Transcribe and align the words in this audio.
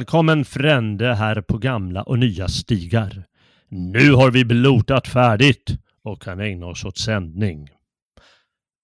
Välkommen 0.00 0.44
frände 0.44 1.14
här 1.14 1.40
på 1.40 1.58
gamla 1.58 2.02
och 2.02 2.18
nya 2.18 2.48
stigar. 2.48 3.24
Nu 3.68 4.12
har 4.12 4.30
vi 4.30 4.44
blotat 4.44 5.08
färdigt 5.08 5.76
och 6.04 6.22
kan 6.22 6.40
ägna 6.40 6.66
oss 6.66 6.84
åt 6.84 6.98
sändning. 6.98 7.68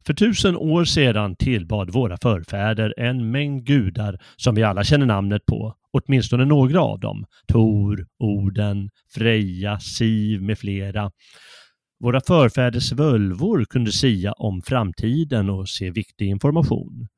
För 0.06 0.14
tusen 0.14 0.56
år 0.56 0.84
sedan 0.84 1.36
tillbad 1.36 1.90
våra 1.90 2.16
förfäder 2.16 2.94
en 2.96 3.30
mängd 3.30 3.64
gudar 3.66 4.18
som 4.36 4.54
vi 4.54 4.62
alla 4.62 4.84
känner 4.84 5.06
namnet 5.06 5.46
på, 5.46 5.74
åtminstone 5.92 6.44
några 6.44 6.80
av 6.80 7.00
dem. 7.00 7.24
Tor, 7.48 8.06
Oden, 8.18 8.90
Freja, 9.14 9.80
Siv 9.80 10.42
med 10.42 10.58
flera. 10.58 11.10
Våra 12.00 12.20
förfäders 12.20 12.92
völvor 12.92 13.64
kunde 13.64 13.92
sia 13.92 14.32
om 14.32 14.62
framtiden 14.62 15.50
och 15.50 15.68
se 15.68 15.90
viktig 15.90 16.26
information. 16.26 17.08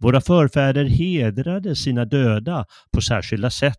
Våra 0.00 0.20
förfäder 0.20 0.84
hedrade 0.84 1.76
sina 1.76 2.04
döda 2.04 2.66
på 2.92 3.00
särskilda 3.00 3.50
sätt, 3.50 3.76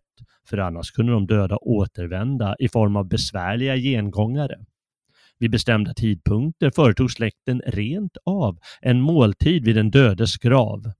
för 0.48 0.58
annars 0.58 0.90
kunde 0.90 1.12
de 1.12 1.26
döda 1.26 1.56
återvända 1.56 2.56
i 2.58 2.68
form 2.68 2.96
av 2.96 3.08
besvärliga 3.08 3.76
gengångare. 3.76 4.58
Vid 5.38 5.50
bestämda 5.50 5.94
tidpunkter 5.94 6.70
företog 6.70 7.10
släkten 7.10 7.62
rent 7.66 8.16
av 8.24 8.58
en 8.80 9.00
måltid 9.00 9.64
vid 9.64 9.76
den 9.76 9.90
dödes 9.90 10.36
grav. 10.36 10.92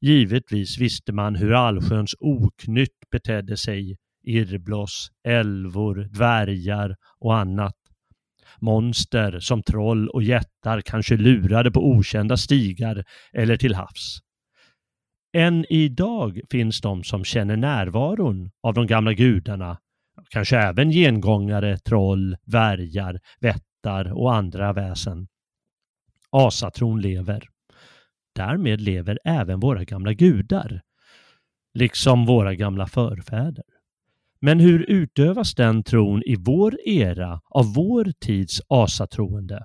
Givetvis 0.00 0.78
visste 0.78 1.12
man 1.12 1.34
hur 1.34 1.52
allsköns 1.52 2.14
oknytt 2.20 3.10
betedde 3.10 3.56
sig, 3.56 3.96
irrbloss, 4.24 5.10
älvor, 5.24 5.94
dvärgar 5.94 6.96
och 7.18 7.36
annat. 7.36 7.74
Monster 8.60 9.40
som 9.40 9.62
troll 9.62 10.08
och 10.08 10.22
jättar 10.22 10.80
kanske 10.80 11.16
lurade 11.16 11.70
på 11.70 11.88
okända 11.88 12.36
stigar 12.36 13.04
eller 13.32 13.56
till 13.56 13.74
havs. 13.74 14.18
Än 15.32 15.64
idag 15.68 16.40
finns 16.50 16.80
de 16.80 17.04
som 17.04 17.24
känner 17.24 17.56
närvaron 17.56 18.50
av 18.62 18.74
de 18.74 18.86
gamla 18.86 19.12
gudarna, 19.12 19.78
kanske 20.30 20.58
även 20.58 20.90
gengångare, 20.90 21.78
troll, 21.78 22.36
värjar, 22.46 23.20
vättar 23.40 24.12
och 24.12 24.34
andra 24.34 24.72
väsen. 24.72 25.28
Asatron 26.30 27.00
lever. 27.00 27.48
Därmed 28.34 28.80
lever 28.80 29.18
även 29.24 29.60
våra 29.60 29.84
gamla 29.84 30.12
gudar, 30.12 30.82
liksom 31.74 32.26
våra 32.26 32.54
gamla 32.54 32.86
förfäder. 32.86 33.64
Men 34.40 34.60
hur 34.60 34.90
utövas 34.90 35.54
den 35.54 35.82
tron 35.82 36.22
i 36.26 36.36
vår 36.38 36.74
era 36.84 37.40
av 37.50 37.74
vår 37.74 38.12
tids 38.20 38.60
asatroende? 38.68 39.64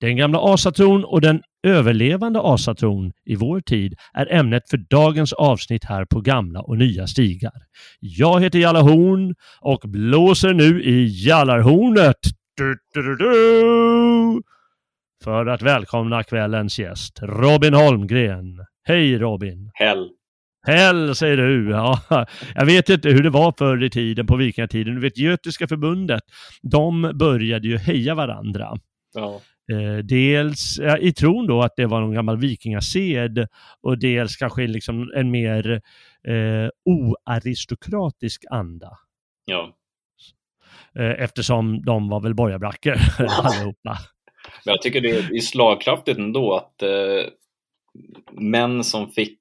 Den 0.00 0.16
gamla 0.16 0.38
asatron 0.38 1.04
och 1.04 1.20
den 1.20 1.42
överlevande 1.62 2.40
asatron 2.40 3.12
i 3.24 3.36
vår 3.36 3.60
tid 3.60 3.94
är 4.14 4.32
ämnet 4.32 4.70
för 4.70 4.76
dagens 4.76 5.32
avsnitt 5.32 5.84
här 5.84 6.04
på 6.04 6.20
gamla 6.20 6.60
och 6.60 6.78
nya 6.78 7.06
stigar. 7.06 7.62
Jag 8.00 8.40
heter 8.40 8.58
Jalla 8.58 8.80
Horn 8.80 9.34
och 9.60 9.80
blåser 9.90 10.54
nu 10.54 10.82
i 10.82 11.26
jallarhornet. 11.26 12.16
Du, 12.56 12.78
du, 12.94 13.16
du, 13.16 14.42
för 15.24 15.46
att 15.46 15.62
välkomna 15.62 16.22
kvällens 16.22 16.78
gäst, 16.78 17.18
Robin 17.22 17.74
Holmgren. 17.74 18.66
Hej 18.84 19.18
Robin! 19.18 19.70
Hell! 19.74 20.10
Hell 20.62 21.14
säger 21.14 21.36
du, 21.36 21.70
ja. 21.70 22.00
Jag 22.54 22.66
vet 22.66 22.88
inte 22.88 23.08
hur 23.08 23.22
det 23.22 23.30
var 23.30 23.54
förr 23.58 23.84
i 23.84 23.90
tiden 23.90 24.26
på 24.26 24.36
vikingatiden. 24.36 24.94
Du 24.94 25.00
vet, 25.00 25.18
Götiska 25.18 25.68
förbundet, 25.68 26.22
de 26.62 27.12
började 27.14 27.68
ju 27.68 27.78
heja 27.78 28.14
varandra. 28.14 28.76
Ja. 29.14 29.40
Eh, 29.72 30.04
dels 30.04 30.78
ja, 30.78 30.98
i 30.98 31.12
tron 31.12 31.46
då 31.46 31.62
att 31.62 31.76
det 31.76 31.86
var 31.86 32.00
någon 32.00 32.14
gammal 32.14 32.38
vikingased 32.38 33.46
och 33.80 33.98
dels 33.98 34.36
kanske 34.36 34.66
liksom 34.66 35.12
en 35.16 35.30
mer 35.30 35.80
eh, 36.28 36.68
oaristokratisk 36.84 38.44
anda. 38.50 38.98
Ja. 39.44 39.76
Eh, 40.98 41.22
eftersom 41.22 41.82
de 41.82 42.08
var 42.08 42.20
väl 42.20 42.34
borgarbrackor 42.34 42.94
allihopa. 43.28 43.98
Men 44.64 44.72
jag 44.72 44.82
tycker 44.82 45.00
det 45.00 45.10
är 45.10 45.40
slagkraftigt 45.40 46.18
ändå 46.18 46.54
att 46.54 46.82
eh, 46.82 47.32
män 48.32 48.84
som 48.84 49.10
fick 49.10 49.40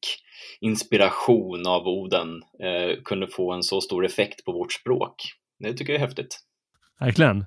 inspiration 0.61 1.67
av 1.67 1.87
Oden 1.87 2.43
eh, 2.63 3.03
kunde 3.05 3.27
få 3.27 3.51
en 3.51 3.63
så 3.63 3.81
stor 3.81 4.05
effekt 4.05 4.45
på 4.45 4.51
vårt 4.51 4.73
språk. 4.73 5.15
Det 5.59 5.73
tycker 5.73 5.93
jag 5.93 6.01
är 6.01 6.05
häftigt. 6.05 6.39
Verkligen. 6.99 7.45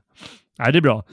Nej, 0.58 0.72
det 0.72 0.78
är 0.78 0.82
bra. 0.82 1.04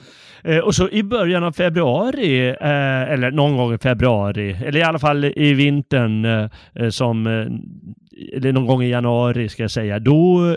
Eh, 0.44 0.58
och 0.58 0.74
så 0.74 0.88
i 0.88 1.02
början 1.02 1.44
av 1.44 1.52
februari, 1.52 2.48
eh, 2.48 3.12
eller 3.12 3.30
någon 3.30 3.56
gång 3.56 3.74
i 3.74 3.78
februari, 3.78 4.56
eller 4.64 4.80
i 4.80 4.82
alla 4.82 4.98
fall 4.98 5.24
i 5.24 5.54
vintern, 5.54 6.24
eh, 6.24 6.88
som, 6.90 7.26
eh, 7.26 7.46
eller 8.36 8.52
någon 8.52 8.66
gång 8.66 8.82
i 8.82 8.88
januari 8.88 9.48
ska 9.48 9.62
jag 9.62 9.70
säga, 9.70 9.98
då 9.98 10.56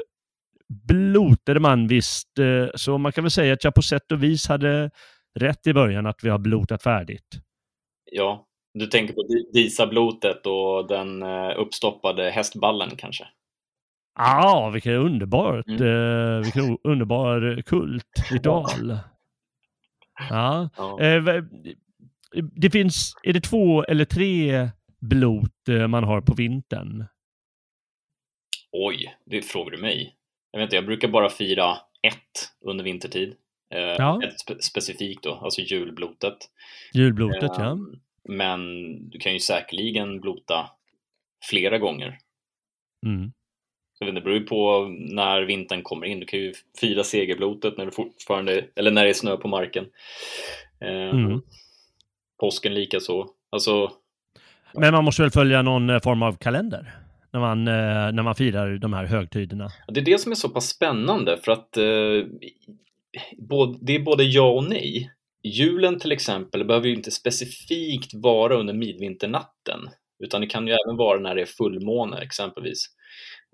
blotade 0.88 1.60
man 1.60 1.88
visst. 1.88 2.40
Eh, 2.40 2.68
så 2.76 2.98
man 2.98 3.12
kan 3.12 3.24
väl 3.24 3.32
säga 3.32 3.54
att 3.54 3.64
jag 3.64 3.76
på 3.76 3.82
sätt 3.82 4.12
och 4.12 4.24
vis 4.24 4.48
hade 4.48 4.90
rätt 5.40 5.68
i 5.68 5.74
början 5.74 6.06
att 6.06 6.24
vi 6.24 6.30
har 6.30 6.40
blotat 6.40 6.84
färdigt. 6.84 7.28
Ja, 8.12 8.46
du 8.74 8.88
tänker 8.88 9.14
på 9.14 9.24
Disa-blotet 9.54 10.46
och 10.46 10.88
den 10.88 11.24
eh, 11.24 11.52
uppstoppade 11.58 12.30
hästballen 12.30 12.90
kanske? 12.98 13.28
Ja, 14.16 14.46
ah, 14.46 14.70
vilket 14.70 14.98
underbart, 14.98 15.68
mm. 15.68 15.82
eh, 15.82 16.44
vilken 16.44 16.78
underbar 16.84 17.62
kultritual. 17.62 18.90
ja. 20.30 20.70
ja. 20.78 21.02
Eh, 21.02 21.44
det 22.42 22.70
finns, 22.70 23.16
är 23.24 23.34
det 23.34 23.42
två 23.42 23.84
eller 23.84 24.06
tre 24.06 24.70
blot 25.02 25.70
eh, 25.70 25.88
man 25.88 26.04
har 26.04 26.22
på 26.22 26.34
vintern? 26.34 27.06
Oj, 28.72 29.16
det 29.26 29.42
frågar 29.42 29.72
du 29.72 29.78
mig. 29.78 30.16
Jag 30.52 30.60
vet 30.60 30.68
inte, 30.68 30.76
jag 30.76 30.86
brukar 30.86 31.08
bara 31.08 31.30
fira 31.30 31.72
ett 32.02 32.52
under 32.66 32.84
vintertid. 32.84 33.36
Eh, 33.74 33.80
ja. 33.80 34.22
Ett 34.24 34.40
spe 34.40 34.62
specifikt 34.62 35.24
då, 35.24 35.34
alltså 35.34 35.62
julblotet. 35.62 36.38
Julblotet, 36.94 37.52
ja. 37.58 37.78
Men 38.30 38.60
du 39.10 39.20
kan 39.20 39.34
ju 39.34 39.40
säkerligen 39.40 40.22
blota 40.22 40.70
flera 41.50 41.78
gånger. 41.78 42.18
Mm. 43.06 43.32
Så 43.98 44.06
det 44.06 44.22
beror 44.22 44.38
ju 44.38 44.46
på 44.46 44.88
när 45.00 45.42
vintern 45.42 45.82
kommer 45.82 46.06
in. 46.06 46.20
Du 46.20 46.26
kan 46.26 46.40
ju 46.40 46.54
fira 46.82 47.04
segerblotet 47.04 47.78
när 47.78 47.86
det 47.86 47.92
fortfarande, 47.92 48.66
eller 48.76 48.92
när 48.92 49.04
det 49.04 49.10
är 49.10 49.14
snö 49.14 49.38
på 49.38 49.48
marken. 49.48 49.86
Ehm, 50.80 51.26
mm. 51.26 51.42
Påsken 52.40 52.74
lika 52.74 53.00
så. 53.00 53.30
Alltså, 53.50 53.92
Men 54.74 54.94
man 54.94 55.04
måste 55.04 55.22
väl 55.22 55.32
följa 55.32 55.62
någon 55.62 55.90
eh, 55.90 56.00
form 56.00 56.24
av 56.24 56.38
kalender? 56.38 56.94
När 57.32 57.40
man, 57.40 57.68
eh, 57.68 58.14
när 58.14 58.24
man 58.24 58.36
firar 58.36 58.78
de 58.78 58.94
här 58.94 59.06
högtiderna. 59.06 59.70
Det 59.88 60.00
är 60.00 60.06
det 60.06 60.18
som 60.18 60.32
är 60.32 60.36
så 60.36 60.50
pass 60.50 60.70
spännande 60.70 61.38
för 61.38 61.52
att 61.52 61.78
eh, 61.78 61.84
det 63.82 63.96
är 63.96 64.04
både 64.04 64.24
ja 64.24 64.52
och 64.52 64.64
nej. 64.64 65.12
Julen 65.44 66.00
till 66.00 66.12
exempel 66.12 66.66
behöver 66.66 66.88
ju 66.88 66.96
inte 66.96 67.12
specifikt 67.12 68.14
vara 68.14 68.56
under 68.56 68.74
midvinternatten 68.74 69.90
utan 70.24 70.42
det 70.42 70.48
kan 70.48 70.68
ju 70.68 70.74
även 70.74 70.98
vara 70.98 71.20
när 71.20 71.36
det 71.36 71.42
är 71.42 71.46
fullmåne 71.46 72.18
exempelvis. 72.18 72.86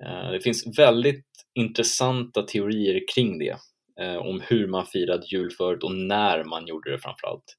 Eh, 0.03 0.31
det 0.31 0.41
finns 0.41 0.80
väldigt 0.80 1.25
intressanta 1.53 2.41
teorier 2.41 3.01
kring 3.15 3.39
det, 3.39 3.57
eh, 4.01 4.15
om 4.15 4.41
hur 4.47 4.68
man 4.68 4.86
firade 4.86 5.25
jul 5.31 5.51
förut 5.51 5.83
och 5.83 5.95
när 5.95 6.44
man 6.44 6.68
gjorde 6.68 6.91
det 6.91 7.00
framförallt. 7.00 7.56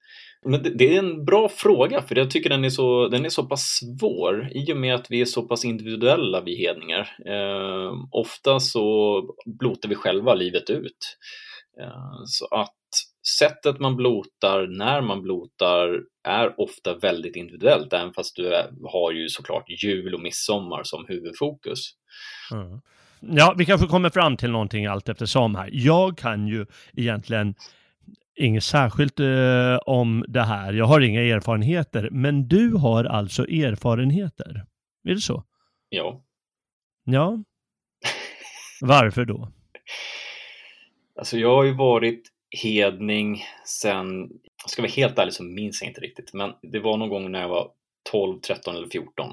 Men 0.47 0.63
det 0.63 0.95
är 0.95 0.99
en 0.99 1.25
bra 1.25 1.49
fråga, 1.49 2.03
för 2.03 2.17
jag 2.17 2.31
tycker 2.31 2.51
den 2.51 2.65
är, 2.65 2.71
så, 2.71 3.09
den 3.09 3.25
är 3.25 3.29
så 3.29 3.47
pass 3.47 3.81
svår 3.81 4.49
i 4.55 4.73
och 4.73 4.77
med 4.77 4.95
att 4.95 5.11
vi 5.11 5.21
är 5.21 5.25
så 5.25 5.43
pass 5.43 5.65
individuella, 5.65 6.41
vi 6.41 6.57
hedningar. 6.57 7.17
Eh, 7.27 7.93
ofta 8.11 8.61
så 8.61 9.23
blotar 9.47 9.89
vi 9.89 9.95
själva 9.95 10.35
livet 10.35 10.71
ut. 10.71 11.17
Eh, 11.81 12.23
så 12.27 12.47
att 12.47 12.77
sättet 13.39 13.79
man 13.79 13.97
blotar, 13.97 14.67
när 14.67 15.01
man 15.01 15.23
blotar, 15.23 16.01
är 16.29 16.61
ofta 16.61 16.97
väldigt 16.97 17.37
individuellt, 17.37 17.93
även 17.93 18.13
fast 18.13 18.37
du 18.37 18.63
har 18.85 19.13
ju 19.13 19.29
såklart 19.29 19.65
jul 19.83 20.15
och 20.15 20.21
midsommar 20.21 20.83
som 20.83 21.05
huvudfokus. 21.09 21.91
Mm. 22.53 22.81
Ja, 23.21 23.55
vi 23.59 23.67
kanske 23.67 23.87
kommer 23.87 24.11
fram 24.11 24.37
till 24.37 24.51
någonting 24.51 24.87
allt 24.87 25.09
eftersom 25.09 25.55
här. 25.55 25.71
Jag 25.73 26.19
kan 26.19 26.47
ju 26.47 26.67
egentligen 26.97 27.55
inget 28.37 28.65
särskilt 28.65 29.21
eh, 29.21 29.77
om 29.87 30.25
det 30.29 30.43
här. 30.43 30.73
Jag 30.73 30.85
har 30.85 31.01
inga 31.01 31.21
erfarenheter, 31.21 32.09
men 32.13 32.49
du 32.49 32.73
har 32.73 33.05
alltså 33.05 33.43
erfarenheter. 33.43 34.65
Är 35.09 35.15
det 35.15 35.21
så? 35.21 35.45
Ja. 35.89 36.23
Ja. 37.05 37.45
Varför 38.81 39.25
då? 39.25 39.49
Alltså 41.19 41.39
jag 41.39 41.57
har 41.57 41.65
ju 41.65 41.75
varit 41.75 42.23
hedning 42.63 43.45
sen, 43.67 44.31
ska 44.67 44.83
vara 44.83 44.91
helt 44.91 45.19
ärlig 45.19 45.35
så 45.35 45.45
minns 45.45 45.83
jag 45.83 45.91
inte 45.91 46.01
riktigt, 46.01 46.33
men 46.33 46.53
det 46.63 46.81
var 46.81 46.97
någon 46.97 47.09
gång 47.09 47.31
när 47.31 47.41
jag 47.41 47.49
var 47.49 47.71
12, 48.11 48.41
13 48.41 48.77
eller 48.77 48.89
14 48.89 49.29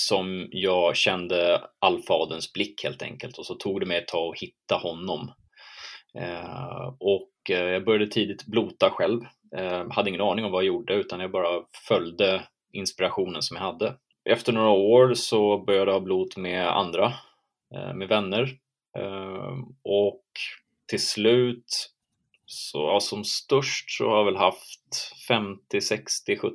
som 0.00 0.48
jag 0.50 0.96
kände 0.96 1.62
allfaderns 1.78 2.52
blick 2.52 2.84
helt 2.84 3.02
enkelt 3.02 3.38
och 3.38 3.46
så 3.46 3.54
tog 3.54 3.80
det 3.80 3.86
mig 3.86 3.98
ett 3.98 4.08
tag 4.08 4.34
att 4.34 4.42
hitta 4.42 4.74
honom. 4.74 5.32
Eh, 6.18 6.94
och 7.00 7.50
eh, 7.50 7.64
jag 7.64 7.84
började 7.84 8.06
tidigt 8.06 8.46
blota 8.46 8.90
själv. 8.90 9.20
Eh, 9.56 9.90
hade 9.90 10.08
ingen 10.08 10.20
aning 10.20 10.44
om 10.44 10.52
vad 10.52 10.62
jag 10.62 10.66
gjorde 10.66 10.94
utan 10.94 11.20
jag 11.20 11.30
bara 11.30 11.62
följde 11.88 12.42
inspirationen 12.72 13.42
som 13.42 13.56
jag 13.56 13.64
hade. 13.64 13.94
Efter 14.30 14.52
några 14.52 14.70
år 14.70 15.14
så 15.14 15.58
började 15.58 15.90
jag 15.90 15.98
ha 15.98 16.04
blot 16.04 16.36
med 16.36 16.66
andra 16.66 17.12
eh, 17.74 17.94
med 17.94 18.08
vänner. 18.08 18.42
Eh, 18.98 19.54
och 19.84 20.24
till 20.88 21.06
slut, 21.06 21.90
så, 22.50 22.78
ja, 22.78 23.00
som 23.00 23.24
störst 23.24 23.90
så 23.90 24.08
har 24.08 24.16
jag 24.16 24.24
väl 24.24 24.36
haft 24.36 25.14
50, 25.28 25.80
60, 25.80 26.36
70 26.36 26.54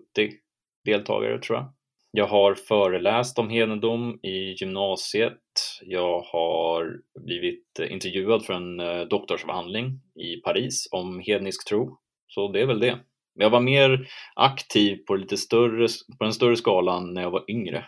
deltagare 0.86 1.40
tror 1.40 1.58
jag. 1.58 1.74
Jag 2.12 2.28
har 2.28 2.56
föreläst 2.56 3.40
om 3.40 3.50
hedendom 3.50 4.20
i 4.24 4.56
gymnasiet. 4.60 5.40
Jag 5.82 6.22
har 6.22 7.00
blivit 7.26 7.80
intervjuad 7.90 8.46
för 8.46 8.54
en 8.54 8.80
eh, 8.80 9.02
doktorsavhandling 9.02 10.02
i 10.16 10.42
Paris 10.42 10.88
om 10.92 11.20
hednisk 11.20 11.68
tro. 11.68 11.98
Så 12.28 12.52
det 12.52 12.62
är 12.62 12.66
väl 12.66 12.80
det. 12.80 13.00
Jag 13.34 13.50
var 13.50 13.62
mer 13.62 14.08
aktiv 14.36 14.98
på, 15.08 15.16
lite 15.16 15.38
större, 15.38 15.88
på 16.18 16.24
den 16.24 16.34
större 16.34 16.56
skalan 16.56 17.14
när 17.14 17.22
jag 17.22 17.32
var 17.32 17.52
yngre. 17.52 17.86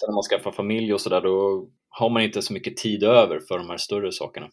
Sen 0.00 0.06
när 0.08 0.14
man 0.14 0.22
skaffar 0.22 0.50
familj 0.50 0.94
och 0.94 1.00
sådär, 1.00 1.20
då 1.20 1.66
har 1.88 2.10
man 2.10 2.22
inte 2.22 2.42
så 2.42 2.52
mycket 2.52 2.76
tid 2.76 3.02
över 3.02 3.40
för 3.48 3.58
de 3.58 3.70
här 3.70 3.76
större 3.76 4.12
sakerna. 4.12 4.48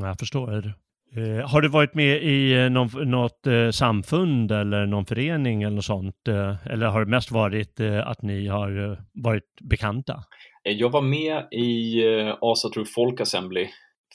Jag 0.00 0.18
förstår. 0.18 0.74
Eh, 1.16 1.48
har 1.48 1.60
du 1.60 1.68
varit 1.68 1.94
med 1.94 2.22
i 2.22 2.52
eh, 2.52 2.70
någon, 2.70 3.10
något 3.10 3.46
eh, 3.46 3.70
samfund 3.70 4.52
eller 4.52 4.86
någon 4.86 5.06
förening 5.06 5.62
eller 5.62 5.76
något 5.76 5.84
sånt? 5.84 6.28
Eh, 6.28 6.66
eller 6.66 6.86
har 6.86 7.04
det 7.04 7.10
mest 7.10 7.30
varit 7.30 7.80
eh, 7.80 8.08
att 8.08 8.22
ni 8.22 8.46
har 8.46 8.90
eh, 8.90 8.98
varit 9.14 9.60
bekanta? 9.60 10.24
Jag 10.62 10.90
var 10.90 11.02
med 11.02 11.52
i 11.52 12.02
Asa 12.40 12.68
True 12.68 12.86
Folk 12.94 13.20
Assembly 13.20 13.68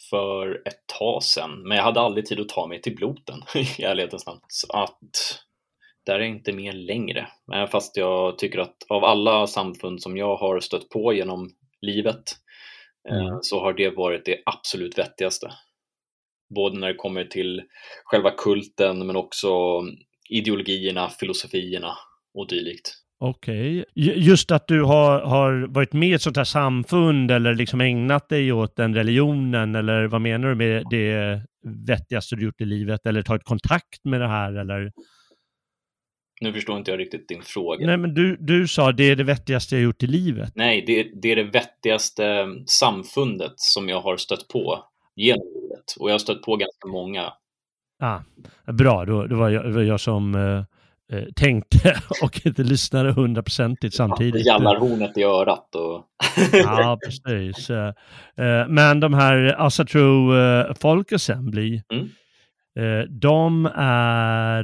för 0.10 0.68
ett 0.68 0.88
tag 1.00 1.24
sedan, 1.24 1.68
men 1.68 1.78
jag 1.78 1.84
hade 1.84 2.00
aldrig 2.00 2.26
tid 2.26 2.40
att 2.40 2.50
ta 2.50 2.68
mig 2.68 2.82
till 2.82 2.96
bloten 2.96 3.40
i 3.80 3.84
ärlighetens 3.84 4.26
namn. 4.26 4.40
Så 4.48 4.78
att 4.78 5.00
där 6.06 6.16
är 6.16 6.20
jag 6.20 6.30
inte 6.30 6.54
med 6.54 6.76
längre. 6.76 7.28
Fast 7.72 7.98
jag 7.98 8.38
tycker 8.38 8.60
att 8.60 8.76
av 8.90 9.04
alla 9.04 9.48
samfund 9.48 10.02
som 10.02 10.18
jag 10.18 10.36
har 10.36 10.60
stött 10.60 10.90
på 10.90 11.14
genom 11.14 11.50
livet 11.82 12.24
mm. 13.10 13.38
så 13.42 13.60
har 13.60 13.74
det 13.74 13.90
varit 13.90 14.26
det 14.26 14.38
absolut 14.46 14.98
vettigaste 14.98 15.52
både 16.56 16.80
när 16.80 16.88
det 16.88 16.96
kommer 16.96 17.24
till 17.24 17.62
själva 18.04 18.32
kulten 18.32 19.08
men 19.08 19.16
också 19.16 19.50
ideologierna, 20.30 21.10
filosofierna 21.10 21.94
och 22.34 22.48
dylikt. 22.48 22.92
Okej. 23.20 23.80
Okay. 23.80 24.14
Just 24.16 24.52
att 24.52 24.68
du 24.68 24.84
har, 24.84 25.22
har 25.22 25.68
varit 25.74 25.94
med 25.94 26.10
i 26.10 26.14
ett 26.14 26.22
sånt 26.22 26.38
här 26.38 26.44
samfund 26.44 27.32
eller 27.32 27.56
liksom 27.56 27.82
ägnat 27.82 28.30
dig 28.30 28.52
åt 28.52 28.76
den 28.76 28.96
religionen 28.96 29.76
eller 29.76 30.08
vad 30.08 30.22
menar 30.22 30.50
du 30.50 30.56
med 30.56 30.84
det 30.90 31.42
vettigaste 31.88 32.36
du 32.36 32.44
gjort 32.44 32.62
i 32.62 32.66
livet 32.66 33.06
eller 33.06 33.22
tagit 33.22 33.44
kontakt 33.44 34.06
med 34.06 34.22
det 34.22 34.28
här 34.28 34.54
eller? 34.54 34.92
Nu 36.42 36.54
förstår 36.54 36.78
inte 36.78 36.92
jag 36.92 37.00
riktigt 37.00 37.28
din 37.28 37.42
fråga. 37.42 37.86
Nej, 37.86 37.98
men 37.98 38.14
du, 38.14 38.38
du 38.40 38.68
sa 38.68 38.92
det 38.92 39.04
är 39.04 39.16
det 39.16 39.24
vettigaste 39.24 39.76
jag 39.76 39.84
gjort 39.84 40.04
i 40.04 40.08
livet. 40.08 40.52
Nej, 40.56 40.84
det, 40.88 41.22
det 41.22 41.32
är 41.32 41.36
det 41.36 41.44
vettigaste 41.44 42.48
samfundet 42.66 43.54
som 43.56 43.90
jag 43.90 44.02
har 44.02 44.18
stött 44.18 44.48
på 44.48 44.89
genom 45.20 45.48
livet. 45.54 45.96
Och 46.00 46.10
jag 46.10 46.14
har 46.14 46.20
stött 46.20 46.42
på 46.42 46.56
ganska 46.56 46.88
många. 46.88 47.34
Ah, 48.04 48.20
bra, 48.72 49.06
då, 49.06 49.28
då 49.28 49.36
var 49.36 49.50
jag, 49.50 49.66
det 49.66 49.72
var 49.72 49.82
jag 49.82 50.00
som 50.00 50.36
uh, 50.36 50.64
tänkte 51.36 52.02
och 52.24 52.46
inte 52.46 52.64
lyssnade 52.64 53.12
hundraprocentigt 53.12 53.96
samtidigt. 53.96 54.46
Ja, 54.46 54.54
jallarhornet 54.54 55.18
i 55.18 55.24
örat. 55.24 55.76
Och... 55.76 56.06
ja, 56.54 57.00
precis. 57.06 57.70
Uh, 57.70 57.92
men 58.68 59.00
de 59.00 59.14
här 59.14 60.74
Folk 60.82 61.12
Assembly, 61.12 61.82
mm. 61.94 62.10
de 63.20 63.66
är, 63.76 64.64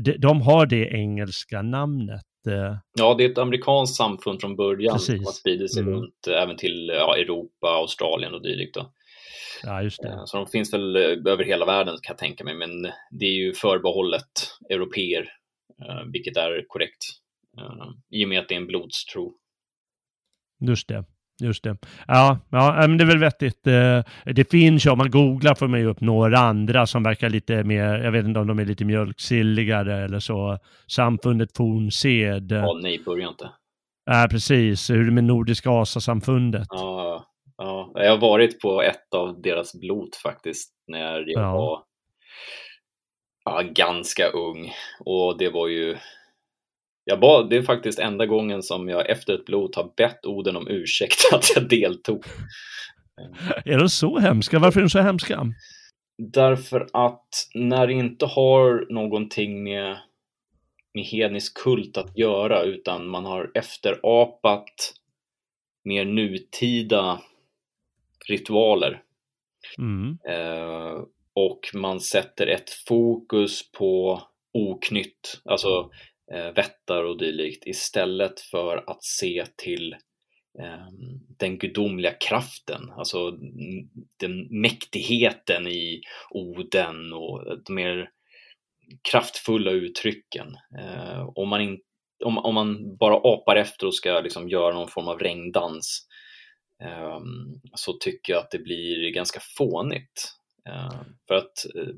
de, 0.00 0.12
de 0.18 0.40
har 0.40 0.66
det 0.66 0.88
engelska 0.88 1.62
namnet. 1.62 2.22
Ja, 2.98 3.14
det 3.14 3.24
är 3.24 3.30
ett 3.30 3.38
amerikanskt 3.38 3.96
samfund 3.96 4.40
från 4.40 4.56
början 4.56 4.92
Precis. 4.92 5.16
som 5.16 5.24
har 5.24 5.32
spridit 5.32 5.74
sig 5.74 5.82
mm. 5.82 5.94
runt 5.94 6.26
även 6.42 6.56
till 6.56 6.90
ja, 6.94 7.16
Europa, 7.16 7.68
Australien 7.68 8.34
och 8.34 8.42
dylikt. 8.42 8.74
Då. 8.74 8.92
Ja, 9.62 9.82
just 9.82 10.02
det. 10.02 10.08
Eh, 10.08 10.24
så 10.24 10.36
de 10.36 10.46
finns 10.46 10.74
väl 10.74 10.96
eh, 10.96 11.32
över 11.32 11.44
hela 11.44 11.66
världen 11.66 11.94
kan 12.02 12.12
jag 12.12 12.18
tänka 12.18 12.44
mig, 12.44 12.54
men 12.54 12.82
det 13.10 13.24
är 13.24 13.34
ju 13.34 13.54
förbehållet 13.54 14.58
europeer, 14.70 15.28
eh, 15.82 16.04
vilket 16.12 16.36
är 16.36 16.64
korrekt 16.68 17.04
i 18.10 18.24
och 18.24 18.28
med 18.28 18.40
att 18.40 18.48
det 18.48 18.54
är 18.54 18.60
en 18.60 18.66
blodstro. 18.66 19.32
Just 20.60 20.88
det. 20.88 21.04
Just 21.40 21.64
det. 21.64 21.76
Ja, 22.06 22.38
ja, 22.50 22.74
men 22.78 22.98
det 22.98 23.04
är 23.04 23.06
väl 23.06 23.18
vettigt. 23.18 23.64
Det 24.24 24.50
finns 24.50 24.86
ju, 24.86 24.90
om 24.90 24.98
man 24.98 25.10
googlar 25.10 25.54
får 25.54 25.68
man 25.68 25.80
ju 25.80 25.86
upp 25.86 26.00
några 26.00 26.38
andra 26.38 26.86
som 26.86 27.02
verkar 27.02 27.30
lite 27.30 27.64
mer, 27.64 27.98
jag 27.98 28.12
vet 28.12 28.24
inte 28.24 28.40
om 28.40 28.46
de 28.46 28.58
är 28.58 28.64
lite 28.64 28.84
mjölksilligare 28.84 30.04
eller 30.04 30.20
så. 30.20 30.58
Samfundet 30.86 31.56
Fornsed. 31.56 32.52
Ja, 32.52 32.78
nej, 32.82 33.02
börja 33.04 33.28
inte. 33.28 33.50
Ja, 34.04 34.28
precis. 34.30 34.90
Hur 34.90 35.00
är 35.00 35.04
det 35.04 35.12
med 35.12 35.24
Nordiska 35.24 35.70
Asasamfundet? 35.70 36.66
Ja, 36.70 37.24
Ja, 37.58 37.92
jag 37.94 38.10
har 38.10 38.18
varit 38.18 38.60
på 38.60 38.82
ett 38.82 39.14
av 39.14 39.42
deras 39.42 39.74
blot 39.74 40.16
faktiskt 40.16 40.74
när 40.86 41.00
jag 41.00 41.24
ja. 41.28 41.52
var 41.52 41.84
ja, 43.44 43.62
ganska 43.62 44.28
ung 44.28 44.72
och 45.04 45.38
det 45.38 45.50
var 45.50 45.68
ju 45.68 45.96
jag 47.04 47.20
bad, 47.20 47.50
det 47.50 47.56
är 47.56 47.62
faktiskt 47.62 47.98
enda 47.98 48.26
gången 48.26 48.62
som 48.62 48.88
jag 48.88 49.10
efter 49.10 49.34
ett 49.34 49.44
blot 49.44 49.76
har 49.76 49.92
bett 49.96 50.26
Oden 50.26 50.56
om 50.56 50.68
ursäkt 50.68 51.18
att 51.32 51.44
jag 51.54 51.68
deltog. 51.68 52.24
Är 53.64 53.78
de 53.78 53.88
så 53.88 54.18
hemska? 54.18 54.58
Varför 54.58 54.80
är 54.80 54.84
de 54.84 54.90
så 54.90 54.98
hemska? 54.98 55.46
Därför 56.18 56.88
att 56.92 57.28
när 57.54 57.86
det 57.86 57.92
inte 57.92 58.26
har 58.26 58.92
någonting 58.92 59.62
med, 59.62 59.98
med 60.94 61.04
hednisk 61.04 61.58
kult 61.62 61.96
att 61.96 62.18
göra 62.18 62.62
utan 62.62 63.08
man 63.08 63.24
har 63.24 63.50
efterapat 63.54 64.94
mer 65.84 66.04
nutida 66.04 67.20
ritualer. 68.28 69.02
Mm. 69.78 70.18
Eh, 70.28 71.02
och 71.34 71.60
man 71.74 72.00
sätter 72.00 72.46
ett 72.46 72.70
fokus 72.70 73.72
på 73.72 74.22
oknytt, 74.52 75.40
alltså 75.44 75.90
eh, 76.32 76.52
vättar 76.54 77.04
och 77.04 77.18
dylikt 77.18 77.66
istället 77.66 78.40
för 78.40 78.90
att 78.90 79.04
se 79.04 79.44
till 79.56 79.92
eh, 80.60 80.86
den 81.38 81.58
gudomliga 81.58 82.12
kraften, 82.12 82.92
alltså 82.96 83.30
den 84.20 84.60
mäktigheten 84.60 85.66
i 85.66 86.00
Oden 86.30 87.12
och 87.12 87.58
de 87.64 87.74
mer 87.74 88.10
kraftfulla 89.10 89.70
uttrycken. 89.70 90.56
Eh, 90.78 91.28
om, 91.34 91.48
man 91.48 91.60
in, 91.60 91.80
om, 92.24 92.38
om 92.38 92.54
man 92.54 92.96
bara 92.96 93.16
apar 93.16 93.56
efter 93.56 93.86
och 93.86 93.94
ska 93.94 94.20
liksom 94.20 94.48
göra 94.48 94.74
någon 94.74 94.88
form 94.88 95.08
av 95.08 95.18
regndans 95.18 96.08
Ehm, 96.08 96.17
så 97.74 97.92
tycker 97.92 98.32
jag 98.32 98.40
att 98.40 98.50
det 98.50 98.58
blir 98.58 99.10
ganska 99.10 99.40
fånigt. 99.56 100.38
Ehm, 100.68 101.04
för 101.28 101.34
att 101.34 101.66
eh, 101.76 101.94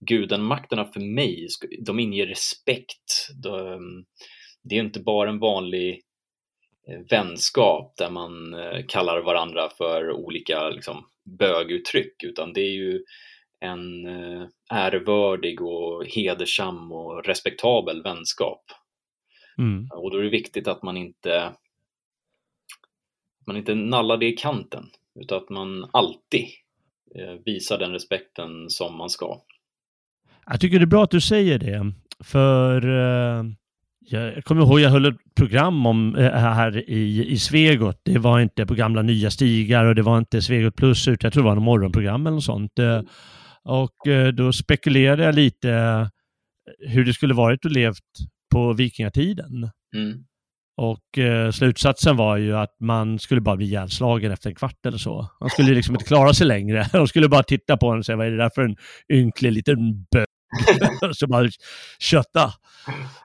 gudamakterna 0.00 0.84
för 0.84 1.00
mig, 1.00 1.46
de 1.80 2.00
inger 2.00 2.26
respekt. 2.26 3.28
det 4.62 4.74
är 4.76 4.80
inte 4.80 5.00
bara 5.00 5.30
en 5.30 5.38
vanlig 5.38 6.02
eh, 6.88 7.00
vänskap 7.10 7.94
där 7.96 8.10
man 8.10 8.54
eh, 8.54 8.86
kallar 8.88 9.20
varandra 9.20 9.68
för 9.78 10.10
olika 10.10 10.68
liksom, 10.70 11.04
böguttryck, 11.38 12.22
utan 12.22 12.52
det 12.52 12.60
är 12.60 12.72
ju 12.72 13.04
en 13.60 14.06
ärevördig 14.70 15.62
och 15.62 16.06
hedersam 16.06 16.92
och 16.92 17.24
respektabel 17.24 18.02
vänskap. 18.02 18.64
Mm. 19.58 19.88
Och 19.94 20.10
då 20.10 20.18
är 20.18 20.22
det 20.22 20.30
viktigt 20.30 20.68
att 20.68 20.82
man 20.82 20.96
inte 20.96 21.52
man 23.46 23.56
inte 23.56 23.74
nallar 23.74 24.16
det 24.16 24.26
i 24.26 24.32
kanten 24.32 24.84
utan 25.20 25.38
att 25.38 25.50
man 25.50 25.90
alltid 25.92 26.46
eh, 27.14 27.34
visar 27.44 27.78
den 27.78 27.92
respekten 27.92 28.70
som 28.70 28.96
man 28.96 29.10
ska. 29.10 29.40
Jag 30.46 30.60
tycker 30.60 30.78
det 30.78 30.84
är 30.84 30.86
bra 30.86 31.04
att 31.04 31.10
du 31.10 31.20
säger 31.20 31.58
det, 31.58 31.92
för 32.20 32.88
eh, 32.88 33.44
jag 34.00 34.44
kommer 34.44 34.62
ihåg 34.62 34.80
jag 34.80 34.90
höll 34.90 35.06
ett 35.06 35.34
program 35.34 35.86
om 35.86 36.16
eh, 36.16 36.32
här 36.32 36.90
i, 36.90 37.26
i 37.28 37.38
Svegot. 37.38 38.00
Det 38.02 38.18
var 38.18 38.40
inte 38.40 38.66
på 38.66 38.74
gamla 38.74 39.02
nya 39.02 39.30
stigar 39.30 39.84
och 39.84 39.94
det 39.94 40.02
var 40.02 40.18
inte 40.18 40.42
Svegot 40.42 40.76
plus, 40.76 41.08
utan 41.08 41.26
jag 41.26 41.32
tror 41.32 41.42
det 41.42 41.48
var 41.48 41.54
något 41.54 41.64
morgonprogram 41.64 42.26
eller 42.26 42.34
något 42.34 42.44
sånt. 42.44 42.78
Mm. 42.78 43.06
Och 43.64 43.96
då 44.34 44.52
spekulerade 44.52 45.24
jag 45.24 45.34
lite 45.34 46.10
hur 46.78 47.04
det 47.04 47.12
skulle 47.12 47.34
varit 47.34 47.66
att 47.66 47.72
levt 47.72 48.04
på 48.52 48.72
vikingatiden. 48.72 49.70
Mm. 49.94 50.24
Och 50.76 51.18
eh, 51.18 51.50
slutsatsen 51.50 52.16
var 52.16 52.36
ju 52.36 52.56
att 52.56 52.76
man 52.80 53.18
skulle 53.18 53.40
bara 53.40 53.56
bli 53.56 53.66
ihjälslagen 53.66 54.32
efter 54.32 54.48
en 54.48 54.56
kvart 54.56 54.86
eller 54.86 54.98
så. 54.98 55.28
Man 55.40 55.50
skulle 55.50 55.74
liksom 55.74 55.94
inte 55.94 56.04
klara 56.04 56.34
sig 56.34 56.46
längre. 56.46 56.88
De 56.92 57.08
skulle 57.08 57.28
bara 57.28 57.42
titta 57.42 57.76
på 57.76 57.90
en 57.90 57.98
och 57.98 58.06
säga 58.06 58.16
vad 58.16 58.26
är 58.26 58.30
det 58.30 58.36
där 58.36 58.50
för 58.54 58.62
en 58.62 58.76
ynklig 59.12 59.52
liten 59.52 60.06
bög? 60.12 60.26
som 61.12 61.30
bara 61.30 61.48
kötta. 61.98 62.52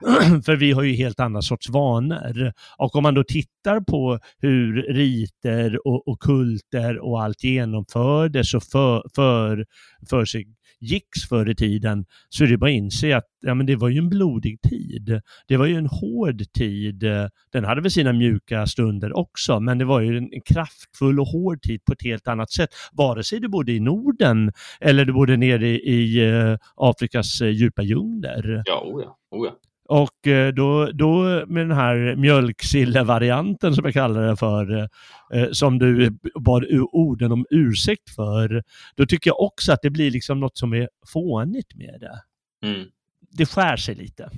för 0.44 0.56
vi 0.56 0.72
har 0.72 0.82
ju 0.82 0.92
helt 0.92 1.20
andra 1.20 1.42
sorts 1.42 1.68
vanor. 1.68 2.52
Och 2.78 2.96
om 2.96 3.02
man 3.02 3.14
då 3.14 3.24
tittar 3.24 3.80
på 3.80 4.18
hur 4.38 4.82
riter 4.82 5.86
och, 5.86 6.08
och 6.08 6.20
kulter 6.20 6.98
och 6.98 7.22
allt 7.22 7.44
genomfördes 7.44 8.54
och 8.54 8.62
för, 8.62 9.02
för, 9.14 9.66
för 10.10 10.24
sig 10.24 10.46
gicks 10.80 11.28
förr 11.28 11.50
i 11.50 11.54
tiden 11.54 12.04
så 12.28 12.44
är 12.44 12.48
det 12.48 12.58
bara 12.58 12.70
att 12.70 12.74
inse 12.74 13.16
att 13.16 13.24
ja, 13.40 13.54
men 13.54 13.66
det 13.66 13.76
var 13.76 13.88
ju 13.88 13.98
en 13.98 14.08
blodig 14.08 14.62
tid. 14.62 15.20
Det 15.48 15.56
var 15.56 15.66
ju 15.66 15.74
en 15.74 15.86
hård 15.86 16.52
tid. 16.52 17.04
Den 17.52 17.64
hade 17.64 17.80
väl 17.80 17.90
sina 17.90 18.12
mjuka 18.12 18.66
stunder 18.66 19.16
också, 19.16 19.60
men 19.60 19.78
det 19.78 19.84
var 19.84 20.00
ju 20.00 20.18
en, 20.18 20.30
kraftfull 20.44 21.20
och 21.20 21.26
hård 21.26 21.62
tid 21.62 21.84
på 21.84 21.92
ett 21.92 22.02
helt 22.02 22.28
annat 22.28 22.50
sätt. 22.50 22.70
Vare 22.92 23.24
sig 23.24 23.40
du 23.40 23.48
bodde 23.48 23.72
i 23.72 23.80
Norden 23.80 24.52
eller 24.80 25.04
du 25.04 25.12
bodde 25.12 25.36
nere 25.36 25.68
i, 25.68 25.74
i 25.74 26.28
eh, 26.30 26.56
Afrikas 26.76 27.40
eh, 27.40 27.48
djupa 27.48 27.82
djungler. 27.82 28.62
Ja, 28.66 28.82
oh 28.84 29.02
ja, 29.02 29.18
oh 29.30 29.46
ja. 29.46 29.56
Och 29.88 30.26
eh, 30.26 30.54
då, 30.54 30.90
då 30.92 31.22
med 31.46 31.68
den 31.68 31.76
här 31.76 32.16
mjölksille-varianten 32.16 33.74
som 33.74 33.84
jag 33.84 33.94
kallar 33.94 34.22
det 34.22 34.36
för, 34.36 34.88
eh, 35.34 35.50
som 35.52 35.78
du 35.78 36.18
bad 36.34 36.64
orden 36.92 37.32
om 37.32 37.46
ursäkt 37.50 38.14
för, 38.14 38.62
då 38.96 39.06
tycker 39.06 39.30
jag 39.30 39.40
också 39.40 39.72
att 39.72 39.82
det 39.82 39.90
blir 39.90 40.10
liksom 40.10 40.40
något 40.40 40.58
som 40.58 40.72
är 40.72 40.88
fånigt 41.12 41.74
med 41.74 42.00
det. 42.00 42.20
Mm. 42.68 42.88
Det 43.20 43.46
skär 43.46 43.76
sig 43.76 43.94
lite. 43.94 44.30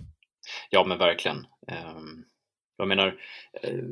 Ja, 0.71 0.85
men 0.85 0.99
verkligen. 0.99 1.37
Um, 1.37 2.25
jag 2.77 2.89
menar, 2.89 3.07
uh, 3.07 3.85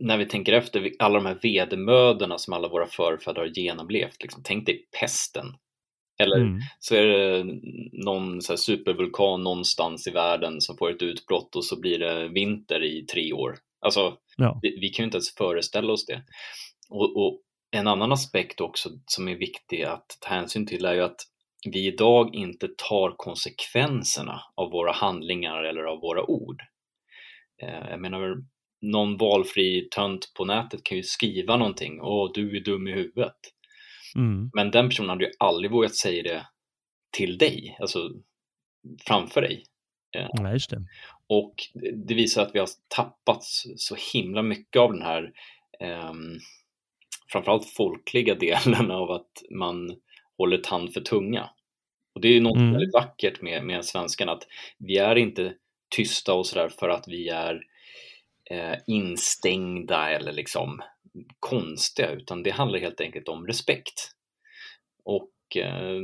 när 0.00 0.16
vi 0.16 0.26
tänker 0.26 0.52
efter, 0.52 0.90
alla 0.98 1.14
de 1.14 1.26
här 1.26 1.38
vedermödorna 1.42 2.38
som 2.38 2.52
alla 2.52 2.68
våra 2.68 2.86
förfäder 2.86 3.40
har 3.40 3.46
genomlevt, 3.46 4.22
liksom, 4.22 4.42
tänk 4.44 4.66
dig 4.66 4.84
pesten 5.00 5.46
eller 6.18 6.36
mm. 6.36 6.60
så 6.78 6.94
är 6.94 7.06
det 7.06 7.44
någon 7.92 8.42
så 8.42 8.56
supervulkan 8.56 9.42
någonstans 9.42 10.06
i 10.06 10.10
världen 10.10 10.60
som 10.60 10.76
får 10.76 10.90
ett 10.90 11.02
utbrott 11.02 11.56
och 11.56 11.64
så 11.64 11.80
blir 11.80 11.98
det 11.98 12.28
vinter 12.28 12.84
i 12.84 13.06
tre 13.06 13.32
år. 13.32 13.58
Alltså, 13.80 14.16
ja. 14.36 14.58
vi, 14.62 14.78
vi, 14.80 14.88
kan 14.88 15.02
ju 15.02 15.04
inte 15.04 15.16
ens 15.16 15.34
föreställa 15.34 15.92
oss 15.92 16.06
det. 16.06 16.22
Och, 16.90 17.16
och, 17.16 17.40
en 17.70 17.86
annan 17.86 18.12
aspekt 18.12 18.60
också 18.60 18.90
som 19.06 19.28
är 19.28 19.34
viktig 19.34 19.82
att 19.82 20.18
ta 20.20 20.28
hänsyn 20.28 20.66
till 20.66 20.84
är 20.84 20.94
ju 20.94 21.00
att 21.00 21.20
vi 21.70 21.86
idag 21.86 22.34
inte 22.34 22.68
tar 22.88 23.14
konsekvenserna 23.16 24.40
av 24.54 24.70
våra 24.70 24.92
handlingar 24.92 25.62
eller 25.62 25.82
av 25.82 26.00
våra 26.00 26.30
ord. 26.30 26.62
Eh, 27.62 27.90
jag 27.90 28.00
menar, 28.00 28.36
någon 28.80 29.16
valfri 29.16 29.88
tönt 29.90 30.32
på 30.36 30.44
nätet 30.44 30.84
kan 30.84 30.96
ju 30.96 31.02
skriva 31.02 31.56
någonting, 31.56 32.00
åh 32.00 32.30
du 32.34 32.56
är 32.56 32.60
dum 32.60 32.88
i 32.88 32.92
huvudet. 32.92 33.36
Mm. 34.16 34.50
Men 34.54 34.70
den 34.70 34.88
personen 34.88 35.10
hade 35.10 35.24
ju 35.24 35.30
aldrig 35.38 35.70
vågat 35.70 35.94
säga 35.94 36.22
det 36.22 36.46
till 37.10 37.38
dig, 37.38 37.76
alltså 37.80 38.10
framför 39.06 39.42
dig. 39.42 39.64
Eh, 40.16 40.26
ja, 40.32 40.52
just 40.52 40.70
det. 40.70 40.84
Och 41.26 41.54
det 42.06 42.14
visar 42.14 42.42
att 42.42 42.54
vi 42.54 42.58
har 42.58 42.68
tappat 42.88 43.42
så 43.76 43.96
himla 44.12 44.42
mycket 44.42 44.80
av 44.80 44.92
den 44.92 45.02
här 45.02 45.32
eh, 45.80 46.12
framförallt 47.32 47.66
folkliga 47.66 48.34
delen 48.64 48.90
av 48.90 49.10
att 49.10 49.42
man 49.50 49.96
håller 50.38 50.58
tand 50.58 50.92
för 50.92 51.00
tunga. 51.00 51.50
Och 52.14 52.20
det 52.20 52.28
är 52.28 52.32
ju 52.32 52.40
något 52.40 52.56
mm. 52.56 52.72
väldigt 52.72 52.94
vackert 52.94 53.42
med, 53.42 53.64
med 53.64 53.84
svenskan 53.84 54.28
att 54.28 54.46
vi 54.78 54.98
är 54.98 55.16
inte 55.16 55.54
tysta 55.96 56.34
och 56.34 56.46
sådär 56.46 56.68
för 56.68 56.88
att 56.88 57.08
vi 57.08 57.28
är 57.28 57.62
eh, 58.50 58.78
instängda 58.86 60.10
eller 60.10 60.32
liksom 60.32 60.82
konstiga 61.40 62.10
utan 62.10 62.42
det 62.42 62.50
handlar 62.50 62.78
helt 62.78 63.00
enkelt 63.00 63.28
om 63.28 63.46
respekt. 63.46 64.10
Och 65.04 65.56
eh, 65.56 66.00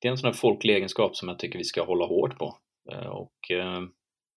det 0.00 0.08
är 0.08 0.10
en 0.10 0.18
sån 0.18 0.26
här 0.26 0.34
folklig 0.34 0.74
egenskap 0.74 1.16
som 1.16 1.28
jag 1.28 1.38
tycker 1.38 1.58
vi 1.58 1.64
ska 1.64 1.84
hålla 1.84 2.06
hårt 2.06 2.38
på. 2.38 2.58
Eh, 2.92 3.06
och 3.06 3.50
eh, 3.50 3.80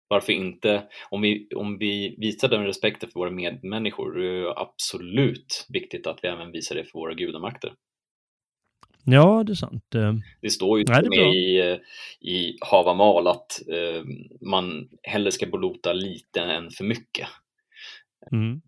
varför 0.09 0.33
inte, 0.33 0.88
om 1.11 1.23
vi, 1.23 1.49
om 1.57 1.78
vi 1.78 2.16
visar 2.19 2.49
den 2.49 2.64
respekten 2.64 3.11
för 3.11 3.21
våra 3.21 3.31
medmänniskor, 3.31 4.14
det 4.19 4.26
är 4.26 4.62
absolut 4.62 5.66
viktigt 5.69 6.07
att 6.07 6.19
vi 6.23 6.28
även 6.28 6.52
visar 6.52 6.75
det 6.75 6.85
för 6.85 6.99
våra 6.99 7.14
gudamakter. 7.14 7.75
Ja, 9.04 9.42
det 9.47 9.52
är 9.52 9.54
sant. 9.54 9.85
Det 10.40 10.50
står 10.50 10.78
ju 10.78 10.85
Nej, 10.88 11.09
med 11.09 11.35
i, 11.35 11.78
i 12.21 12.57
Havamal 12.61 13.26
att 13.26 13.62
eh, 13.69 14.04
man 14.40 14.88
hellre 15.02 15.33
ska 15.33 15.47
blota 15.47 15.92
lite 15.92 16.40
än 16.40 16.71
för 16.71 16.85
mycket. 16.85 17.28
Mm. 18.33 18.62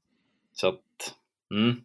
Så 0.52 0.68
att 0.68 1.14
Mm. 1.54 1.76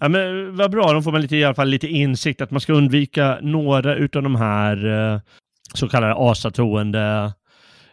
Ja, 0.00 0.08
men 0.08 0.56
vad 0.56 0.70
bra, 0.70 0.92
då 0.92 1.02
får 1.02 1.12
man 1.12 1.20
lite, 1.20 1.36
i 1.36 1.44
alla 1.44 1.54
fall 1.54 1.68
lite 1.68 1.88
insikt 1.88 2.40
att 2.40 2.50
man 2.50 2.60
ska 2.60 2.72
undvika 2.72 3.38
några 3.42 3.94
utav 3.94 4.22
de 4.22 4.36
här 4.36 4.86
eh, 4.86 5.20
så 5.74 5.88
kallade 5.88 6.14
asatroende 6.14 7.32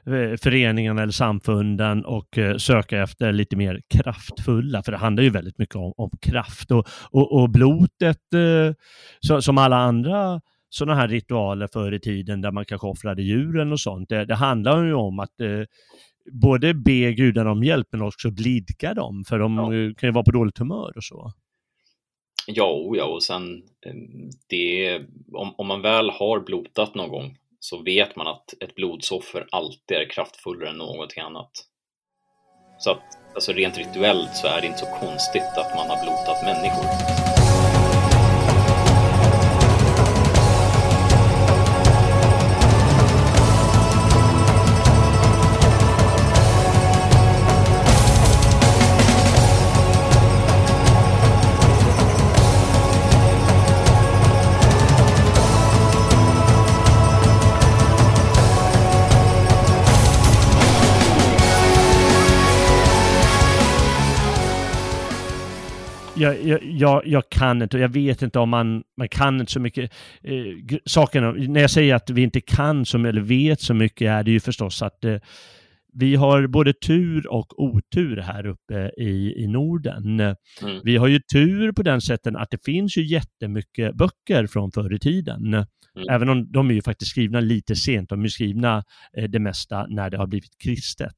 eh, 0.06 0.38
föreningarna 0.38 1.01
eller 1.01 1.12
samfunden 1.12 2.06
och 2.06 2.38
eh, 2.38 2.58
söka 2.58 3.01
efter 3.01 3.32
lite 3.32 3.56
mer 3.56 3.82
kraftfulla, 3.89 4.84
för 4.84 4.91
det 4.91 4.98
handlar 4.98 5.24
ju 5.24 5.30
väldigt 5.30 5.58
mycket 5.58 5.75
om, 5.75 5.94
om 5.98 6.10
kraft. 6.22 6.72
Och, 6.72 6.88
och, 7.12 7.41
och 7.41 7.50
blotet, 7.50 8.34
eh, 8.34 8.74
så, 9.20 9.41
som 9.41 9.58
alla 9.58 9.77
andra 9.77 10.41
sådana 10.70 11.00
här 11.00 11.08
ritualer 11.08 11.68
förr 11.74 11.91
i 11.91 12.00
tiden 12.00 12.41
där 12.41 12.51
man 12.51 12.65
kanske 12.65 12.88
offrade 12.88 13.22
djuren 13.22 13.72
och 13.72 13.80
sånt, 13.80 14.10
det, 14.10 14.25
det 14.25 14.36
handlar 14.36 14.84
ju 14.84 14.94
om 14.94 15.20
att 15.20 15.41
eh, 15.41 15.63
både 16.25 16.74
be 16.74 17.13
gudarna 17.13 17.51
om 17.51 17.63
hjälp 17.63 17.88
men 17.92 18.01
också 18.01 18.32
blidka 18.32 18.94
dem, 18.94 19.24
för 19.28 19.40
de 19.40 19.58
ja. 19.58 19.94
kan 19.98 20.08
ju 20.08 20.13
vara 20.13 20.25
på 20.25 20.32
dåligt 20.32 20.58
humör 20.58 20.94
och 20.96 21.04
så. 21.04 21.32
Ja, 22.48 22.92
ja, 22.96 23.06
och 23.06 23.24
sen 23.24 23.63
eh, 23.86 23.94
det, 24.48 25.00
om, 25.34 25.54
om 25.58 25.68
man 25.68 25.82
väl 25.82 26.10
har 26.10 26.40
blotat 26.40 26.96
någon 26.96 27.10
gång 27.10 27.38
så 27.60 27.84
vet 27.84 28.16
man 28.16 28.28
att 28.28 28.54
ett 28.63 28.75
blodsoffer 28.75 29.48
alltid 29.51 29.98
är 29.98 30.10
kraftfullare 30.10 30.70
än 30.70 30.78
någonting 30.78 31.24
annat. 31.24 31.51
Så 32.80 32.92
att 32.92 33.04
alltså 33.34 33.51
rent 33.51 33.78
rituellt 33.78 34.36
så 34.36 34.48
är 34.48 34.62
det 34.62 34.68
inte 34.68 34.80
så 34.80 34.86
konstigt 34.86 35.58
att 35.58 35.75
man 35.75 35.90
har 35.90 36.04
blotat 36.04 36.44
människor. 36.46 37.31
Jag, 66.22 66.63
jag, 66.63 67.08
jag, 67.08 67.30
kan 67.30 67.62
inte 67.62 67.78
och 67.78 67.84
jag 67.84 67.90
vet 67.90 68.22
inte 68.22 68.40
om 68.40 68.50
man, 68.50 68.84
man 68.98 69.10
kan 69.10 69.40
inte 69.40 69.51
så 69.51 69.60
mycket. 69.60 69.92
Eh, 70.24 70.78
sakerna, 70.86 71.32
när 71.32 71.62
jag 71.62 71.72
säger 71.72 71.96
att 71.96 72.10
vi 72.10 72.22
inte 72.22 72.42
kan 72.42 72.86
som, 72.86 73.06
eller 73.06 73.22
vet 73.22 73.62
så 73.62 73.74
mycket 73.74 74.08
är 74.08 74.24
det 74.24 74.32
ju 74.32 74.40
förstås 74.40 74.82
att 74.82 75.06
eh, 75.06 75.18
vi 75.94 76.16
har 76.16 76.48
både 76.48 76.74
tur 76.74 77.28
och 77.28 77.63
otur 77.63 78.18
här 78.18 78.46
uppe 78.46 78.92
i, 78.98 79.44
i 79.44 79.48
Norden. 79.48 80.20
Mm. 80.20 80.36
Vi 80.84 80.98
har 80.98 81.08
ju 81.08 81.20
tur 81.20 81.72
på 81.72 81.84
den 81.84 82.01
sätten 82.01 82.36
att 82.36 82.51
det 82.51 82.66
finns 82.66 82.98
ju 82.98 83.06
jättemycket 83.06 83.96
böcker 83.96 84.48
från 84.48 84.72
förr 84.72 84.94
i 84.94 85.00
tiden. 85.00 85.54
Mm. 85.54 85.66
Även 86.10 86.30
om 86.30 86.51
de 86.51 86.70
är 86.70 86.74
ju 86.74 86.82
faktiskt 86.82 87.12
skrivna 87.12 87.40
lite 87.40 87.75
sent, 87.75 88.10
de 88.10 88.24
är 88.24 88.28
skrivna 88.28 88.84
eh, 89.18 89.24
det 89.24 89.40
mesta 89.40 89.86
när 89.90 90.10
det 90.10 90.18
har 90.18 90.28
blivit 90.28 90.58
kristet. 90.63 91.16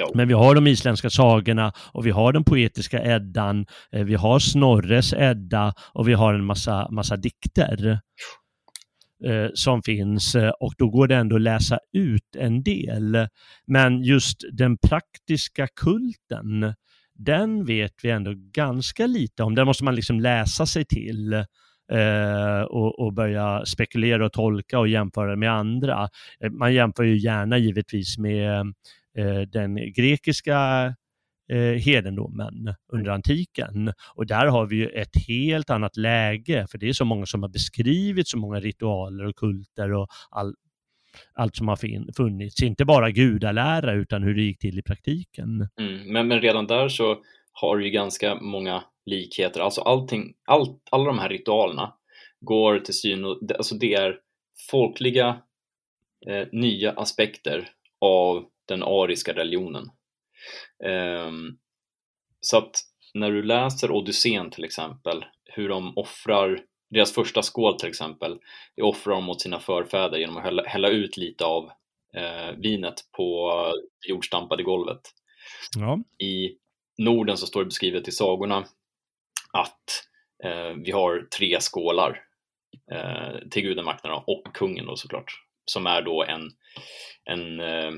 Jo. 0.00 0.10
Men 0.14 0.28
vi 0.28 0.34
har 0.34 0.54
de 0.54 0.66
isländska 0.66 1.10
sagorna 1.10 1.72
och 1.92 2.06
vi 2.06 2.10
har 2.10 2.32
den 2.32 2.44
poetiska 2.44 3.02
Eddan, 3.04 3.66
eh, 3.92 4.04
vi 4.04 4.14
har 4.14 4.38
Snorres 4.38 5.12
Edda 5.12 5.74
och 5.92 6.08
vi 6.08 6.12
har 6.12 6.34
en 6.34 6.44
massa, 6.44 6.88
massa 6.90 7.16
dikter 7.16 8.00
eh, 9.24 9.48
som 9.54 9.82
finns 9.82 10.34
eh, 10.34 10.52
och 10.60 10.72
då 10.78 10.88
går 10.88 11.06
det 11.08 11.16
ändå 11.16 11.36
att 11.36 11.42
läsa 11.42 11.78
ut 11.92 12.36
en 12.36 12.62
del. 12.62 13.28
Men 13.66 14.02
just 14.02 14.36
den 14.52 14.78
praktiska 14.78 15.68
kulten, 15.76 16.74
den 17.14 17.64
vet 17.64 17.94
vi 18.02 18.10
ändå 18.10 18.32
ganska 18.36 19.06
lite 19.06 19.42
om. 19.42 19.54
Den 19.54 19.66
måste 19.66 19.84
man 19.84 19.94
liksom 19.94 20.20
läsa 20.20 20.66
sig 20.66 20.84
till 20.84 21.32
eh, 21.92 22.62
och, 22.68 22.98
och, 22.98 23.12
börja 23.12 23.66
spekulera 23.66 24.26
och 24.26 24.32
tolka 24.32 24.78
och 24.78 24.88
jämföra 24.88 25.36
med 25.36 25.52
andra. 25.52 26.08
Man 26.50 26.74
jämför 26.74 27.02
ju 27.02 27.18
gärna 27.18 27.58
givetvis 27.58 28.18
med 28.18 28.74
Eh, 29.20 29.40
den 29.40 29.92
grekiska 29.92 30.84
eh, 31.50 31.58
hedendomen 31.58 32.74
under 32.92 33.10
antiken. 33.10 33.92
Och 34.14 34.26
där 34.26 34.46
har 34.46 34.66
vi 34.66 34.76
ju 34.76 34.88
ett 34.88 35.26
helt 35.28 35.70
annat 35.70 35.96
läge, 35.96 36.66
för 36.70 36.78
det 36.78 36.88
är 36.88 36.92
så 36.92 37.04
många 37.04 37.26
som 37.26 37.42
har 37.42 37.50
beskrivit 37.50 38.28
så 38.28 38.38
många 38.38 38.60
ritualer 38.60 39.24
och 39.24 39.36
kulter 39.36 39.92
och 39.92 40.06
all, 40.30 40.54
allt 41.34 41.56
som 41.56 41.68
har 41.68 42.12
funnits. 42.16 42.62
Inte 42.62 42.84
bara 42.84 43.10
gudalära 43.10 43.92
utan 43.92 44.22
hur 44.22 44.34
det 44.34 44.42
gick 44.42 44.58
till 44.58 44.78
i 44.78 44.82
praktiken. 44.82 45.68
Mm, 45.80 46.12
men, 46.12 46.28
men 46.28 46.40
redan 46.40 46.66
där 46.66 46.88
så 46.88 47.18
har 47.52 47.76
du 47.76 47.84
ju 47.84 47.90
ganska 47.90 48.34
många 48.34 48.82
likheter. 49.06 49.60
Alltså 49.60 49.80
allting, 49.80 50.34
allt, 50.46 50.88
alla 50.90 51.04
de 51.04 51.18
här 51.18 51.28
ritualerna 51.28 51.94
går 52.40 52.78
till 52.78 52.94
syn 52.94 53.24
och 53.24 53.38
alltså 53.58 53.74
det 53.74 53.94
är 53.94 54.16
folkliga 54.70 55.42
eh, 56.26 56.46
nya 56.52 56.92
aspekter 56.92 57.68
av 58.00 58.44
den 58.74 58.82
ariska 58.82 59.34
religionen. 59.34 59.90
Um, 61.26 61.58
så 62.40 62.58
att 62.58 62.70
när 63.14 63.30
du 63.30 63.42
läser 63.42 63.90
Odysseen 63.90 64.50
till 64.50 64.64
exempel, 64.64 65.24
hur 65.44 65.68
de 65.68 65.98
offrar 65.98 66.60
deras 66.90 67.12
första 67.12 67.42
skål 67.42 67.78
till 67.78 67.88
exempel, 67.88 68.38
det 68.76 68.82
offrar 68.82 69.14
de 69.14 69.24
mot 69.24 69.40
sina 69.40 69.60
förfäder 69.60 70.18
genom 70.18 70.36
att 70.36 70.44
hälla, 70.44 70.62
hälla 70.62 70.88
ut 70.88 71.16
lite 71.16 71.44
av 71.44 71.70
eh, 72.14 72.56
vinet 72.56 72.94
på 73.16 73.52
jordstampade 74.08 74.62
golvet. 74.62 75.00
Ja. 75.76 75.98
I 76.26 76.56
Norden 76.98 77.36
så 77.36 77.46
står 77.46 77.60
det 77.60 77.66
beskrivet 77.66 78.08
i 78.08 78.12
sagorna 78.12 78.64
att 79.52 80.04
eh, 80.44 80.74
vi 80.84 80.90
har 80.90 81.28
tre 81.38 81.60
skålar 81.60 82.20
eh, 82.92 83.48
till 83.50 83.62
gudamakterna 83.62 84.16
och 84.16 84.42
kungen 84.54 84.86
då 84.86 84.96
såklart, 84.96 85.32
som 85.64 85.86
är 85.86 86.02
då 86.02 86.24
en, 86.24 86.50
en 87.24 87.60
eh, 87.60 87.92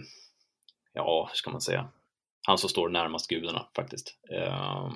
ja, 0.93 1.29
hur 1.31 1.37
ska 1.37 1.51
man 1.51 1.61
säga, 1.61 1.89
han 2.47 2.59
som 2.59 2.69
står 2.69 2.89
närmast 2.89 3.29
gudarna 3.31 3.67
faktiskt. 3.77 4.19
Eh, 4.33 4.91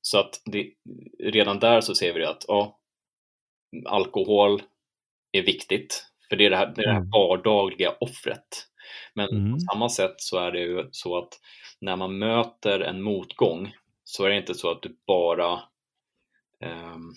så 0.00 0.18
att 0.18 0.42
det, 0.44 0.70
redan 1.20 1.58
där 1.58 1.80
så 1.80 1.94
ser 1.94 2.14
vi 2.14 2.24
att 2.24 2.44
ja, 2.48 2.78
alkohol 3.86 4.62
är 5.32 5.42
viktigt, 5.42 6.06
för 6.28 6.36
det 6.36 6.46
är 6.46 6.50
det 6.50 6.56
här, 6.56 6.66
det, 6.76 6.82
är 6.82 6.86
det 6.86 6.92
här 6.92 6.98
Mm. 6.98 7.10
vardagliga 7.10 7.94
offret. 8.00 8.68
Men 9.14 9.28
Mm. 9.28 9.52
på 9.52 9.58
samma 9.60 9.88
sätt 9.88 10.14
så 10.16 10.38
är 10.38 10.52
det 10.52 10.60
ju 10.60 10.88
så 10.92 11.18
att 11.18 11.40
när 11.80 11.96
man 11.96 12.18
möter 12.18 12.80
en 12.80 13.02
motgång 13.02 13.74
så 14.04 14.24
är 14.24 14.30
det 14.30 14.36
inte 14.36 14.54
så 14.54 14.70
att 14.70 14.82
du 14.82 14.96
bara 15.06 15.62
ehm, 16.60 17.12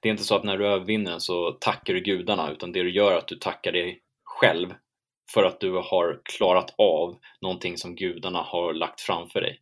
det 0.00 0.08
är 0.08 0.10
inte 0.10 0.24
så 0.24 0.34
att 0.36 0.44
när 0.44 0.58
du 0.58 0.66
övervinner 0.66 1.18
så 1.18 1.52
tackar 1.52 1.94
du 1.94 2.00
gudarna 2.00 2.50
utan 2.50 2.72
det 2.72 2.82
du 2.82 2.90
gör 2.94 3.12
är 3.12 3.16
att 3.18 3.28
du 3.28 3.36
tackar 3.36 3.72
dig 3.72 4.02
själv 4.24 4.74
för 5.34 5.44
att 5.44 5.60
du 5.60 5.70
har 5.72 6.20
klarat 6.24 6.74
av 6.78 7.18
någonting 7.40 7.78
som 7.78 7.96
gudarna 7.96 8.42
har 8.42 8.74
lagt 8.74 9.00
framför 9.00 9.40
dig. 9.40 9.60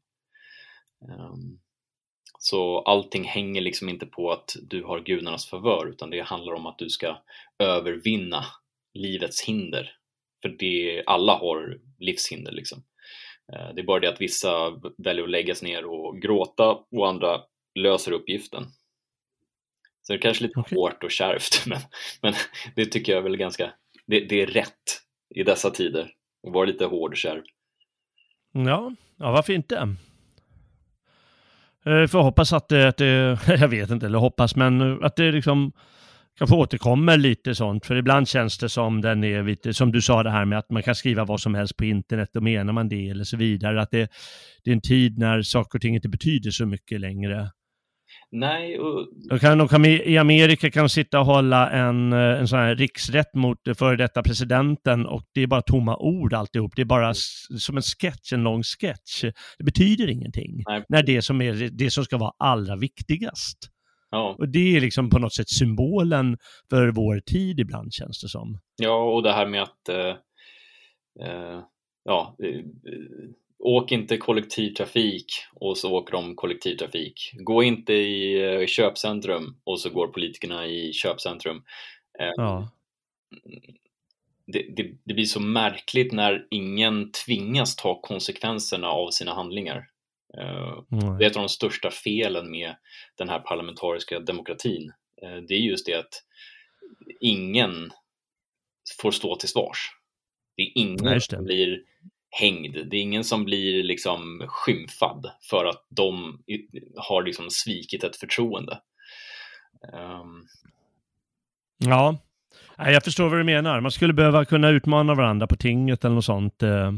Ehm, 1.09 1.59
Så 2.39 2.81
allting 2.83 3.25
hänger 3.25 3.61
liksom 3.61 3.89
inte 3.89 4.07
på 4.07 4.33
att 4.33 4.57
du 4.63 4.83
har 4.85 5.01
gudarnas 5.01 5.47
favör 5.51 5.87
utan 5.87 6.11
det 6.11 6.21
handlar 6.21 6.53
om 6.53 6.67
att 6.67 6.79
du 6.79 6.89
ska 6.91 7.17
övervinna 7.59 8.45
livets 8.95 9.45
hinder. 9.45 9.97
För 10.43 10.49
det, 10.49 11.03
alla 11.07 11.35
har 11.35 11.79
livshinder 11.99 12.53
liksom. 12.53 12.83
Eh, 13.53 13.75
Det 13.75 13.81
är 13.81 13.85
bara 13.87 14.01
det 14.01 14.09
att 14.09 14.21
vissa 14.21 14.81
väljer 14.99 15.25
att 15.25 15.31
lägga 15.31 15.55
sig 15.55 15.69
ner 15.69 15.85
och 15.85 16.23
gråta 16.23 16.71
och 16.91 17.09
andra 17.09 17.41
löser 17.75 18.13
uppgiften. 18.13 18.65
Så 20.03 20.13
det 20.13 20.19
är 20.19 20.23
kanske 20.23 20.45
lite 20.45 20.61
hårt 20.75 21.05
och 21.05 21.11
kärvt 21.11 21.67
men, 21.67 21.79
men 22.23 22.35
det 22.77 22.87
tycker 22.87 23.13
jag 23.13 23.19
är 23.19 23.23
väl 23.23 23.37
ganska, 23.37 23.73
det, 24.07 24.21
det 24.21 24.43
är 24.43 24.47
rätt 24.47 25.03
i 25.35 25.43
dessa 25.43 25.71
tider 25.71 26.11
och 26.43 26.53
vara 26.53 26.65
lite 26.65 26.85
hård 26.85 27.11
och 27.11 27.17
kärv. 27.17 27.43
Ja, 28.53 28.93
ja 29.17 29.31
varför 29.33 29.53
inte? 29.53 29.97
Eh, 31.87 32.07
Får 32.07 32.23
hoppas 32.23 32.53
att 32.53 32.69
det, 32.69 32.89
att 32.89 32.97
det, 32.97 33.39
jag 33.47 33.69
vet 33.69 33.91
inte, 33.91 34.07
eller 34.07 34.19
hoppas, 34.19 34.57
men 34.57 34.81
eh, 34.81 35.07
att 35.07 35.17
det 35.17 35.33
liksom 35.33 35.73
kanske 36.39 36.57
återkommer 36.57 37.17
lite 37.17 37.55
sånt. 37.55 37.87
För 37.87 37.97
ibland 37.97 38.29
känns 38.29 38.59
det 38.59 38.69
som 38.69 39.01
den 39.01 39.25
är 39.25 39.43
lite, 39.43 39.75
som 39.75 39.93
du 39.93 40.03
sa 40.03 40.23
det 40.23 40.31
här 40.31 40.45
med 40.45 40.59
att 40.59 40.71
man 40.71 40.83
kan 40.83 40.95
skriva 40.95 41.25
vad 41.25 41.41
som 41.41 41.55
helst 41.55 41.77
på 41.77 41.85
internet 41.85 42.37
och 42.37 42.43
menar 42.43 42.73
man 42.73 42.89
det 42.89 43.09
eller 43.09 43.25
så 43.25 43.37
vidare. 43.37 43.83
Att 43.83 43.91
det, 43.91 44.11
det 44.65 44.71
är 44.71 44.75
en 44.75 44.81
tid 44.81 45.19
när 45.19 45.43
saker 45.43 45.79
och 45.79 45.83
ting 45.83 45.95
inte 45.95 46.09
betyder 46.09 46.51
så 46.51 46.67
mycket 46.67 47.01
längre. 47.01 47.51
Nej, 48.33 48.79
och 48.79 49.09
De 49.29 49.39
kan, 49.39 49.59
de 49.59 49.85
I 49.85 50.19
Amerika 50.19 50.71
kan 50.71 50.83
de 50.83 50.89
sitta 50.89 51.21
och 51.21 51.27
hålla 51.27 51.71
en, 51.71 52.13
eh, 52.13 52.19
en 52.19 52.49
sån 52.49 52.59
här 52.59 52.77
riksrätt 52.77 53.35
mot 53.35 53.59
den 53.65 53.75
före 53.75 53.97
detta 53.97 54.23
presidenten 54.23 55.07
och 55.07 55.23
det 55.35 55.43
är 55.43 55.47
bara 55.47 55.63
tomma 55.63 55.97
ord 55.97 56.35
alltihop. 56.35 56.73
Det 56.77 56.83
är 56.83 56.87
bara 56.87 57.15
som 57.59 57.77
en 57.77 57.83
sketch, 57.83 58.33
en 58.33 58.43
lång 58.43 58.63
sketch. 58.63 59.25
Det 59.59 59.65
betyder 59.65 60.11
ingenting. 60.11 60.63
Nej. 60.69 60.85
När 60.89 61.03
det 61.03 61.23
som, 61.23 61.43
är, 61.43 61.71
det 61.73 61.91
som 61.91 62.05
ska 62.05 62.19
vara 62.19 62.33
allra 62.39 62.77
viktigast. 62.77 63.59
ja, 64.11 64.37
Och 64.39 64.49
det 64.49 64.77
är 64.77 64.81
liksom 64.81 65.11
på 65.11 65.19
något 65.19 65.35
sätt 65.35 65.49
symbolen 65.49 66.39
för 66.71 66.89
vår 66.89 67.21
tid 67.21 67.61
ibland 67.61 67.93
känns 67.93 68.21
det 68.21 68.29
som. 68.29 68.59
Ja, 68.77 69.15
och 69.15 69.23
det 69.23 69.33
här 69.33 69.47
med 69.47 69.63
att 69.63 69.89
eh, 69.89 70.15
eh, 71.27 71.61
ja, 72.05 72.37
eh, 72.43 72.65
åk 73.61 73.93
inte 73.93 74.17
kollektivtrafik 74.17 75.27
och 75.55 75.79
så 75.79 75.93
åker 75.93 76.13
de 76.13 76.37
kollektivtrafik. 76.37 77.33
Gå 77.35 77.63
inte 77.63 77.93
i 77.93 78.45
eh, 78.55 78.67
köpcentrum 78.67 79.57
och 79.65 79.81
så 79.81 79.91
går 79.91 80.07
politikerna 80.09 80.67
i 80.67 80.93
köpcentrum. 80.93 81.63
Eh, 82.19 82.33
Ja, 82.37 82.71
det, 84.47 84.67
det, 84.77 84.95
det 85.05 85.15
blir 85.15 85.25
så 85.25 85.41
märkligt 85.41 86.13
när 86.13 86.47
ingen 86.51 87.13
tvingas 87.13 87.77
ta 87.77 88.01
konsekvenserna 88.01 88.89
av 88.89 89.11
sina 89.11 89.35
handlingar. 89.35 89.89
Eh, 90.39 90.83
det 91.19 91.25
är 91.25 91.31
ett 91.31 91.37
av 91.37 91.43
de 91.43 91.49
största 91.49 91.91
felen 91.91 92.51
med 92.51 92.75
den 93.15 93.29
här 93.29 93.39
parlamentariska 93.39 94.21
demokratin. 94.21 94.93
Eh, 95.23 95.37
Det 95.49 95.55
är 95.55 95.59
just 95.59 95.87
det 95.87 95.95
att 95.95 96.25
ingen 97.21 97.91
får 99.01 99.11
stå 99.11 99.37
till 99.37 99.49
svars. 99.49 99.91
Det 100.57 100.63
är 100.63 100.73
ingen 100.75 101.05
Nej, 101.05 101.21
som 101.21 101.45
blir 101.45 101.83
hängd. 102.31 102.73
Det 102.91 102.97
är 102.97 103.01
ingen 103.01 103.25
som 103.25 103.45
blir 103.45 103.83
liksom 103.83 104.45
skymfad 104.49 105.31
för 105.51 105.65
att 105.65 105.87
de 105.89 106.43
har 106.97 107.23
liksom 107.23 107.51
svikit 107.51 108.05
ett 108.05 108.17
förtroende. 108.17 108.79
Um... 109.93 110.47
ja. 111.79 112.19
Jag 112.77 113.05
förstår 113.05 113.29
vad 113.29 113.39
du 113.39 113.45
menar. 113.45 113.81
Man 113.81 113.93
skulle 113.93 114.13
behöva 114.13 114.45
kunna 114.45 114.69
utmana 114.69 115.15
varandra 115.15 115.47
på 115.47 115.57
tinget 115.57 116.05
eller 116.05 116.15
något 116.15 116.25
sånt. 116.25 116.63
Eh. 116.63 116.93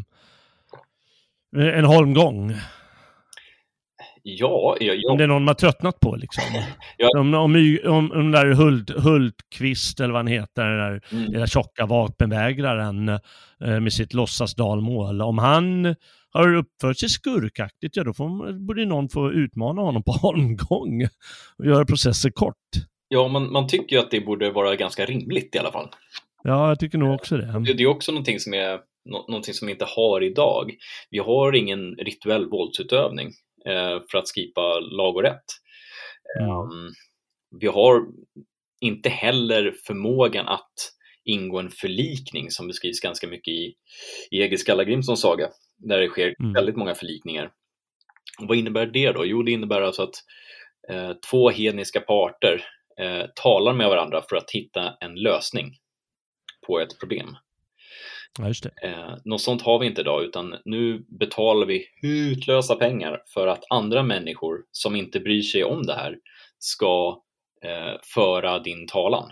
En 1.56 1.84
holmgång 1.84 2.54
ja, 4.22 4.76
ja, 4.80 4.94
ja, 4.94 5.12
Om 5.12 5.18
det 5.18 5.24
är 5.24 5.28
någon 5.28 5.44
man 5.44 5.54
tröttnat 5.54 6.00
på 6.00 6.16
liksom. 6.16 6.44
Ja. 6.96 7.20
Om, 7.20 7.34
om, 7.34 7.78
om, 7.84 7.92
om 7.94 8.08
den 8.08 8.30
där 8.30 8.54
Hult, 8.54 8.90
Hultqvist 8.90 10.00
eller 10.00 10.12
vad 10.12 10.18
han 10.18 10.26
heter, 10.26 10.64
den 10.64 10.78
där 10.78 11.00
mm, 11.12 11.32
lilla 11.32 11.46
tjocka 11.46 11.86
vapenvägraren 11.86 13.08
eh, 13.08 13.80
med 13.80 13.92
sitt 13.92 14.14
låtsasdalmål. 14.14 15.22
Om 15.22 15.38
han 15.38 15.94
har 16.32 16.54
uppfört 16.54 16.98
sig 16.98 17.08
skurkaktigt, 17.08 17.96
ja 17.96 18.04
då 18.04 18.14
får, 18.14 18.52
borde 18.66 18.86
någon 18.86 19.08
få 19.08 19.32
utmana 19.32 19.82
honom 19.82 20.02
på 20.02 20.12
holmgång 20.22 21.08
och 21.58 21.66
göra 21.66 21.84
processen 21.84 22.32
kort. 22.32 22.56
ja 23.08 23.28
man, 23.28 23.52
man 23.52 23.66
tycker 23.66 23.96
ju 23.96 24.02
att 24.02 24.10
det 24.10 24.20
borde 24.20 24.50
vara 24.50 24.76
ganska 24.76 25.06
rimligt 25.06 25.54
i 25.54 25.58
alla 25.58 25.72
fall. 25.72 25.88
Ja, 26.42 26.68
jag 26.68 26.78
tycker 26.78 26.98
nog 26.98 27.14
också 27.14 27.36
det. 27.36 27.46
Det, 27.66 27.74
det 27.74 27.82
är 27.82 27.86
också 27.86 28.12
någonting 28.12 28.40
som, 28.40 28.54
är, 28.54 28.80
nå, 29.10 29.24
någonting 29.28 29.54
som 29.54 29.66
vi 29.66 29.72
inte 29.72 29.86
har 29.88 30.22
idag. 30.22 30.74
Vi 31.10 31.18
har 31.18 31.52
ingen 31.52 31.94
rituell 31.94 32.48
våldsutövning 32.48 33.26
eh, 33.26 33.32
för 34.10 34.16
att 34.18 34.28
skipa 34.34 34.80
lag 34.80 35.16
och 35.16 35.22
rätt. 35.22 35.44
Mm. 36.40 36.92
Vi 37.60 37.66
har 37.66 38.06
inte 38.80 39.08
heller 39.08 39.74
förmågan 39.86 40.48
att 40.48 40.72
ingå 41.24 41.58
en 41.58 41.70
förlikning 41.70 42.50
som 42.50 42.68
beskrivs 42.68 43.00
ganska 43.00 43.28
mycket 43.28 43.54
i, 43.54 43.74
i 44.30 44.42
Egil 44.42 44.58
Skallagrimssons 44.58 45.20
saga, 45.20 45.48
där 45.78 46.00
det 46.00 46.08
sker 46.08 46.34
Mm. 46.40 46.52
väldigt 46.52 46.76
många 46.76 46.94
förlikningar. 46.94 47.50
Och 48.40 48.48
vad 48.48 48.58
innebär 48.58 48.86
det 48.86 49.12
då? 49.12 49.26
Jo, 49.26 49.42
det 49.42 49.52
innebär 49.52 49.80
alltså 49.80 50.02
att 50.02 50.14
eh, 50.88 51.12
två 51.30 51.50
hedniska 51.50 52.00
parter 52.00 52.64
eh, 53.00 53.24
talar 53.34 53.72
med 53.72 53.88
varandra 53.88 54.22
för 54.28 54.36
att 54.36 54.50
hitta 54.50 54.96
en 55.00 55.14
lösning 55.14 55.74
på 56.66 56.80
ett 56.80 56.98
problem. 57.00 57.36
Ja, 58.38 58.48
just 58.48 58.62
det. 58.62 58.70
Eh, 58.88 59.14
något 59.24 59.40
sånt 59.40 59.62
har 59.62 59.78
vi 59.78 59.86
inte 59.86 60.00
idag, 60.00 60.22
utan 60.24 60.56
nu 60.64 60.98
betalar 61.18 61.66
vi 61.66 61.84
hutlösa 62.02 62.76
pengar 62.76 63.22
för 63.34 63.46
att 63.46 63.64
andra 63.70 64.02
människor 64.02 64.58
som 64.70 64.96
inte 64.96 65.20
bryr 65.20 65.42
sig 65.42 65.64
om 65.64 65.86
det 65.86 65.94
här 65.94 66.16
ska 66.58 67.22
eh, 67.64 68.00
föra 68.14 68.58
din 68.58 68.86
talan. 68.86 69.24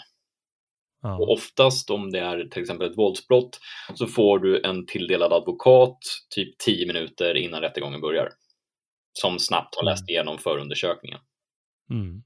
Och 1.02 1.08
Ja. 1.08 1.18
oftast 1.32 1.90
om 1.90 2.10
det 2.10 2.18
är 2.20 2.44
till 2.44 2.62
exempel 2.62 2.90
ett 2.90 2.98
våldsbrott 2.98 3.60
så 3.94 4.06
får 4.06 4.38
du 4.38 4.62
en 4.64 4.86
tilldelad 4.86 5.32
advokat 5.32 5.98
typ 6.30 6.58
10 6.58 6.86
minuter 6.86 7.34
innan 7.36 7.60
rättegången 7.60 8.00
börjar. 8.00 8.28
Som 9.12 9.38
snabbt 9.38 9.74
har 9.74 9.82
läst 9.82 10.08
igenom 10.10 10.38
förundersökningen. 10.38 11.18
Mm. 11.90 12.22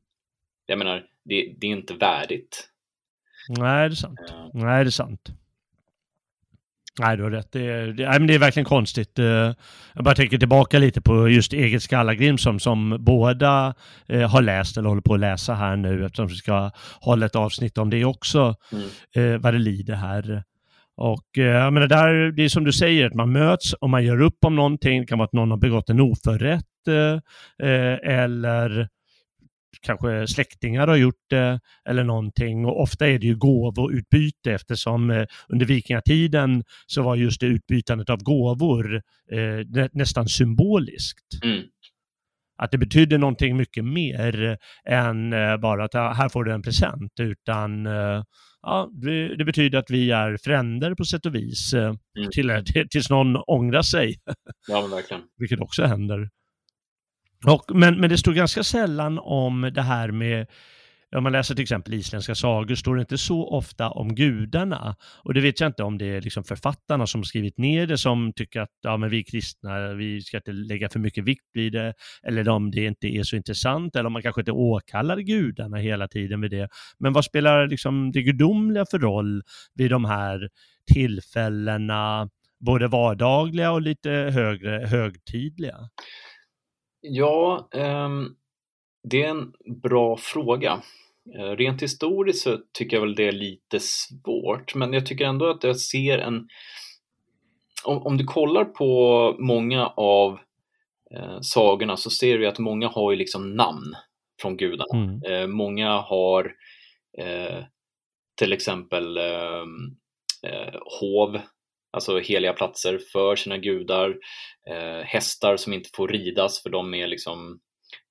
Jag 0.66 0.78
menar, 0.78 1.06
det, 1.24 1.54
det 1.60 1.66
är 1.66 1.70
inte 1.70 1.94
värdigt. 1.94 2.68
Nej, 3.48 3.88
det 3.88 3.92
är 3.92 3.96
sant. 3.96 4.18
Eh, 4.30 4.48
Nej, 4.54 4.84
det 4.84 4.88
är 4.88 4.90
sant. 4.90 5.28
Nej, 7.00 7.16
du 7.16 7.22
har 7.22 7.30
rätt. 7.30 7.52
Det 7.52 7.66
är, 7.70 7.86
det, 7.86 8.08
nej, 8.08 8.18
men 8.18 8.26
det 8.26 8.34
är 8.34 8.38
verkligen 8.38 8.64
konstigt. 8.64 9.18
Eh, 9.18 9.24
Jag 9.94 10.04
bara 10.04 10.14
tänker 10.14 10.38
tillbaka 10.38 10.78
lite 10.78 11.00
på 11.00 11.28
just 11.28 11.52
eget 11.52 11.82
Skallagrimsson 11.82 12.60
som 12.60 12.96
båda 13.00 13.74
eh, 14.08 14.30
har 14.30 14.42
läst 14.42 14.76
eller 14.76 14.88
håller 14.88 15.02
på 15.02 15.14
att 15.14 15.20
läsa 15.20 15.54
här 15.54 15.76
nu 15.76 16.04
eftersom 16.04 16.26
vi 16.26 16.34
ska 16.34 16.70
hålla 17.00 17.26
ett 17.26 17.36
avsnitt 17.36 17.78
om 17.78 17.90
det 17.90 18.04
också, 18.04 18.54
Mm. 18.72 19.34
eh, 19.34 19.40
vad 19.40 19.54
det 19.54 19.58
lider 19.58 19.94
här. 19.94 20.42
Och 20.96 21.24
jag 21.32 21.72
menar, 21.72 21.86
där, 21.86 22.32
det 22.32 22.42
är 22.44 22.48
som 22.48 22.64
du 22.64 22.72
säger, 22.72 23.06
att 23.06 23.14
man 23.14 23.32
möts 23.32 23.72
och 23.72 23.90
man 23.90 24.04
gör 24.04 24.20
upp 24.20 24.44
om 24.46 24.56
någonting. 24.56 25.00
Det 25.00 25.06
kan 25.06 25.18
vara 25.18 25.26
att 25.26 25.32
någon 25.32 25.50
har 25.50 25.58
begått 25.58 25.90
en 25.90 26.00
oförrätt 26.00 26.64
eller 28.02 28.88
kanske 29.80 30.26
släktingar 30.26 30.86
har 30.86 30.96
gjort 30.96 31.30
det 31.30 31.60
eller 31.88 32.04
någonting. 32.04 32.64
Och 32.64 32.82
ofta 32.82 33.08
är 33.08 33.18
det 33.18 33.26
ju 33.26 33.36
gåvoutbyte 33.36 34.52
eftersom 34.52 35.10
eh, 35.10 35.26
under 35.48 35.66
vikingatiden 35.66 36.64
så 36.86 37.02
var 37.02 37.16
just 37.16 37.40
det 37.40 37.46
utbytandet 37.46 38.10
av 38.10 38.22
gåvor 38.22 38.94
eh, 39.32 39.66
nä 39.66 39.88
nästan 39.92 40.28
symboliskt. 40.28 41.44
Mm. 41.44 41.62
att 42.58 42.70
det 42.70 42.78
betydde 42.78 43.18
någonting 43.18 43.56
mycket 43.56 43.84
mer 43.84 44.58
än 44.88 45.32
eh, 45.32 45.56
bara 45.56 45.84
att 45.84 45.94
här 45.94 46.28
får 46.28 46.44
du 46.44 46.52
en 46.52 46.62
present, 46.62 47.12
utan 47.20 47.84
ja, 48.62 48.90
det, 48.92 49.36
det, 49.36 49.44
betyder 49.44 49.78
att 49.78 49.90
vi 49.90 50.10
är 50.10 50.36
fränder 50.36 50.94
på 50.94 51.04
sätt 51.04 51.26
och 51.26 51.34
vis, 51.34 51.74
mm. 51.74 51.96
till, 52.32 52.64
tills 52.90 53.10
någon 53.10 53.36
ångrar 53.36 53.82
sig. 53.82 54.16
Ja, 54.68 54.80
men 54.80 54.90
verkligen. 54.90 55.22
Vilket 55.38 55.60
också 55.60 55.84
händer. 55.84 56.28
Och, 57.46 57.76
men, 57.76 58.00
men 58.00 58.10
det 58.10 58.18
står 58.18 58.32
ganska 58.32 58.64
sällan 58.64 59.18
om 59.18 59.70
det 59.74 59.82
här 59.82 60.10
med 60.10 60.46
om 61.16 61.22
man 61.22 61.32
läser 61.32 61.54
till 61.54 61.62
exempel 61.62 61.94
isländska 61.94 62.34
sagor 62.34 62.74
står 62.74 62.96
det 62.96 63.00
inte 63.00 63.18
så 63.18 63.48
ofta 63.48 63.90
om 63.90 64.14
gudarna. 64.14 64.96
Och 65.22 65.34
det 65.34 65.40
vet 65.40 65.60
jag 65.60 65.68
inte 65.68 65.82
om 65.82 65.98
det 65.98 66.06
är 66.06 66.20
liksom 66.20 66.44
författarna 66.44 67.06
som 67.06 67.24
skrivit 67.24 67.58
ner 67.58 67.86
det 67.86 67.98
som 67.98 68.32
tycker 68.32 68.60
att 68.60 68.70
ja, 68.82 68.96
men 68.96 69.10
vi 69.10 69.24
kristna, 69.24 69.94
vi 69.94 70.20
ska 70.20 70.36
inte 70.36 70.52
lägga 70.52 70.88
för 70.88 70.98
mycket 70.98 71.24
vikt 71.24 71.44
vid 71.52 71.72
det, 71.72 71.94
eller 72.22 72.48
om 72.48 72.70
det 72.70 72.84
inte 72.84 73.06
är 73.06 73.22
så 73.22 73.36
intressant, 73.36 73.96
eller 73.96 74.06
om 74.06 74.12
man 74.12 74.22
kanske 74.22 74.40
inte 74.40 74.52
åkallar 74.52 75.18
gudarna 75.18 75.76
hela 75.76 76.08
tiden 76.08 76.40
vid 76.40 76.50
det. 76.50 76.68
Men 76.98 77.12
vad 77.12 77.24
spelar 77.24 77.66
liksom 77.66 78.12
det 78.12 78.22
gudomliga 78.22 78.84
för 78.90 78.98
roll 78.98 79.42
vid 79.74 79.90
de 79.90 80.04
här 80.04 80.48
tillfällena, 80.92 82.28
både 82.60 82.88
vardagliga 82.88 83.72
och 83.72 83.82
lite 83.82 84.10
högre, 84.10 84.86
högtidliga? 84.86 85.76
Ja, 87.06 87.68
um, 87.72 88.36
det 89.02 89.22
är 89.22 89.28
en 89.28 89.52
bra 89.82 90.16
fråga. 90.16 90.82
Eh, 91.38 91.50
rent 91.50 91.82
historiskt 91.82 92.42
så 92.42 92.58
tycker 92.72 92.96
jag 92.96 93.00
väl 93.00 93.14
det 93.14 93.28
är 93.28 93.32
lite 93.32 93.80
svårt, 93.80 94.74
men 94.74 94.92
jag 94.92 95.06
tycker 95.06 95.24
ändå 95.24 95.46
att 95.46 95.64
jag 95.64 95.76
ser 95.76 96.18
en... 96.18 96.48
Om, 97.84 98.06
om 98.06 98.16
du 98.16 98.24
kollar 98.24 98.64
på 98.64 99.36
många 99.38 99.86
av 99.86 100.38
eh, 101.14 101.40
sagorna 101.40 101.96
så 101.96 102.10
ser 102.10 102.38
du 102.38 102.46
att 102.46 102.58
många 102.58 102.88
har 102.88 103.10
ju 103.12 103.16
liksom 103.16 103.54
namn 103.54 103.94
från 104.40 104.56
gudarna. 104.56 105.04
Mm. 105.04 105.22
Eh, 105.22 105.46
många 105.46 105.98
har 105.98 106.52
eh, 107.18 107.64
till 108.38 108.52
exempel 108.52 109.16
ehm, 109.16 109.96
eh, 110.42 110.80
hov, 111.00 111.40
alltså 111.94 112.18
heliga 112.18 112.52
platser 112.52 113.00
för 113.12 113.36
sina 113.36 113.58
gudar, 113.58 114.16
eh, 114.70 115.04
hästar 115.04 115.56
som 115.56 115.72
inte 115.72 115.90
får 115.96 116.08
ridas 116.08 116.62
för 116.62 116.70
de 116.70 116.94
är 116.94 117.06
liksom 117.06 117.60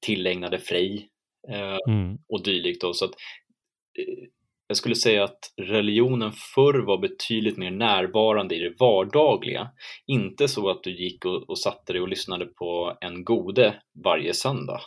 tillägnade 0.06 0.58
Frej 0.58 1.10
eh, 1.50 1.78
mm. 1.88 2.18
och 2.30 2.44
dylikt. 2.44 2.82
Då. 2.82 2.94
Så 2.94 3.06
att, 3.06 3.12
eh, 4.00 4.28
jag 4.68 4.78
skulle 4.78 4.96
säga 4.96 5.24
att 5.24 5.54
religionen 5.62 6.32
förr 6.56 6.80
var 6.80 6.98
betydligt 6.98 7.58
mer 7.58 7.72
närvarande 7.72 8.56
i 8.56 8.60
det 8.60 8.76
vardagliga. 8.80 9.70
Inte 10.08 10.48
så 10.48 10.70
att 10.70 10.84
du 10.84 11.04
gick 11.04 11.26
och, 11.26 11.50
och 11.50 11.60
satte 11.60 11.94
dig 11.94 12.02
och 12.02 12.08
lyssnade 12.08 12.46
på 12.46 12.98
en 13.02 13.24
gode 13.24 13.82
varje 14.04 14.34
söndag, 14.34 14.82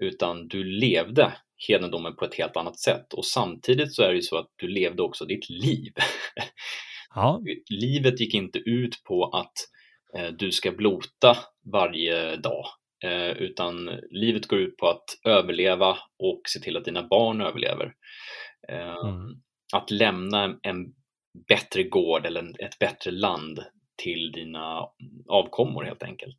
utan 0.00 0.48
du 0.48 0.64
levde 0.64 1.32
hedendomen 1.68 2.16
på 2.16 2.24
ett 2.24 2.34
helt 2.34 2.56
annat 2.56 2.78
sätt 2.78 3.12
och 3.12 3.24
samtidigt 3.24 3.94
så 3.94 4.02
är 4.02 4.08
det 4.08 4.14
ju 4.14 4.22
så 4.22 4.38
att 4.38 4.50
du 4.56 4.68
levde 4.68 5.02
också 5.02 5.24
ditt 5.24 5.50
liv. 5.50 5.92
Ja. 7.14 7.42
Livet 7.70 8.20
gick 8.20 8.34
inte 8.34 8.58
ut 8.58 9.02
på 9.04 9.24
att 9.24 9.52
eh, 10.16 10.32
du 10.32 10.52
ska 10.52 10.72
blota 10.72 11.36
varje 11.72 12.36
dag 12.36 12.66
Eh, 13.04 13.30
utan 13.30 13.90
livet 14.10 14.46
går 14.46 14.58
ut 14.58 14.76
på 14.76 14.88
att 14.88 15.04
överleva 15.24 15.96
och 16.18 16.40
se 16.48 16.60
till 16.60 16.76
att 16.76 16.84
dina 16.84 17.02
barn 17.02 17.40
överlever. 17.40 17.94
Eh, 18.68 19.08
mm. 19.08 19.40
Att 19.72 19.90
lämna 19.90 20.58
en 20.62 20.86
bättre 21.48 21.82
gård 21.82 22.26
eller 22.26 22.64
ett 22.64 22.78
bättre 22.78 23.10
land 23.10 23.60
till 24.02 24.32
dina 24.32 24.86
avkommor 25.28 25.84
helt 25.84 26.02
enkelt. 26.02 26.38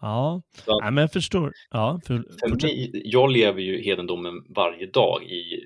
Ja, 0.00 0.42
Så, 0.54 0.78
ja 0.82 0.90
men 0.90 1.02
jag 1.02 1.12
förstår. 1.12 1.52
Ja, 1.70 2.00
för, 2.06 2.24
för 2.40 2.48
mig, 2.48 2.90
jag 3.04 3.30
lever 3.30 3.60
ju 3.60 3.82
hedendomen 3.82 4.34
varje 4.56 4.86
dag 4.86 5.22
i 5.24 5.64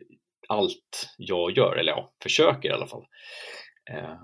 allt 0.48 1.14
jag 1.18 1.56
gör, 1.56 1.76
eller 1.76 1.92
ja, 1.92 2.12
försöker 2.22 2.68
i 2.68 2.72
alla 2.72 2.86
fall. 2.86 3.04
Eh, 3.90 4.16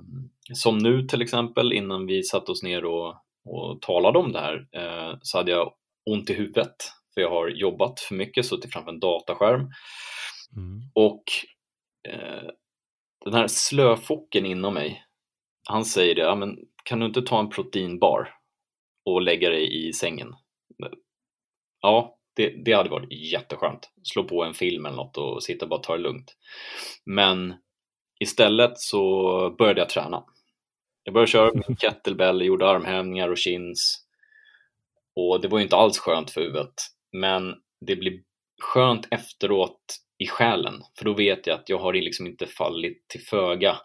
som 0.55 0.79
nu 0.79 1.03
till 1.03 1.23
exempel 1.23 1.73
innan 1.73 2.07
vi 2.07 2.23
satte 2.23 2.53
oss 2.53 2.63
ner 2.63 2.85
och 2.85 3.23
och 3.47 3.83
talade 3.83 4.19
om 4.19 4.33
det 4.33 4.41
här 4.41 4.69
eh, 4.73 5.19
så 5.23 5.39
hade 5.39 5.51
jag 5.51 5.73
ont 6.11 6.31
i 6.31 6.35
huvudet 6.35 6.77
för 7.15 7.21
jag 7.21 7.31
har 7.31 7.49
jobbat 7.49 8.01
för 8.01 8.15
mycket, 8.15 8.47
suttit 8.47 8.73
framför 8.73 8.93
en 8.93 9.01
dataskärm. 9.01 9.61
Mm. 10.57 10.81
Och 10.95 11.25
eh, 12.09 12.51
den 13.25 13.35
här 13.35 13.47
slöfocken 13.49 14.47
inom 14.47 14.75
mig, 14.75 15.05
han 15.69 15.85
säger 15.85 16.15
det, 16.15 16.21
ja, 16.21 16.35
men 16.35 16.59
kan 16.85 17.01
du 17.01 17.07
inte 17.07 17.23
ta 17.23 17.41
en 17.41 17.49
proteinbar 17.49 18.35
och 19.05 19.23
lägga 19.23 19.51
dig 19.51 19.89
i 19.89 19.93
sängen? 19.93 20.35
Ja, 21.81 22.19
det, 22.37 22.65
det 22.65 22.73
hade 22.73 22.91
varit 22.91 23.33
jätteskönt. 23.33 23.91
Slå 24.03 24.25
på 24.25 24.45
en 24.45 24.55
film 24.55 24.87
eller 24.87 24.97
något 24.97 25.17
och 25.17 25.43
sitta 25.43 25.65
och 25.65 25.69
bara 25.69 25.81
ta 25.81 25.97
det 25.97 26.03
lugnt. 26.03 26.37
Men 27.05 27.55
istället 28.21 28.73
så 28.79 29.11
började 29.59 29.81
jag 29.81 29.89
träna. 29.89 30.25
Jag 31.05 31.15
började 31.15 31.31
köra 31.31 31.53
med 31.55 31.79
kettlebell, 31.81 32.43
gjorde 32.43 32.69
armhävningar 32.69 33.29
och 33.29 33.39
chins. 33.39 34.07
Och 35.17 35.41
det 35.41 35.49
var 35.49 35.59
ju 35.59 35.65
inte 35.65 35.77
alls 35.77 35.99
skönt 35.99 36.31
för 36.31 36.41
huvudet. 36.41 36.75
Men 37.13 37.55
det 37.87 37.97
blir 37.97 38.21
skönt 38.63 39.09
efteråt 39.11 39.81
i 40.19 40.27
själen. 40.27 40.83
För 40.99 41.05
då 41.05 41.13
vet 41.13 41.47
jag 41.47 41.55
att 41.55 41.69
jag 41.69 41.79
har 41.79 41.93
liksom 41.93 42.27
inte 42.27 42.47
fallit 42.47 43.09
till 43.09 43.21
föga 43.21 43.77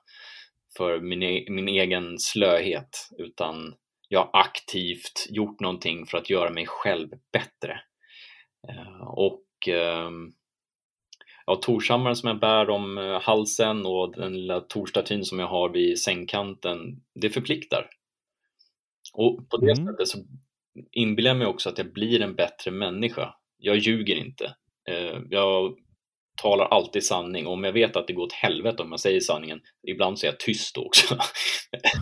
för 0.77 0.99
min, 0.99 1.23
e 1.23 1.45
min 1.49 1.67
egen 1.67 2.19
slöhet. 2.19 3.09
Utan 3.17 3.75
jag 4.07 4.19
har 4.19 4.39
aktivt 4.39 5.27
gjort 5.29 5.59
någonting 5.59 6.05
för 6.05 6.17
att 6.17 6.29
göra 6.29 6.49
mig 6.49 6.65
själv 6.67 7.09
bättre. 7.33 7.79
Uh, 8.69 9.07
och 9.07 9.45
uh, 9.67 10.09
ja, 11.45 11.55
torshammaren 11.55 12.15
som 12.15 12.27
jag 12.27 12.39
bär 12.39 12.69
om 12.69 12.97
eh, 12.97 13.21
halsen 13.21 13.85
och 13.85 14.15
den 14.15 14.33
lilla 14.33 14.59
torstatyn 14.59 15.25
som 15.25 15.39
jag 15.39 15.47
har 15.47 15.69
vid 15.69 15.99
sängkanten, 15.99 16.79
det 17.21 17.29
förpliktar. 17.29 17.89
Och 19.13 19.49
på 19.49 19.57
det 19.57 19.71
mm. 19.71 19.85
sättet 19.85 20.07
så 20.07 20.17
inbillar 20.91 21.29
jag 21.29 21.37
mig 21.37 21.47
också 21.47 21.69
att 21.69 21.77
jag 21.77 21.93
blir 21.93 22.21
en 22.21 22.35
bättre 22.35 22.71
människa. 22.71 23.33
Jag 23.57 23.77
ljuger 23.77 24.15
inte. 24.15 24.55
Eh, 24.89 25.19
jag 25.29 25.75
talar 26.41 26.65
alltid 26.65 27.05
sanning 27.05 27.47
och 27.47 27.53
om 27.53 27.63
jag 27.63 27.73
vet 27.73 27.95
att 27.95 28.07
det 28.07 28.13
går 28.13 28.23
åt 28.23 28.33
helvete 28.33 28.83
om 28.83 28.91
jag 28.91 28.99
säger 28.99 29.19
sanningen, 29.19 29.59
ibland 29.87 30.19
så 30.19 30.25
är 30.25 30.31
jag 30.31 30.39
tyst 30.39 30.77
också. 30.77 31.17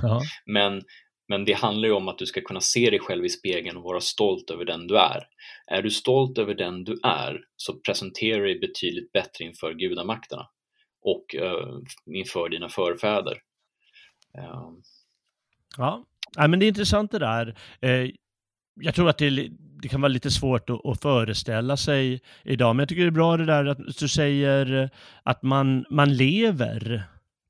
Ja. 0.02 0.22
Men 0.46 0.82
men 1.30 1.46
det 1.46 1.54
handlar 1.54 1.88
ju 1.88 1.94
om 1.94 2.08
att 2.08 2.18
du 2.18 2.26
ska 2.26 2.42
kunna 2.42 2.62
se 2.62 2.90
dig 2.90 3.00
själv 3.00 3.26
i 3.26 3.30
spegeln 3.30 3.78
och 3.78 3.84
vara 3.84 4.00
stolt 4.02 4.50
över 4.50 4.66
den 4.66 4.88
du 4.88 4.98
är. 4.98 5.28
Är 5.68 5.82
du 5.82 5.92
stolt 5.92 6.38
över 6.38 6.56
den 6.56 6.84
du 6.84 7.00
är 7.04 7.42
så 7.56 7.74
presenterar 7.74 8.40
du 8.40 8.46
dig 8.46 8.60
betydligt 8.60 9.12
bättre 9.12 9.46
inför 9.46 9.74
gudamakterna 9.74 10.48
och 11.02 11.36
uh, 11.42 11.80
inför 12.16 12.50
dina 12.50 12.70
förfäder. 12.70 13.34
Uh. 14.38 14.72
Ja, 15.78 16.06
ja 16.36 16.48
men 16.48 16.60
det 16.60 16.66
är 16.66 16.68
intressant 16.68 17.12
det 17.12 17.20
där. 17.20 17.56
Eh, 17.82 18.10
jag 18.82 18.96
tror 18.96 19.10
att 19.10 19.18
det, 19.18 19.50
det, 19.82 19.88
kan 19.88 20.02
vara 20.02 20.10
lite 20.10 20.32
svårt 20.32 20.70
att, 20.70 20.86
att, 20.86 21.02
föreställa 21.02 21.78
sig 21.78 22.22
idag, 22.44 22.76
men 22.76 22.82
jag 22.82 22.90
tycker 22.90 23.02
det 23.02 23.10
är 23.10 23.12
bra 23.12 23.38
det 23.38 23.46
där 23.46 23.66
att 23.66 23.98
du 24.00 24.08
säger 24.08 24.90
att 25.24 25.44
man, 25.44 25.86
man 25.90 26.14
lever 26.14 27.04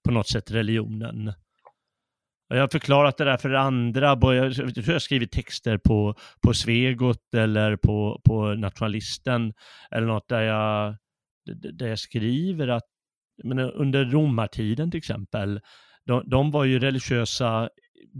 på 0.03 0.11
något 0.11 0.27
sätt 0.27 0.51
religionen. 0.51 1.33
Jag 2.49 2.59
har 2.61 2.67
förklarat 2.67 3.17
det 3.17 3.23
där 3.25 3.37
för 3.37 3.53
andra, 3.53 4.07
jag 4.07 4.43
har 4.43 4.99
skrivit 4.99 5.31
texter 5.31 5.77
på, 5.77 6.15
på 6.41 6.53
Svegot 6.53 7.33
eller 7.33 7.75
på, 7.75 8.21
på 8.23 8.53
Nationalisten 8.53 9.53
eller 9.91 10.07
något 10.07 10.29
där 10.29 10.41
jag, 10.41 10.95
där 11.73 11.87
jag 11.87 11.99
skriver 11.99 12.67
att 12.67 12.85
men 13.43 13.59
under 13.59 14.05
romartiden 14.05 14.91
till 14.91 14.97
exempel, 14.97 15.59
de, 16.05 16.29
de 16.29 16.51
var 16.51 16.63
ju 16.63 16.79
religiösa 16.79 17.69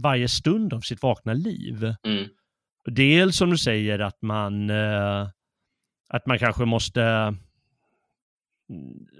varje 0.02 0.28
stund 0.28 0.74
av 0.74 0.80
sitt 0.80 1.02
vakna 1.02 1.32
liv. 1.32 1.94
Mm. 2.06 2.28
Dels 2.84 3.36
som 3.36 3.50
du 3.50 3.58
säger 3.58 3.98
att 3.98 4.22
man, 4.22 4.70
eh, 4.70 5.28
att 6.08 6.26
man 6.26 6.38
kanske 6.38 6.64
måste 6.64 7.34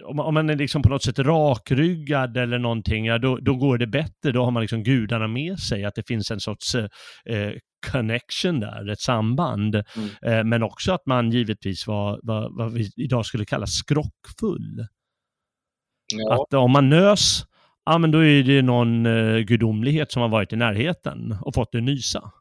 om 0.04 0.34
man 0.34 0.50
är 0.50 0.56
liksom 0.56 0.82
på 0.82 0.88
något 0.88 1.02
sätt 1.02 1.18
rakryggad 1.18 2.36
eller 2.36 2.58
någonting, 2.58 3.06
ja, 3.06 3.18
då, 3.18 3.36
då 3.36 3.54
går 3.54 3.78
det 3.78 3.86
bättre. 3.86 4.32
Då 4.32 4.44
har 4.44 4.50
man 4.50 4.60
liksom 4.60 4.82
gudarna 4.82 5.28
med 5.28 5.58
sig, 5.58 5.84
att 5.84 5.94
det 5.94 6.06
finns 6.06 6.30
en 6.30 6.40
sorts 6.40 6.74
eh, 6.74 7.52
connection 7.92 8.60
där, 8.60 8.90
ett 8.90 9.00
samband. 9.00 9.74
Mm. 9.74 10.08
Eh, 10.22 10.44
men 10.44 10.62
också 10.62 10.92
att 10.92 11.06
man 11.06 11.30
givetvis 11.30 11.86
var, 11.86 12.20
var 12.22 12.58
vad 12.58 12.72
vi 12.72 12.90
idag 12.96 13.26
skulle 13.26 13.44
kalla 13.44 13.66
skrockfull. 13.66 14.86
Ja. 16.14 16.34
Att 16.34 16.54
om 16.54 16.70
man 16.70 16.88
nös, 16.88 17.44
ja 17.84 17.98
men 17.98 18.10
då 18.10 18.24
är 18.24 18.42
det 18.42 18.62
någon 18.62 19.06
eh, 19.06 19.38
gudomlighet 19.38 20.12
som 20.12 20.22
har 20.22 20.28
varit 20.28 20.52
i 20.52 20.56
närheten 20.56 21.36
och 21.40 21.54
fått 21.54 21.72
det 21.72 21.80
nysa. 21.80 22.32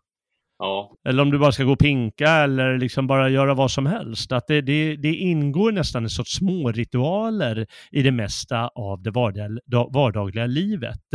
Ja. 0.59 0.95
Eller 1.07 1.23
om 1.23 1.31
du 1.31 1.39
bara 1.39 1.51
ska 1.51 1.63
gå 1.63 1.71
och 1.71 1.79
pinka 1.79 2.29
eller 2.29 2.77
liksom 2.77 3.07
bara 3.07 3.29
göra 3.29 3.53
vad 3.53 3.71
som 3.71 3.85
helst. 3.85 4.31
Att 4.31 4.47
det, 4.47 4.61
det, 4.61 4.95
det 4.95 5.13
ingår 5.13 5.71
nästan 5.71 6.03
en 6.03 6.09
sorts 6.09 6.35
små 6.35 6.71
ritualer 6.71 7.67
i 7.91 8.01
det 8.01 8.11
mesta 8.11 8.67
av 8.67 9.03
det 9.03 9.11
vardagliga, 9.11 9.61
vardagliga 9.93 10.45
livet 10.45 11.13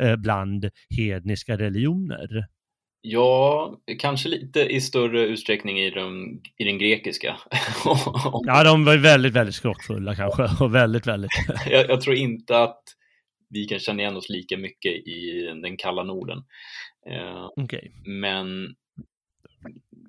eh, 0.00 0.16
bland 0.16 0.70
hedniska 0.96 1.58
religioner. 1.58 2.46
Ja, 3.04 3.76
kanske 3.98 4.28
lite 4.28 4.60
i 4.60 4.80
större 4.80 5.20
utsträckning 5.20 5.80
i, 5.80 5.90
de, 5.90 6.40
i 6.58 6.64
den 6.64 6.78
grekiska. 6.78 7.36
ja, 8.46 8.64
de 8.64 8.84
var 8.84 8.96
väldigt, 8.96 9.32
väldigt 9.32 9.54
skrockfulla 9.54 10.14
kanske. 10.14 10.64
Och 10.64 10.74
väldigt, 10.74 11.06
väldigt. 11.06 11.30
jag, 11.70 11.90
jag, 11.90 12.00
tror 12.00 12.16
inte 12.16 12.58
att 12.58 12.82
vi 13.50 13.64
kan 13.64 13.78
känna 13.78 14.02
igen 14.02 14.16
oss 14.16 14.28
lika 14.28 14.56
mycket 14.56 14.92
i 14.92 15.48
den 15.62 15.76
kalla 15.76 16.02
Norden. 16.04 16.38
Eh, 17.10 17.64
okay. 17.64 17.90
Men 18.04 18.74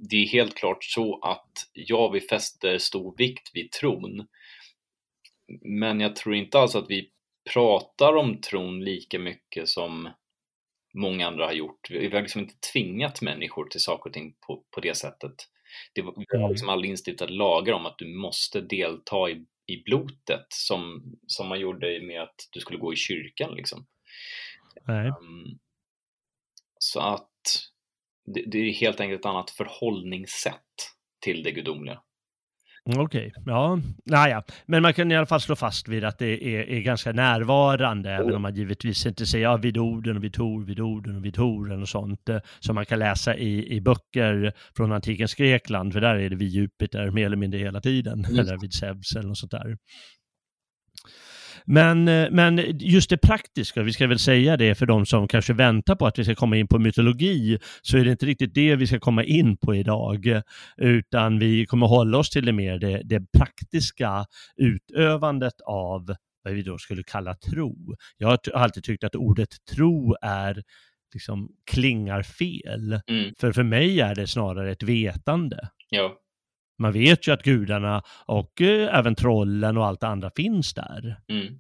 det 0.10 0.16
är 0.16 0.28
helt 0.28 0.56
klart 0.56 0.84
så 0.84 1.20
att 1.20 1.52
ja, 1.74 2.10
vi 2.10 2.22
fäster 2.22 2.78
stor 2.78 3.16
vikt 3.18 3.52
vid 3.54 3.72
tron. 3.72 4.28
Men 5.62 6.00
jag 6.00 6.16
tror 6.16 6.36
inte 6.36 6.60
alls 6.60 6.76
att 6.76 6.90
vi 6.90 7.10
pratar 7.54 8.16
om 8.16 8.42
tron 8.42 8.84
lika 8.84 9.20
mycket 9.20 9.70
som 9.70 10.10
många 10.94 11.28
andra 11.28 11.46
har 11.46 11.54
gjort. 11.54 11.92
Vi 11.92 12.10
har 12.10 12.22
liksom 12.22 12.42
inte 12.42 12.56
tvingat 12.74 13.22
människor 13.22 13.66
till 13.66 13.82
saker 13.82 14.10
och 14.10 14.14
ting 14.14 14.36
på, 14.48 14.64
på 14.72 14.82
det 14.82 14.98
sättet. 14.98 15.34
Det 15.94 16.02
var, 16.02 16.14
mm. 16.14 16.50
liksom 16.50 16.70
aldrig 16.70 16.92
instiftat 16.92 17.30
lagar 17.30 17.74
om 17.74 17.86
att 17.86 17.98
du 17.98 18.08
måste 18.08 18.62
delta 18.62 19.30
i, 19.30 19.46
i 19.66 19.84
blotet 19.84 20.46
som, 20.50 21.04
som 21.28 21.48
man 21.48 21.60
gjorde 21.60 22.02
med 22.02 22.22
att 22.22 22.36
du 22.52 22.60
skulle 22.60 22.80
gå 22.80 22.94
i 22.94 22.96
kyrkan. 22.96 23.56
Liksom. 23.56 23.86
Um, 24.88 25.60
så 26.80 27.00
att 27.00 27.30
det, 28.26 28.44
det, 28.52 28.58
är 28.58 28.74
helt 28.74 29.00
enkelt 29.00 29.20
ett 29.20 29.26
annat 29.26 29.50
förhållningssätt 29.50 30.94
till 31.24 31.44
det 31.44 31.52
gudomliga. 31.52 32.00
Okej, 32.86 33.02
okay. 33.02 33.32
ja, 33.46 33.80
naja, 34.06 34.44
men 34.66 34.82
man 34.82 34.94
kan 34.94 35.12
i 35.12 35.16
alla 35.16 35.26
fall 35.26 35.42
slå 35.42 35.56
fast 35.56 35.88
vid 35.88 36.04
att 36.04 36.20
det 36.20 36.46
är, 36.56 36.70
är 36.70 36.80
ganska 36.80 37.12
närvarande, 37.12 38.10
oh. 38.10 38.16
även 38.16 38.36
om 38.36 38.42
man 38.42 38.56
givetvis 38.56 39.06
inte 39.06 39.26
säger 39.26 39.44
ja, 39.44 39.58
vid 39.58 39.78
orden 39.78 40.18
och 40.18 40.24
vid 40.24 40.34
Tor, 40.34 40.66
vid 40.66 40.80
orden 40.80 41.16
och 41.16 41.26
vid 41.26 41.34
Toren 41.34 41.82
och 41.82 41.90
sånt, 41.90 42.30
eh, 42.30 42.38
som 42.60 42.76
man 42.76 42.86
kan 42.86 43.00
läsa 43.00 43.36
i, 43.36 43.76
i 43.76 43.82
böcker 43.82 44.54
från 44.78 44.92
antikens 44.92 45.36
Grekland, 45.36 45.94
för 45.94 46.02
där 46.02 46.16
är 46.16 46.30
det 46.30 46.36
vid 46.36 46.50
Jupiter 46.50 47.12
mer 47.12 47.26
eller 47.26 47.38
mindre 47.38 47.60
hela 47.60 47.82
tiden, 47.82 48.26
mm. 48.26 48.40
eller 48.40 48.58
vid 48.58 48.74
Zeus 48.74 49.16
eller 49.16 49.28
något 49.28 49.38
sånt 49.38 49.52
där. 49.52 49.78
Men, 51.66 52.08
eh, 52.08 52.28
men 52.32 52.62
just 52.80 53.10
det 53.10 53.18
praktiska, 53.18 53.84
vi 53.84 53.94
ska 53.94 54.08
väl 54.08 54.20
säga 54.20 54.58
det 54.58 54.76
för 54.76 54.86
de 54.86 55.06
som 55.06 55.28
kanske 55.28 55.54
väntar 55.54 55.96
på 55.96 56.08
att 56.08 56.20
vi 56.20 56.24
ska 56.24 56.36
komma 56.36 56.58
in 56.58 56.68
på 56.68 56.80
mytologi, 56.80 57.60
så 57.82 57.98
är 57.98 58.06
det 58.06 58.12
inte 58.12 58.26
riktigt 58.26 58.54
det 58.54 58.76
vi 58.76 58.88
ska 58.88 59.00
komma 59.00 59.24
in 59.24 59.58
på 59.58 59.76
idag, 59.76 60.42
utan 60.78 61.40
vi 61.40 61.66
kommer 61.66 61.88
hålla 61.88 62.18
oss 62.18 62.30
till 62.30 62.46
det 62.46 62.54
mer 62.54 62.80
det, 62.80 63.02
det 63.04 63.22
praktiska 63.38 64.26
utövandet 64.58 65.62
av 65.66 66.16
vad 66.44 66.54
vi 66.54 66.62
då 66.62 66.78
skulle 66.78 67.04
kalla 67.04 67.36
tro. 67.36 67.96
Jag 68.18 68.28
har 68.28 68.40
alltid 68.54 68.84
tyckt 68.84 69.04
att 69.04 69.16
ordet 69.16 69.50
tro 69.76 70.16
är 70.22 70.64
liksom 71.14 71.50
klingar 71.72 72.24
fel. 72.24 73.00
Mm. 73.08 73.34
För 73.40 73.52
för 73.52 73.64
mig 73.64 74.02
är 74.02 74.16
det 74.16 74.28
snarare 74.28 74.72
ett 74.72 74.84
vetande. 74.84 75.70
Ja. 75.90 76.18
Man 76.78 76.92
vet 76.92 77.28
ju 77.28 77.32
att 77.32 77.44
gudarna 77.44 78.04
och 78.26 78.62
eh, 78.62 79.00
även 79.00 79.16
trollen 79.16 79.78
och 79.78 79.86
allt 79.86 80.00
det 80.00 80.08
andra 80.08 80.32
finns 80.36 80.74
där. 80.74 81.20
Mm. 81.28 81.60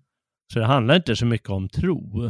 Så 0.53 0.59
det 0.59 0.65
handlar 0.65 0.95
inte 0.95 1.15
så 1.15 1.25
mycket 1.25 1.49
om 1.49 1.69
tro. 1.69 2.25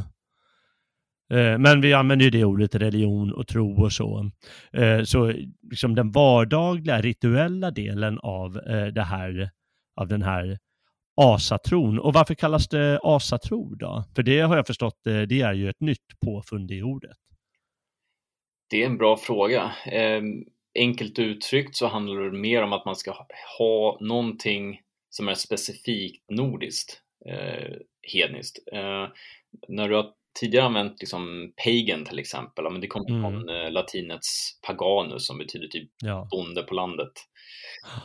Eh, 1.34 1.58
men 1.58 1.82
vi 1.82 1.94
använder 1.94 2.26
ju 2.26 2.32
det 2.32 2.46
ordet 2.46 2.76
religion 2.76 3.34
och 3.34 3.48
tro 3.48 3.84
och 3.84 3.94
så. 3.94 4.32
Eh, 4.72 5.04
så 5.04 5.34
liksom 5.72 5.96
den 5.96 6.12
vardagliga 6.12 7.02
rituella 7.02 7.72
delen 7.72 8.20
av 8.20 8.54
det 8.94 9.04
här, 9.04 9.50
av 9.96 10.08
den 10.08 10.22
här 10.22 10.60
asatron. 11.22 12.00
Och 12.00 12.14
varför 12.14 12.34
kallas 12.34 12.68
det 12.68 13.00
asatro 13.04 13.76
då? 13.76 14.04
För 14.16 14.24
det 14.24 14.40
har 14.40 14.56
jag 14.56 14.68
förstått, 14.68 15.00
det 15.04 15.42
är 15.42 15.54
ju 15.54 15.70
ett 15.70 15.82
nytt 15.82 16.20
påfund 16.26 16.72
i 16.72 16.82
ordet. 16.82 17.18
Det 18.70 18.84
är 18.84 18.86
en 18.86 18.98
bra 18.98 19.18
fråga. 19.18 19.72
Ehm, 20.76 20.90
enkelt 20.90 21.20
uttryckt 21.20 21.76
så 21.76 21.88
handlar 21.88 22.22
det 22.22 22.38
mer 22.38 22.64
om 22.64 22.74
att 22.74 22.86
man 22.86 22.96
ska 22.96 23.28
ha 23.58 23.98
någonting 24.02 24.82
som 25.10 25.28
är 25.28 25.34
specifikt 25.34 26.30
nordiskt, 26.30 27.02
eh, 27.26 27.78
hedniskt. 28.14 28.60
Eh, 28.74 29.08
när 29.68 29.90
du 29.90 29.96
har 29.96 30.12
tidigare 30.40 30.66
använt 30.66 31.00
liksom 31.00 31.54
pagan 31.64 32.06
till 32.06 32.20
exempel, 32.20 32.72
men 32.72 32.82
det 32.82 32.88
kommer 32.88 33.10
mm. 33.10 33.22
från 33.22 33.50
eh, 33.50 33.72
latinets 33.72 34.60
paganus 34.62 35.28
som 35.28 35.38
betyder 35.38 35.68
typ 35.68 35.90
ja. 36.04 36.28
bonde 36.32 36.64
på 36.64 36.74
landet. 36.74 37.12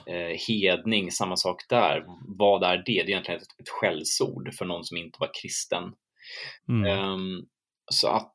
Eh, 0.06 0.38
hedning, 0.48 1.10
samma 1.10 1.36
sak 1.36 1.62
där. 1.68 2.04
Vad 2.38 2.62
är 2.62 2.76
det? 2.76 2.82
Det 2.84 3.00
är 3.00 3.08
egentligen 3.08 3.40
ett, 3.40 3.60
ett 3.60 3.68
skällsord 3.68 4.54
för 4.54 4.64
någon 4.64 4.84
som 4.84 4.96
inte 4.96 5.16
var 5.20 5.30
kristen. 5.42 5.92
Mm. 6.68 6.98
Um, 6.98 7.46
så 7.90 8.08
att 8.08 8.34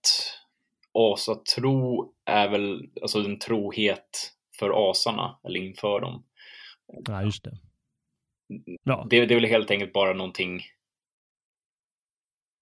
asatro 0.93 2.09
är 2.25 2.49
väl 2.49 2.89
alltså 3.01 3.19
en 3.19 3.39
trohet 3.39 4.33
för 4.59 4.91
asarna, 4.91 5.39
eller 5.43 5.59
inför 5.59 5.99
dem. 6.01 6.23
Ja, 7.07 7.23
just 7.23 7.43
det. 7.43 7.57
Ja. 8.83 9.07
Det, 9.09 9.25
det 9.25 9.33
är 9.33 9.39
väl 9.39 9.49
helt 9.49 9.71
enkelt 9.71 9.93
bara 9.93 10.13
någonting 10.13 10.61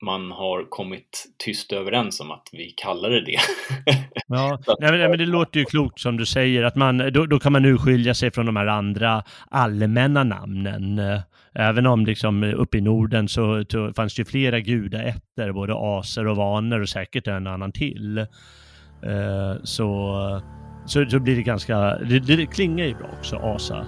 man 0.01 0.31
har 0.31 0.69
kommit 0.69 1.27
tyst 1.37 1.73
överens 1.73 2.19
om 2.19 2.31
att 2.31 2.49
vi 2.51 2.73
kallar 2.77 3.09
det 3.09 3.25
det. 3.25 3.39
ja, 4.27 4.59
nej, 4.79 5.09
men, 5.09 5.17
det 5.17 5.25
låter 5.25 5.59
ju 5.59 5.65
klokt 5.65 5.99
som 5.99 6.17
du 6.17 6.25
säger, 6.25 6.63
att 6.63 6.75
man, 6.75 6.97
då, 6.97 7.25
då 7.25 7.39
kan 7.39 7.51
man 7.51 7.65
urskilja 7.65 8.13
sig 8.13 8.31
från 8.31 8.45
de 8.45 8.55
här 8.55 8.67
andra 8.67 9.23
allmänna 9.49 10.23
namnen. 10.23 11.01
Även 11.53 11.85
om 11.85 12.05
liksom 12.05 12.43
uppe 12.43 12.77
i 12.77 12.81
Norden 12.81 13.27
så, 13.27 13.63
så 13.69 13.93
fanns 13.93 14.15
det 14.15 14.19
ju 14.19 14.25
flera 14.25 14.59
gudaätter, 14.59 15.51
både 15.51 15.73
aser 15.75 16.27
och 16.27 16.35
vaner 16.35 16.81
och 16.81 16.89
säkert 16.89 17.27
en 17.27 17.47
annan 17.47 17.71
till. 17.71 18.25
Uh, 19.05 19.63
så, 19.63 20.41
så, 20.85 21.05
så 21.09 21.19
blir 21.19 21.35
det 21.35 21.43
ganska, 21.43 21.79
det, 21.97 22.19
det 22.19 22.45
klingar 22.45 22.85
ju 22.85 22.95
bra 22.95 23.09
också, 23.19 23.35
asa. 23.35 23.85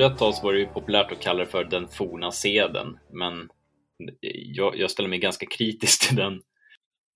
Under 0.00 0.12
ett 0.12 0.18
tag 0.18 0.34
så 0.34 0.46
var 0.46 0.52
det 0.52 0.58
ju 0.58 0.66
populärt 0.66 1.12
att 1.12 1.20
kalla 1.20 1.38
det 1.38 1.46
för 1.46 1.64
den 1.64 1.88
forna 1.88 2.30
seden, 2.30 2.98
men 3.12 3.48
jag, 4.54 4.78
jag 4.78 4.90
ställer 4.90 5.08
mig 5.08 5.18
ganska 5.18 5.46
kritisk 5.46 6.08
till 6.08 6.16
den. 6.16 6.40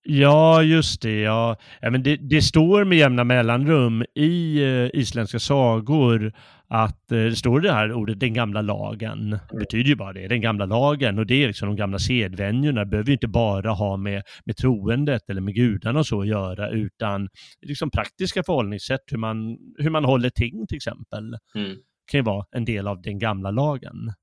Ja, 0.03 0.63
just 0.63 1.01
det. 1.01 1.21
Ja. 1.21 1.57
ja 1.81 1.89
men 1.89 2.03
det, 2.03 2.15
det 2.15 2.41
står 2.41 2.83
med 2.83 2.97
jämna 2.97 3.23
mellanrum 3.23 4.05
i 4.15 4.63
uh, 4.63 4.89
isländska 4.93 5.39
sagor 5.39 6.33
att 6.67 7.11
uh, 7.11 7.23
det 7.23 7.35
står 7.35 7.59
det 7.59 7.71
här 7.71 7.93
ordet 7.93 8.19
den 8.19 8.33
gamla 8.33 8.61
lagen. 8.61 9.39
Det 9.51 9.57
betyder 9.57 9.89
ju 9.89 9.95
bara 9.95 10.13
det, 10.13 10.27
den 10.27 10.41
gamla 10.41 10.65
lagen. 10.65 11.19
Och 11.19 11.25
det 11.25 11.43
är 11.43 11.47
liksom 11.47 11.67
de 11.67 11.75
gamla 11.75 11.99
sedvänjorna. 11.99 12.79
Det 12.79 12.89
behöver 12.89 13.07
ju 13.07 13.13
inte 13.13 13.27
bara 13.27 13.71
ha 13.71 13.97
med, 13.97 14.23
med 14.45 14.57
troendet 14.57 15.29
eller 15.29 15.41
med 15.41 15.55
gudarna 15.55 15.99
och 15.99 16.07
så 16.07 16.21
att 16.21 16.27
göra, 16.27 16.69
utan 16.69 17.29
liksom 17.61 17.91
praktiska 17.91 18.43
förhållningssätt, 18.43 19.01
hur 19.11 19.17
man, 19.17 19.57
hur 19.77 19.89
man 19.89 20.05
håller 20.05 20.29
ting 20.29 20.67
till 20.67 20.77
exempel. 20.77 21.35
Mm 21.55 21.75
kan 22.05 22.17
ju 22.17 22.23
vara 22.23 22.45
en 22.51 22.65
del 22.65 22.87
av 22.87 23.01
den 23.01 23.19
gamla 23.19 23.51
lagen. 23.51 24.13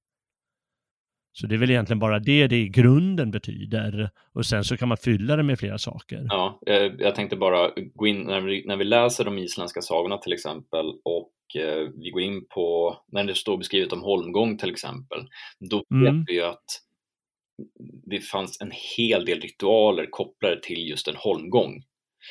Så 1.35 1.47
det 1.47 1.55
är 1.55 1.59
väl 1.59 1.71
egentligen 1.71 1.99
bara 1.99 2.19
det 2.19 2.47
det 2.47 2.57
i 2.57 2.69
grunden 2.69 3.31
betyder. 3.31 4.11
Och 4.33 4.47
sen 4.47 4.65
så 4.65 4.77
kan 4.77 4.89
man 4.89 4.97
fylla 4.97 5.37
det 5.37 5.43
med 5.43 5.59
flera 5.59 5.79
saker. 5.79 6.27
Ja, 6.29 6.59
jag 6.99 7.15
tänkte 7.15 7.37
bara 7.37 7.71
gå 7.95 8.07
in 8.07 8.21
när 8.23 8.41
vi, 8.41 8.65
när 8.67 8.77
vi 8.77 8.85
läser 8.85 9.25
de 9.25 9.39
isländska 9.39 9.81
sagorna 9.81 10.19
till 10.19 10.33
exempel 10.33 10.87
och 11.05 11.63
eh, 11.63 11.89
vi 11.95 12.11
går 12.11 12.23
in 12.23 12.47
på, 12.49 12.97
när 13.13 13.25
det 13.25 13.35
står 13.35 13.59
beskrivet 13.59 13.93
om 13.93 14.03
holmgång 14.03 14.59
till 14.59 14.71
exempel, 14.71 15.19
då 15.71 15.85
mm. 15.91 16.05
vet 16.05 16.29
vi 16.29 16.35
ju 16.35 16.43
att 16.43 16.65
det 18.07 18.21
fanns 18.21 18.61
en 18.61 18.73
hel 18.97 19.25
del 19.25 19.41
ritualer 19.41 20.07
kopplade 20.11 20.61
till 20.63 20.89
just 20.89 21.09
en 21.09 21.17
holmgång. 21.17 21.83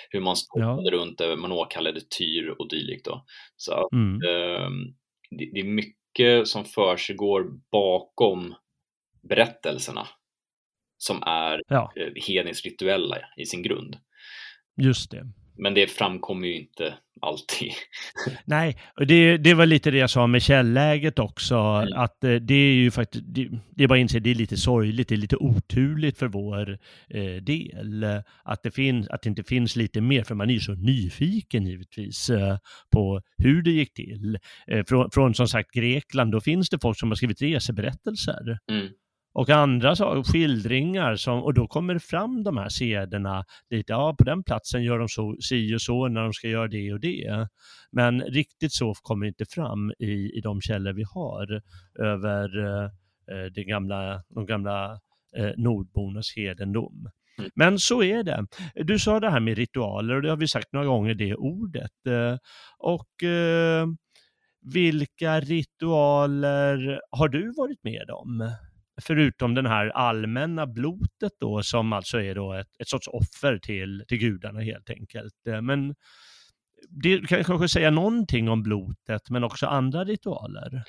Hur 0.10 0.20
man 0.20 0.36
stoppade 0.36 0.92
ja. 0.92 0.92
runt 0.92 1.22
man 1.38 1.52
åkallade 1.52 2.02
tyr 2.18 2.56
och 2.60 2.70
dylikt. 2.70 3.06
Då. 3.06 3.26
Så 3.58 3.74
att, 3.74 3.92
mm. 3.92 4.22
eh, 4.22 4.70
det, 5.32 5.60
är 5.60 5.64
mycket 5.64 6.48
som 6.48 6.66
försiggår 6.66 7.60
bakom 7.72 8.56
berättelserna 9.22 10.08
som 10.98 11.24
är 11.24 11.62
ja. 11.68 11.94
Eh, 11.96 12.24
hedniskt 12.28 12.66
rituella 12.66 13.18
i 13.38 13.46
sin 13.46 13.64
grund. 13.64 13.98
Just 14.82 15.12
det. 15.12 15.28
Men 15.62 15.74
det 15.74 15.88
framkommer 15.88 16.48
ju 16.48 16.56
inte 16.56 16.94
alltid. 17.22 17.72
Nej, 18.46 18.78
och 18.96 19.08
det, 19.08 19.38
det 19.38 19.54
var 19.54 19.66
lite 19.66 19.92
det 19.92 19.98
jag 19.98 20.10
sa 20.10 20.28
med 20.28 20.42
källäget 20.42 21.20
också, 21.20 21.56
mm. 21.56 21.94
att 21.94 22.24
eh, 22.24 22.36
det 22.36 22.54
är 22.54 22.74
ju 22.74 22.92
faktiskt, 22.92 23.24
det, 23.28 23.50
det 23.76 23.84
är 23.84 23.88
bara 23.88 23.96
att 23.96 24.02
inse, 24.02 24.20
det 24.20 24.32
är 24.32 24.36
lite 24.36 24.58
sorgligt, 24.58 25.08
det 25.08 25.16
är 25.16 25.18
lite 25.18 25.36
oturligt 25.36 26.18
för 26.18 26.28
vår 26.28 26.80
eh, 27.10 27.36
del, 27.44 28.06
att 28.44 28.64
det, 28.64 28.72
finns, 28.72 29.08
att 29.08 29.22
det 29.22 29.30
inte 29.30 29.44
finns 29.44 29.76
lite 29.76 30.02
mer, 30.02 30.24
för 30.24 30.36
man 30.36 30.50
är 30.50 30.54
ju 30.54 30.60
så 30.60 30.74
nyfiken 30.74 31.68
givetvis 31.68 32.30
eh, 32.30 32.58
på 32.92 33.22
hur 33.38 33.62
det 33.62 33.72
gick 33.72 33.94
till. 33.94 34.38
Eh, 34.68 34.84
från, 34.86 35.12
från 35.12 35.34
som 35.34 35.48
sagt 35.48 35.72
Grekland, 35.72 36.32
då 36.32 36.42
finns 36.42 36.70
det 36.70 36.80
folk 36.82 37.00
som 37.00 37.10
har 37.10 37.16
skrivit 37.16 37.42
reseberättelser. 37.42 38.60
Mm 38.72 38.90
och 39.34 39.50
andra 39.50 39.96
så, 39.96 40.24
skildringar 40.24 41.16
som, 41.16 41.44
och 41.44 41.54
då 41.54 41.68
kommer 41.68 42.00
fram 42.00 42.44
de 42.44 42.58
här 42.58 42.70
sederna 42.70 43.46
lite, 43.70 43.94
ja 43.94 44.16
på 44.18 44.24
den 44.24 44.44
platsen 44.44 44.84
gör 44.84 45.00
de 45.00 45.10
så, 45.10 45.38
si 45.40 45.76
och 45.76 45.82
så 45.82 46.08
när 46.08 46.22
de 46.22 46.34
ska 46.34 46.48
göra 46.48 46.68
det 46.68 46.94
och 46.94 47.00
det. 47.00 47.48
Men 47.92 48.22
riktigt 48.22 48.74
så 48.74 48.94
kommer 48.94 49.26
inte 49.26 49.46
fram 49.46 49.92
i, 50.00 50.38
i 50.38 50.42
de 50.44 50.62
källor 50.62 50.94
vi 50.94 51.04
har 51.14 51.62
över 52.00 52.66
eh, 52.66 52.84
eh 52.84 53.46
det 53.56 53.64
gamla, 53.64 54.24
de 54.30 54.46
gamla 54.46 55.00
eh, 55.38 55.52
nordbornas 55.58 56.34
hedendom. 56.36 57.10
Mm. 57.38 57.52
Men 57.56 57.80
så 57.80 58.04
är 58.04 58.24
det. 58.24 58.46
Du 58.76 59.00
sa 59.00 59.20
det 59.20 59.30
här 59.30 59.40
med 59.40 59.58
ritualer 59.58 60.16
och 60.16 60.22
det 60.22 60.30
har 60.30 60.38
vi 60.38 60.48
sagt 60.48 60.74
några 60.74 60.88
gånger 60.88 61.14
det 61.14 61.36
ordet. 61.36 62.06
Eh, 62.08 62.38
och 62.78 63.24
eh, 63.24 63.88
vilka 64.74 65.40
ritualer 65.40 67.02
har 67.12 67.30
du 67.30 67.54
varit 67.58 67.84
med 67.84 68.10
om? 68.10 68.52
Förutom 69.02 69.54
den 69.54 69.66
här 69.66 69.90
allmänna 69.90 70.68
blotet 70.68 71.32
då, 71.40 71.64
som 71.64 71.94
alltså 71.94 72.22
är 72.22 72.36
då 72.36 72.54
ett, 72.54 72.68
ett 72.80 72.88
sorts 72.88 73.08
offer 73.08 73.58
till, 73.58 74.04
till 74.08 74.18
gudarna 74.18 74.62
helt 74.62 74.90
enkelt. 74.90 75.48
Eh, 75.48 75.62
men 75.62 75.96
det 76.90 77.28
kan 77.28 77.44
kanske 77.44 77.70
säga 77.70 77.92
någonting 77.92 78.50
om 78.50 78.64
blotet, 78.64 79.30
men 79.30 79.44
också 79.44 79.68
andra 79.68 80.04
ritualer? 80.04 80.84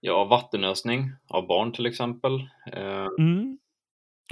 Ja, 0.00 0.24
vattenösning 0.24 1.12
av 1.28 1.46
barn 1.46 1.72
till 1.72 1.86
exempel. 1.86 2.32
Eh, 2.72 3.06
mm. 3.18 3.58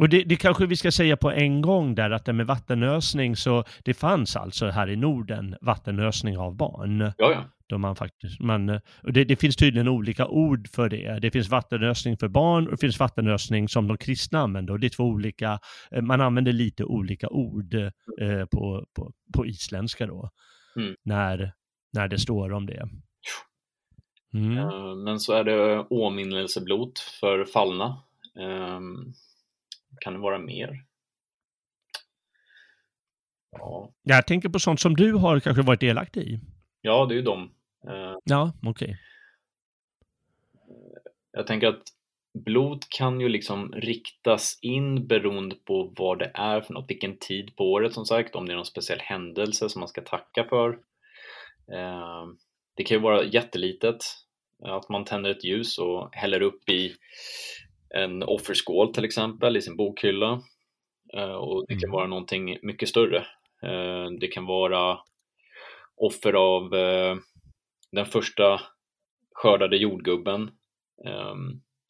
Och 0.01 0.09
det, 0.09 0.23
det, 0.23 0.37
kanske 0.37 0.67
vi 0.67 0.77
ska 0.77 0.93
säga 0.93 1.17
på 1.17 1.31
en 1.31 1.63
gång 1.63 1.95
där 1.95 2.11
att 2.11 2.25
det 2.25 2.33
med 2.33 2.47
vattenösning 2.47 3.37
så 3.37 3.65
det 3.85 3.95
fanns 3.95 4.37
alltså 4.37 4.67
här 4.67 4.91
i 4.91 4.97
Norden 4.97 5.57
vattenösning 5.61 6.39
av 6.39 6.57
barn. 6.57 7.01
Ja, 7.01 7.13
ja. 7.33 7.45
Då 7.69 7.79
man 7.79 7.97
faktiskt, 7.97 8.41
man, 8.41 8.71
och 9.03 9.13
det, 9.13 9.25
det, 9.25 9.37
finns 9.37 9.57
tydligen 9.57 9.89
olika 9.89 10.27
ord 10.27 10.69
för 10.69 10.89
det. 10.89 11.19
Det 11.23 11.31
finns 11.31 11.49
vattenösning 11.49 12.17
för 12.19 12.29
barn 12.29 12.67
och 12.67 12.71
det 12.71 12.81
finns 12.81 13.01
vattenösning 13.01 13.69
som 13.69 13.89
de 13.89 13.99
kristna 13.99 14.39
använder. 14.39 14.73
Och 14.73 14.81
det 14.81 14.87
är 14.87 14.97
två 14.97 15.05
olika, 15.05 15.59
eh, 15.91 16.03
man 16.03 16.21
använder 16.21 16.53
lite 16.53 16.85
olika 16.85 17.29
ord 17.29 17.75
eh, 17.75 18.45
på, 18.51 18.87
på, 18.97 19.13
på 19.35 19.47
isländska 19.47 20.07
då. 20.07 20.31
Mm. 20.77 20.95
När, 21.05 21.53
när 21.93 22.09
det 22.09 22.19
står 22.19 22.53
om 22.53 22.67
det. 22.67 22.89
Mm. 24.35 24.59
Uh, 24.59 24.95
men 24.95 25.21
så 25.21 25.33
är 25.33 25.45
det 25.45 25.81
åminnelseblot 25.91 26.99
för 26.99 27.45
fallna. 27.45 28.03
Um, 28.35 29.15
kan 30.01 30.13
det 30.13 30.19
vara 30.19 30.39
mer? 30.39 30.85
Ja. 33.51 33.93
Jag 34.03 34.27
tänker 34.27 34.49
på 34.49 34.59
sånt 34.59 34.81
som 34.81 34.97
du 34.97 35.13
har 35.13 35.41
kanske 35.41 35.63
varit 35.63 35.81
delaktig 35.81 36.23
i. 36.23 36.41
Ja, 36.81 37.07
det 37.07 37.15
är 37.15 37.17
ju 37.17 37.23
de. 37.23 37.51
Eh, 37.89 38.17
ja, 38.25 38.53
okej. 38.67 38.71
Okay. 38.71 38.97
Jag 41.33 41.47
tänker 41.47 41.69
att 41.69 41.83
blod 42.45 42.85
kan 42.89 43.21
ju 43.21 43.29
liksom 43.29 43.73
riktas 43.73 44.59
in 44.63 45.07
beroende 45.07 45.57
på 45.57 45.95
vad 45.97 46.19
det 46.19 46.31
är 46.35 46.61
för 46.61 46.75
något, 46.75 46.91
vilken 46.91 47.19
tid 47.19 47.57
på 47.57 47.73
året 47.73 47.93
som 47.93 48.05
sagt, 48.05 48.35
om 48.35 48.47
det 48.47 48.53
är 48.53 48.57
någon 48.57 48.65
speciell 48.65 49.01
händelse 49.01 49.69
som 49.69 49.81
man 49.81 49.89
ska 49.89 50.01
tacka 50.01 50.45
för. 50.45 50.69
Eh, 51.73 52.27
det 52.77 52.85
kan 52.85 52.97
ju 52.97 53.03
vara 53.03 53.25
jättelitet, 53.25 53.97
att 54.63 54.89
man 54.89 55.05
tänder 55.05 55.31
ett 55.31 55.45
ljus 55.45 55.79
och 55.79 56.15
häller 56.15 56.43
upp 56.43 56.69
i 56.69 56.95
en 57.95 58.23
offerskål 58.23 58.95
till 58.95 59.05
exempel 59.05 59.57
i 59.57 59.63
sin 59.63 59.77
bokhylla. 59.77 60.43
Eh, 61.15 61.35
och 61.35 61.65
det 61.69 61.75
kan 61.75 61.85
mm. 61.85 61.93
vara 61.93 62.07
någonting 62.07 62.59
mycket 62.63 62.89
större. 62.89 63.27
Det 64.21 64.29
kan 64.29 64.47
vara 64.47 64.99
offer 65.97 66.33
av 66.33 66.75
den 67.97 68.07
första 68.07 68.61
skördade 69.35 69.77
jordgubben. 69.77 70.51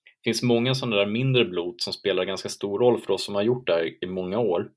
Det 0.04 0.24
finns 0.24 0.42
många 0.42 0.74
sådana 0.74 0.96
där 0.96 1.06
mindre 1.06 1.44
blot 1.44 1.82
som 1.82 1.92
spelar 1.92 2.24
ganska 2.24 2.48
stor 2.48 2.78
roll 2.78 3.00
för 3.00 3.12
oss 3.12 3.24
som 3.24 3.34
har 3.34 3.42
gjort 3.42 3.66
det 3.66 3.72
här 3.72 4.04
i 4.04 4.06
många 4.06 4.38
år. 4.38 4.70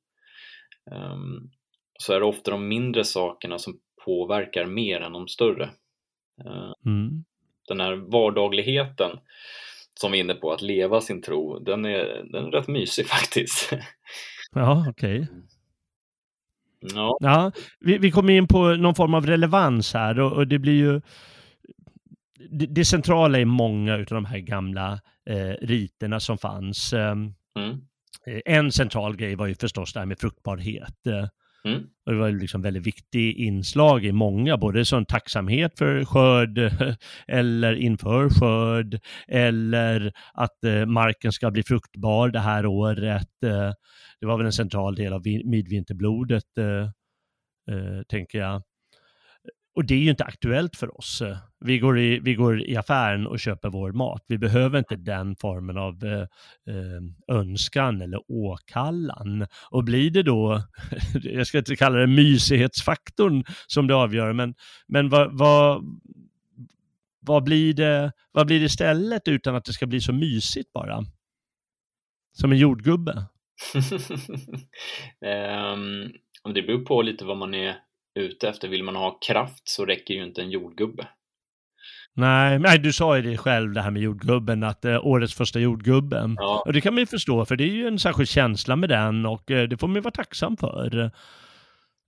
Um, 0.91 1.51
så 1.99 2.13
är 2.13 2.19
det 2.19 2.25
ofta 2.25 2.51
de 2.51 2.67
mindre 2.67 3.03
sakerna 3.03 3.59
som 3.59 3.79
påverkar 4.05 4.65
mer 4.65 5.01
än 5.01 5.13
de 5.13 5.27
större. 5.27 5.69
Uh, 6.45 6.73
mm. 6.85 7.23
Den 7.67 7.79
här 7.79 7.95
vardagligheten 7.95 9.19
som 9.93 10.11
vi 10.11 10.17
är 10.17 10.23
inne 10.23 10.33
på, 10.33 10.51
att 10.51 10.61
leva 10.61 11.01
sin 11.01 11.21
tro, 11.21 11.59
den 11.59 11.85
är, 11.85 12.23
den 12.31 12.45
är 12.45 12.51
rätt 12.51 12.67
mysig 12.67 13.05
faktiskt. 13.07 13.73
Ja, 14.51 14.85
okej. 14.89 15.21
Okay. 15.21 15.35
Ja. 16.81 17.17
ja 17.19 17.51
vi, 17.79 17.97
vi 17.97 18.11
kommer 18.11 18.33
in 18.33 18.47
på 18.47 18.75
någon 18.75 18.95
form 18.95 19.13
av 19.13 19.25
relevans 19.25 19.93
här 19.93 20.19
och, 20.19 20.31
och 20.31 20.47
det 20.47 20.59
blir 20.59 20.73
ju 20.73 21.01
det, 22.49 22.65
det, 22.65 22.85
centrala 22.85 23.39
i 23.39 23.45
många 23.45 23.93
av 23.93 24.05
de 24.05 24.25
här 24.25 24.39
gamla 24.39 24.99
eh, 25.29 25.53
riterna 25.61 26.19
som 26.19 26.37
fanns. 26.37 26.93
Ehm, 26.93 27.33
mm. 27.59 27.81
Eh, 28.27 28.41
en 28.45 28.71
central 28.71 29.15
grej 29.15 29.35
var 29.35 29.47
ju 29.47 29.55
förstås 29.55 29.93
det 29.93 29.99
här 29.99 30.07
med 30.07 30.19
fruktbarhet. 30.19 31.07
Mm. 31.65 31.83
Och 32.05 32.11
det 32.11 32.19
var 32.19 32.29
liksom 32.29 32.61
väldigt 32.61 32.87
viktigt 32.87 33.37
inslag 33.37 34.05
i 34.05 34.11
många, 34.11 34.57
både 34.57 34.85
som 34.85 35.05
tacksamhet 35.05 35.77
för 35.77 36.05
skörd 36.05 36.57
eller 37.27 37.73
inför 37.73 38.29
skörd 38.29 38.99
eller 39.27 40.13
att 40.33 40.63
eh, 40.63 40.85
marken 40.85 41.31
ska 41.31 41.51
bli 41.51 41.63
fruktbar 41.63 42.29
det 42.29 42.39
här 42.39 42.65
året. 42.65 43.43
Eh, 43.45 43.71
det 44.19 44.25
var 44.25 44.37
väl 44.37 44.45
en 44.45 44.53
central 44.53 44.95
del 44.95 45.13
av 45.13 45.21
midvinterblodet, 45.45 46.57
eh, 46.57 48.01
tänker 48.07 48.39
jag. 48.39 48.61
Och 49.75 49.85
det 49.85 49.93
är 49.93 49.99
ju 49.99 50.09
inte 50.09 50.23
aktuellt 50.23 50.75
för 50.75 50.97
oss. 50.97 51.21
Vi 51.59 51.79
går, 51.79 51.99
i, 51.99 52.19
vi 52.19 52.35
går 52.35 52.61
i 52.61 52.75
affären 52.75 53.27
och 53.27 53.39
köper 53.39 53.69
vår 53.69 53.91
mat. 53.91 54.25
Vi 54.27 54.37
behöver 54.37 54.79
inte 54.79 54.95
den 54.95 55.35
formen 55.35 55.77
av 55.77 56.03
eh, 56.05 56.21
eh 56.21 57.35
önskan 57.37 58.01
eller 58.01 58.19
åkallan. 58.27 59.47
Och 59.71 59.83
blir 59.83 60.11
det 60.11 60.23
då, 60.23 60.63
jag 61.23 61.47
ska 61.47 61.57
inte 61.57 61.75
kalla 61.75 61.97
det 61.97 62.07
mysighetsfaktorn 62.07 63.43
som 63.67 63.87
det 63.87 63.95
avgör, 63.95 64.33
men, 64.33 64.53
men 64.87 65.09
vad, 65.09 65.37
vad, 65.37 65.83
vad, 67.19 67.43
blir 67.43 67.73
det, 67.73 68.11
vad 68.31 68.47
blir 68.47 68.59
det 68.59 68.65
istället 68.65 69.27
utan 69.27 69.55
att 69.55 69.65
det 69.65 69.73
ska 69.73 69.87
bli 69.87 70.01
så 70.01 70.13
mysigt 70.13 70.73
bara? 70.73 71.03
Som 72.31 72.51
en 72.51 72.57
jordgubbe? 72.57 73.25
um, 75.73 76.11
det 76.53 76.61
beror 76.61 76.85
på 76.85 77.01
lite 77.01 77.25
vad 77.25 77.37
man 77.37 77.53
är 77.53 77.75
ute 78.21 78.49
efter. 78.49 78.67
Vill 78.67 78.83
man 78.83 78.95
ha 78.95 79.19
kraft 79.27 79.69
så 79.69 79.85
räcker 79.85 80.13
ju 80.13 80.23
inte 80.23 80.41
en 80.41 80.51
jordgubbe. 80.51 81.07
Nej, 82.15 82.59
nej, 82.59 82.79
du 82.79 82.93
sa 82.93 83.17
ju 83.17 83.21
det 83.21 83.37
själv 83.37 83.73
det 83.73 83.81
här 83.81 83.91
med 83.91 84.01
jordgubben, 84.01 84.63
att 84.63 84.85
eh, 84.85 85.05
årets 85.05 85.33
första 85.33 85.59
jordgubben. 85.59 86.35
Ja. 86.39 86.63
Och 86.65 86.73
det 86.73 86.81
kan 86.81 86.93
man 86.93 86.99
ju 86.99 87.05
förstå, 87.05 87.45
för 87.45 87.55
det 87.55 87.63
är 87.63 87.73
ju 87.73 87.87
en 87.87 87.99
särskild 87.99 88.29
känsla 88.29 88.75
med 88.75 88.89
den 88.89 89.25
och 89.25 89.51
eh, 89.51 89.67
det 89.67 89.77
får 89.77 89.87
man 89.87 89.95
ju 89.95 90.01
vara 90.01 90.11
tacksam 90.11 90.57
för. 90.57 91.11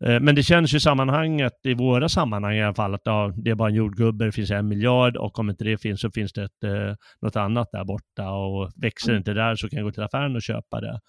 Eh, 0.06 0.20
men 0.20 0.36
det 0.36 0.44
känns 0.44 0.74
ju 0.74 0.78
i 0.78 0.82
sammanhanget, 0.82 1.54
i 1.64 1.74
våra 1.74 2.10
sammanhang 2.10 2.56
i 2.56 2.64
alla 2.64 2.74
fall, 2.74 2.94
att 2.94 3.02
ja, 3.04 3.34
det 3.36 3.52
är 3.52 3.56
bara 3.56 3.70
en 3.70 3.76
jordgubbe, 3.76 4.26
det 4.26 4.32
finns 4.32 4.52
en 4.52 4.68
miljard 4.68 5.18
och 5.18 5.40
om 5.40 5.50
inte 5.50 5.64
det 5.64 5.78
finns 5.78 6.02
så 6.02 6.12
finns 6.12 6.34
det 6.34 6.44
ett, 6.44 6.64
eh, 6.64 6.96
något 7.22 7.36
annat 7.36 7.70
där 7.72 7.84
borta 7.84 8.30
och 8.32 8.72
växer 8.76 9.10
Mm. 9.10 9.18
inte 9.18 9.34
där 9.34 9.56
så 9.56 9.70
kan 9.70 9.78
jag 9.78 9.86
gå 9.86 9.92
till 9.92 10.04
affären 10.04 10.36
och 10.36 10.42
köpa 10.42 10.82
det. 10.82 11.00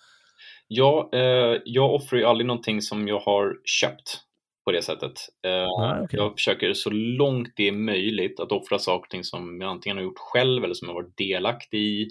Ja, 0.69 1.11
eh, 1.13 1.61
jag 1.65 1.95
offrar 1.95 2.19
ju 2.19 2.25
aldrig 2.25 2.47
någonting 2.47 2.83
som 2.83 3.09
jag 3.09 3.21
har 3.21 3.55
köpt 3.65 4.21
på 4.65 4.73
det 4.73 4.83
sättet. 4.83 5.13
Eh, 5.47 5.69
Ah, 5.69 6.01
okej. 6.03 6.19
Jag 6.21 6.33
försöker 6.35 6.73
så 6.73 6.91
långt 6.91 7.53
det 7.57 7.69
är 7.69 7.73
möjligt 7.73 8.41
att 8.41 8.53
offra 8.53 8.79
saker 8.79 9.07
och 9.07 9.11
ting 9.11 9.25
som 9.25 9.61
jag 9.61 9.71
antingen 9.71 9.97
har 9.97 10.05
gjort 10.05 10.19
själv 10.19 10.65
eller 10.65 10.75
som 10.75 10.89
jag 10.89 10.95
varit 10.95 11.17
delaktig 11.17 11.79
i. 11.81 12.09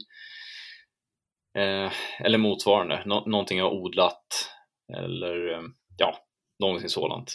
Eh, 1.58 1.92
eller 2.20 2.38
motsvarande, 2.38 3.04
Nå- 3.06 3.26
någonting 3.26 3.58
jag 3.58 3.66
har 3.66 3.72
odlat 3.76 4.26
eller 4.98 5.54
eh, 5.54 5.62
ja, 5.98 6.16
någonting 6.60 6.90
sådant. 6.90 7.34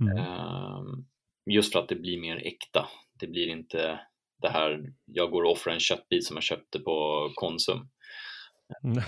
Mm. 0.00 0.18
Eh, 0.18 0.80
just 1.50 1.72
för 1.72 1.78
att 1.80 1.88
det 1.88 1.94
blir 1.96 2.20
mer 2.20 2.36
äkta. 2.36 2.88
Det 3.20 3.26
blir 3.26 3.48
inte 3.48 4.00
det 4.42 4.48
här, 4.48 4.80
jag 5.04 5.30
går 5.30 5.42
och 5.42 5.50
offrar 5.52 5.74
en 5.74 5.80
köttbit 5.80 6.24
som 6.26 6.36
jag 6.36 6.42
köpte 6.42 6.78
på 6.78 7.28
Konsum. 7.34 7.88
Mm. 8.84 9.02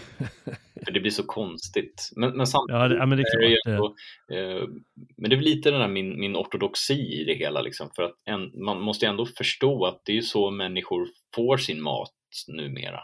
För 0.85 0.93
det 0.93 1.01
blir 1.01 1.11
så 1.11 1.23
konstigt. 1.23 2.11
Men, 2.17 2.37
men 2.37 2.47
samtidigt 2.47 2.81
Ja, 2.81 2.89
det, 2.89 2.97
ja, 2.97 3.07
men 3.07 3.19
det 3.19 3.23
är 3.23 3.43
är 3.43 3.57
klart. 3.65 3.75
ändå, 3.75 3.95
eh, 4.33 4.69
men 5.17 5.31
det 5.31 5.37
är 5.37 5.41
lite 5.41 5.71
den 5.71 5.81
här 5.81 5.89
min, 5.89 6.21
min 6.21 6.37
ortodoxi 6.37 7.21
i 7.21 7.25
det 7.25 7.35
hela, 7.35 7.61
liksom, 7.63 7.91
för 7.97 8.03
att 8.03 8.15
en, 8.25 8.65
man 8.65 8.81
måste 8.81 9.07
ändå 9.07 9.27
förstå 9.27 9.87
att 9.87 10.03
det 10.05 10.17
är 10.19 10.21
så 10.21 10.51
människor 10.51 11.07
får 11.35 11.57
sin 11.57 11.83
mat 11.83 12.13
numera. 12.49 13.01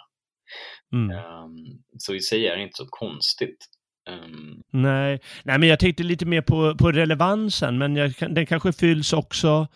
Mm. 0.92 1.16
Um, 1.16 1.56
så 1.98 2.14
i 2.14 2.20
sig 2.20 2.46
är 2.46 2.56
det 2.56 2.62
inte 2.62 2.76
så 2.76 2.86
konstigt. 2.90 3.66
Um, 4.11 4.62
Nej. 4.70 5.20
Nej, 5.42 5.58
men 5.58 5.68
jag 5.68 5.78
tänkte 5.78 6.02
lite 6.02 6.26
mer 6.26 6.42
på, 6.42 6.74
på 6.78 6.92
relevansen, 6.92 7.78
men 7.78 7.96
jag, 7.96 8.14
den 8.30 8.46
kanske 8.46 8.72
fylls 8.72 9.12
också 9.12 9.66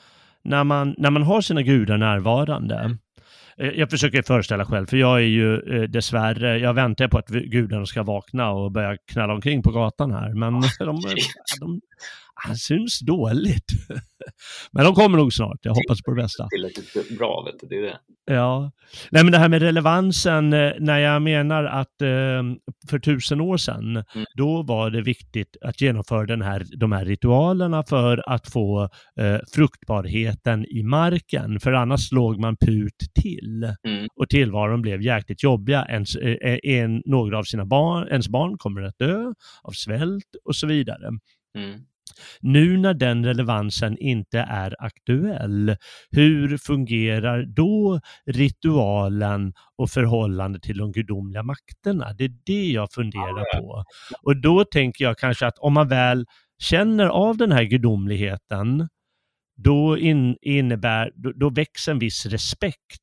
när 0.43 0.64
man, 0.64 0.95
när 0.99 1.11
man 1.11 1.22
har 1.22 1.41
sina 1.41 1.62
gudar 1.62 1.97
närvarande. 1.99 2.74
Eh, 2.74 2.91
Jag 3.57 3.91
försöker 3.91 4.23
föreställa 4.23 4.65
själv, 4.65 4.87
för 4.87 4.97
jag 4.97 5.17
är 5.17 5.27
ju 5.27 5.55
eh, 5.55 5.83
dessvärre, 5.83 6.59
jag 6.59 6.75
väntar 6.75 7.09
på 7.09 7.19
att 7.19 7.29
gudarna 7.29 7.87
ska 7.87 8.03
vakna 8.03 8.51
och 8.51 8.73
börja 8.73 8.97
knalla 8.97 9.35
omkring 9.35 9.63
på 9.63 9.71
gatan 9.71 10.13
här, 10.13 10.35
men 10.35 10.53
de, 10.53 11.01
de, 11.61 11.81
han 12.35 12.57
syns 12.57 12.99
dåligt. 13.01 13.64
Men 14.72 14.85
de 14.85 14.95
kommer 14.95 15.18
nog 15.18 15.32
snart, 15.32 15.59
jag 15.62 15.74
hoppas 15.74 16.03
på 16.03 16.11
det 16.11 16.22
bästa. 16.22 16.49
tillräckligt 16.49 17.18
bra, 17.18 17.43
vet 17.47 17.61
du, 17.61 17.66
det 17.66 17.76
är 17.76 17.82
det. 17.82 17.99
Ja, 18.26 18.72
nej 19.11 19.22
men 19.24 19.32
det 19.32 19.39
här 19.39 19.49
med 19.49 19.62
relevansen, 19.62 20.53
eh, 20.53 20.72
när 20.80 20.99
jag 20.99 21.22
menar 21.22 21.64
att 21.64 22.03
eh, 22.03 22.43
för 22.91 22.99
tusen 22.99 23.41
år 23.41 23.57
sedan, 23.57 23.91
Mm. 24.14 24.26
då 24.37 24.62
var 24.62 24.91
det 24.91 25.03
viktigt 25.03 25.57
att 25.61 25.80
genomföra 25.80 26.26
den 26.26 26.43
här, 26.43 26.64
de 26.76 26.93
här 26.93 27.05
ritualerna 27.05 27.82
för 27.89 28.22
att 28.28 28.53
få 28.53 28.82
eh, 29.20 29.39
fruktbarheten 29.55 30.64
i 30.64 30.82
marken, 30.82 31.61
för 31.61 31.72
annars 31.72 32.12
låg 32.12 32.41
man 32.41 32.57
put 32.57 32.99
till 33.22 33.74
Mm. 33.89 34.09
och 34.16 34.28
tillvaron 34.28 34.82
blev 34.82 35.03
jäkligt 35.03 35.43
jobbiga. 35.43 35.87
Ens, 35.89 36.16
eh, 36.16 36.59
en, 36.62 37.03
några 37.07 37.39
av 37.39 37.45
sina 37.45 37.64
barn, 37.66 38.09
ens 38.09 38.28
barn 38.28 38.59
kommer 38.59 38.82
att 38.82 38.99
dö 38.99 39.32
av 39.62 39.72
svält 39.72 40.37
och 40.45 40.57
så 40.57 40.66
vidare. 40.66 41.09
Mm. 41.59 41.80
Nu 42.41 42.77
när 42.77 42.95
den 42.95 43.25
relevansen 43.25 43.99
inte 43.99 44.39
är 44.39 44.75
aktuell, 44.79 45.77
hur 46.11 46.59
fungerar 46.59 47.45
då 47.47 48.01
ritualen 48.27 49.53
och 49.79 49.91
förhållande 49.91 50.61
till 50.61 50.79
de 50.79 50.93
gudomliga 50.93 51.43
makterna? 51.43 52.13
Det 52.19 52.25
är 52.25 52.33
det 52.47 52.67
jag 52.67 52.93
funderar 52.93 53.61
på. 53.61 53.85
Och 54.23 54.37
då 54.41 54.65
tänker 54.65 55.05
jag 55.05 55.19
kanske 55.19 55.47
att 55.47 55.59
om 55.59 55.73
man 55.73 55.89
väl 55.89 56.27
känner 56.59 57.07
av 57.07 57.37
den 57.37 57.53
här 57.53 57.65
gudomligheten, 57.65 58.89
då, 59.57 59.99
in, 59.99 60.37
innebär, 60.43 61.11
då, 61.15 61.33
då 61.33 61.51
växer 61.51 61.93
en 61.93 61.99
viss 61.99 62.27
respekt 62.27 63.01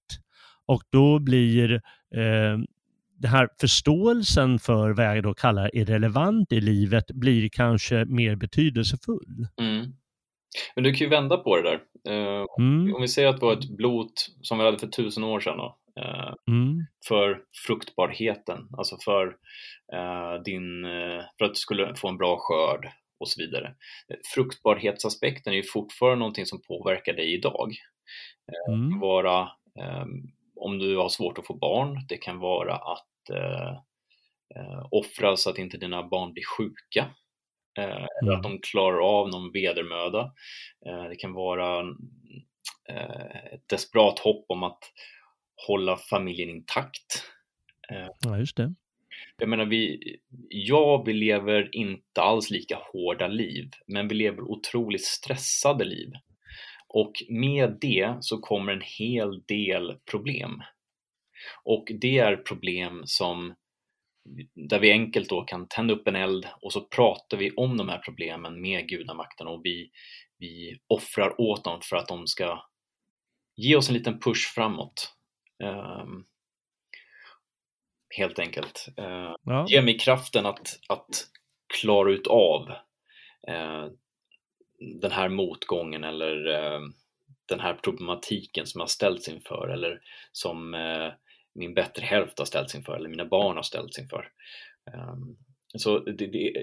och 0.68 0.82
då 0.92 1.20
blir 1.20 1.74
eh, 2.16 2.58
den 3.22 3.32
här 3.32 3.50
förståelsen 3.62 4.60
för 4.60 4.94
vad 4.94 5.06
jag 5.06 5.24
då 5.24 5.34
kallar 5.34 5.76
irrelevant 5.76 6.52
i 6.52 6.62
livet 6.62 7.12
blir 7.12 7.50
kanske 7.50 8.06
mer 8.06 8.36
betydelsefull. 8.36 9.48
Mm. 9.60 9.94
Men 10.76 10.84
du 10.84 10.94
kan 10.94 11.06
ju 11.06 11.10
vända 11.10 11.38
på 11.38 11.56
det 11.56 11.62
där. 11.62 11.82
Eh, 12.10 12.46
Mm, 12.60 12.96
om 12.96 13.02
vi 13.02 13.08
säger 13.08 13.28
att 13.28 13.40
det 13.40 13.46
var 13.46 13.54
ett 13.54 13.78
blot 13.78 14.14
som 14.42 14.58
vi 14.58 14.66
hade 14.66 14.80
för 14.80 14.88
tusen 14.88 15.24
år 15.24 15.40
sedan 15.40 15.58
då, 15.58 15.78
eh, 16.02 16.34
mm, 16.48 16.86
för 17.08 17.42
fruktbarheten, 17.68 18.68
alltså 18.78 18.98
för, 19.06 19.28
eh, 19.94 20.44
din, 20.46 20.84
för 21.38 21.46
att 21.46 21.54
du 21.54 21.56
skulle 21.56 21.96
få 21.96 22.08
en 22.08 22.18
bra 22.18 22.38
skörd 22.40 22.92
och 23.20 23.28
så 23.28 23.42
vidare. 23.42 23.74
Fruktbarhetsaspekten 24.36 25.54
är 25.54 25.58
ju 25.58 25.64
fortfarande 25.64 26.20
någonting 26.20 26.46
som 26.46 26.62
påverkar 26.68 27.14
dig 27.14 27.34
idag. 27.34 27.72
Det 28.48 28.74
mm, 28.74 28.92
kan 28.92 29.00
vara 29.00 29.42
eh, 29.80 30.06
om 30.62 30.80
du 30.80 30.98
har 30.98 31.10
svårt 31.10 31.38
att 31.38 31.48
få 31.48 31.54
barn, 31.54 32.06
det 32.10 32.18
kan 32.18 32.40
vara 32.40 32.76
att 32.76 33.08
offra 34.92 35.38
så 35.38 35.50
att 35.50 35.58
inte 35.58 35.78
dina 35.78 36.08
barn 36.08 36.34
blir 36.34 36.44
sjuka. 36.58 37.16
Eh, 37.78 38.06
eller 38.22 38.34
att 38.34 38.44
de 38.44 38.60
klarar 38.60 39.20
av 39.20 39.30
någon 39.30 39.52
vedermöda. 39.52 40.32
Eh, 40.86 41.10
det 41.10 41.16
kan 41.16 41.34
vara 41.34 41.80
eh, 42.90 43.54
ett 43.54 43.70
desperat 43.70 44.20
hopp 44.20 44.46
om 44.48 44.64
att 44.64 44.80
hålla 45.68 45.98
familjen 45.98 46.50
intakt. 46.50 47.24
ja 48.24 48.38
just 48.38 48.58
det. 48.58 48.74
Jag 49.38 49.50
menar, 49.50 49.66
vi, 49.66 50.00
ja, 50.50 51.04
vi 51.06 51.14
lever 51.14 51.76
inte 51.76 52.22
alls 52.22 52.50
lika 52.50 52.80
hårda 52.94 53.28
liv, 53.28 53.70
men 53.88 54.08
vi 54.08 54.16
lever 54.16 54.42
otroligt 54.42 55.06
stressade 55.06 55.86
liv. 55.86 56.12
Och 56.88 57.12
med 57.30 57.78
det 57.82 58.18
så 58.22 58.38
kommer 58.38 58.74
en 58.74 58.82
hel 58.82 59.42
del 59.48 59.98
problem. 60.12 60.62
Och 61.64 61.88
det 62.02 62.18
är 62.18 62.36
problem 62.36 63.02
som 63.06 63.56
där 64.56 64.80
vi 64.80 64.92
enkelt 64.92 65.30
då 65.30 65.42
kan 65.42 65.68
tända 65.68 65.94
upp 65.94 66.08
en 66.08 66.16
eld 66.16 66.48
och 66.62 66.74
så 66.74 66.82
pratar 66.82 67.38
vi 67.38 67.52
om 67.52 67.78
de 67.78 67.90
här 67.90 67.98
problemen 67.98 68.62
med 68.62 68.88
gudamakten 68.88 69.48
och 69.48 69.62
vi, 69.64 69.92
vi 70.38 70.80
offrar 70.88 71.42
åt 71.42 71.64
dem 71.64 71.80
för 71.84 71.96
att 71.96 72.08
de 72.08 72.28
ska 72.28 72.64
ge 73.56 73.76
oss 73.76 73.90
en 73.90 73.96
liten 73.96 74.20
push 74.20 74.54
framåt. 74.56 75.14
Ehm, 75.64 76.26
helt 78.18 78.40
enkelt. 78.40 78.88
Uh, 79.00 79.36
Ja. 79.44 79.66
Ge 79.70 79.82
mig 79.82 80.00
kraften 80.00 80.46
att, 80.46 80.80
att 80.90 81.28
klara 81.80 82.12
ut 82.12 82.28
av 82.28 82.70
eh, 83.48 83.86
den 85.02 85.12
här 85.12 85.30
motgången 85.30 86.04
eller 86.04 86.48
eh, 86.48 86.80
den 87.46 87.60
här 87.60 87.74
problematiken 87.74 88.68
som 88.68 88.80
jag 88.80 88.90
ställts 88.90 89.28
inför 89.28 89.68
eller 89.68 90.02
som 90.32 90.74
eh, 90.74 91.14
min 91.56 91.74
bättre 91.74 92.06
hälft 92.06 92.40
har 92.40 92.46
ställts 92.46 92.76
inför 92.76 92.96
eller 92.96 93.10
mina 93.10 93.26
barn 93.26 93.56
har 93.56 93.64
ställts 93.64 94.00
inför. 94.00 94.28
Um, 94.94 95.38
så 95.78 96.00
det, 96.00 96.28
det, 96.28 96.54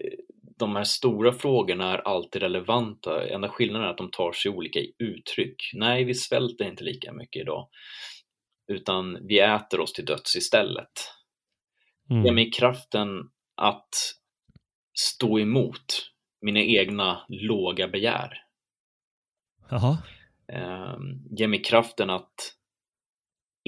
de 0.59 0.77
här 0.77 0.85
stora 0.85 1.33
frågorna 1.33 1.93
är 1.93 1.99
alltid 1.99 2.43
relevanta. 2.43 3.29
Enda 3.29 3.49
skillnaden 3.49 3.87
är 3.87 3.91
att 3.91 3.99
de 3.99 4.11
tar 4.11 4.33
sig 4.33 4.51
olika 4.51 4.81
uttryck. 4.99 5.71
Nej, 5.75 6.05
vi 6.05 6.15
svälter 6.15 6.65
inte 6.65 6.85
lika 6.85 7.13
mycket 7.13 7.41
idag, 7.43 7.69
utan 8.69 9.27
vi 9.27 9.39
äter 9.41 9.81
oss 9.81 9.93
till 9.93 10.05
döds 10.05 10.37
istället. 10.37 10.93
Ge 12.09 12.17
Mm. 12.17 12.35
mig 12.35 12.51
kraften 12.51 13.09
att 13.57 13.89
stå 14.99 15.39
emot 15.39 16.11
mina 16.41 16.61
egna 16.61 17.27
låga 17.29 17.89
begär. 17.89 18.33
Jaha. 19.71 19.99
Ge 21.39 21.49
mig 21.49 21.63
kraften 21.63 22.11
att 22.11 22.35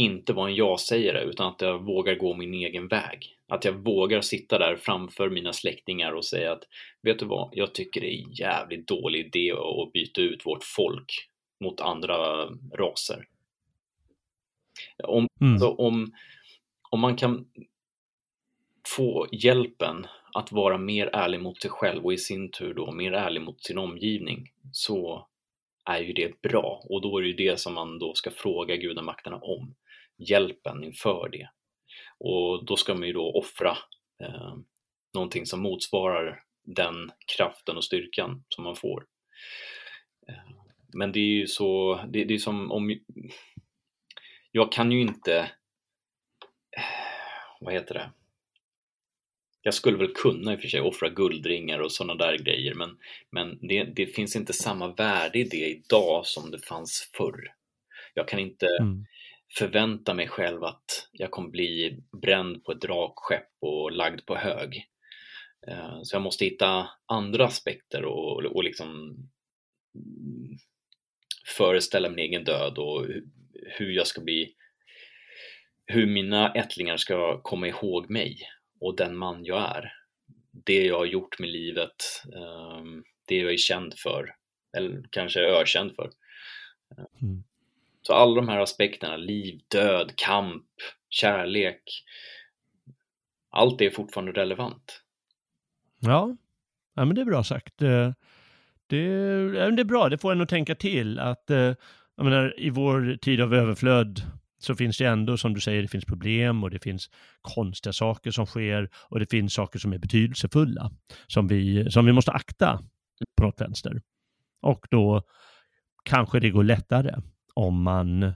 inte 0.00 0.32
vara 0.32 0.48
en 0.48 0.54
ja-sägare 0.54 1.24
utan 1.24 1.46
att 1.46 1.60
jag 1.60 1.84
vågar 1.84 2.14
gå 2.14 2.34
min 2.34 2.54
egen 2.54 2.88
väg. 2.88 3.36
Att 3.48 3.64
jag 3.64 3.72
vågar 3.72 4.20
sitta 4.20 4.58
där 4.58 4.76
framför 4.76 5.30
mina 5.30 5.52
släktingar 5.52 6.12
och 6.12 6.24
säga 6.24 6.52
att 6.52 6.62
vet 7.02 7.18
du 7.18 7.26
vad, 7.26 7.48
jag 7.52 7.74
tycker 7.74 8.00
det 8.00 8.14
är 8.14 8.22
en 8.24 8.32
jävligt 8.32 8.88
dålig 8.88 9.26
idé 9.26 9.52
att 9.52 9.92
byta 9.92 10.20
ut 10.20 10.46
vårt 10.46 10.64
folk 10.64 11.28
mot 11.60 11.80
andra 11.80 12.44
raser. 12.78 13.26
Om, 15.04 15.26
Mm. 15.40 15.58
så 15.58 15.74
om, 15.74 16.12
om 16.90 17.00
man 17.00 17.16
kan 17.16 17.46
få 18.96 19.26
hjälpen 19.32 20.06
att 20.34 20.52
vara 20.52 20.78
mer 20.78 21.10
ärlig 21.12 21.40
mot 21.40 21.62
sig 21.62 21.70
själv 21.70 22.04
och 22.04 22.12
i 22.12 22.18
sin 22.18 22.50
tur 22.50 22.74
då 22.74 22.92
mer 22.92 23.12
ärlig 23.12 23.42
mot 23.42 23.64
sin 23.64 23.78
omgivning 23.78 24.52
så 24.72 25.26
är 25.84 26.00
ju 26.00 26.12
det 26.12 26.42
bra 26.42 26.82
och 26.88 27.02
då 27.02 27.18
är 27.18 27.22
det 27.22 27.28
ju 27.28 27.34
det 27.34 27.60
som 27.60 27.74
man 27.74 27.98
då 27.98 28.14
ska 28.14 28.30
fråga 28.30 28.76
gudamakterna 28.76 29.36
om. 29.36 29.74
Hjälpen 30.28 30.84
inför 30.84 31.28
det. 31.32 31.48
Och 32.18 32.64
då 32.64 32.76
ska 32.76 32.94
man 32.94 33.06
ju 33.06 33.12
då 33.12 33.32
offra 33.32 33.78
eh, 34.22 34.54
någonting 35.14 35.46
som 35.46 35.60
motsvarar 35.60 36.42
den 36.64 37.10
kraften 37.36 37.76
och 37.76 37.84
styrkan 37.84 38.44
som 38.48 38.64
man 38.64 38.76
får. 38.76 39.06
Eh, 40.28 40.54
men 40.92 41.12
det 41.12 41.20
är 41.20 41.24
ju 41.24 41.46
så, 41.46 42.00
det, 42.08 42.24
det 42.24 42.34
är 42.34 42.38
som 42.38 42.72
om 42.72 42.98
jag 44.52 44.72
kan 44.72 44.92
ju 44.92 45.00
inte, 45.00 45.38
eh, 46.76 46.82
vad 47.60 47.74
heter 47.74 47.94
det, 47.94 48.10
jag 49.62 49.74
skulle 49.74 49.98
väl 49.98 50.12
kunna 50.14 50.52
i 50.52 50.56
och 50.56 50.60
för 50.60 50.68
sig 50.68 50.80
offra 50.80 51.08
guldringar 51.08 51.78
och 51.78 51.92
sådana 51.92 52.14
där 52.14 52.38
grejer 52.38 52.74
men, 52.74 52.98
men 53.30 53.58
det, 53.68 53.84
det, 53.84 54.06
finns 54.06 54.36
inte 54.36 54.52
samma 54.52 54.94
värde 54.94 55.38
i 55.38 55.44
det 55.44 55.70
idag 55.70 56.26
som 56.26 56.50
det 56.50 56.58
fanns 56.58 57.10
förr. 57.14 57.54
Jag 58.14 58.28
kan 58.28 58.38
inte 58.38 58.66
mm 58.80 59.04
förvänta 59.58 60.14
mig 60.14 60.28
själv 60.28 60.64
att 60.64 61.08
jag 61.12 61.30
kommer 61.30 61.50
bli 61.50 61.98
bränd 62.22 62.64
på 62.64 62.72
ett 62.72 62.80
drakskepp 62.80 63.48
och 63.60 63.92
lagd 63.92 64.26
på 64.26 64.36
hög. 64.36 64.86
Eh, 65.68 65.98
så 66.02 66.14
jag 66.14 66.22
måste 66.22 66.44
hitta 66.44 66.88
andra 67.06 67.46
aspekter 67.46 68.04
och, 68.04 68.44
och 68.44 68.64
liksom 68.64 68.88
mm, 69.94 70.58
föreställa 71.56 72.08
min 72.08 72.18
egen 72.18 72.44
död 72.44 72.78
och 72.78 73.06
hur 73.78 73.90
jag 73.90 74.06
ska 74.06 74.20
bli 74.20 74.54
hur 75.86 76.06
mina 76.06 76.52
ättlingar 76.52 76.96
ska 76.96 77.40
komma 77.42 77.68
ihåg 77.68 78.10
mig 78.10 78.38
och 78.80 78.96
den 78.96 79.16
man 79.16 79.44
jag 79.44 79.76
är. 79.76 79.92
Det 80.64 80.84
jag 80.84 80.98
har 80.98 81.04
gjort 81.04 81.38
med 81.38 81.48
livet, 81.48 82.22
eh, 82.34 82.82
det 83.28 83.36
jag 83.36 83.52
är 83.52 83.56
känd 83.56 83.94
för, 83.98 84.34
eller 84.76 85.02
kanske 85.10 85.40
ökänd 85.40 85.94
för. 85.94 86.10
Eh, 86.96 87.22
mm. 87.22 87.44
Så 88.02 88.12
alla 88.12 88.34
de 88.34 88.48
här 88.48 88.58
aspekterna, 88.58 89.16
liv, 89.16 89.60
död, 89.68 90.12
kamp, 90.16 90.64
kärlek, 91.08 91.82
allt 93.50 93.78
det 93.78 93.86
är 93.86 93.90
fortfarande 93.90 94.32
relevant. 94.32 95.02
Ja, 96.00 96.36
ja 96.94 97.04
men 97.04 97.14
det 97.14 97.20
är 97.20 97.24
bra 97.24 97.44
sagt. 97.44 97.82
Eh, 97.82 98.12
det, 98.86 99.08
det, 99.52 99.70
det 99.70 99.82
är 99.82 99.84
bra, 99.84 100.08
det 100.08 100.18
får 100.18 100.32
en 100.32 100.40
att 100.40 100.48
tänka 100.48 100.74
till 100.74 101.18
att 101.18 101.50
eh, 101.50 101.74
jag 102.16 102.24
menar, 102.24 102.60
i 102.60 102.70
vår 102.70 103.16
tid 103.16 103.40
av 103.40 103.54
överflöd 103.54 104.22
så 104.58 104.74
finns 104.74 104.98
det 104.98 105.04
ändå, 105.04 105.36
som 105.36 105.54
du 105.54 105.60
säger, 105.60 105.82
det 105.82 105.88
finns 105.88 106.04
problem 106.04 106.64
och 106.64 106.70
det 106.70 106.78
finns 106.78 107.10
konstiga 107.40 107.92
saker 107.92 108.30
som 108.30 108.46
sker 108.46 108.90
och 108.94 109.18
det 109.18 109.30
finns 109.30 109.54
saker 109.54 109.78
som 109.78 109.92
är 109.92 109.98
betydelsefulla 109.98 110.90
som 111.26 111.48
vi, 111.48 111.90
som 111.90 112.06
vi 112.06 112.12
måste 112.12 112.30
akta 112.30 112.80
på 113.36 113.44
något 113.44 113.60
vänster. 113.60 114.02
Och 114.62 114.86
då 114.90 115.22
kanske 116.04 116.40
det 116.40 116.50
går 116.50 116.64
lättare 116.64 117.14
om 117.54 117.82
man, 117.82 118.32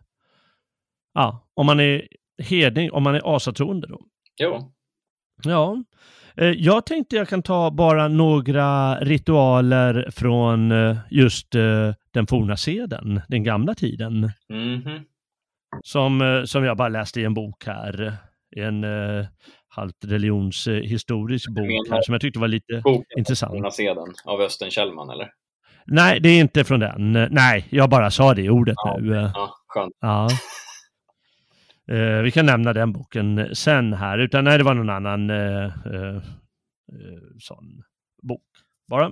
ja, 1.14 1.48
om 1.54 1.66
man 1.66 1.80
är 1.80 2.08
hedning, 2.38 2.90
om 2.90 3.02
man 3.02 3.14
är 3.14 3.36
asatroende 3.36 3.86
då. 3.86 4.00
Ja. 4.36 4.72
Ja. 5.44 5.84
Eh, 6.36 6.46
jag 6.46 6.86
tänkte 6.86 7.16
jag 7.16 7.28
kan 7.28 7.42
ta 7.42 7.70
bara 7.70 8.08
några 8.08 9.00
ritualer 9.00 10.10
från 10.10 10.72
eh, 10.72 10.96
just 11.10 11.54
eh, 11.54 11.92
den 12.10 12.26
forna 12.26 12.56
seden, 12.56 13.20
den 13.28 13.44
gamla 13.44 13.74
tiden. 13.74 14.30
Mm 14.48 14.80
-hmm 14.80 15.04
som, 15.82 16.42
som 16.46 16.64
jag 16.64 16.76
bara 16.76 16.88
läste 16.88 17.20
i 17.20 17.24
en 17.24 17.34
bok 17.34 17.66
här. 17.66 18.16
En 18.56 18.84
uh, 18.84 19.26
halvt 19.68 20.04
religionshistorisk 20.04 21.50
bok 21.50 21.88
här 21.90 22.02
som 22.02 22.12
jag 22.14 22.20
tyckte 22.20 22.38
var 22.38 22.48
lite 22.48 22.80
boken, 22.84 23.18
intressant. 23.18 23.74
Seden 23.74 24.14
av 24.24 24.40
Östen 24.40 24.70
Kjellman 24.70 25.10
eller? 25.10 25.30
Nej, 25.86 26.20
det 26.20 26.28
är 26.28 26.40
inte 26.40 26.64
från 26.64 26.80
den. 26.80 27.12
Nej, 27.30 27.66
jag 27.70 27.90
bara 27.90 28.10
sa 28.10 28.34
det 28.34 28.50
ordet 28.50 28.74
ja, 28.76 28.98
nu. 29.00 29.14
Ja, 29.34 29.54
skönt. 29.68 29.94
Ja. 30.00 30.28
Uh, 31.92 32.22
vi 32.22 32.30
kan 32.30 32.46
nämna 32.46 32.72
den 32.72 32.92
boken 32.92 33.48
sen 33.52 33.92
här, 33.92 34.18
utan 34.18 34.44
nej, 34.44 34.58
det 34.58 34.64
var 34.64 34.74
någon 34.74 34.90
annan 34.90 35.30
uh, 35.30 35.66
uh, 35.66 36.22
sån 37.38 37.82
bok 38.22 38.42
bara. 38.88 39.10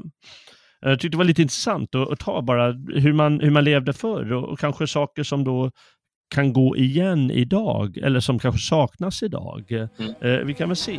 Jag 0.80 1.00
tyckte 1.00 1.14
det 1.14 1.18
var 1.18 1.24
lite 1.24 1.42
intressant 1.42 1.94
att, 1.94 2.12
att 2.12 2.18
ta 2.18 2.42
bara 2.42 2.72
hur 2.72 3.12
man, 3.12 3.40
hur 3.40 3.50
man 3.50 3.64
levde 3.64 3.92
förr 3.92 4.32
och, 4.32 4.48
och 4.48 4.58
kanske 4.58 4.86
saker 4.86 5.22
som 5.22 5.44
då 5.44 5.70
kan 6.34 6.52
gå 6.52 6.76
igen 6.76 7.30
idag 7.30 7.98
eller 7.98 8.20
som 8.20 8.38
kanske 8.38 8.60
saknas 8.60 9.22
idag. 9.22 9.72
Mm. 9.72 10.14
Eh, 10.20 10.46
vi 10.46 10.54
kan 10.54 10.68
väl 10.68 10.76
se. 10.76 10.98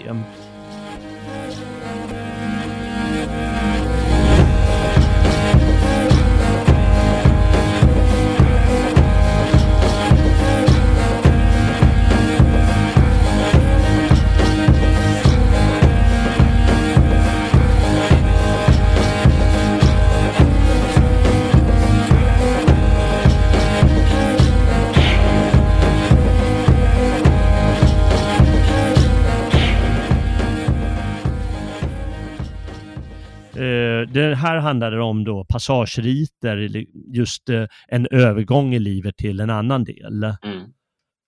Det 34.13 34.35
här 34.35 34.57
handlar 34.57 34.97
om 34.97 35.23
då 35.23 35.45
passageriter, 35.45 36.85
just 37.13 37.49
eh, 37.49 37.65
en 37.87 38.07
övergång 38.11 38.73
i 38.73 38.79
livet 38.79 39.17
till 39.17 39.39
en 39.39 39.49
annan 39.49 39.83
del. 39.83 40.23
Mm. 40.23 40.73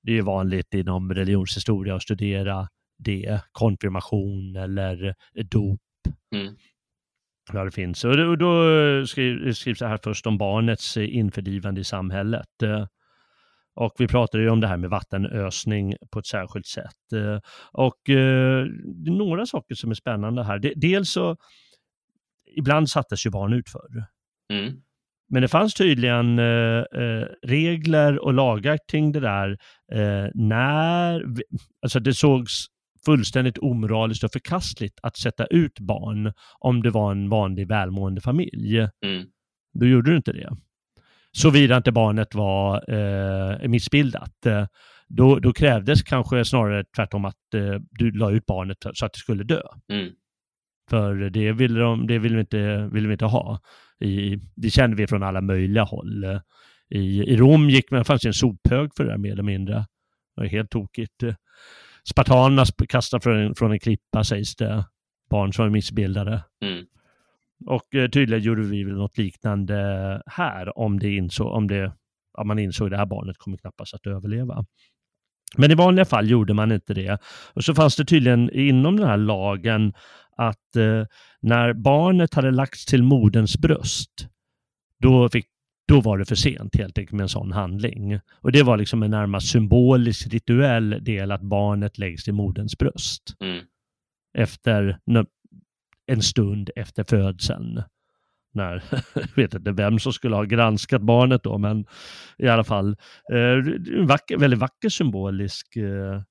Det 0.03 0.17
är 0.17 0.21
vanligt 0.21 0.73
inom 0.73 1.13
religionshistoria 1.13 1.95
att 1.95 2.03
studera 2.03 2.67
det, 2.97 3.41
konfirmation 3.51 4.55
eller 4.55 5.15
dop. 5.51 5.79
Mm. 6.35 6.55
Ja, 7.53 7.63
det 7.65 7.71
finns. 7.71 8.03
Och 8.03 8.37
då, 8.37 9.05
skrivs 9.07 9.79
det 9.79 9.87
här 9.87 9.99
först 10.03 10.27
om 10.27 10.37
barnets 10.37 10.97
införlivande 10.97 11.81
i 11.81 11.83
samhället. 11.83 12.63
Eh, 12.63 12.85
och 13.75 13.93
vi 13.97 14.07
pratade 14.07 14.43
ju 14.43 14.49
om 14.49 14.59
det 14.59 14.67
här 14.67 14.77
med 14.77 14.89
vattenösning 14.89 15.95
på 16.11 16.19
ett 16.19 16.25
särskilt 16.25 16.65
sätt. 16.65 17.13
Eh, 17.13 17.39
och 17.71 17.97
det 18.05 18.13
är 19.09 19.17
några 19.17 19.45
saker 19.45 19.75
som 19.75 19.91
är 19.91 19.95
spännande 19.95 20.43
här. 20.43 20.73
Dels 20.75 21.09
så 21.09 21.37
ibland 22.57 22.89
sattes 22.89 23.25
ju 23.25 23.29
barn 23.29 23.53
ut 23.53 23.69
förr. 23.69 24.05
Mm. 24.53 24.81
Men 25.29 25.41
det 25.41 25.47
fanns 25.47 25.73
tydligen 25.73 26.39
eh, 26.39 26.83
eh, 27.01 27.27
regler 27.43 28.19
och 28.25 28.33
lagar 28.33 28.79
kring 28.91 29.11
det 29.11 29.19
där 29.19 29.57
eh, 29.91 30.29
när, 30.33 31.23
alltså 31.81 31.99
det 31.99 32.13
sågs 32.13 32.65
fullständigt 33.05 33.57
omoraliskt 33.57 34.23
och 34.23 34.31
förkastligt 34.31 34.99
att 35.01 35.17
sätta 35.17 35.45
ut 35.45 35.79
barn 35.79 36.33
om 36.59 36.81
det 36.83 36.89
var 36.89 37.11
en 37.11 37.29
vanlig 37.29 37.67
välmående 37.67 38.21
familj. 38.21 38.77
Mm. 38.77 39.25
Då 39.73 39.85
gjorde 39.85 40.11
du 40.11 40.17
inte 40.17 40.33
det. 40.33 40.49
Såvida 41.31 41.77
inte 41.77 41.91
barnet 41.91 42.35
var 42.35 42.93
eh, 42.93 43.67
missbildat. 43.67 44.47
Då, 45.07 45.39
då 45.39 45.53
krävdes 45.53 46.03
kanske 46.03 46.45
snarare 46.45 46.83
tvärtom 46.95 47.25
att 47.25 47.53
eh, 47.53 47.75
du 47.91 48.11
la 48.11 48.31
ut 48.31 48.45
barnet 48.45 48.77
så 48.93 49.05
att 49.05 49.13
det 49.13 49.19
skulle 49.19 49.43
dö. 49.43 49.61
Mm. 49.91 50.11
För 50.89 51.15
det 51.15 51.51
vill, 51.51 51.73
de, 51.73 52.07
det 52.07 52.19
vill, 52.19 52.33
vi, 52.33 52.39
inte, 52.39 52.89
vill 52.91 53.07
vi 53.07 53.13
inte 53.13 53.25
ha. 53.25 53.59
I, 53.99 54.39
det 54.55 54.69
kände 54.69 54.95
vi 54.95 55.07
från 55.07 55.23
alla 55.23 55.41
möjliga 55.41 55.83
håll. 55.83 56.25
I, 56.89 57.23
i 57.23 57.37
Rom 57.37 57.69
gick 57.69 57.91
man, 57.91 58.05
fanns 58.05 58.25
en 58.25 58.33
sophög 58.33 58.95
för 58.95 59.03
det 59.03 59.09
där 59.09 59.17
mer 59.17 59.31
eller 59.31 59.43
mindre. 59.43 59.75
Det 60.35 60.41
var 60.41 60.45
helt 60.45 60.69
tokigt. 60.69 61.23
Spartanerna 62.09 62.65
kastade 62.89 63.21
från 63.21 63.37
en, 63.37 63.55
från 63.55 63.71
en 63.71 63.79
klippa 63.79 64.23
sägs 64.23 64.55
det. 64.55 64.85
Barn 65.29 65.53
som 65.53 65.65
var 65.65 65.69
missbildade. 65.69 66.43
Mm. 66.61 66.85
Och 67.65 67.95
eh, 67.95 68.09
tydligen 68.09 68.43
gjorde 68.43 68.61
vi 68.61 68.83
väl 68.83 68.95
något 68.95 69.17
liknande 69.17 70.21
här 70.25 70.79
om, 70.79 70.99
det 70.99 71.15
insåg, 71.15 71.47
om, 71.47 71.67
det, 71.67 71.91
om 72.37 72.47
man 72.47 72.59
insåg 72.59 72.87
att 72.87 72.91
det 72.91 72.97
här 72.97 73.05
barnet 73.05 73.37
kommer 73.37 73.57
knappast 73.57 73.93
att 73.93 74.07
överleva. 74.07 74.65
Men 75.57 75.71
i 75.71 75.75
vanliga 75.75 76.05
fall 76.05 76.29
gjorde 76.29 76.53
man 76.53 76.71
inte 76.71 76.93
det. 76.93 77.17
Och 77.53 77.63
så 77.63 77.75
fanns 77.75 77.95
det 77.95 78.05
tydligen 78.05 78.49
inom 78.49 78.97
den 78.97 79.07
här 79.07 79.17
lagen 79.17 79.93
att 80.35 80.75
eh, 80.75 81.05
när 81.41 81.73
barnet 81.73 82.33
hade 82.33 82.51
lagts 82.51 82.85
till 82.85 83.03
moderns 83.03 83.57
bröst, 83.57 84.27
då, 84.99 85.29
fick, 85.29 85.45
då 85.87 86.01
var 86.01 86.17
det 86.17 86.25
för 86.25 86.35
sent 86.35 86.75
helt 86.75 86.97
enkelt 86.97 87.11
med 87.11 87.23
en 87.23 87.29
sån 87.29 87.51
handling. 87.51 88.19
Och 88.41 88.51
det 88.51 88.63
var 88.63 88.77
liksom 88.77 89.03
en 89.03 89.11
närmast 89.11 89.47
symbolisk 89.47 90.27
rituell 90.33 91.03
del 91.03 91.31
att 91.31 91.41
barnet 91.41 91.97
läggs 91.97 92.23
till 92.23 92.33
moderns 92.33 92.77
bröst. 92.77 93.35
Mm. 93.39 93.65
Efter 94.37 94.99
en 96.07 96.21
stund 96.21 96.69
efter 96.75 97.03
födseln. 97.03 97.83
När, 98.53 98.83
jag 99.13 99.35
vet 99.35 99.53
inte 99.53 99.71
vem 99.71 99.99
som 99.99 100.13
skulle 100.13 100.35
ha 100.35 100.43
granskat 100.43 101.01
barnet 101.01 101.43
då, 101.43 101.57
men 101.57 101.85
i 102.37 102.47
alla 102.47 102.63
fall 102.63 102.97
eh, 103.33 104.05
vacker, 104.05 104.37
väldigt 104.37 104.59
vacker 104.59 104.89
symbolisk 104.89 105.75
eh, 105.75 106.21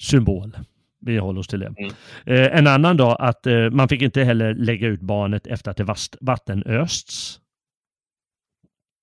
symbol 0.00 0.56
vi 1.00 1.18
håller 1.18 1.40
oss 1.40 1.48
till 1.48 1.60
det. 1.60 1.74
Mm. 1.78 1.90
Eh, 2.26 2.58
en 2.58 2.66
annan 2.66 2.96
då 2.96 3.10
att 3.10 3.46
eh, 3.46 3.70
man 3.70 3.88
fick 3.88 4.02
inte 4.02 4.24
heller 4.24 4.54
lägga 4.54 4.88
ut 4.88 5.00
barnet 5.00 5.46
efter 5.46 5.70
att 5.70 5.76
det 5.76 5.86
vattenösts. 6.20 7.40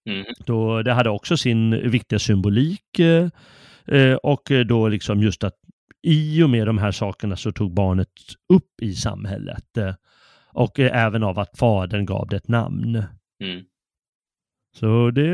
Mm. 0.09 0.25
Då 0.45 0.81
det 0.81 0.93
hade 0.93 1.09
också 1.09 1.37
sin 1.37 1.89
viktiga 1.89 2.19
symbolik 2.19 2.99
eh, 2.99 3.29
eh, 3.87 4.13
och 4.13 4.51
då 4.65 4.87
liksom 4.87 5.21
just 5.21 5.43
att 5.43 5.55
i 6.03 6.43
och 6.43 6.49
med 6.49 6.67
de 6.67 6.77
här 6.77 6.91
sakerna 6.91 7.35
så 7.35 7.51
tog 7.51 7.73
barnet 7.73 8.09
upp 8.53 8.81
i 8.81 8.95
samhället 8.95 9.77
eh, 9.77 9.93
och 10.53 10.79
eh, 10.79 11.05
även 11.05 11.23
av 11.23 11.39
att 11.39 11.57
fadern 11.57 12.05
gav 12.05 12.27
det 12.27 12.35
ett 12.35 12.47
namn. 12.47 13.03
Mm. 13.43 13.63
Så 14.77 15.11
det, 15.11 15.29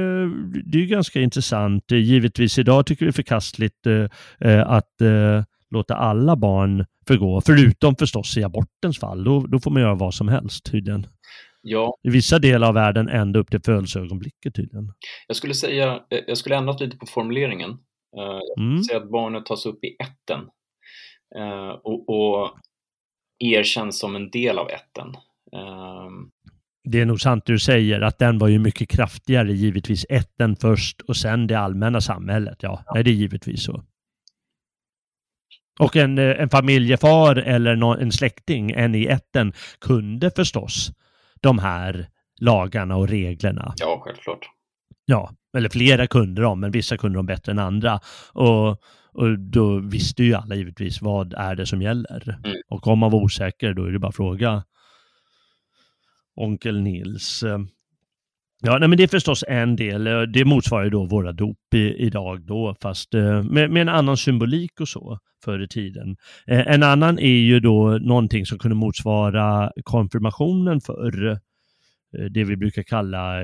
det 0.66 0.82
är 0.82 0.86
ganska 0.86 1.22
intressant. 1.22 1.91
Givetvis 1.91 2.59
idag 2.59 2.86
tycker 2.86 3.05
vi 3.05 3.12
förkastligt 3.12 3.88
att 4.66 5.01
låta 5.72 5.95
alla 5.95 6.36
barn 6.36 6.86
förgå, 7.07 7.41
förutom 7.45 7.95
förstås 7.95 8.38
i 8.38 8.43
abortens 8.43 8.99
fall. 8.99 9.24
Då, 9.24 9.39
då 9.47 9.59
får 9.59 9.72
man 9.72 9.82
göra 9.82 9.95
vad 9.95 10.13
som 10.13 10.28
helst 10.28 10.72
tydligen. 10.72 11.07
Ja. 11.61 11.95
I 12.03 12.09
vissa 12.09 12.39
delar 12.39 12.67
av 12.67 12.74
världen 12.74 13.09
ända 13.09 13.39
upp 13.39 13.49
till 13.51 13.61
födelseögonblicket 13.65 14.55
tydligen. 14.55 14.93
Jag 15.28 15.38
skulle 15.38 15.53
säga, 15.53 15.93
eh, 16.09 16.19
jag 16.28 16.38
skulle 16.38 16.55
ändrat 16.55 16.80
lite 16.82 16.97
på 16.97 17.05
formuleringen. 17.05 17.69
Eh, 18.17 18.39
jag 18.55 18.59
Mm. 18.59 18.84
säga 18.84 18.97
att 18.99 19.09
barnet 19.11 19.45
tas 19.45 19.65
upp 19.65 19.84
i 19.84 19.95
ätten 20.03 20.39
eh, 21.36 21.69
och, 21.84 22.09
och 22.09 22.51
erkänns 23.39 23.99
som 23.99 24.15
en 24.15 24.30
del 24.30 24.59
av 24.59 24.67
ätten. 24.69 25.07
Ehm, 25.55 26.30
Det 26.89 27.01
är 27.01 27.05
nog 27.05 27.22
sant 27.22 27.45
du 27.45 27.59
säger 27.59 28.01
att 28.01 28.19
den 28.19 28.38
var 28.38 28.47
ju 28.47 28.59
mycket 28.59 28.89
kraftigare, 28.89 29.53
givetvis 29.53 30.05
ätten 30.09 30.55
först 30.55 31.01
och 31.01 31.15
sen 31.17 31.47
det 31.47 31.55
allmänna 31.59 32.01
samhället. 32.01 32.57
Ja, 32.61 32.84
Nej, 32.93 33.03
det 33.03 33.09
är 33.09 33.13
givetvis 33.13 33.63
så. 33.63 33.84
Och 35.82 35.95
en, 35.95 36.17
eh, 36.17 36.41
en 36.41 36.49
familjefar 36.49 37.36
eller 37.36 38.01
en 38.01 38.11
släkting, 38.11 38.71
en 38.71 38.95
i 38.95 39.05
ätten, 39.05 39.53
kunde 39.79 40.32
förstås 40.32 40.91
de 41.41 41.59
här 41.59 42.07
lagarna 42.39 42.95
och 42.95 43.09
reglerna. 43.09 43.73
Ja, 43.77 44.01
självklart. 44.05 44.49
Ja, 45.05 45.32
eller 45.57 45.69
flera 45.69 46.07
kunde 46.07 46.41
de, 46.41 46.59
men 46.59 46.71
vissa 46.71 46.97
kunde 46.97 47.19
de 47.19 47.25
bättre 47.25 47.51
än 47.51 47.59
andra. 47.59 47.99
Och, 48.34 48.69
och 49.13 49.39
då 49.39 49.79
visste 49.79 50.23
ju 50.23 50.34
alla 50.34 50.55
givetvis 50.55 51.01
vad 51.01 51.34
är 51.34 51.55
det 51.55 51.65
som 51.65 51.82
gäller. 51.82 52.39
Mm. 52.43 52.57
Och 52.69 52.88
om 52.88 52.99
man 52.99 53.11
var 53.11 53.19
osäker, 53.19 53.73
då 53.73 53.86
är 53.86 53.91
det 53.91 53.99
bara 53.99 54.09
att 54.09 54.15
fråga 54.15 54.63
onkel 56.36 56.82
Nils. 56.82 57.43
Ja, 58.64 58.78
nej, 58.78 58.89
men 58.89 58.97
det 58.97 59.03
är 59.03 59.07
förstås 59.07 59.43
en 59.47 59.76
del. 59.76 60.07
Eh, 60.07 60.22
det 60.22 60.45
motsvarar 60.45 60.84
ju 60.84 60.89
då 60.89 61.05
våra 61.05 61.32
dop 61.32 61.74
i, 61.74 61.95
idag 62.05 62.45
då, 62.45 62.76
fast 62.82 63.14
eh, 63.14 63.43
med, 63.43 63.72
med 63.72 63.82
en 63.82 63.89
annan 63.89 64.18
symbolik 64.18 64.80
och 64.82 64.88
så 64.88 65.20
förr 65.45 65.64
i 65.64 65.68
tiden. 65.68 66.16
Eh, 66.47 66.68
en 66.68 66.84
annan 66.84 67.20
är 67.20 67.39
ju 67.39 67.59
då 67.59 67.97
någonting 68.01 68.45
som 68.45 68.59
kunde 68.59 68.76
motsvara 68.76 69.72
konfirmationen 69.84 70.82
för 70.82 71.39
det 72.30 72.43
vi 72.43 72.57
brukar 72.57 72.84
kalla 72.84 73.43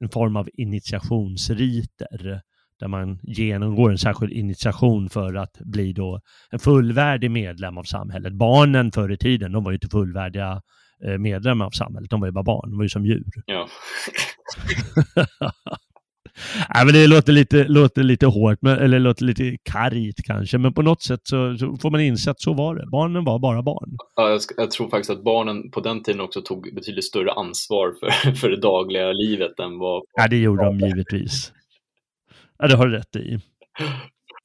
en 0.00 0.08
form 0.12 0.36
av 0.36 0.48
initiationsriter 0.54 2.40
där 2.80 2.88
man 2.88 3.18
genomgår 3.22 3.90
en 3.90 3.98
särskild 3.98 4.32
initiation 4.32 5.08
för 5.08 5.34
att 5.34 5.58
bli 5.60 5.92
då 5.92 6.20
en 6.50 6.58
fullvärdig 6.58 7.30
medlem 7.30 7.78
av 7.78 7.82
samhället. 7.82 8.32
Barnen 8.32 8.92
förr 8.92 9.12
i 9.12 9.16
tiden, 9.16 9.52
de 9.52 9.64
var 9.64 9.70
ju 9.70 9.76
inte 9.76 9.88
fullvärdiga 9.88 10.50
eh, 10.52 10.60
medlemmar 11.18 11.66
av 11.66 11.70
samhället, 11.70 12.10
de 12.10 12.20
var 12.20 12.28
ju 12.28 12.32
bara 12.32 12.44
barn, 12.44 12.70
de 12.70 12.76
var 12.76 12.82
ju 12.82 12.88
som 12.88 13.06
djur. 13.06 13.24
Ja. 13.46 13.68
Nej, 16.74 16.84
men 16.84 16.94
det 16.94 17.06
låter 17.06 17.32
lite, 17.32 17.64
låter 17.64 18.02
lite 18.02 18.26
hårt, 18.26 18.58
men, 18.62 18.78
eller 18.78 18.98
låter 18.98 19.24
lite 19.24 19.56
kargt 19.62 20.24
kanske, 20.24 20.58
men 20.58 20.74
på 20.74 20.82
något 20.82 21.02
sätt 21.02 21.20
så, 21.22 21.56
så 21.58 21.76
får 21.76 21.90
man 21.90 22.00
inse 22.00 22.30
att 22.30 22.40
så 22.40 22.52
var 22.52 22.74
det. 22.74 22.86
Barnen 22.86 23.24
var 23.24 23.38
bara 23.38 23.62
barn. 23.62 23.96
Ja, 24.16 24.30
jag, 24.30 24.40
jag 24.56 24.70
tror 24.70 24.88
faktiskt 24.88 25.10
att 25.10 25.24
barnen 25.24 25.70
på 25.70 25.80
den 25.80 26.02
tiden 26.02 26.20
också 26.20 26.42
tog 26.42 26.74
betydligt 26.74 27.04
större 27.04 27.32
ansvar 27.32 27.94
för, 28.00 28.32
för 28.40 28.48
det 28.48 28.60
dagliga 28.60 29.12
livet 29.12 29.60
än 29.60 29.78
vad... 29.78 30.02
Ja, 30.12 30.28
det 30.28 30.36
gjorde 30.36 30.64
de 30.64 30.78
givetvis. 30.78 31.52
Ja, 32.58 32.68
det 32.68 32.76
har 32.76 32.86
du 32.86 32.96
rätt 32.96 33.16
i. 33.16 33.38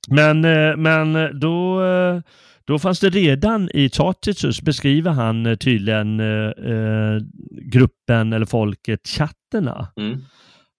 Men, 0.07 0.45
eh, 0.45 0.77
men 0.77 1.39
då, 1.39 1.83
eh, 1.83 2.21
då 2.67 2.79
fanns 2.79 2.99
det 2.99 3.09
redan 3.09 3.69
i 3.73 3.89
Tacitus 3.89 4.61
beskriver 4.61 5.11
han 5.11 5.45
eh, 5.45 5.55
tydligen 5.55 6.19
eh, 6.19 6.49
eh, 6.49 7.21
gruppen 7.61 8.33
eller 8.33 8.45
folket 8.45 9.07
chatterna. 9.07 9.87
Mm. 9.95 10.21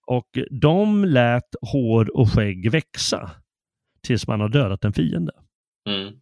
Och 0.06 0.38
de 0.50 1.04
lät 1.04 1.54
hår 1.72 2.16
och 2.16 2.32
skägg 2.32 2.70
växa 2.70 3.30
tills 4.02 4.26
man 4.26 4.40
har 4.40 4.48
dödat 4.48 4.84
en 4.84 4.92
fiende. 4.92 5.32
Mm. 5.88 6.14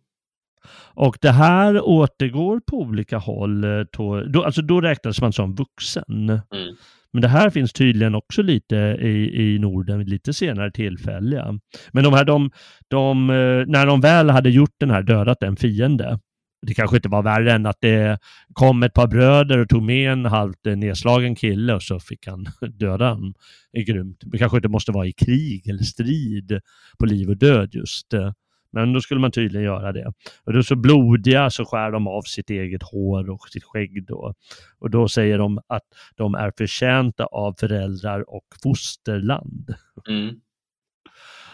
Och 0.94 1.18
det 1.20 1.30
här 1.30 1.80
återgår 1.80 2.60
på 2.60 2.76
olika 2.80 3.18
håll. 3.18 3.64
eh, 3.64 3.80
då, 4.28 4.44
alltså 4.44 4.62
då 4.62 4.80
räknades 4.80 5.20
man 5.20 5.32
som 5.32 5.54
vuxen. 5.54 6.28
Mm. 6.28 6.76
Men 7.14 7.22
det 7.22 7.28
här 7.28 7.50
finns 7.50 7.72
tydligen 7.72 8.14
också 8.14 8.42
lite 8.42 8.76
i, 9.00 9.42
i 9.42 9.58
Norden 9.58 9.98
vid 9.98 10.08
lite 10.08 10.32
senare 10.32 10.70
tillfälle. 10.70 11.36
ja. 11.36 11.58
Men 11.92 12.04
de 12.04 12.12
här, 12.12 12.24
de, 12.24 12.50
de, 12.88 13.30
eh, 13.30 13.66
när 13.66 13.86
de 13.86 14.00
väl 14.00 14.30
hade 14.30 14.50
gjort 14.50 14.74
den 14.80 14.90
här, 14.90 15.02
dödat 15.02 15.42
en 15.42 15.56
fiende, 15.56 16.18
det 16.66 16.74
kanske 16.74 16.96
inte 16.96 17.08
var 17.08 17.22
värre 17.22 17.52
än 17.52 17.66
att 17.66 17.80
det 17.80 18.18
kom 18.52 18.82
ett 18.82 18.94
par 18.94 19.06
bröder 19.06 19.58
och 19.58 19.68
tog 19.68 19.82
med 19.82 20.12
en 20.12 20.24
halvt 20.24 20.66
eh, 20.66 20.76
nedslagen 20.76 21.34
kille 21.34 21.74
och 21.74 21.82
så 21.82 22.00
fick 22.00 22.26
han 22.26 22.46
döda 22.78 23.10
honom. 23.10 23.34
Det 23.72 23.78
är 23.78 23.84
grymt. 23.84 24.22
Det 24.24 24.38
kanske 24.38 24.58
inte 24.58 24.68
måste 24.68 24.92
vara 24.92 25.06
i 25.06 25.12
krig 25.12 25.68
eller 25.68 25.82
strid 25.82 26.60
på 26.98 27.06
liv 27.06 27.28
och 27.28 27.36
död 27.36 27.74
just. 27.74 28.14
Eh. 28.14 28.32
Men 28.74 28.92
då 28.92 29.00
skulle 29.00 29.20
man 29.20 29.32
tydligen 29.32 29.64
göra 29.64 29.92
det. 29.92 30.12
Och 30.44 30.52
då 30.52 30.62
så 30.62 30.76
blodiga 30.76 31.50
så 31.50 31.64
skär 31.64 31.90
de 31.90 32.06
av 32.06 32.22
sitt 32.22 32.50
eget 32.50 32.82
hår 32.82 33.30
och 33.30 33.48
sitt 33.48 33.64
skägg 33.64 34.06
då. 34.06 34.34
Och 34.78 34.90
då 34.90 35.08
säger 35.08 35.38
de 35.38 35.58
att 35.66 35.82
de 36.16 36.34
är 36.34 36.52
förtjänta 36.58 37.24
av 37.24 37.54
föräldrar 37.60 38.34
och 38.34 38.44
fosterland. 38.62 39.74
Mm. 40.08 40.40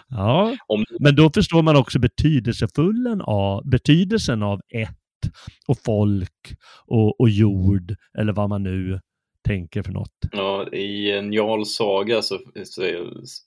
Ja, 0.09 0.57
Om, 0.67 0.85
men 1.01 1.17
då 1.17 1.31
förstår 1.35 1.63
man 1.63 1.77
också 1.77 1.99
betydelsefulla 1.99 3.25
av, 3.25 3.69
betydelsen 3.69 4.43
av 4.43 4.61
ett 4.69 4.97
och 5.67 5.79
folk 5.85 6.55
och, 6.87 7.21
och 7.21 7.31
jord 7.31 7.95
eller 8.19 8.33
vad 8.33 8.49
man 8.49 8.63
nu 8.63 9.01
tänker 9.47 9.83
för 9.83 9.93
något. 9.93 10.13
ja, 10.33 10.69
I 10.73 11.13
en 11.13 11.33
Jarl 11.33 11.65
saga 11.65 12.23
så, 12.23 12.39
så 12.65 12.83
är, 12.83 13.07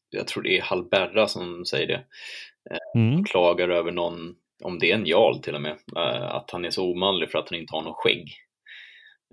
jag 0.10 0.28
tror 0.28 0.44
det 0.44 0.58
är 0.58 0.62
Hallberra 0.62 1.28
som 1.28 1.66
säger 1.66 1.88
det, 1.88 2.04
Mm. 2.96 3.24
klagar 3.24 3.70
över 3.70 3.92
någon, 3.92 4.36
om 4.64 4.80
det 4.80 4.92
är 4.92 4.96
en 4.96 5.06
Jarl 5.06 5.40
till 5.40 5.56
och 5.56 5.62
med, 5.62 5.78
eh, 5.98 6.36
att 6.36 6.52
han 6.52 6.66
är 6.66 6.70
så 6.70 6.92
omanlig 6.92 7.32
för 7.32 7.40
att 7.40 7.50
han 7.50 7.60
inte 7.60 7.76
har 7.76 7.82
någon 7.82 7.94
skägg. 7.94 8.34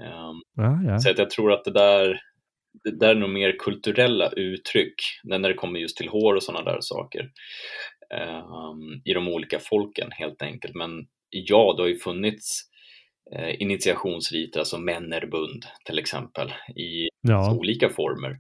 Ehm, 0.02 0.40
Ja, 0.56 0.80
ja. 0.86 0.98
Så 0.98 1.10
att 1.10 1.18
jag 1.18 1.30
tror 1.30 1.52
att 1.52 1.64
det 1.64 1.70
där, 1.70 2.20
det 2.84 2.98
där 2.98 3.08
är 3.08 3.14
nog 3.14 3.30
mer 3.30 3.56
kulturella 3.58 4.28
uttryck 4.30 4.94
när 5.24 5.38
när 5.38 5.48
det 5.48 5.54
kommer 5.54 5.80
just 5.80 5.96
till 5.96 6.08
hår 6.08 6.34
och 6.34 6.42
sådana 6.42 6.72
där 6.72 6.78
saker. 6.80 7.30
ehm, 8.14 9.02
I 9.04 9.14
de 9.14 9.28
olika 9.28 9.58
folken 9.58 10.08
helt 10.12 10.42
enkelt. 10.42 10.74
Men 10.74 11.06
ja, 11.30 11.74
det 11.76 11.82
har 11.82 11.88
ju 11.88 11.98
funnits 11.98 12.62
eh, 13.36 13.62
initiationsriter, 13.62 14.60
alltså 14.60 14.78
männerbund 14.78 15.64
till 15.84 15.98
exempel, 15.98 16.52
i 16.76 17.08
ja. 17.20 17.54
olika 17.54 17.88
former. 17.88 18.38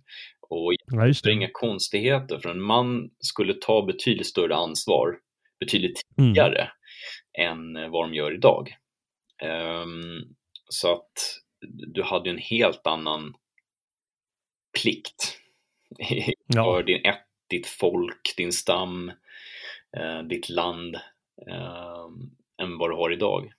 Och 0.50 0.72
just 1.06 1.24
det 1.24 1.30
är 1.30 1.34
inga 1.34 1.50
konstigheter, 1.52 2.38
för 2.38 2.48
en 2.50 2.62
man 2.62 3.10
skulle 3.18 3.54
ta 3.54 3.82
betydligt 3.82 4.26
större 4.26 4.56
ansvar 4.56 5.18
betydligt 5.60 6.00
Mm. 6.18 6.28
tidigare 6.34 6.70
än 7.38 7.90
vad 7.90 8.04
de 8.04 8.14
gör 8.14 8.34
idag. 8.34 8.76
Ehm, 9.42 10.34
så 10.68 10.92
att 10.92 11.12
du 11.94 12.02
hade 12.02 12.30
en 12.30 12.38
helt 12.38 12.86
annan 12.86 13.34
plikt 14.82 15.38
Ja. 16.46 16.64
för 16.64 16.82
din 16.82 17.04
ett, 17.04 17.26
ditt 17.50 17.66
folk, 17.66 18.34
din 18.36 18.52
stam, 18.52 19.08
eh, 19.96 20.22
ditt 20.28 20.48
land 20.48 20.96
ehm, 21.50 22.30
än 22.62 22.78
vad 22.78 22.90
du 22.90 22.94
har 22.96 23.12
idag. 23.12 23.52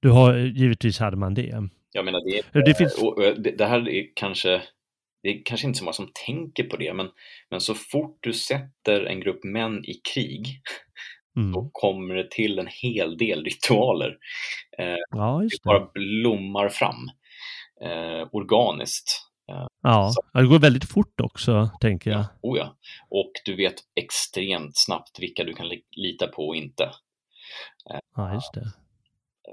Du 0.00 0.10
har, 0.10 0.36
givetvis 0.36 0.98
hade 0.98 1.16
man 1.16 1.34
det. 1.34 1.68
Jag 1.92 2.04
menar, 2.04 2.20
det, 2.52 2.60
Det 2.64 2.74
finns, 2.74 2.94
det, 3.36 3.50
det 3.58 3.66
här 3.66 3.88
är 3.88 4.06
kanske 4.14 4.62
det 5.22 5.28
är 5.28 5.42
kanske 5.44 5.66
inte 5.66 5.78
så 5.78 5.84
många 5.84 5.92
som 5.92 6.10
tänker 6.26 6.64
på 6.64 6.76
det, 6.76 6.94
men, 6.94 7.10
men 7.50 7.60
så 7.60 7.74
fort 7.74 8.18
du 8.20 8.32
sätter 8.32 9.04
en 9.04 9.20
grupp 9.20 9.44
män 9.44 9.84
i 9.84 10.00
krig 10.14 10.60
mm. 11.36 11.52
då 11.52 11.70
kommer 11.72 12.14
det 12.14 12.30
till 12.30 12.58
en 12.58 12.68
hel 12.82 13.16
del 13.16 13.44
ritualer. 13.44 14.16
Eh, 14.78 14.96
Ja, 15.10 15.42
det 15.50 15.64
bara 15.64 15.90
blommar 15.94 16.68
fram 16.68 17.10
eh, 17.82 18.28
organiskt. 18.32 19.22
Ja, 19.46 19.68
Ja, 19.82 20.12
det 20.32 20.46
går 20.46 20.58
väldigt 20.58 20.90
fort 20.90 21.20
också, 21.20 21.70
tänker 21.80 22.10
jag. 22.10 22.24
Oh 22.42 22.58
ja. 22.58 22.76
Och 23.10 23.32
du 23.44 23.56
vet 23.56 23.74
extremt 24.00 24.72
snabbt 24.74 25.18
vilka 25.18 25.44
du 25.44 25.52
kan 25.52 25.68
li- 25.68 25.84
lita 25.90 26.26
på 26.26 26.48
och 26.48 26.56
inte. 26.56 26.90
Ja, 28.16 28.34
just 28.34 28.54
det. 28.54 28.72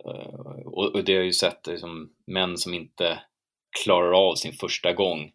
Eh, 0.06 0.66
och, 0.66 0.96
och 0.96 1.04
det 1.04 1.12
har 1.12 1.18
jag 1.18 1.26
ju 1.26 1.34
sett 1.34 1.68
liksom, 1.68 2.10
män 2.28 2.58
som 2.58 2.74
inte 2.74 3.20
klarar 3.84 4.30
av 4.30 4.36
sin 4.36 4.54
första 4.54 4.94
gång, 4.94 5.22
eh, 5.22 5.32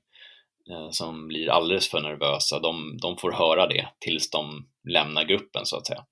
som 0.90 1.28
blir 1.28 1.48
alldeles 1.50 1.88
för 1.90 2.00
nervösa, 2.00 2.60
de, 2.60 2.98
de 3.02 3.16
får 3.16 3.32
höra 3.32 3.66
det 3.66 3.88
tills 3.98 4.30
de 4.30 4.68
lämnar 4.88 5.24
gruppen 5.24 5.66
så 5.66 5.76
att 5.76 5.86
säga. 5.86 6.04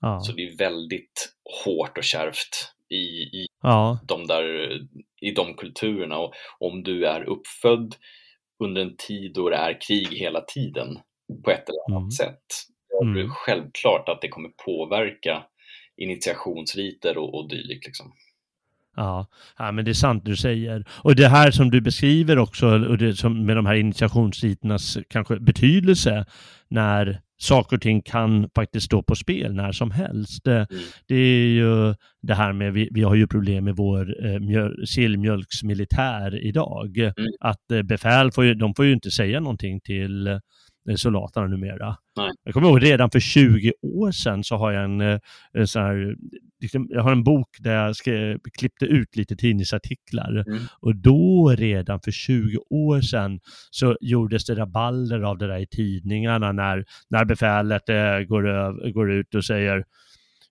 Ja, 0.00 0.20
Så 0.20 0.32
det 0.32 0.42
är 0.42 0.56
väldigt 0.58 1.32
hårt 1.64 1.98
och 1.98 2.04
kärvt 2.04 2.72
i, 2.90 2.96
i 3.40 3.46
ja, 3.62 3.98
de 4.08 4.26
där 4.26 4.72
i 5.20 5.30
de 5.30 5.54
kulturerna 5.54 6.18
och 6.18 6.34
om 6.58 6.82
du 6.82 7.06
är 7.06 7.24
uppfödd 7.24 7.94
under 8.64 8.82
en 8.82 8.96
tid 8.96 9.32
då 9.34 9.50
det 9.50 9.56
är 9.56 9.80
krig 9.88 10.08
hela 10.18 10.40
tiden 10.40 10.98
på 11.44 11.50
ett 11.50 11.68
eller 11.68 11.90
annat 11.90 12.00
Mm. 12.00 12.10
sätt. 12.10 12.44
Då 12.90 13.08
är 13.08 13.14
det 13.14 13.20
Mm. 13.20 13.30
självklart 13.32 14.08
att 14.08 14.20
det 14.20 14.28
kommer 14.28 14.50
påverka 14.64 15.42
initiationsriter 15.96 17.18
och, 17.18 17.34
och 17.34 17.48
dylikt. 17.50 17.86
Liksom. 17.86 18.12
Ja, 18.96 19.26
ja, 19.58 19.72
men 19.72 19.84
det 19.84 19.90
är 19.90 19.94
sant 19.94 20.24
du 20.24 20.36
säger. 20.36 20.84
Och 20.90 21.16
det 21.16 21.28
här 21.28 21.50
som 21.50 21.70
du 21.70 21.80
beskriver 21.80 22.38
också, 22.38 22.66
och 22.66 22.98
det 22.98 23.14
som 23.16 23.46
med 23.46 23.56
de 23.56 23.66
här 23.66 23.74
initiationsriternas 23.74 24.98
kanske 25.10 25.40
betydelse, 25.40 26.24
när 26.68 27.20
saker 27.38 27.76
och 27.76 27.82
ting 27.82 28.02
kan 28.02 28.48
faktiskt 28.54 28.86
stå 28.86 29.02
på 29.02 29.14
spel 29.14 29.54
när 29.54 29.72
som 29.72 29.90
helst. 29.90 30.44
Det, 30.44 30.56
Mm. 30.56 30.82
det 31.08 31.14
är 31.14 31.48
ju 31.48 31.94
det 32.22 32.34
här 32.34 32.52
med, 32.52 32.72
vi, 32.72 32.88
vi 32.92 33.02
har 33.02 33.14
ju 33.14 33.26
problem 33.26 33.64
med 33.64 33.76
vår 33.76 34.26
eh, 34.26 34.40
mjöl, 34.40 34.86
sillmjölksmilitär 34.86 36.44
idag. 36.46 36.98
Mm. 36.98 37.12
Att 37.40 37.70
eh, 37.70 37.82
befäl 37.82 38.32
får 38.32 38.44
ju, 38.44 38.54
de 38.54 38.74
får 38.74 38.84
ju 38.84 38.92
inte 38.92 39.10
säga 39.10 39.40
någonting 39.40 39.80
till 39.80 40.26
eh, 40.26 40.38
soldaterna 40.96 41.46
numera. 41.46 41.96
Nej. 42.16 42.30
Jag 42.44 42.54
kommer 42.54 42.68
ihåg 42.68 42.82
redan 42.82 43.10
för 43.10 43.20
20 43.20 43.72
år 43.82 44.10
sedan 44.12 44.44
så 44.44 44.56
har 44.56 44.72
jag 44.72 44.84
en, 44.84 45.00
eh, 45.00 45.18
en 45.52 45.66
sån 45.66 45.82
här, 45.82 46.16
liksom, 46.60 46.86
jag 46.90 47.02
har 47.02 47.12
en 47.12 47.24
bok 47.24 47.48
där 47.60 47.74
jag 47.84 47.96
skrev, 47.96 48.38
klippte 48.58 48.84
ut 48.84 49.16
lite 49.16 49.36
tidningsartiklar 49.36 50.44
Mm. 50.48 50.62
och 50.80 50.96
då 50.96 51.54
redan 51.58 52.00
för 52.00 52.10
20 52.10 52.58
år 52.70 53.00
sedan 53.00 53.40
så 53.70 53.96
gjordes 54.00 54.44
det 54.46 54.54
rabalder 54.54 55.20
av 55.20 55.38
det 55.38 55.46
där 55.46 55.58
i 55.58 55.66
tidningarna 55.66 56.52
när, 56.52 56.84
när 57.08 57.24
befälet 57.24 57.88
eh, 57.88 58.18
går, 58.18 58.48
öv, 58.48 58.74
går 58.92 59.12
ut 59.12 59.34
och 59.34 59.44
säger 59.44 59.84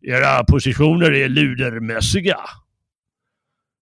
era 0.01 0.43
positioner 0.43 1.11
är 1.11 1.29
ludermässiga. 1.29 2.37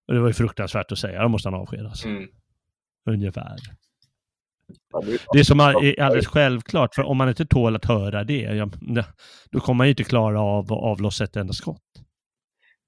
Och 0.08 0.14
det 0.14 0.20
var 0.20 0.28
ju 0.28 0.34
fruktansvärt 0.34 0.92
att 0.92 0.98
säga, 1.00 1.22
då 1.22 1.28
måste 1.30 1.50
han 1.50 1.60
avskedas. 1.60 2.06
Mm. 2.06 2.28
Ungefär. 3.10 3.56
Det 5.34 5.40
är- 5.40 5.44
som 5.44 5.60
är 5.60 6.00
alldeles 6.02 6.28
självklart, 6.28 6.96
för 6.96 7.04
om 7.04 7.18
man 7.18 7.30
inte 7.30 7.46
tål 7.46 7.76
att 7.76 7.86
höra 7.86 8.24
det, 8.24 8.70
då 9.52 9.60
kommer 9.60 9.78
man 9.78 9.88
ju 9.88 9.92
inte 9.92 10.04
klara 10.04 10.42
av 10.42 10.66
att 10.66 10.72
avlossa 10.84 11.24
ett 11.24 11.36
enda 11.36 11.54
skott. 11.54 11.82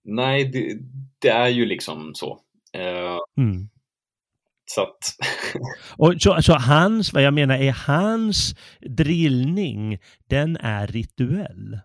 Nej, 0.06 0.46
det, 0.52 0.78
det 1.20 1.30
är 1.30 1.48
ju 1.48 1.66
liksom 1.66 2.12
så. 2.16 2.40
Eh, 2.74 3.18
Mm. 3.38 3.70
så 4.66 4.82
att, 4.82 4.98
Och 5.98 6.14
så, 6.22 6.42
så 6.42 6.54
hans, 6.54 7.14
vad 7.14 7.24
jag 7.24 7.34
menar 7.34 7.56
är 7.58 7.72
hans 7.72 8.56
drillning, 8.82 10.00
den 10.28 10.58
är 10.58 10.88
rituell. 10.88 11.80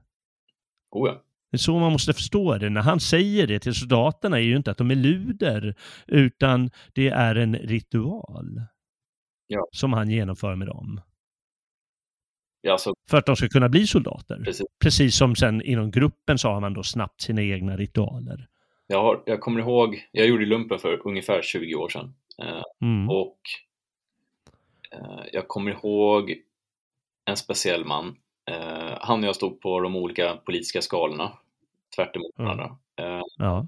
oh 0.91 1.09
ja. 1.09 1.23
Det 1.51 1.57
är 1.57 1.59
så 1.59 1.79
man 1.79 1.93
måste 1.93 2.13
förstå 2.13 2.59
det. 2.59 2.71
När 2.71 2.81
han 2.81 3.01
säger 3.01 3.47
det 3.47 3.59
till 3.59 3.75
soldaterna 3.75 4.37
är 4.37 4.43
ju 4.43 4.57
inte 4.57 4.71
att 4.71 4.79
de 4.79 4.91
är 4.91 4.95
luder, 4.95 5.75
utan 6.07 6.71
det 6.93 7.09
är 7.09 7.35
en 7.35 7.55
ritual. 7.57 8.63
Ja. 9.47 9.67
Som 9.73 9.93
han 9.93 10.11
genomför 10.11 10.55
med 10.57 10.69
dem. 10.69 11.01
Alltså, 12.69 12.95
För 13.11 13.17
att 13.19 13.27
de 13.27 13.37
ska 13.37 13.49
kunna 13.49 13.69
bli 13.69 13.87
soldater. 13.87 14.43
precis. 14.45 14.67
Precis 14.83 15.17
som 15.17 15.37
sen 15.37 15.63
inom 15.63 15.91
gruppen 15.91 16.39
så 16.39 16.49
har 16.49 16.61
man 16.61 16.75
då 16.75 16.83
snabbt 16.83 17.21
sina 17.21 17.43
egna 17.43 17.77
ritualer. 17.77 18.47
Jag, 18.87 19.03
har, 19.03 19.23
jag 19.27 19.41
kommer 19.41 19.61
ihåg, 19.61 20.09
jag 20.13 20.27
gjorde 20.27 20.47
lumpen 20.47 20.79
för 20.79 21.07
ungefär 21.09 21.43
20 21.43 21.75
år 21.75 21.89
sedan. 21.89 22.15
Eh, 22.43 22.63
Mm. 22.83 23.11
och 23.11 23.39
eh, 24.93 25.25
jag 25.33 25.49
kommer 25.49 25.71
ihåg 25.71 26.35
en 27.25 27.37
speciell 27.37 27.85
man. 27.85 28.17
Eh, 28.51 28.99
han 29.01 29.21
och 29.21 29.29
jag 29.29 29.35
stod 29.37 29.61
på 29.61 29.81
de 29.81 29.97
olika 29.97 30.37
politiska 30.37 30.83
skalorna, 30.83 31.33
tvärt 31.97 32.17
emot 32.17 32.39
Mm. 32.39 32.47
varandra. 32.49 32.77
Eh, 32.97 33.23
Ja. 33.37 33.67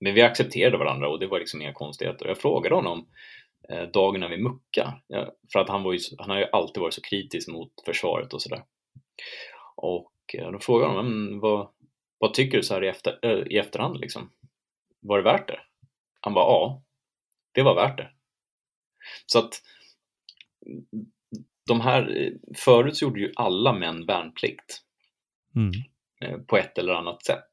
men 0.00 0.14
vi 0.14 0.22
accepterade 0.22 0.76
varandra 0.78 1.08
och 1.08 1.20
det 1.20 1.26
var 1.26 1.38
liksom 1.38 1.62
inga 1.62 1.72
konstigheter. 1.72 2.26
Jag 2.26 2.38
frågade 2.38 2.74
honom 2.74 3.06
dagen 3.92 4.20
när 4.20 4.28
vi 4.28 4.36
muckade, 4.42 5.00
ja, 5.06 5.32
för 5.52 5.58
att 5.58 5.68
han, 5.68 5.82
var 5.82 5.92
ju, 5.92 5.98
han 6.18 6.30
har 6.30 6.38
ju 6.38 6.46
alltid 6.52 6.80
varit 6.80 6.94
så 6.94 7.00
kritisk 7.02 7.48
mot 7.48 7.72
försvaret 7.84 8.32
och 8.34 8.42
sådär. 8.42 8.64
Och 9.76 10.12
eh, 10.38 10.50
då 10.52 10.58
frågade 10.58 10.90
honom, 10.92 11.24
"Men 11.24 11.40
vad, 11.40 11.68
vad 12.18 12.34
tycker 12.34 12.56
du 12.56 12.62
så 12.62 12.74
här 12.74 12.84
i, 12.84 12.88
efter, 12.88 13.18
äh, 13.22 13.46
i 13.46 13.58
efterhand 13.58 14.00
liksom? 14.00 14.30
Var 15.00 15.16
det 15.18 15.24
värt 15.24 15.48
det? 15.48 15.60
Han 16.20 16.34
bara, 16.34 16.44
ja, 16.44 16.82
det 17.52 17.62
var 17.62 17.74
värt 17.74 17.96
det. 17.98 18.10
Så 19.26 19.38
att 19.38 19.62
de 21.66 21.80
här, 21.80 22.32
förut 22.56 22.96
så 22.96 23.04
gjorde 23.04 23.20
ju 23.20 23.32
alla 23.36 23.72
män 23.72 24.06
värnplikt 24.06 24.82
Mm. 25.56 25.70
eh, 26.20 26.38
på 26.38 26.56
ett 26.56 26.78
eller 26.78 26.92
annat 26.92 27.24
sätt. 27.24 27.50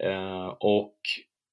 Eh, 0.00 0.46
Och 0.60 0.96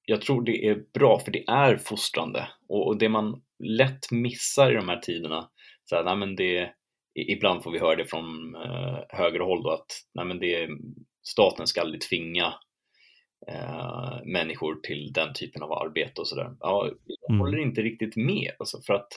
jag 0.06 0.20
tror 0.20 0.42
det 0.42 0.66
är 0.68 0.84
bra 0.94 1.18
för 1.18 1.30
det 1.30 1.44
är 1.48 1.76
fostrande 1.76 2.48
och 2.68 2.86
och 2.86 2.98
det 2.98 3.08
man 3.08 3.42
lätt 3.64 4.10
missar 4.10 4.72
i 4.72 4.74
de 4.74 4.88
här 4.88 4.98
tiderna, 5.00 5.50
så 5.84 5.96
här, 5.96 6.04
nej 6.04 6.16
men 6.16 6.36
det, 6.36 6.72
ibland 7.14 7.62
får 7.62 7.70
vi 7.70 7.78
höra 7.78 7.96
det 7.96 8.06
från 8.06 8.54
eh, 8.54 8.98
högerhåll 9.08 9.62
då 9.62 9.70
att 9.70 9.86
nej 10.14 10.24
men 10.24 10.38
det, 10.38 10.68
staten 11.22 11.66
ska 11.66 11.80
aldrig 11.80 12.00
tvinga 12.00 12.54
eh, 13.48 14.18
människor 14.24 14.74
till 14.82 15.12
den 15.12 15.34
typen 15.34 15.62
av 15.62 15.72
arbete 15.72 16.20
och 16.20 16.28
sådär. 16.28 16.56
Ja, 16.60 16.90
jag 17.06 17.30
Mm. 17.30 17.40
håller 17.40 17.58
inte 17.58 17.82
riktigt 17.82 18.16
med, 18.16 18.52
alltså 18.58 18.80
för 18.86 18.94
att 18.94 19.08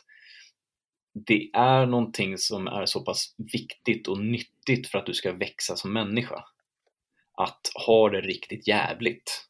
det 1.27 1.49
är 1.53 1.85
någonting 1.85 2.37
som 2.37 2.67
är 2.67 2.85
så 2.85 3.01
pass 3.05 3.35
viktigt 3.53 4.07
och 4.07 4.19
nyttigt 4.19 4.87
för 4.87 4.99
att 4.99 5.05
du 5.05 5.13
ska 5.13 5.31
växa 5.33 5.75
som 5.75 5.93
människa. 5.93 6.43
Att 7.37 7.61
ha 7.87 8.09
det 8.09 8.21
riktigt 8.21 8.67
jävligt 8.67 9.49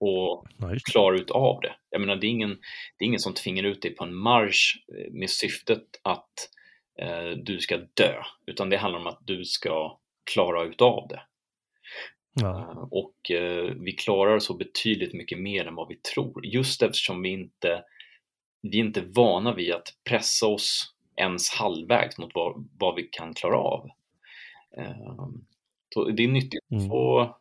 och 0.00 0.46
det. 0.56 0.84
klara 0.92 1.16
ut 1.16 1.30
av 1.30 1.60
det. 1.60 1.74
Jag 1.90 2.00
menar, 2.00 2.16
det 2.16 2.26
är 2.26 2.30
ingen, 2.30 2.58
det 2.98 3.04
är 3.04 3.06
ingen 3.06 3.20
som 3.20 3.34
tvingar 3.34 3.64
ut 3.64 3.82
dig 3.82 3.94
på 3.94 4.04
en 4.04 4.14
marsch 4.14 4.84
eh, 4.98 5.12
med 5.12 5.30
syftet 5.30 5.84
att 6.02 6.32
eh, 6.98 7.28
du 7.42 7.58
ska 7.58 7.76
dö, 7.76 8.14
utan 8.46 8.70
det 8.70 8.76
handlar 8.76 9.00
om 9.00 9.06
att 9.06 9.20
du 9.26 9.44
ska 9.44 9.98
klara 10.32 10.64
ut 10.64 10.80
av 10.82 11.08
det. 11.08 11.22
Ja. 12.32 12.60
Eh, 12.60 12.88
Och 12.90 13.30
eh, 13.30 13.74
vi 13.80 13.92
klarar 13.92 14.38
så 14.38 14.54
betydligt 14.54 15.14
mycket 15.14 15.38
mer 15.38 15.66
än 15.66 15.74
vad 15.74 15.88
vi 15.88 15.96
tror, 15.96 16.46
just 16.46 16.82
eftersom 16.82 17.22
vi 17.22 17.28
inte 17.28 17.84
vi 18.62 18.80
är 18.80 18.84
inte 18.84 19.00
vana 19.00 19.54
vid 19.54 19.72
att 19.72 19.88
pressa 20.08 20.46
oss 20.46 20.94
ens 21.16 21.50
halvvägs 21.50 22.18
mot 22.18 22.30
vad, 22.34 22.68
vad 22.78 22.94
vi 22.94 23.02
kan 23.02 23.34
klara 23.34 23.56
av. 23.58 23.90
Eh, 24.78 25.28
Så 25.94 26.04
det 26.04 26.24
är 26.24 26.28
nyttigt 26.28 26.64
att 26.64 26.70
Mm. 26.78 26.88
få, 26.88 27.36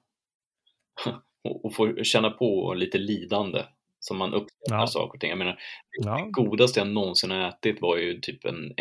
och 1.43 1.65
och 1.65 1.75
få 1.75 2.03
känna 2.03 2.29
på 2.29 2.73
lite 2.73 2.97
lidande 2.97 3.63
som 3.99 4.17
man 4.17 4.33
uppskattar 4.33 4.75
Ja. 4.79 4.87
saker 4.87 5.13
och 5.15 5.19
ting. 5.19 5.29
Jag 5.29 5.37
menar, 5.39 5.59
Ja. 5.99 6.15
det 6.25 6.31
godaste 6.31 6.79
jag 6.79 6.87
någonsin 6.87 7.31
har 7.31 7.49
ätit 7.49 7.81
var 7.81 7.97
ju 7.97 8.19
typ 8.19 8.45
en 8.45 8.73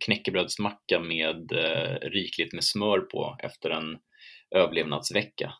knäckebrödsmacka 0.00 1.00
med 1.00 1.52
eh, 1.52 2.08
rikligt 2.08 2.52
med 2.52 2.64
smör 2.64 2.98
på 3.00 3.36
efter 3.42 3.70
en 3.70 3.98
överlevnadsvecka. 4.50 5.54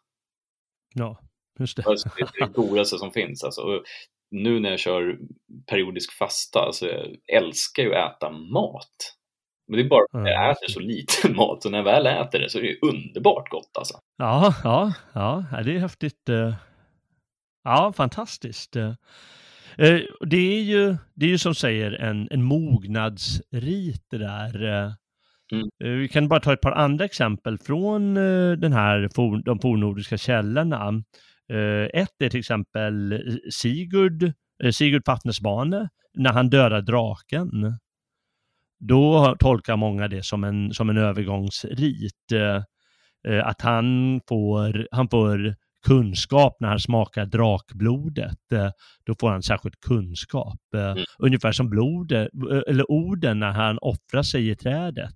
ja, 0.94 1.18
just 1.58 1.76
det. 1.76 1.82
Alltså, 1.86 2.08
det 2.16 2.22
är 2.22 2.46
det 2.46 2.52
godaste 2.54 2.98
som 2.98 3.12
finns. 3.12 3.44
Alltså. 3.44 3.60
Och 3.60 3.84
nu 4.30 4.60
när 4.60 4.70
jag 4.70 4.78
kör 4.78 5.18
periodisk 5.66 6.12
fasta, 6.12 6.60
alltså, 6.60 6.86
jag 6.86 7.06
älskar 7.32 7.82
ju 7.82 7.94
att 7.94 8.16
äta 8.16 8.30
mat. 8.30 9.16
Men 9.68 9.76
det 9.78 9.82
är 9.84 9.88
bara 9.88 10.04
att 10.04 10.26
jag 10.28 10.28
Ja. 10.46 10.52
äter 10.52 10.68
så 10.68 10.80
lite 10.80 11.28
mat, 11.36 11.62
så 11.62 11.70
när 11.70 11.78
jag 11.78 11.84
väl 11.84 12.06
äter 12.06 12.38
det 12.38 12.50
så 12.50 12.58
är 12.58 12.62
det 12.62 12.78
underbart 12.88 13.50
gott 13.50 13.70
alltså. 13.78 13.94
Ja, 14.16 14.54
ja, 14.64 14.92
ja, 15.12 15.44
det 15.64 15.74
är 15.76 15.78
häftigt. 15.78 16.28
eh. 16.28 16.54
Ja, 17.64 17.92
fantastiskt. 17.96 18.76
eh. 18.76 18.92
Eh, 19.78 20.00
Det 20.20 20.36
är 20.56 20.62
ju, 20.62 20.96
det 21.14 21.26
är 21.26 21.30
ju 21.30 21.38
som 21.38 21.54
säger 21.54 21.92
en, 21.92 22.28
en 22.30 22.42
mognadsrit 22.42 24.02
det 24.10 24.18
där. 24.18 24.64
Mm. 25.52 25.98
Vi 26.00 26.08
kan 26.08 26.28
bara 26.28 26.40
ta 26.40 26.52
ett 26.52 26.60
par 26.60 26.72
andra 26.72 27.04
exempel 27.04 27.58
från 27.58 28.14
den 28.60 28.72
här, 28.72 29.08
de 29.44 29.58
fornnordiska 29.58 30.18
källorna. 30.18 31.02
Ett 31.92 32.22
är 32.22 32.28
till 32.28 32.40
exempel 32.40 33.20
Sigurd, 33.52 34.32
Sigurd 34.72 35.02
Fafnesbane, 35.06 35.88
när 36.14 36.32
han 36.32 36.50
dödar 36.50 36.80
draken. 36.80 37.50
Då 38.88 39.36
tolkar 39.38 39.76
många 39.76 40.08
det 40.08 40.22
som 40.24 40.44
en, 40.44 40.74
som 40.74 40.90
en 40.90 40.98
övergångsrit. 40.98 42.32
eh, 42.32 42.62
eh, 43.34 43.46
Att 43.46 43.60
han 43.60 44.20
får, 44.28 44.88
han 44.90 45.08
får 45.08 45.54
kunskap 45.86 46.56
när 46.60 46.68
han 46.68 46.80
smakar 46.80 47.26
drakblodet. 47.26 48.52
eh, 48.52 48.70
Då 49.06 49.14
får 49.20 49.30
han 49.30 49.42
särskilt 49.42 49.80
kunskap. 49.80 50.60
eh, 50.76 50.90
Mm. 50.90 51.04
Ungefär 51.18 51.52
som 51.52 51.70
blodet, 51.70 52.28
eh, 52.52 52.60
eller 52.68 52.90
orden 52.90 53.38
när 53.38 53.50
han 53.52 53.78
offrar 53.80 54.22
sig 54.22 54.48
i 54.50 54.56
trädet. 54.56 55.14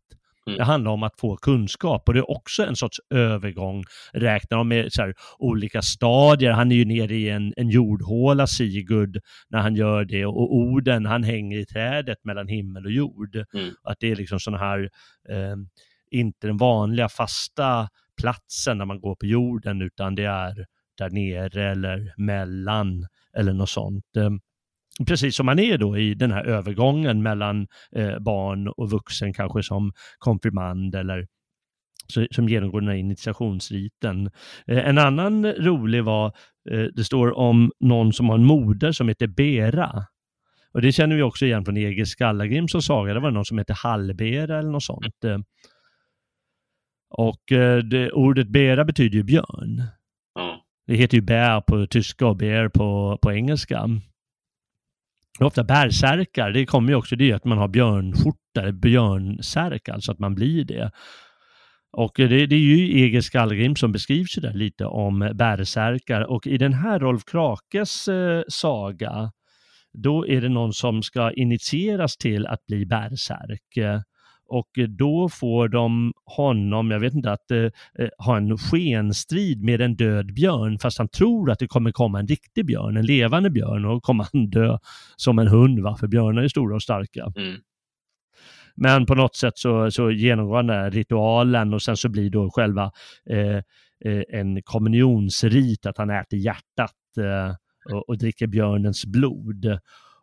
Mm. 0.49 0.59
Det 0.59 0.65
handlar 0.65 0.91
om 0.91 1.03
att 1.03 1.21
få 1.21 1.37
kunskap 1.37 2.09
och 2.09 2.15
det 2.15 2.21
är 2.21 2.31
också 2.31 2.67
en 2.67 2.77
sorts 2.77 3.01
övergång. 3.11 3.85
Räknar 4.13 4.59
de 4.59 4.69
med 4.69 4.93
så 4.93 5.03
här, 5.03 5.15
olika 5.39 5.83
stadier. 5.83 6.53
Han 6.53 6.73
är 6.73 6.77
ju 6.77 6.85
nere 6.85 7.15
i 7.15 7.29
en, 7.29 7.55
en 7.57 7.69
jordhåla, 7.69 8.47
Sigurd, 8.47 9.21
när 9.49 9.59
han 9.59 9.75
gör 9.75 10.05
det. 10.05 10.27
Och 10.27 10.55
orden, 10.55 11.07
han 11.07 11.25
hänger 11.25 11.59
i 11.59 11.67
trädet 11.67 12.25
mellan 12.25 12.49
himmel 12.49 12.85
och 12.85 12.93
jord. 12.93 13.37
Mm. 13.37 13.71
Att 13.83 13.97
det 14.01 14.11
är 14.11 14.17
liksom 14.17 14.41
sådana 14.41 14.65
här, 14.65 14.91
eh, 15.29 15.57
inte 16.11 16.47
den 16.47 16.57
vanliga 16.57 17.09
fasta 17.09 17.89
platsen 18.21 18.79
när 18.79 18.85
man 18.85 19.01
går 19.01 19.15
på 19.15 19.27
jorden, 19.27 19.83
utan 19.83 20.15
det 20.15 20.25
är 20.25 20.67
där 20.99 21.11
nere 21.11 21.71
eller 21.71 22.15
mellan 22.17 23.07
eller 23.37 23.53
något 23.53 23.71
sånt. 23.71 24.05
Eh, 25.01 25.05
precis 25.07 25.37
som 25.37 25.47
man 25.47 25.59
är 25.59 25.79
då 25.79 25.99
i 25.99 26.15
den 26.15 26.33
här 26.33 26.45
övergången 26.45 27.23
mellan 27.23 27.67
eh, 27.97 28.19
barn 28.19 28.69
och 28.69 28.91
vuxen, 28.91 29.35
kanske 29.35 29.63
som 29.63 29.93
konfirmand 30.19 30.95
eller 30.95 31.27
som 32.31 32.49
genomgår 32.49 32.81
den 32.81 32.91
här 32.91 32.97
initiationsriten. 32.97 34.31
Eh, 34.67 34.89
en 34.89 34.99
annan 34.99 35.47
rolig 35.47 36.05
var, 36.05 36.27
eh, 36.71 36.85
det 36.95 37.05
står 37.05 37.39
om 37.39 37.73
någon 37.81 38.13
som 38.13 38.29
har 38.29 38.35
en 38.35 38.45
moder 38.45 38.93
som 38.93 39.09
heter 39.09 39.27
Bera. 39.27 40.07
Och 40.73 40.83
det 40.83 40.93
känner 40.93 41.17
vi 41.17 41.23
också 41.23 41.47
igen 41.47 41.65
från 41.65 41.77
Egil 41.77 42.07
Skallagrims 42.07 42.87
saga, 42.87 43.15
det 43.15 43.21
var 43.21 43.31
någon 43.31 43.45
som 43.45 43.59
hette 43.59 43.73
Hallbera 43.73 44.59
eller 44.59 44.71
något 44.71 44.83
sånt. 44.83 45.25
Eh, 45.25 45.39
och 47.11 47.43
det, 47.91 48.13
ordet 48.13 48.49
Bera 48.49 48.85
betyder 48.85 49.17
ju 49.17 49.23
björn. 49.23 49.83
Det 50.87 50.95
heter 50.95 51.17
ju 51.17 51.21
bär 51.21 51.61
på 51.61 51.87
tyska 51.87 52.27
och 52.27 52.37
bear 52.37 52.69
på, 52.69 53.19
på 53.23 53.33
engelska 53.33 53.89
ofta 55.47 55.65
bärsärkar, 55.65 56.51
det 56.51 56.67
kommer 56.67 56.89
ju 56.89 56.95
också 56.95 57.17
det 57.17 57.33
att 57.33 57.45
man 57.45 57.59
har 57.59 57.69
björnskjorta, 57.69 58.73
björnsärk, 58.73 59.89
alltså 59.89 60.13
att 60.13 60.19
man 60.19 60.35
blir 60.35 60.65
det. 60.65 60.91
Och 61.93 62.13
det, 62.17 62.47
det 62.47 62.55
är 62.55 62.59
ju 62.59 63.05
Egil 63.05 63.23
Skallgrim 63.23 63.77
som 63.77 63.93
beskrivs 63.93 64.35
där 64.35 64.53
lite 64.53 64.87
om 64.87 65.31
bärsärkar 65.35 66.21
och 66.21 66.47
i 66.47 66.59
den 66.59 66.73
här 66.73 66.99
Rolf 66.99 67.23
Krakes 67.25 68.09
eh, 68.09 68.43
saga 68.49 69.31
då 69.93 70.27
är 70.27 70.41
det 70.41 70.49
någon 70.49 70.73
som 70.73 71.03
ska 71.03 71.33
initieras 71.33 72.17
till 72.17 72.47
att 72.47 72.67
bli 72.67 72.87
bärsärk. 72.87 74.01
Och 74.49 74.69
då 74.89 75.29
får 75.29 75.69
de 75.69 76.13
honom, 76.25 76.91
jag 76.91 77.01
vet 77.01 77.15
inte, 77.15 77.33
att 77.33 77.51
eh, 77.51 77.59
eh, 77.99 78.09
ha 78.19 78.37
en 78.37 78.59
skenstrid 78.59 79.63
med 79.63 79.81
en 79.81 79.97
död 79.97 80.35
björn 80.35 80.79
fast 80.79 80.99
han 80.99 81.09
tror 81.09 81.51
att 81.51 81.59
det 81.59 81.67
kommer 81.67 81.93
komma 81.93 82.21
en 82.21 82.27
riktig 82.27 82.67
björn, 82.67 82.97
en 82.97 83.07
levande 83.07 83.51
björn 83.51 83.85
och 83.85 84.03
kommer 84.03 84.27
han 84.33 84.51
dö 84.51 84.79
som 85.17 85.39
en 85.39 85.49
hund, 85.49 85.81
va? 85.81 85.97
för 85.97 86.07
björnar 86.07 86.43
är 86.43 86.49
stora 86.49 86.75
och 86.75 86.83
starka. 86.83 87.33
Mm. 87.37 87.57
Men 88.81 89.07
på 89.07 89.15
något 89.15 89.37
sätt 89.37 89.59
så, 89.59 89.91
så 89.91 90.11
genomgår 90.11 90.57
han 90.57 90.67
den 90.67 90.77
här 90.77 90.91
ritualen 90.91 91.75
och 91.75 91.83
sen 91.83 91.97
så 91.97 92.09
blir 92.09 92.31
då 92.31 92.51
själva 92.51 92.93
eh, 93.31 93.57
eh, 94.05 94.23
en 94.29 94.63
kommunionsrit 94.63 95.87
att 95.87 95.99
han 95.99 96.11
äter 96.11 96.39
hjärtat 96.39 96.95
eh, 97.19 97.55
och, 97.95 98.09
och 98.09 98.19
dricker 98.19 98.47
björnens 98.47 99.07
blod. 99.07 99.79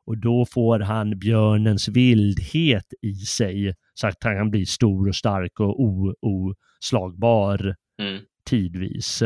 Och 0.05 0.17
då 0.17 0.45
får 0.45 0.79
han 0.79 1.19
björnens 1.19 1.87
vildhet 1.87 2.93
i 3.01 3.13
sig 3.13 3.75
så 3.95 4.07
att 4.07 4.23
han 4.23 4.35
kan 4.35 4.51
bli 4.51 4.65
stor 4.65 5.07
och 5.07 5.15
stark 5.15 5.59
och 5.59 5.75
oslagbar 6.21 7.75
mm. 8.01 8.21
tidvis. 8.45 9.23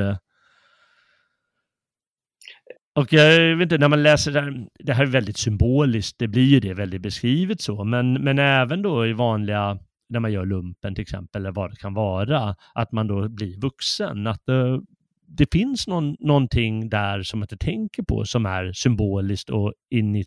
Och 2.95 3.13
jag 3.13 3.55
vet 3.55 3.65
inte, 3.65 3.77
när 3.77 3.87
man 3.87 4.03
läser 4.03 4.31
det 4.31 4.41
här, 4.41 4.67
det 4.79 4.93
här 4.93 5.03
är 5.03 5.07
väldigt 5.07 5.37
symboliskt, 5.37 6.19
det 6.19 6.27
blir 6.27 6.43
ju 6.45 6.59
det 6.59 6.73
väldigt 6.73 7.01
beskrivet 7.01 7.61
så, 7.61 7.83
men, 7.83 8.13
men 8.13 8.39
även 8.39 8.81
då 8.81 9.07
i 9.07 9.13
vanliga, 9.13 9.79
när 10.09 10.19
man 10.19 10.31
gör 10.31 10.45
lumpen 10.45 10.95
till 10.95 11.01
exempel, 11.01 11.41
eller 11.41 11.51
vad 11.51 11.71
det 11.71 11.75
kan 11.75 11.93
vara, 11.93 12.55
att 12.73 12.91
man 12.91 13.07
då 13.07 13.29
blir 13.29 13.61
vuxen, 13.61 14.27
att 14.27 14.45
det, 14.45 14.81
det 15.27 15.51
finns 15.51 15.87
någon, 15.87 16.15
någonting 16.19 16.89
där 16.89 17.23
som 17.23 17.39
man 17.39 17.43
inte 17.43 17.65
tänker 17.65 18.03
på 18.03 18.25
som 18.25 18.45
är 18.45 18.73
symboliskt 18.73 19.49
och 19.49 19.73
in, 19.89 20.23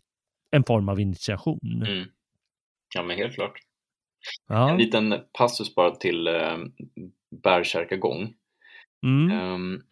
en 0.51 0.63
form 0.63 0.89
av 0.89 0.99
initiation. 0.99 1.83
Mm. 1.87 2.05
Ja, 2.95 3.03
men 3.03 3.17
helt 3.17 3.33
klart. 3.33 3.53
Ja. 4.47 4.69
En 4.69 4.77
liten 4.77 5.15
passus 5.33 5.75
bara 5.75 5.95
till 5.95 6.27
eh, 6.27 6.57
bärsärkagång. 7.43 8.33
Mm. 9.03 9.53
Um, 9.53 9.83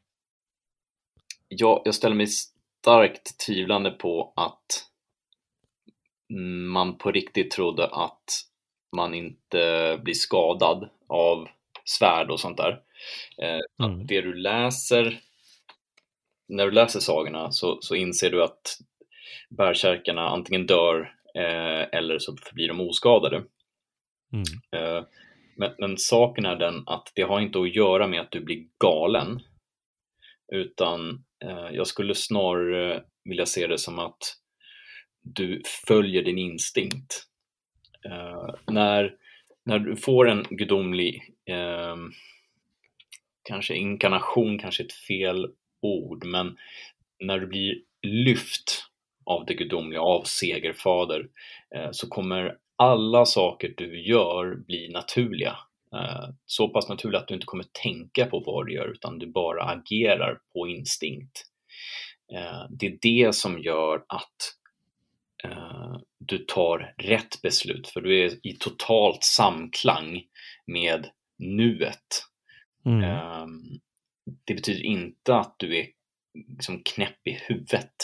jag, 1.48 1.82
jag 1.86 1.96
ställer 1.96 2.16
mig 2.16 2.28
starkt 2.28 3.46
tvivlande 3.46 3.92
på 3.92 4.34
att 4.36 4.88
man 6.68 6.98
på 6.98 7.12
riktigt 7.12 7.52
trodde 7.52 7.88
att 7.88 8.24
man 8.96 9.14
inte 9.14 10.00
blir 10.04 10.14
skadad 10.14 10.90
av 11.08 11.48
svärd 11.86 12.32
och 12.32 12.40
sånt 12.40 12.58
där. 12.58 12.80
Eh, 13.42 13.86
mm. 13.88 14.08
Det 14.08 14.22
du 14.22 14.34
läser, 14.34 15.20
när 16.48 16.66
du 16.66 16.72
läser 16.72 17.00
sagorna 17.00 17.52
så, 17.52 17.78
så 17.82 17.96
inser 17.96 18.30
du 18.30 18.44
att 18.44 18.78
bärsärkarna 19.50 20.30
antingen 20.30 20.66
dör 20.66 21.16
eh, 21.36 21.98
eller 21.98 22.20
så 22.20 22.38
förblir 22.38 22.68
de 22.68 22.82
oskadade. 22.82 23.44
Mm. 24.34 24.44
Eh, 24.72 25.04
men, 25.56 25.72
men 25.80 25.98
saken 25.98 26.46
är 26.46 26.56
den 26.56 26.84
att 26.86 27.12
det 27.16 27.22
har 27.22 27.40
inte 27.40 27.60
att 27.60 27.76
göra 27.76 28.08
med 28.08 28.22
att 28.22 28.32
du 28.32 28.40
blir 28.40 28.66
galen 28.80 29.42
utan 30.52 31.24
eh, 31.44 31.70
jag 31.72 31.88
skulle 31.88 32.16
snarare 32.16 33.04
vilja 33.24 33.46
se 33.46 33.68
det 33.68 33.78
som 33.78 34.00
att 34.00 34.38
du 35.22 35.62
följer 35.88 36.24
din 36.24 36.38
instinkt. 36.38 37.28
Eh, 38.06 38.56
när, 38.68 39.16
när 39.66 39.80
du 39.80 39.96
får 39.96 40.30
en 40.30 40.46
gudomlig, 40.50 41.22
eh, 41.50 41.96
kanske 43.44 43.76
inkarnation, 43.76 44.60
kanske 44.60 44.84
ett 44.84 44.94
fel 44.94 45.48
ord, 45.82 46.26
men 46.26 46.58
när 47.20 47.40
du 47.40 47.48
blir 47.48 47.76
lyft 48.02 48.86
av 49.26 49.46
det 49.46 49.54
gudomliga, 49.54 50.02
av 50.02 50.24
segerfader, 50.24 51.30
så 51.92 52.10
kommer 52.10 52.58
alla 52.82 53.26
saker 53.26 53.74
du 53.78 54.02
gör 54.08 54.56
bli 54.56 54.90
naturliga. 54.90 55.58
Eh, 55.96 56.30
så 56.46 56.70
pass 56.70 56.90
naturligt 56.90 57.22
att 57.22 57.28
du 57.28 57.34
inte 57.34 57.46
kommer 57.46 57.66
tänka 57.84 58.26
på 58.26 58.40
vad 58.40 58.66
du 58.66 58.74
gör 58.74 58.88
utan 58.88 59.20
du 59.20 59.28
bara 59.28 59.64
agerar 59.64 60.40
på 60.54 60.68
instinkt. 60.68 61.46
Eh, 62.34 62.66
det 62.70 62.86
är 62.86 62.98
det 63.02 63.36
som 63.36 63.60
gör 63.60 63.96
att 63.96 64.56
eh, 65.44 65.98
du 66.20 66.38
tar 66.38 66.94
rätt 66.98 67.42
beslut 67.42 67.88
för 67.88 68.02
du 68.02 68.26
är 68.26 68.48
i 68.48 68.58
totalt 68.60 69.24
samklang 69.24 70.24
med 70.68 71.08
nuet. 71.38 72.26
Mm. 72.86 73.80
Det 74.46 74.54
betyder 74.54 74.84
inte 74.84 75.36
att 75.36 75.56
du 75.58 75.78
är 75.78 75.88
liksom 76.48 76.82
knäpp 76.84 77.28
i 77.28 77.32
huvudet 77.32 77.96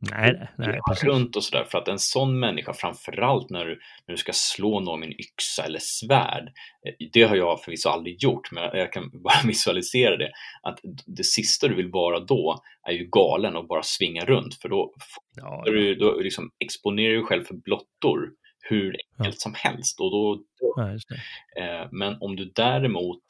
Nej, 0.00 0.48
nej 0.58 0.80
precis. 0.88 1.04
runt 1.04 1.36
och 1.36 1.44
sådär. 1.44 1.64
För 1.64 1.78
att 1.78 1.88
en 1.88 1.98
sån 1.98 2.40
människa, 2.40 2.72
framförallt 2.72 3.50
när 3.50 3.64
du, 3.64 3.80
när 4.06 4.12
du 4.12 4.16
ska 4.16 4.32
slå 4.34 4.80
någon 4.80 5.00
med 5.00 5.08
en 5.08 5.20
yxa 5.20 5.64
eller 5.64 5.78
svärd, 5.82 6.52
eh, 6.86 7.08
det 7.12 7.22
har 7.22 7.36
jag 7.36 7.64
förvisso 7.64 7.88
aldrig 7.88 8.22
gjort, 8.22 8.52
men 8.52 8.78
jag 8.78 8.92
kan 8.92 9.10
bara 9.22 9.46
visualisera 9.46 10.16
det, 10.16 10.30
att 10.62 10.80
det 11.06 11.24
sista 11.24 11.68
du 11.68 11.74
vill 11.74 11.90
vara 11.90 12.20
då 12.20 12.62
är 12.88 12.92
ju 12.92 13.08
galen 13.10 13.56
och 13.56 13.66
bara 13.66 13.82
svinga 13.82 14.24
runt, 14.24 14.54
för 14.54 14.68
då, 14.68 14.94
ja, 15.36 15.62
ja. 15.66 15.72
Du, 15.72 15.94
då 15.94 16.20
liksom 16.20 16.50
exponerar 16.64 17.10
du 17.10 17.16
dig 17.16 17.24
själv 17.24 17.44
för 17.44 17.54
blottor 17.54 18.30
hur 18.60 18.96
enkelt 19.18 19.36
ja. 19.36 19.40
som 19.40 19.54
helst. 19.54 20.00
Och 20.00 20.10
då, 20.10 20.42
ja, 20.60 20.90
eh, 21.62 21.88
men 21.90 22.16
om 22.20 22.36
du 22.36 22.52
däremot 22.54 23.24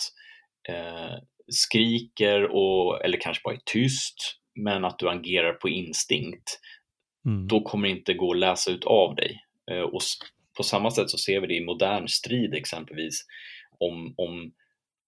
eh, 0.68 1.18
skriker 1.48 2.44
och, 2.44 3.04
eller 3.04 3.20
kanske 3.20 3.42
bara 3.44 3.54
är 3.54 3.60
tyst 3.64 4.38
men 4.58 4.84
att 4.84 4.98
du 4.98 5.08
agerar 5.08 5.52
på 5.52 5.68
instinkt, 5.68 6.60
mm. 7.26 7.48
då 7.48 7.60
kommer 7.60 7.88
det 7.88 7.94
inte 7.94 8.14
gå 8.14 8.32
att 8.32 8.38
läsa 8.38 8.70
ut 8.70 8.84
av 8.84 9.14
dig. 9.14 9.44
Eh, 9.70 9.80
och 9.80 10.00
på 10.56 10.62
samma 10.62 10.90
sätt 10.90 11.10
så 11.10 11.18
ser 11.18 11.40
vi 11.40 11.46
det 11.46 11.54
i 11.54 11.64
modern 11.64 12.08
strid 12.08 12.54
exempelvis, 12.54 13.26
om, 13.78 14.14
om, 14.16 14.52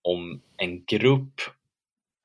om 0.03 0.43
en 0.57 0.85
grupp 0.85 1.41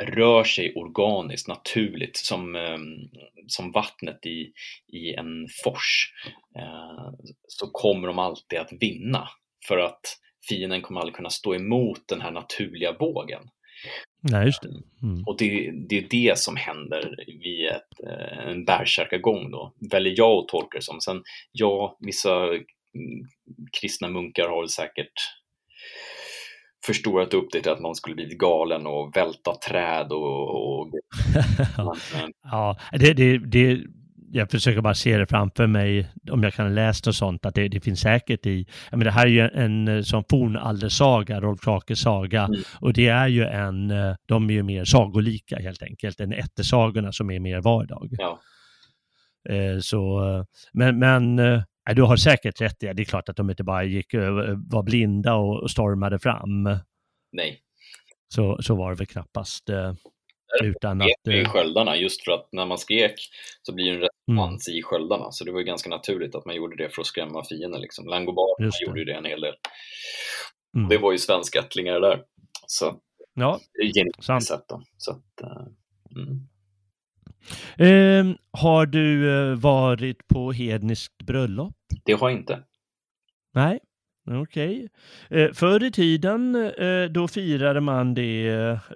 rör 0.03 0.43
sig 0.43 0.75
organiskt, 0.75 1.47
naturligt, 1.47 2.17
som, 2.17 2.55
ehm, 2.55 3.09
som 3.47 3.71
vattnet 3.71 4.25
i, 4.25 4.53
i 4.87 5.13
en 5.13 5.47
fors, 5.63 6.13
eh, 6.55 7.09
så 7.47 7.67
kommer 7.67 8.07
de 8.07 8.19
alltid 8.19 8.59
att 8.59 8.73
vinna. 8.79 9.29
För 9.67 9.77
att 9.77 10.19
fienden 10.49 10.81
kommer 10.81 10.99
aldrig 10.99 11.15
kunna 11.15 11.29
stå 11.29 11.55
emot 11.55 12.07
den 12.07 12.21
här 12.21 12.31
naturliga 12.31 12.91
vågen. 12.91 13.49
Nej, 14.31 14.45
just 14.45 14.61
det. 14.61 14.69
Mm. 15.03 15.23
Och 15.25 15.37
det, 15.37 15.71
det, 15.89 15.97
är 15.97 16.07
det 16.09 16.39
som 16.39 16.55
händer 16.55 17.15
vid 17.27 17.67
ett, 17.67 18.09
eh, 18.09 18.47
en 18.47 18.65
bärsärkagång 18.65 19.51
då, 19.51 19.73
väljer 19.91 20.13
jag 20.17 20.31
att 20.31 20.47
tolka 20.47 20.77
det 20.77 20.83
som. 20.83 21.01
Sen, 21.01 21.23
ja, 21.51 21.97
vissa 21.99 22.43
mm, 22.45 22.61
kristna 23.81 24.09
munkar 24.09 24.49
har 24.49 24.61
väl 24.61 24.69
säkert 24.69 25.13
förstorat 26.85 27.33
upp 27.33 27.51
det 27.51 27.61
till 27.61 27.71
att 27.71 27.81
man 27.81 27.95
skulle 27.95 28.15
bli 28.15 28.35
galen 28.35 28.87
och 28.87 29.17
välta 29.17 29.55
träd 29.55 30.11
och... 30.11 30.79
och... 30.79 30.89
ja, 32.43 32.77
det, 32.91 33.13
det, 33.13 33.37
det 33.37 33.81
jag 34.35 34.51
försöker 34.51 34.81
bara 34.81 34.93
se 34.93 35.17
det 35.17 35.27
framför 35.27 35.67
mig, 35.67 36.09
om 36.31 36.43
jag 36.43 36.53
kan 36.53 36.75
läsa 36.75 37.09
något 37.09 37.15
sånt, 37.15 37.45
att 37.45 37.55
det, 37.55 37.67
det 37.67 37.79
finns 37.79 37.99
säkert 37.99 38.45
i, 38.45 38.65
jag 38.91 38.97
menar, 38.97 39.11
det 39.11 39.17
här 39.17 39.25
är 39.25 39.29
ju 39.29 39.41
en, 39.41 39.87
en 39.87 40.03
sån 40.03 40.23
fornaldersaga, 40.29 41.41
Rolf 41.41 41.61
Krakes 41.61 41.99
saga, 41.99 42.43
mm. 42.43 42.61
och 42.81 42.93
det 42.93 43.07
är 43.07 43.27
ju 43.27 43.43
en, 43.43 43.91
eh, 43.91 44.15
de 44.25 44.49
är 44.49 44.53
ju 44.53 44.63
mer 44.63 44.85
sagolika 44.85 45.59
helt 45.59 45.83
enkelt, 45.83 46.19
än 46.19 46.33
ättesagorna 46.33 47.11
som 47.11 47.31
är 47.31 47.39
mer 47.39 47.61
vardag. 47.61 48.09
Ja. 48.11 48.39
Eh, 49.49 49.79
så, 49.79 50.21
men, 50.73 50.99
men 50.99 51.39
eh, 51.39 51.61
du 51.95 52.01
har 52.01 52.15
säkert 52.15 52.61
rätt 52.61 52.83
i 52.83 52.85
det, 52.85 52.93
det 52.93 53.03
är 53.03 53.05
klart 53.05 53.29
att 53.29 53.35
de 53.37 53.49
inte 53.49 53.63
bara 53.63 53.83
gick, 53.83 54.13
var 54.71 54.83
blinda 54.83 55.33
och 55.33 55.71
stormade 55.71 56.19
fram. 56.19 56.63
Nej. 57.31 57.59
Så, 58.27 58.57
så 58.61 58.75
var 58.75 58.89
det 58.89 58.97
väl 58.97 59.07
knappast. 59.07 59.69
Utan 60.63 61.01
att... 61.01 61.07
i 61.27 61.45
sköldarna 61.45 61.95
just 61.95 62.23
för 62.25 62.31
att 62.31 62.49
när 62.51 62.65
man 62.65 62.77
skrek 62.77 63.15
så 63.61 63.73
blir 63.73 63.91
det 63.91 64.03
en 64.03 64.09
mm. 64.27 64.37
fanns 64.37 64.69
i 64.69 64.83
sköldarna. 64.83 65.31
Så 65.31 65.43
det 65.43 65.51
var 65.51 65.59
ju 65.59 65.65
ganska 65.65 65.89
naturligt 65.89 66.35
att 66.35 66.45
man 66.45 66.55
gjorde 66.55 66.75
det 66.75 66.89
för 66.89 67.01
att 67.01 67.07
skrämma 67.07 67.43
fienden. 67.43 67.81
Liksom. 67.81 68.07
Langobarden 68.07 68.71
gjorde 68.85 68.99
ju 68.99 69.05
det 69.05 69.13
en 69.13 69.25
hel 69.25 69.41
del. 69.41 69.55
Mm. 70.77 70.89
Det 70.89 70.97
var 70.97 71.11
ju 71.11 71.17
svenska 71.17 71.59
ättlingar 71.59 71.99
där. 71.99 72.23
Så 72.67 72.99
ja, 73.33 73.59
sant. 74.19 74.43
Sätt 74.43 74.65
då. 74.67 74.81
Så 74.97 75.11
att, 75.11 75.41
uh, 75.43 75.67
mm. 76.21 76.47
eh, 77.77 78.37
har 78.51 78.85
du 78.85 79.37
eh, 79.37 79.55
varit 79.55 80.27
på 80.27 80.51
hedniskt 80.51 81.17
bröllop? 81.17 81.75
Det 82.05 82.13
har 82.13 82.29
jag 82.29 82.39
inte. 82.39 82.63
Nej, 83.53 83.79
Okej. 84.27 84.87
Okay. 85.29 85.43
Eh, 85.43 85.53
förr 85.53 85.83
i 85.83 85.91
tiden 85.91 86.55
eh, 86.77 87.11
då 87.11 87.27
firade 87.27 87.81
man 87.81 88.13
det 88.13 88.47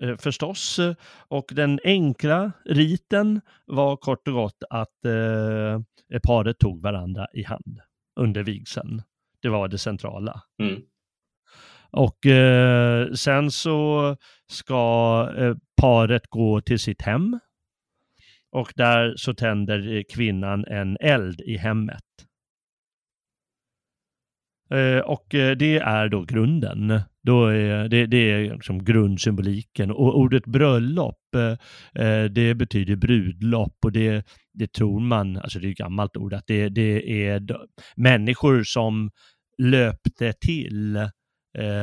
eh, 0.01 0.17
förstås 0.17 0.79
och 1.27 1.51
den 1.55 1.79
enkla 1.83 2.51
riten 2.65 3.41
var 3.65 3.95
kort 3.95 4.27
och 4.27 4.33
gott 4.33 4.63
att 4.69 5.05
eh, 5.05 6.19
paret 6.23 6.59
tog 6.59 6.81
varandra 6.81 7.27
i 7.33 7.43
hand 7.43 7.79
under 8.19 8.43
vigseln. 8.43 9.01
Det 9.41 9.49
var 9.49 9.67
det 9.67 9.77
centrala. 9.77 10.41
Mm. 10.61 10.81
Och 11.91 12.25
eh, 12.25 13.11
sen 13.11 13.51
så 13.51 14.15
ska 14.47 15.33
eh, 15.37 15.55
paret 15.81 16.27
gå 16.29 16.61
till 16.61 16.79
sitt 16.79 17.01
hem 17.01 17.39
och 18.51 18.73
där 18.75 19.13
så 19.17 19.33
tänder 19.33 20.03
kvinnan 20.13 20.65
en 20.65 20.97
eld 20.99 21.41
i 21.41 21.57
hemmet. 21.57 22.03
Eh, 24.73 24.99
och 24.99 25.35
eh, 25.35 25.57
det 25.57 25.77
är 25.77 26.09
då 26.09 26.21
grunden. 26.21 27.01
Då 27.23 27.45
är, 27.45 27.89
det, 27.89 28.05
det 28.05 28.31
är 28.31 28.53
liksom 28.53 28.83
grundsymboliken. 28.83 29.91
Och 29.91 30.17
ordet 30.17 30.45
bröllop, 30.45 31.35
eh, 31.93 32.23
det 32.23 32.55
betyder 32.55 32.95
brudlopp 32.95 33.77
och 33.83 33.91
det, 33.91 34.25
det 34.53 34.73
tror 34.73 34.99
man, 34.99 35.37
alltså 35.37 35.59
det 35.59 35.67
är 35.67 35.71
ett 35.71 35.77
gammalt 35.77 36.17
ord, 36.17 36.33
att 36.33 36.47
det, 36.47 36.69
det 36.69 37.27
är 37.27 37.43
människor 37.95 38.63
som 38.63 39.11
löpte 39.57 40.33
till 40.33 41.09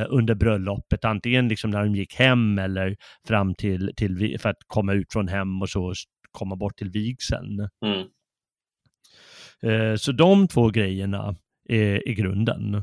under 0.08 0.34
bröllopet, 0.34 1.04
antingen 1.04 1.48
liksom 1.48 1.70
när 1.70 1.84
de 1.84 1.94
gick 1.94 2.14
hem 2.14 2.58
eller 2.58 2.96
fram 3.28 3.54
till, 3.54 3.92
till 3.96 4.36
för 4.40 4.48
att 4.48 4.56
komma 4.66 4.92
ut 4.92 5.12
från 5.12 5.28
hem 5.28 5.62
och 5.62 5.68
så 5.68 5.92
komma 6.30 6.56
bort 6.56 6.76
till 6.76 6.90
vigseln. 6.90 7.68
Mm. 7.84 8.08
Så 9.98 10.12
de 10.12 10.48
två 10.48 10.70
grejerna 10.70 11.36
i 11.68 12.14
grunden. 12.14 12.82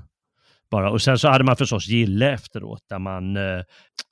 Bara. 0.74 0.92
Och 0.92 1.02
sen 1.02 1.20
så 1.20 1.28
hade 1.28 1.44
man 1.44 1.56
förstås 1.56 1.88
gille 1.88 2.34
efteråt 2.34 2.84
där 2.90 3.00
man, 3.00 3.38
eh, 3.38 3.62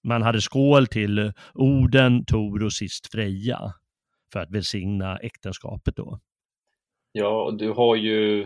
man 0.03 0.21
hade 0.21 0.41
skål 0.41 0.87
till 0.87 1.33
Orden, 1.53 2.25
Tor 2.25 2.63
och 2.63 2.73
sist 2.73 3.11
Freja 3.11 3.73
för 4.33 4.39
att 4.39 4.51
välsigna 4.51 5.17
äktenskapet 5.17 5.95
då. 5.95 6.19
Ja, 7.11 7.55
du 7.59 7.69
har 7.69 7.95
ju 7.95 8.41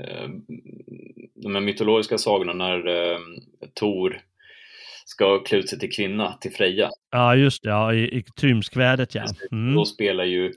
eh, 0.00 0.28
de 1.34 1.54
här 1.54 1.60
mytologiska 1.60 2.18
sagorna 2.18 2.52
när 2.52 2.86
eh, 2.86 3.18
Tor 3.74 4.20
ska 5.04 5.42
klä 5.44 5.58
ut 5.58 5.68
sig 5.68 5.78
till 5.78 5.92
kvinna, 5.92 6.32
till 6.32 6.52
Freja. 6.52 6.90
Ja, 7.10 7.36
just 7.36 7.62
det, 7.62 7.68
ja, 7.68 7.94
i, 7.94 8.18
i 8.18 8.22
Trymskvädet 8.22 9.14
ja. 9.14 9.24
Mm. 9.52 9.74
Då 9.74 9.84
spelar 9.84 10.24
ju 10.24 10.52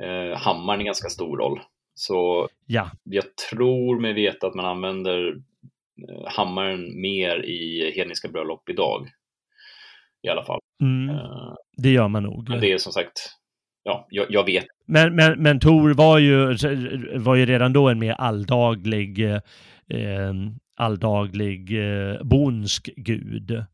eh, 0.00 0.38
hammaren 0.38 0.80
en 0.80 0.86
ganska 0.86 1.08
stor 1.08 1.38
roll. 1.38 1.60
Så 2.00 2.48
ja. 2.66 2.90
jag 3.04 3.24
tror 3.50 4.00
mig 4.00 4.12
veta 4.12 4.46
att 4.46 4.54
man 4.54 4.64
använder 4.64 5.28
eh, 6.08 6.26
hammaren 6.26 7.00
mer 7.00 7.44
i 7.44 7.92
hedniska 7.96 8.28
bröllop 8.28 8.68
idag. 8.68 9.08
I 10.22 10.28
alla 10.28 10.44
fall. 10.44 10.60
Mm, 10.82 11.16
uh, 11.16 11.54
det 11.76 11.90
gör 11.90 12.08
man 12.08 12.22
nog. 12.22 12.48
Men 12.48 12.60
det 12.60 12.72
är 12.72 12.78
som 12.78 12.92
sagt, 12.92 13.30
ja, 13.82 14.06
jag, 14.10 14.26
jag, 14.28 14.44
vet. 14.44 14.64
Men, 14.86 15.14
men, 15.14 15.42
men 15.42 15.60
Tor 15.60 15.94
var 15.94 16.18
ju, 16.18 16.56
var 17.18 17.34
ju 17.34 17.46
redan 17.46 17.72
då 17.72 17.88
en 17.88 17.98
mer 17.98 18.12
alldaglig, 18.12 19.24
eh, 19.88 20.32
alldaglig 20.76 21.78
eh, 21.78 22.22
bonsk 22.22 22.90
gud. 22.96 23.64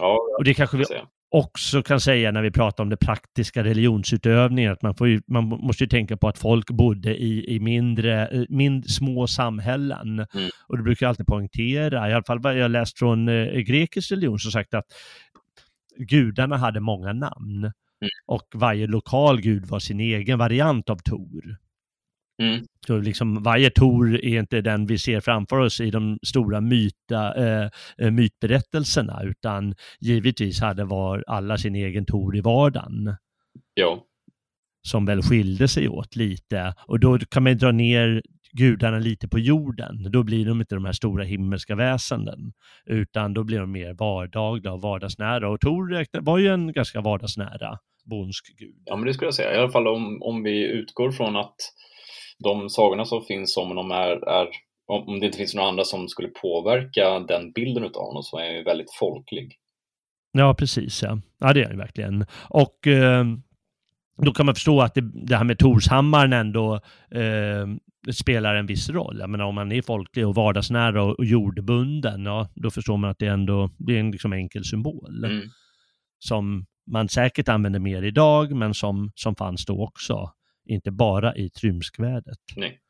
Ja, 0.00 0.18
och 0.38 0.44
det 0.44 0.54
kanske 0.54 0.76
vi 0.76 0.84
också 1.34 1.82
kan 1.82 2.00
säga 2.00 2.32
när 2.32 2.42
vi 2.42 2.50
pratar 2.50 2.84
om 2.84 2.90
det 2.90 2.96
praktiska 2.96 3.64
religionsutövningen, 3.64 4.72
att 4.72 4.82
man, 4.82 4.94
får 4.94 5.08
ju, 5.08 5.22
man 5.26 5.44
måste 5.44 5.84
ju 5.84 5.88
tänka 5.88 6.16
på 6.16 6.28
att 6.28 6.38
folk 6.38 6.70
bodde 6.70 7.16
i, 7.16 7.54
i 7.56 7.60
mindre, 7.60 8.28
eh, 8.28 8.44
mind, 8.48 8.90
små 8.90 9.26
samhällen. 9.26 10.18
Mm. 10.18 10.50
Och 10.68 10.76
det 10.76 10.82
brukar 10.82 11.06
jag 11.06 11.08
alltid 11.08 11.26
poängtera, 11.26 12.10
i 12.10 12.12
alla 12.12 12.24
fall 12.24 12.38
vad 12.38 12.58
jag 12.58 12.70
läst 12.70 12.98
från 12.98 13.28
eh, 13.28 13.60
grekisk 13.60 14.12
religion, 14.12 14.38
som 14.38 14.52
sagt 14.52 14.74
att 14.74 14.86
gudarna 15.98 16.56
hade 16.56 16.80
många 16.80 17.12
namn. 17.12 17.58
Mm. 17.64 17.72
Och 18.26 18.48
varje 18.54 18.86
lokal 18.86 19.40
gud 19.40 19.66
var 19.66 19.78
sin 19.78 20.00
egen 20.00 20.38
variant 20.38 20.90
av 20.90 20.96
Tor. 20.96 21.56
Mm. 22.42 22.64
Så 22.86 22.98
liksom 22.98 23.42
varje 23.42 23.70
Tor 23.70 24.14
är 24.14 24.38
inte 24.38 24.60
den 24.60 24.86
vi 24.86 24.98
ser 24.98 25.20
framför 25.20 25.58
oss 25.58 25.80
i 25.80 25.90
de 25.90 26.18
stora 26.26 26.60
myta, 26.60 27.34
eh, 27.34 27.70
eh, 27.98 28.10
mytberättelserna, 28.10 29.22
utan 29.22 29.74
givetvis 30.00 30.60
hade 30.60 30.84
var 30.84 31.24
alla 31.26 31.58
sin 31.58 31.74
egen 31.74 32.06
Tor 32.06 32.36
i 32.36 32.40
vardagen. 32.40 33.16
Ja. 33.74 34.04
Som 34.82 35.06
väl 35.06 35.22
skilde 35.22 35.68
sig 35.68 35.88
åt 35.88 36.16
lite. 36.16 36.74
Och 36.86 37.00
då 37.00 37.18
kan 37.18 37.42
man 37.42 37.56
dra 37.56 37.72
ner 37.72 38.22
gudarna 38.52 38.98
lite 38.98 39.28
på 39.28 39.38
jorden. 39.38 40.10
Då 40.12 40.22
blir 40.22 40.46
de 40.46 40.60
inte 40.60 40.74
de 40.74 40.84
här 40.84 40.92
stora 40.92 41.24
himmelska 41.24 41.74
väsenden, 41.74 42.52
utan 42.86 43.34
då 43.34 43.44
blir 43.44 43.60
de 43.60 43.72
mer 43.72 43.94
vardagliga 43.94 44.72
och 44.72 44.82
vardagsnära. 44.82 45.50
Och 45.50 45.60
Tor 45.60 46.20
var 46.20 46.38
ju 46.38 46.48
en 46.48 46.72
ganska 46.72 47.00
vardagsnära 47.00 47.78
bondsk 48.04 48.58
gud. 48.58 48.82
Ja, 48.84 48.96
men 48.96 49.06
det 49.06 49.14
skulle 49.14 49.26
jag 49.26 49.34
säga. 49.34 49.54
I 49.54 49.58
alla 49.58 49.70
fall 49.70 49.88
om, 49.88 50.22
om 50.22 50.42
vi 50.42 50.66
utgår 50.72 51.12
från 51.12 51.36
att 51.36 51.56
de 52.44 52.70
sagorna 52.70 53.04
som 53.04 53.24
finns 53.24 53.56
om 53.56 53.68
honom 53.68 53.90
är, 53.90 54.28
är 54.28 54.48
om 54.86 55.20
det 55.20 55.26
inte 55.26 55.38
finns 55.38 55.54
några 55.54 55.68
andra 55.68 55.84
som 55.84 56.08
skulle 56.08 56.28
påverka 56.28 57.18
den 57.20 57.52
bilden 57.52 57.84
av 57.84 58.06
honom 58.06 58.22
så 58.22 58.38
är 58.38 58.46
han 58.46 58.54
ju 58.54 58.62
väldigt 58.62 58.92
folklig. 58.98 59.58
Ja, 60.32 60.54
precis. 60.54 61.02
Ja, 61.02 61.18
ja 61.40 61.52
det 61.52 61.62
är 61.62 61.68
han 61.68 61.78
verkligen. 61.78 62.26
Och 62.48 62.86
eh, 62.86 63.24
då 64.16 64.32
kan 64.32 64.46
man 64.46 64.54
förstå 64.54 64.80
att 64.80 64.94
det, 64.94 65.10
det 65.26 65.36
här 65.36 65.44
med 65.44 65.58
Torshammaren 65.58 66.32
ändå 66.32 66.74
eh, 67.10 67.66
spelar 68.12 68.54
en 68.54 68.66
viss 68.66 68.90
roll. 68.90 69.18
Jag 69.20 69.30
menar 69.30 69.44
om 69.44 69.54
man 69.54 69.72
är 69.72 69.82
folklig 69.82 70.26
och 70.26 70.34
vardagsnära 70.34 71.02
och, 71.02 71.18
och 71.18 71.24
jordbunden, 71.24 72.24
ja, 72.24 72.48
då 72.54 72.70
förstår 72.70 72.96
man 72.96 73.10
att 73.10 73.18
det 73.18 73.26
ändå 73.26 73.70
det 73.78 73.96
är 73.96 74.00
en 74.00 74.10
liksom 74.10 74.32
enkel 74.32 74.64
symbol. 74.64 75.24
Mm. 75.24 75.42
Som 76.18 76.66
man 76.90 77.08
säkert 77.08 77.48
använder 77.48 77.80
mer 77.80 78.02
idag, 78.02 78.52
men 78.52 78.74
som, 78.74 79.12
som 79.14 79.36
fanns 79.36 79.66
då 79.66 79.84
också 79.84 80.30
inte 80.64 80.90
bara 80.90 81.36
i 81.36 81.50
Trymskvädet. 81.50 82.38
Nej. 82.56 82.80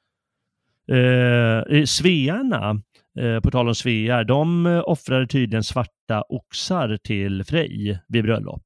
Eh, 0.88 1.84
Svearna, 1.84 2.82
eh, 3.20 3.40
på 3.40 3.50
tal 3.50 3.68
om 3.68 3.74
Svear, 3.74 4.24
de 4.24 4.66
eh, 4.66 4.82
offrade 4.86 5.26
tydligen 5.26 5.64
svarta 5.64 6.22
oxar 6.28 6.96
till 6.96 7.44
Frej 7.44 8.00
vid 8.08 8.24
bröllop. 8.24 8.62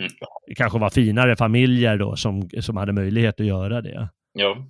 Mm. 0.00 0.12
Det 0.46 0.54
kanske 0.54 0.78
var 0.78 0.90
finare 0.90 1.36
familjer 1.36 1.96
då 1.96 2.16
som, 2.16 2.48
som 2.60 2.76
hade 2.76 2.92
möjlighet 2.92 3.40
att 3.40 3.46
göra 3.46 3.82
det. 3.82 4.08
Ja. 4.32 4.66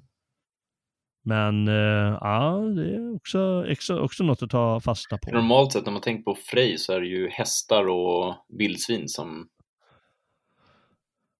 Men 1.24 1.68
eh, 1.68 2.18
ja, 2.20 2.60
det 2.76 2.94
är 2.94 3.14
också, 3.14 3.66
också, 3.72 3.98
också 3.98 4.24
något 4.24 4.42
att 4.42 4.50
ta 4.50 4.80
fasta 4.80 5.18
på. 5.18 5.30
Normalt 5.30 5.72
sett 5.72 5.84
när 5.84 5.92
man 5.92 6.02
tänker 6.02 6.22
på 6.22 6.34
Frej 6.34 6.78
så 6.78 6.92
är 6.92 7.00
det 7.00 7.06
ju 7.06 7.28
hästar 7.28 7.88
och 7.88 8.34
vildsvin 8.58 9.08
som... 9.08 9.48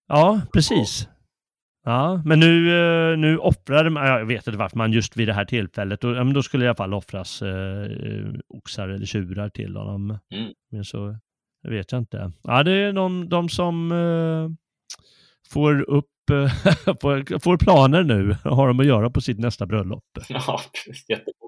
Ja, 0.08 0.40
precis. 0.52 1.08
Ja, 1.88 2.22
men 2.24 2.40
nu, 2.40 2.80
eh, 3.12 3.18
nu 3.18 3.38
offrade 3.38 3.90
man, 3.90 4.06
jag 4.06 4.26
vet 4.26 4.46
inte 4.46 4.58
varför 4.58 4.76
man 4.76 4.92
just 4.92 5.16
vid 5.16 5.28
det 5.28 5.34
här 5.34 5.44
tillfället, 5.44 6.00
då, 6.00 6.24
då 6.24 6.42
skulle 6.42 6.64
i 6.64 6.68
alla 6.68 6.76
fall 6.76 6.94
offras 6.94 7.42
eh, 7.42 7.88
oxar 8.48 8.88
eller 8.88 9.06
tjurar 9.06 9.48
till 9.48 9.76
honom. 9.76 10.18
Mm. 10.34 10.52
Men 10.70 10.84
så 10.84 11.16
det 11.62 11.70
vet 11.70 11.92
jag 11.92 12.00
inte. 12.00 12.32
Ja, 12.42 12.62
det 12.62 12.72
är 12.72 12.92
de, 12.92 13.28
de 13.28 13.48
som 13.48 13.92
eh, 13.92 14.48
får 15.52 15.90
upp 15.90 16.10
får, 17.00 17.38
får 17.38 17.56
planer 17.56 18.02
nu, 18.02 18.36
har 18.44 18.68
de 18.68 18.80
att 18.80 18.86
göra 18.86 19.10
på 19.10 19.20
sitt 19.20 19.38
nästa 19.38 19.66
bröllop. 19.66 20.04
Ja, 20.28 20.60
jättebra. 21.08 21.45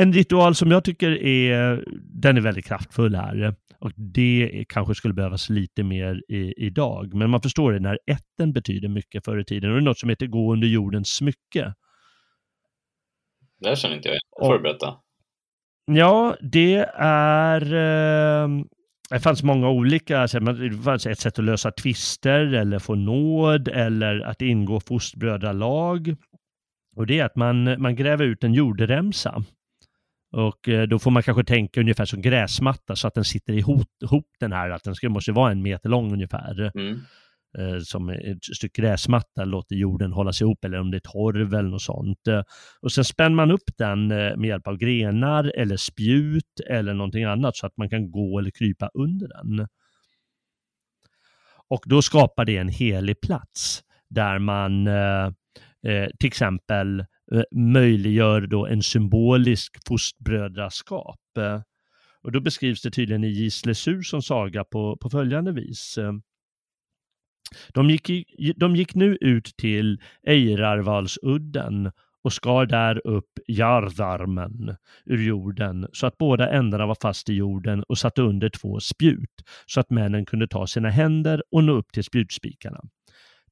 En 0.00 0.12
ritual 0.12 0.54
som 0.54 0.70
jag 0.70 0.84
tycker 0.84 1.10
är, 1.22 1.84
den 2.02 2.36
är 2.36 2.40
väldigt 2.40 2.66
kraftfull 2.66 3.14
här. 3.14 3.54
Och 3.78 3.92
det 3.96 4.64
kanske 4.68 4.94
skulle 4.94 5.14
behövas 5.14 5.50
lite 5.50 5.82
mer 5.82 6.22
i, 6.28 6.66
idag. 6.66 7.14
Men 7.14 7.30
man 7.30 7.42
förstår 7.42 7.72
det 7.72 7.80
när 7.80 7.98
ätten 8.06 8.52
betyder 8.52 8.88
mycket 8.88 9.24
förr 9.24 9.40
i 9.40 9.44
tiden. 9.44 9.70
Och 9.70 9.76
det 9.76 9.82
är 9.82 9.84
något 9.84 9.98
som 9.98 10.08
heter 10.08 10.26
gå 10.26 10.52
under 10.52 10.68
jordens 10.68 11.08
smycke. 11.08 11.74
Det 13.60 13.68
här 13.68 13.76
känner 13.76 13.96
inte 13.96 14.08
jag. 14.08 14.18
Får 14.46 14.54
du 14.54 14.60
berätta? 14.60 14.94
Ja, 15.84 16.36
det 16.40 16.74
är... 16.94 17.74
Eh, 17.74 18.48
det 19.10 19.20
fanns 19.20 19.42
många 19.42 19.70
olika, 19.70 20.20
det 20.20 20.82
fanns 20.84 21.06
ett 21.06 21.18
sätt 21.18 21.38
att 21.38 21.44
lösa 21.44 21.70
tvister 21.70 22.54
eller 22.54 22.78
få 22.78 22.94
nåd 22.94 23.68
eller 23.68 24.20
att 24.20 24.42
ingå 24.42 24.80
fostbrödralag. 24.80 26.16
Och 26.96 27.06
det 27.06 27.18
är 27.18 27.24
att 27.24 27.36
man, 27.36 27.82
man 27.82 27.96
gräver 27.96 28.24
ut 28.24 28.44
en 28.44 28.54
jordremsa. 28.54 29.44
Och 30.32 30.68
eh, 30.68 30.82
då 30.88 30.98
får 30.98 31.10
man 31.10 31.22
kanske 31.22 31.44
tänka 31.44 31.80
ungefär 31.80 32.04
som 32.04 32.22
gräsmatta 32.22 32.96
så 32.96 33.08
att 33.08 33.14
den 33.14 33.24
sitter 33.24 33.52
ihop, 33.52 33.88
ihop 34.02 34.26
den 34.40 34.52
här, 34.52 34.70
att 34.70 34.84
den 34.84 34.94
ska, 34.94 35.08
måste 35.08 35.32
vara 35.32 35.52
en 35.52 35.62
meter 35.62 35.88
lång 35.88 36.12
ungefär. 36.12 36.70
Mm. 36.74 37.00
Eh, 37.58 37.78
som 37.78 38.08
ett 38.08 38.44
stycke 38.56 38.82
gräsmatta 38.82 39.44
låter 39.44 39.76
jorden 39.76 40.12
hållas 40.12 40.40
ihop 40.40 40.64
eller 40.64 40.80
om 40.80 40.90
det 40.90 40.96
är 40.96 41.12
torv 41.12 41.54
eller 41.54 41.68
något 41.68 41.82
sånt. 41.82 42.26
Eh, 42.28 42.42
och 42.80 42.92
sen 42.92 43.04
spänner 43.04 43.36
man 43.36 43.50
upp 43.50 43.70
den 43.78 44.06
med 44.08 44.44
hjälp 44.44 44.66
av 44.66 44.76
grenar 44.76 45.52
eller 45.56 45.76
spjut 45.76 46.60
eller 46.68 46.94
någonting 46.94 47.24
annat 47.24 47.56
så 47.56 47.66
att 47.66 47.76
man 47.76 47.90
kan 47.90 48.10
gå 48.10 48.38
eller 48.38 48.50
krypa 48.50 48.90
under 48.94 49.28
den. 49.28 49.68
Och 51.68 51.82
då 51.86 52.02
skapar 52.02 52.44
det 52.44 52.56
en 52.56 52.68
helig 52.68 53.20
plats 53.20 53.82
där 54.08 54.38
man 54.38 54.86
eh, 55.86 56.06
till 56.18 56.26
exempel 56.26 57.00
eh, 57.00 57.06
Eh, 57.34 57.42
möjliggör 57.52 58.40
då 58.40 58.66
en 58.66 58.82
symbolisk 58.82 59.88
fostbrödraskap. 59.88 61.20
Eh, 61.38 61.60
och 62.22 62.32
då 62.32 62.40
beskrivs 62.40 62.82
det 62.82 62.90
tydligen 62.90 63.24
i 63.24 63.28
Gisle 63.28 63.74
som 64.02 64.22
saga 64.22 64.64
på, 64.64 64.96
på 64.96 65.10
följande 65.10 65.52
vis. 65.52 65.98
Eh, 65.98 66.12
de 67.74 67.90
gick, 67.90 68.10
i, 68.10 68.54
de 68.56 68.76
gick 68.76 68.94
nu 68.94 69.16
ut 69.20 69.56
till 69.56 70.00
Eirarvalsudden 70.26 71.90
och 72.22 72.32
skar 72.32 72.66
där 72.66 73.06
upp 73.06 73.38
jardarmen 73.48 74.76
ur 75.04 75.22
jorden 75.22 75.88
så 75.92 76.06
att 76.06 76.18
båda 76.18 76.50
ändarna 76.50 76.86
var 76.86 76.96
fast 77.02 77.28
i 77.28 77.34
jorden 77.34 77.82
och 77.82 77.98
satte 77.98 78.22
under 78.22 78.48
två 78.48 78.80
spjut 78.80 79.42
så 79.66 79.80
att 79.80 79.90
männen 79.90 80.26
kunde 80.26 80.48
ta 80.48 80.66
sina 80.66 80.90
händer 80.90 81.42
och 81.50 81.64
nå 81.64 81.72
upp 81.72 81.92
till 81.92 82.04
spjutspikarna. 82.04 82.80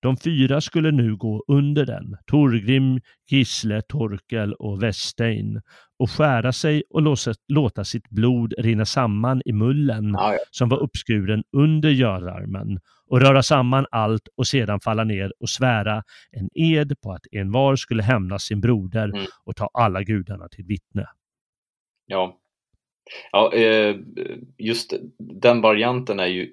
De 0.01 0.17
fyra 0.17 0.61
skulle 0.61 0.91
nu 0.91 1.17
gå 1.17 1.45
under 1.49 1.87
den, 1.87 2.17
Torgrim, 2.27 3.01
Gisle, 3.31 3.83
Torkel 3.83 4.55
och 4.55 4.83
Westein, 4.83 5.61
och 5.99 6.11
skära 6.11 6.53
sig 6.53 6.83
och 6.91 7.03
låsa, 7.03 7.35
låta 7.49 7.85
sitt 7.85 8.09
blod 8.09 8.55
rinna 8.59 8.85
samman 8.85 9.43
i 9.45 9.53
mullen 9.53 10.17
ah, 10.17 10.33
ja. 10.33 10.39
som 10.51 10.69
var 10.69 10.79
uppskuren 10.79 11.45
under 11.53 11.91
görarmen 11.91 12.81
och 13.11 13.21
röra 13.21 13.43
samman 13.43 13.87
allt 13.91 14.29
och 14.37 14.47
sedan 14.47 14.81
falla 14.81 15.05
ner 15.05 15.33
och 15.41 15.49
svära 15.49 16.03
en 16.31 16.49
ed 16.55 17.01
på 17.03 17.13
att 17.13 17.27
envar 17.33 17.77
skulle 17.77 18.03
hämna 18.03 18.39
sin 18.39 18.61
broder 18.61 19.09
mm. 19.09 19.27
och 19.45 19.57
ta 19.57 19.71
alla 19.73 20.03
gudarna 20.03 20.49
till 20.49 20.65
vittne. 20.65 21.07
Ja, 22.07 22.39
Ja, 23.33 23.53
eh, 23.55 23.97
just 24.59 24.95
den 25.19 25.61
varianten 25.61 26.21
är 26.21 26.27
ju, 26.27 26.51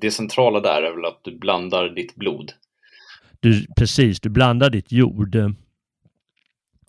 det 0.00 0.10
centrala 0.10 0.60
där 0.60 0.82
är 0.82 0.94
väl 0.94 1.04
att 1.04 1.20
du 1.24 1.38
blandar 1.38 1.88
ditt 1.88 2.14
blod 2.14 2.52
du, 3.42 3.66
precis, 3.76 4.20
du 4.20 4.30
blandar 4.30 4.70
ditt 4.70 4.92
jord. 4.92 5.36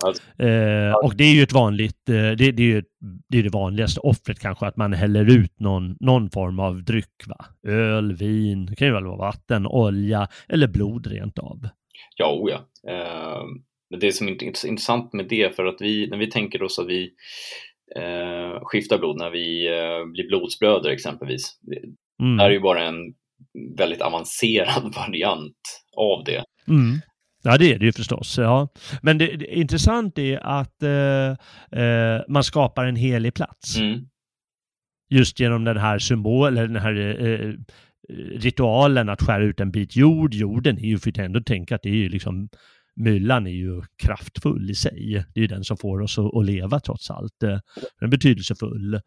Alltså, 0.04 0.22
eh, 0.42 0.94
och 0.94 1.16
det 1.16 1.24
är 1.24 1.34
ju 1.34 1.42
ett 1.42 1.52
vanligt, 1.52 2.08
eh, 2.08 2.14
det, 2.14 2.52
det, 2.52 2.62
är 2.62 2.66
ju 2.66 2.82
det, 3.28 3.38
är 3.38 3.42
det 3.42 3.48
vanligaste 3.48 4.00
offret 4.00 4.40
kanske, 4.40 4.66
att 4.66 4.76
man 4.76 4.92
häller 4.92 5.30
ut 5.30 5.60
någon, 5.60 5.96
någon 6.00 6.30
form 6.30 6.58
av 6.58 6.84
dryck. 6.84 7.26
Va? 7.26 7.46
Öl, 7.72 8.12
vin, 8.12 8.66
det 8.66 8.76
kan 8.76 8.88
ju 8.88 8.94
väl 8.94 9.04
vara 9.04 9.16
vatten, 9.16 9.66
olja 9.66 10.28
eller 10.48 10.68
blod 10.68 11.06
rent 11.06 11.38
av. 11.38 11.68
Ja, 12.16 12.38
o 12.40 12.48
ja. 12.50 12.90
Eh, 12.92 13.42
det 14.00 14.12
som 14.12 14.28
är 14.28 14.44
intressant 14.44 15.12
med 15.12 15.28
det, 15.28 15.56
för 15.56 15.64
att 15.64 15.80
vi, 15.80 16.06
när 16.10 16.18
vi 16.18 16.30
tänker 16.30 16.62
oss 16.62 16.78
att 16.78 16.88
vi 16.88 17.10
eh, 17.96 18.60
skiftar 18.62 18.98
blod 18.98 19.16
när 19.18 19.30
vi 19.30 19.66
eh, 19.66 20.12
blir 20.12 20.28
blodsbröder 20.28 20.90
exempelvis, 20.90 21.58
mm. 22.22 22.36
det 22.36 22.44
är 22.44 22.50
ju 22.50 22.60
bara 22.60 22.82
en 22.82 23.14
väldigt 23.78 24.00
avancerad 24.00 24.94
variant 24.96 25.56
av 25.96 26.24
det. 26.24 26.44
Mm. 26.68 27.00
Ja, 27.42 27.58
det 27.58 27.72
är 27.72 27.78
det 27.78 27.84
ju 27.84 27.92
förstås. 27.92 28.38
Ja. 28.38 28.68
Men 29.02 29.18
det, 29.18 29.36
det 29.36 29.54
intressant 29.54 30.18
är 30.18 30.38
att 30.46 30.82
eh, 30.82 31.80
eh, 31.82 32.22
man 32.28 32.44
skapar 32.44 32.84
en 32.84 32.96
helig 32.96 33.34
plats. 33.34 33.76
Mm. 33.76 34.00
Just 35.10 35.40
genom 35.40 35.64
den 35.64 35.76
här 35.76 35.98
symbolen, 35.98 36.72
den 36.72 36.82
här 36.82 37.22
eh, 37.24 37.54
ritualen 38.38 39.08
att 39.08 39.22
skära 39.22 39.44
ut 39.44 39.60
en 39.60 39.70
bit 39.70 39.96
jord. 39.96 40.34
Jorden 40.34 40.78
är 40.78 40.88
ju, 40.88 40.98
för 40.98 41.10
att 41.10 41.18
ändå 41.18 41.40
tänka 41.40 41.74
att 41.74 41.82
det 41.82 41.88
är 41.88 41.94
ju 41.94 42.08
liksom 42.08 42.48
myllan 42.96 43.46
är 43.46 43.50
ju 43.50 43.82
kraftfull 44.02 44.70
i 44.70 44.74
sig. 44.74 45.24
Det 45.34 45.40
är 45.40 45.42
ju 45.42 45.46
den 45.46 45.64
som 45.64 45.76
får 45.76 46.00
oss 46.00 46.18
att, 46.18 46.36
att 46.36 46.46
leva 46.46 46.80
trots 46.80 47.10
allt. 47.10 47.34
Den 47.40 47.60
är 48.00 48.06
betydelsefull. 48.06 49.00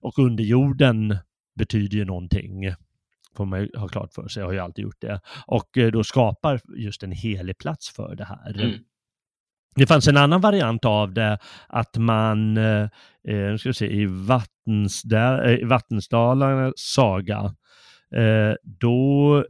Och 0.00 0.18
underjorden 0.18 1.18
betyder 1.58 1.96
ju 1.96 2.04
någonting 2.04 2.74
får 3.36 3.44
man 3.44 3.68
ha 3.76 3.88
klart 3.88 4.12
för 4.14 4.28
sig, 4.28 4.40
jag 4.40 4.48
har 4.48 4.52
ju 4.52 4.58
alltid 4.58 4.82
gjort 4.82 5.00
det. 5.00 5.20
Och 5.46 5.78
eh, 5.78 5.90
då 5.90 6.04
skapar 6.04 6.60
just 6.76 7.02
en 7.02 7.12
helig 7.12 7.58
plats 7.58 7.90
för 7.90 8.14
det 8.16 8.24
här. 8.24 8.60
Mm. 8.60 8.78
Det 9.74 9.86
fanns 9.86 10.08
en 10.08 10.16
annan 10.16 10.40
variant 10.40 10.84
av 10.84 11.14
det, 11.14 11.38
att 11.68 11.96
man, 11.96 12.56
eh, 12.56 12.88
eh 13.28 13.56
ska 13.56 13.68
vi 13.68 13.74
se, 13.74 13.92
i 13.92 14.06
Vattensdalarnas 15.64 16.72
saga, 16.76 17.54
eh, 18.14 18.54
då 18.62 19.44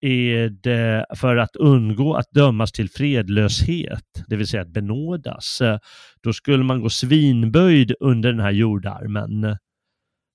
är 0.00 0.48
det 0.48 1.06
för 1.16 1.36
att 1.36 1.56
undgå 1.56 2.14
att 2.14 2.30
dömas 2.30 2.72
till 2.72 2.90
fredlöshet, 2.90 4.24
det 4.26 4.36
vill 4.36 4.46
säga 4.46 4.62
att 4.62 4.72
benådas. 4.72 5.62
Då 6.22 6.32
skulle 6.32 6.64
man 6.64 6.80
gå 6.80 6.90
svinböjd 6.90 7.94
under 8.00 8.32
den 8.32 8.40
här 8.40 8.50
jordarmen 8.50 9.56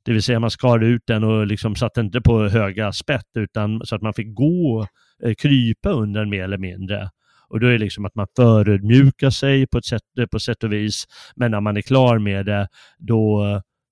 det 0.05 0.13
vill 0.13 0.23
säga 0.23 0.39
man 0.39 0.51
skar 0.51 0.83
ut 0.83 1.03
den 1.07 1.23
och 1.23 1.47
liksom 1.47 1.75
satte 1.75 2.01
inte 2.01 2.21
på 2.21 2.47
höga 2.47 2.91
spett 2.91 3.29
utan 3.35 3.85
så 3.85 3.95
att 3.95 4.01
man 4.01 4.13
fick 4.13 4.35
gå, 4.35 4.87
eh, 5.23 5.33
krypa 5.33 5.89
under 5.89 6.19
den 6.19 6.29
mer 6.29 6.43
eller 6.43 6.57
mindre. 6.57 7.09
Och 7.47 7.59
då 7.59 7.67
är 7.67 7.71
det 7.71 7.77
liksom 7.77 8.05
att 8.05 8.15
man 8.15 8.27
förödmjukar 8.35 9.29
sig 9.29 9.67
på 9.67 9.77
ett 9.77 9.85
sätt, 9.85 10.17
eh, 10.19 10.25
på 10.25 10.39
sätt 10.39 10.63
och 10.63 10.73
vis. 10.73 11.05
Men 11.35 11.51
när 11.51 11.61
man 11.61 11.77
är 11.77 11.81
klar 11.81 12.19
med 12.19 12.45
det, 12.45 12.67
då, 12.97 13.45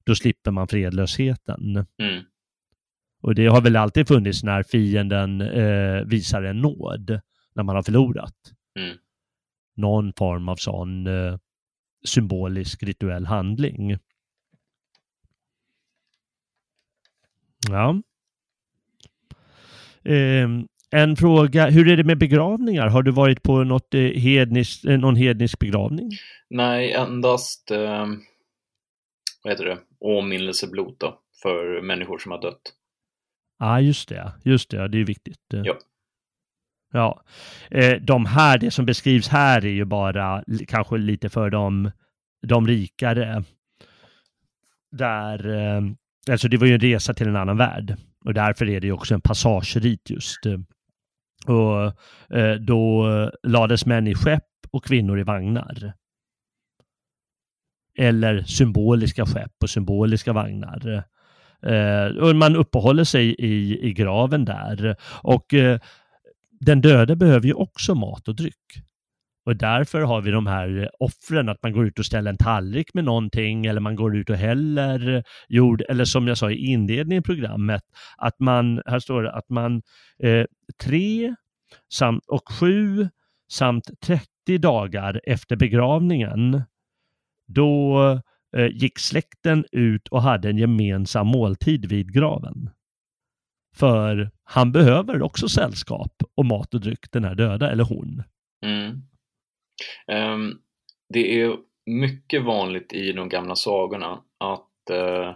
då 0.06 0.16
slipper 0.16 0.52
man 0.52 0.68
fredlösheten. 0.68 1.76
Mm. 1.76 2.24
Och 3.22 3.36
det 3.36 3.46
har 3.48 3.62
väl 3.62 3.76
alltid 3.76 4.08
funnits 4.08 4.44
när 4.44 4.64
fienden 4.64 5.42
eh, 5.42 6.04
visar 6.06 6.44
en 6.44 6.62
nåd, 6.62 7.20
när 7.56 7.64
man 7.64 7.76
har 7.76 7.84
förlorat. 7.84 8.36
Mm. 8.80 8.98
Någon 9.76 10.14
form 10.14 10.50
av 10.50 10.56
sån 10.56 11.08
eh, 11.08 11.38
symbolisk 12.06 12.84
rituell 12.84 13.26
handling. 13.26 13.98
Ja. 17.70 18.02
Eh, 20.04 20.50
en 20.92 21.16
fråga, 21.16 21.70
hur 21.70 21.90
är 21.90 21.98
det 21.98 22.04
med 22.04 22.18
begravningar? 22.18 22.88
Har 22.88 23.04
du 23.04 23.12
varit 23.12 23.44
på 23.44 23.64
något 23.64 23.94
eh, 23.94 24.02
hednisk, 24.02 24.86
eh, 24.86 25.00
någon 25.00 25.16
hednisk 25.16 25.60
begravning? 25.60 26.10
Nej, 26.50 26.92
endast 26.92 27.72
eh, 27.72 28.06
vad 29.44 29.54
heter 29.54 29.66
det? 29.66 29.78
åminnelseblot 30.00 31.00
då, 31.00 31.20
för 31.42 31.82
människor 31.82 32.18
som 32.18 32.32
har 32.32 32.42
dött. 32.42 32.62
Ja, 33.60 33.66
ah, 33.66 33.80
just 33.80 34.10
det. 34.10 34.34
Just 34.44 34.70
det, 34.70 34.88
det 34.88 34.98
är 34.98 35.06
viktigt. 35.06 35.54
Eh. 35.54 35.62
Ja. 35.64 35.78
Ja, 36.92 37.24
eh, 37.72 38.02
de 38.02 38.26
här, 38.26 38.58
det 38.58 38.72
som 38.72 38.86
beskrivs 38.86 39.28
här 39.28 39.66
är 39.66 39.70
ju 39.70 39.86
bara 39.86 40.44
kanske 40.68 40.98
lite 40.98 41.30
för 41.30 41.50
de, 41.50 41.92
de 42.48 42.68
rikare. 42.68 43.44
Där 44.92 45.48
Alltså 46.32 46.48
det 46.48 46.58
var 46.58 46.68
ju 46.68 46.74
en 46.74 46.80
resa 46.80 47.14
till 47.14 47.28
en 47.28 47.36
annan 47.36 47.58
värld 47.58 47.98
och 48.26 48.34
därför 48.34 48.70
är 48.70 48.80
det 48.80 48.88
ju 48.88 48.94
också 48.94 49.14
en 49.14 49.22
passagerit 49.22 50.10
just. 50.10 50.40
Och 51.48 51.86
eh, 52.38 52.56
då 52.56 53.12
eh, 53.12 53.30
lades 53.44 53.86
män 53.86 54.08
i 54.08 54.16
skepp 54.16 54.44
och 54.72 54.86
kvinnor 54.86 55.20
i 55.20 55.24
vagnar. 55.24 55.94
Eller 57.98 58.44
symboliska 58.44 59.26
skepp 59.26 59.54
och 59.64 59.70
symboliska 59.70 60.34
vagnar. 60.34 61.04
Eh, 61.62 62.06
och 62.06 62.36
man 62.36 62.56
uppehåller 62.56 63.04
sig 63.04 63.36
i, 63.40 63.88
i 63.88 63.94
graven 63.94 64.46
där. 64.46 64.96
Och 65.04 65.54
den 66.60 66.82
döde 66.82 67.16
behöver 67.16 67.48
ju 67.48 67.54
också 67.54 67.96
mat 67.96 68.28
och 68.28 68.36
dryck. 68.36 68.84
Och 69.46 69.56
därför 69.56 70.02
har 70.02 70.22
vi 70.22 70.32
de 70.32 70.48
här 70.48 70.82
eh, 70.82 70.88
offren, 71.00 71.50
att 71.50 71.64
man 71.64 71.74
går 71.74 71.88
ut 71.88 72.00
och 72.00 72.06
ställer 72.06 72.30
en 72.30 72.38
tallrik 72.38 72.94
med 72.94 73.04
någonting 73.04 73.66
eller 73.66 73.82
man 73.82 73.96
går 73.96 74.16
ut 74.16 74.30
och 74.30 74.36
häller 74.36 75.24
jord, 75.48 75.84
eller 75.90 76.06
som 76.06 76.28
jag 76.28 76.38
sa 76.38 76.52
i 76.52 76.66
inledningen 76.66 77.22
i 77.22 77.26
programmet, 77.26 77.84
att 78.18 78.40
man, 78.40 78.82
här 78.86 79.00
står 79.00 79.24
det 79.24 79.32
att 79.32 79.50
man 79.50 79.82
eh, 80.24 80.46
tre 80.84 81.36
samt, 81.94 82.24
och 82.28 82.52
sju 82.52 83.10
samt 83.52 84.02
30 84.02 84.58
dagar 84.58 85.22
efter 85.24 85.56
begravningen 85.56 86.64
då 87.48 88.00
eh, 88.58 88.68
gick 88.68 89.00
släkten 89.00 89.66
ut 89.72 90.08
och 90.08 90.22
hade 90.22 90.50
en 90.50 90.58
gemensam 90.58 91.28
måltid 91.28 91.86
vid 91.86 92.14
graven. 92.14 92.70
För 93.76 94.32
han 94.44 94.72
behöver 94.72 95.22
också 95.22 95.50
sällskap 95.50 96.24
och 96.36 96.46
mat 96.46 96.74
och 96.74 96.82
dryck, 96.82 97.12
den 97.12 97.24
här 97.24 97.36
döda, 97.36 97.72
eller 97.72 97.84
hon. 97.84 98.24
Mm. 98.66 99.02
Um, 100.08 100.62
det 101.10 101.42
är 101.42 101.58
mycket 101.86 102.44
vanligt 102.44 102.94
i 102.94 103.12
de 103.12 103.30
gamla 103.30 103.56
sagorna 103.56 104.24
att 104.38 104.92
uh, 104.92 105.36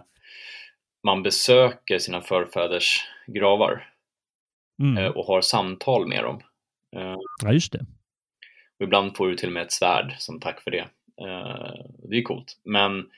man 1.02 1.22
besöker 1.22 1.98
sina 1.98 2.20
förfäders 2.20 3.06
gravar 3.26 3.92
mm. 4.82 5.04
uh, 5.04 5.10
och 5.10 5.26
har 5.26 5.40
samtal 5.40 6.06
med 6.06 6.24
dem. 6.24 6.42
Uh, 6.96 7.16
ja, 7.42 7.52
just 7.52 7.72
det. 7.72 7.86
Och 8.78 8.84
ibland 8.84 9.16
får 9.16 9.28
du 9.28 9.36
till 9.36 9.48
och 9.48 9.52
med 9.52 9.62
ett 9.62 9.72
svärd 9.72 10.14
som 10.18 10.40
tack 10.40 10.60
för 10.60 10.70
det. 10.70 10.88
det 12.08 12.16
är 12.16 12.22
coolt. 12.22 12.60
Men 12.64 13.10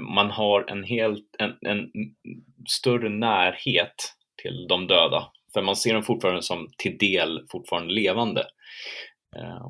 man 0.00 0.30
har 0.30 0.70
en 0.70 0.84
helt, 0.84 1.36
en, 1.38 1.56
en 1.60 1.90
större 2.68 3.08
närhet 3.08 4.14
till 4.42 4.66
de 4.68 4.86
döda. 4.86 5.32
För 5.52 5.62
man 5.62 5.76
ser 5.76 5.94
dem 5.94 6.02
fortfarande 6.02 6.42
som 6.42 6.70
till 6.76 6.98
del 6.98 7.46
fortfarande 7.50 7.94
levande. 7.94 8.46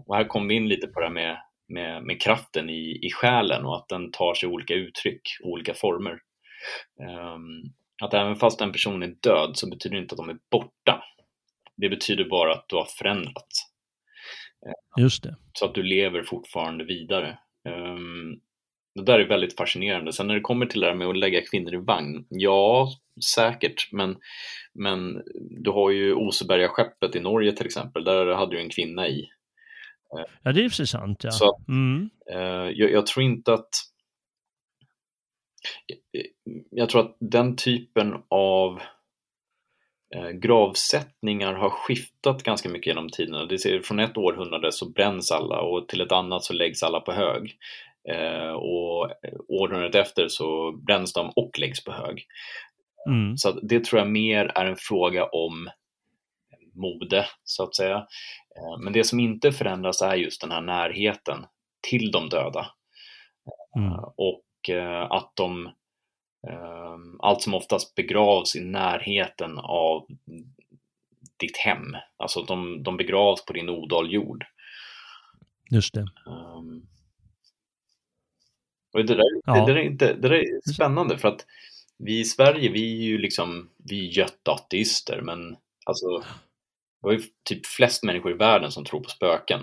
Och 0.07 0.17
här 0.17 0.25
kommer 0.25 0.49
vi 0.49 0.55
in 0.55 0.69
lite 0.69 0.87
på 0.87 1.01
det 1.01 1.07
här 1.07 1.13
med 1.13 1.39
med, 1.69 2.05
med 2.05 2.23
kraften 2.23 2.71
i, 2.71 2.99
i 3.03 3.11
själen 3.11 3.65
och 3.65 3.77
att 3.77 3.89
den 3.89 4.11
tar 4.11 4.35
sig 4.35 4.49
olika 4.49 4.75
uttryck, 4.75 5.23
olika 5.43 5.75
former. 5.75 6.19
Um, 7.01 7.73
att 8.03 8.15
även 8.15 8.37
fast 8.37 8.61
en 8.61 8.73
person 8.73 9.03
är 9.03 9.15
död 9.23 9.51
så 9.55 9.71
betyder 9.71 9.97
det 9.97 10.03
inte 10.03 10.13
att 10.13 10.27
de 10.27 10.29
är 10.29 10.39
borta. 10.51 11.05
Det 11.77 11.89
betyder 11.89 12.25
bara 12.25 12.53
att 12.53 12.69
du 12.69 12.77
har 12.77 12.89
förändrats. 12.99 13.67
Ehm, 14.67 15.03
Just 15.03 15.23
det. 15.23 15.37
Så 15.53 15.65
att 15.65 15.75
du 15.75 15.83
lever 15.83 16.23
fortfarande 16.23 16.85
vidare. 16.85 17.39
Um, 17.69 18.41
det 18.95 19.05
där 19.05 19.19
är 19.19 19.29
väldigt 19.29 19.57
fascinerande. 19.57 20.13
Sen 20.13 20.27
när 20.27 20.35
det 20.35 20.41
kommer 20.41 20.67
till 20.67 20.81
det 20.81 20.87
här 20.87 20.95
med 20.95 21.09
att 21.09 21.19
lägga 21.19 21.43
kvinnor 21.51 21.75
i 21.75 21.77
vagn, 21.77 22.27
ja, 22.29 22.89
säkert, 23.35 23.93
men, 23.93 24.17
men 24.75 25.23
du 25.65 25.71
har 25.71 25.91
ju 25.91 26.15
Oseberga 26.15 26.69
skeppet 26.69 27.17
i 27.17 27.21
Norge 27.21 27.53
till 27.53 27.67
exempel, 27.67 28.05
där 28.05 28.27
hade 28.27 28.57
du 28.57 28.61
en 28.61 28.71
kvinna 28.71 29.09
i 29.09 29.29
Ja, 30.43 30.53
det 30.53 30.61
är 30.61 30.69
precis 30.69 30.91
sant. 30.91 31.25
Ja. 31.25 31.31
Så, 31.31 31.61
mm. 31.69 32.11
eh, 32.31 32.71
jag, 32.79 32.93
jag, 32.93 33.07
tror 33.07 33.25
inte 33.25 33.53
att 33.53 33.71
jag 36.71 36.89
tror 36.89 37.01
att 37.01 37.17
den 37.21 37.57
typen 37.57 38.15
av 38.29 38.81
eh, 40.15 40.31
gravsättningar 40.31 41.55
har 41.55 41.71
skiftat 41.71 42.43
ganska 42.43 42.69
mycket 42.69 42.87
genom 42.87 43.09
tiderna. 43.11 43.45
Det 43.45 43.59
ser, 43.59 43.81
från 43.81 44.01
ett 44.01 44.17
århundrade 44.17 44.73
så 44.73 44.91
bränns 44.91 45.33
alla 45.33 45.61
och 45.61 45.89
till 45.89 46.01
ett 46.01 46.13
annat 46.13 46.45
så 46.45 46.53
läggs 46.53 46.83
alla 46.83 47.01
på 47.01 47.13
hög. 47.13 47.57
Eh, 48.09 48.53
och 48.53 49.11
århundradet 49.49 49.95
efter 49.95 50.29
så 50.29 50.73
bränns 50.73 51.13
de 51.13 51.33
och 51.37 51.59
läggs 51.59 51.85
på 51.85 51.93
hög. 51.93 52.27
Mm. 53.09 53.37
Så 53.37 53.53
det 53.53 53.85
tror 53.85 53.99
jag 53.99 54.11
mer 54.11 54.53
är 54.55 54.67
en 54.67 54.77
fråga 54.77 55.25
om 55.25 55.71
mode, 56.75 57.27
så 57.45 57.63
att 57.63 57.77
säga. 57.77 58.07
Eh, 58.59 58.79
men 58.79 58.93
det 58.93 59.05
som 59.05 59.21
inte 59.21 59.53
förändras 59.53 60.03
är 60.03 60.15
just 60.15 60.41
den 60.41 60.51
här 60.51 60.61
närheten 60.61 61.47
till 61.81 62.11
de 62.11 62.29
döda. 62.29 62.67
Mm. 63.77 63.93
Eh, 63.93 64.13
och 64.17 64.71
eh, 64.71 65.03
att 65.11 65.33
de 65.35 65.71
allt 67.19 67.43
som 67.43 67.55
oftast 67.55 67.95
begravs 67.95 68.57
i 68.57 68.61
närheten 68.61 69.59
av 69.59 70.07
ditt 71.37 71.57
hem. 71.57 71.97
Alltså 72.17 72.43
de, 72.43 72.83
de 72.83 72.97
begravs 72.97 73.45
på 73.45 73.53
din 73.53 73.69
odal 73.69 74.13
jord. 74.13 74.45
Just 75.71 75.95
det. 75.95 76.07
Um, 76.27 76.87
och 78.93 79.05
det, 79.05 79.15
där, 79.15 79.25
ja. 79.45 79.55
det, 79.55 79.73
där 79.73 79.79
är 79.79 79.83
inte, 79.83 80.15
det 80.15 80.29
där 80.29 80.35
är 80.35 80.73
spännande 80.75 81.19
för 81.19 81.29
att 81.29 81.47
vi 81.97 82.21
i 82.21 82.25
Sverige, 82.25 82.71
vi 82.71 82.93
är 82.93 83.05
ju 83.05 83.19
liksom, 83.19 83.71
vi 83.77 84.09
är 84.09 84.13
men 85.23 85.57
alltså 85.85 86.25
det 87.01 87.07
var 87.07 87.13
ju 87.13 87.21
typ 87.49 87.67
flest 87.67 88.03
människor 88.03 88.33
i 88.33 88.37
världen 88.37 88.73
som 88.73 88.85
tror 88.85 89.01
på 89.01 89.09
spöken. 89.09 89.61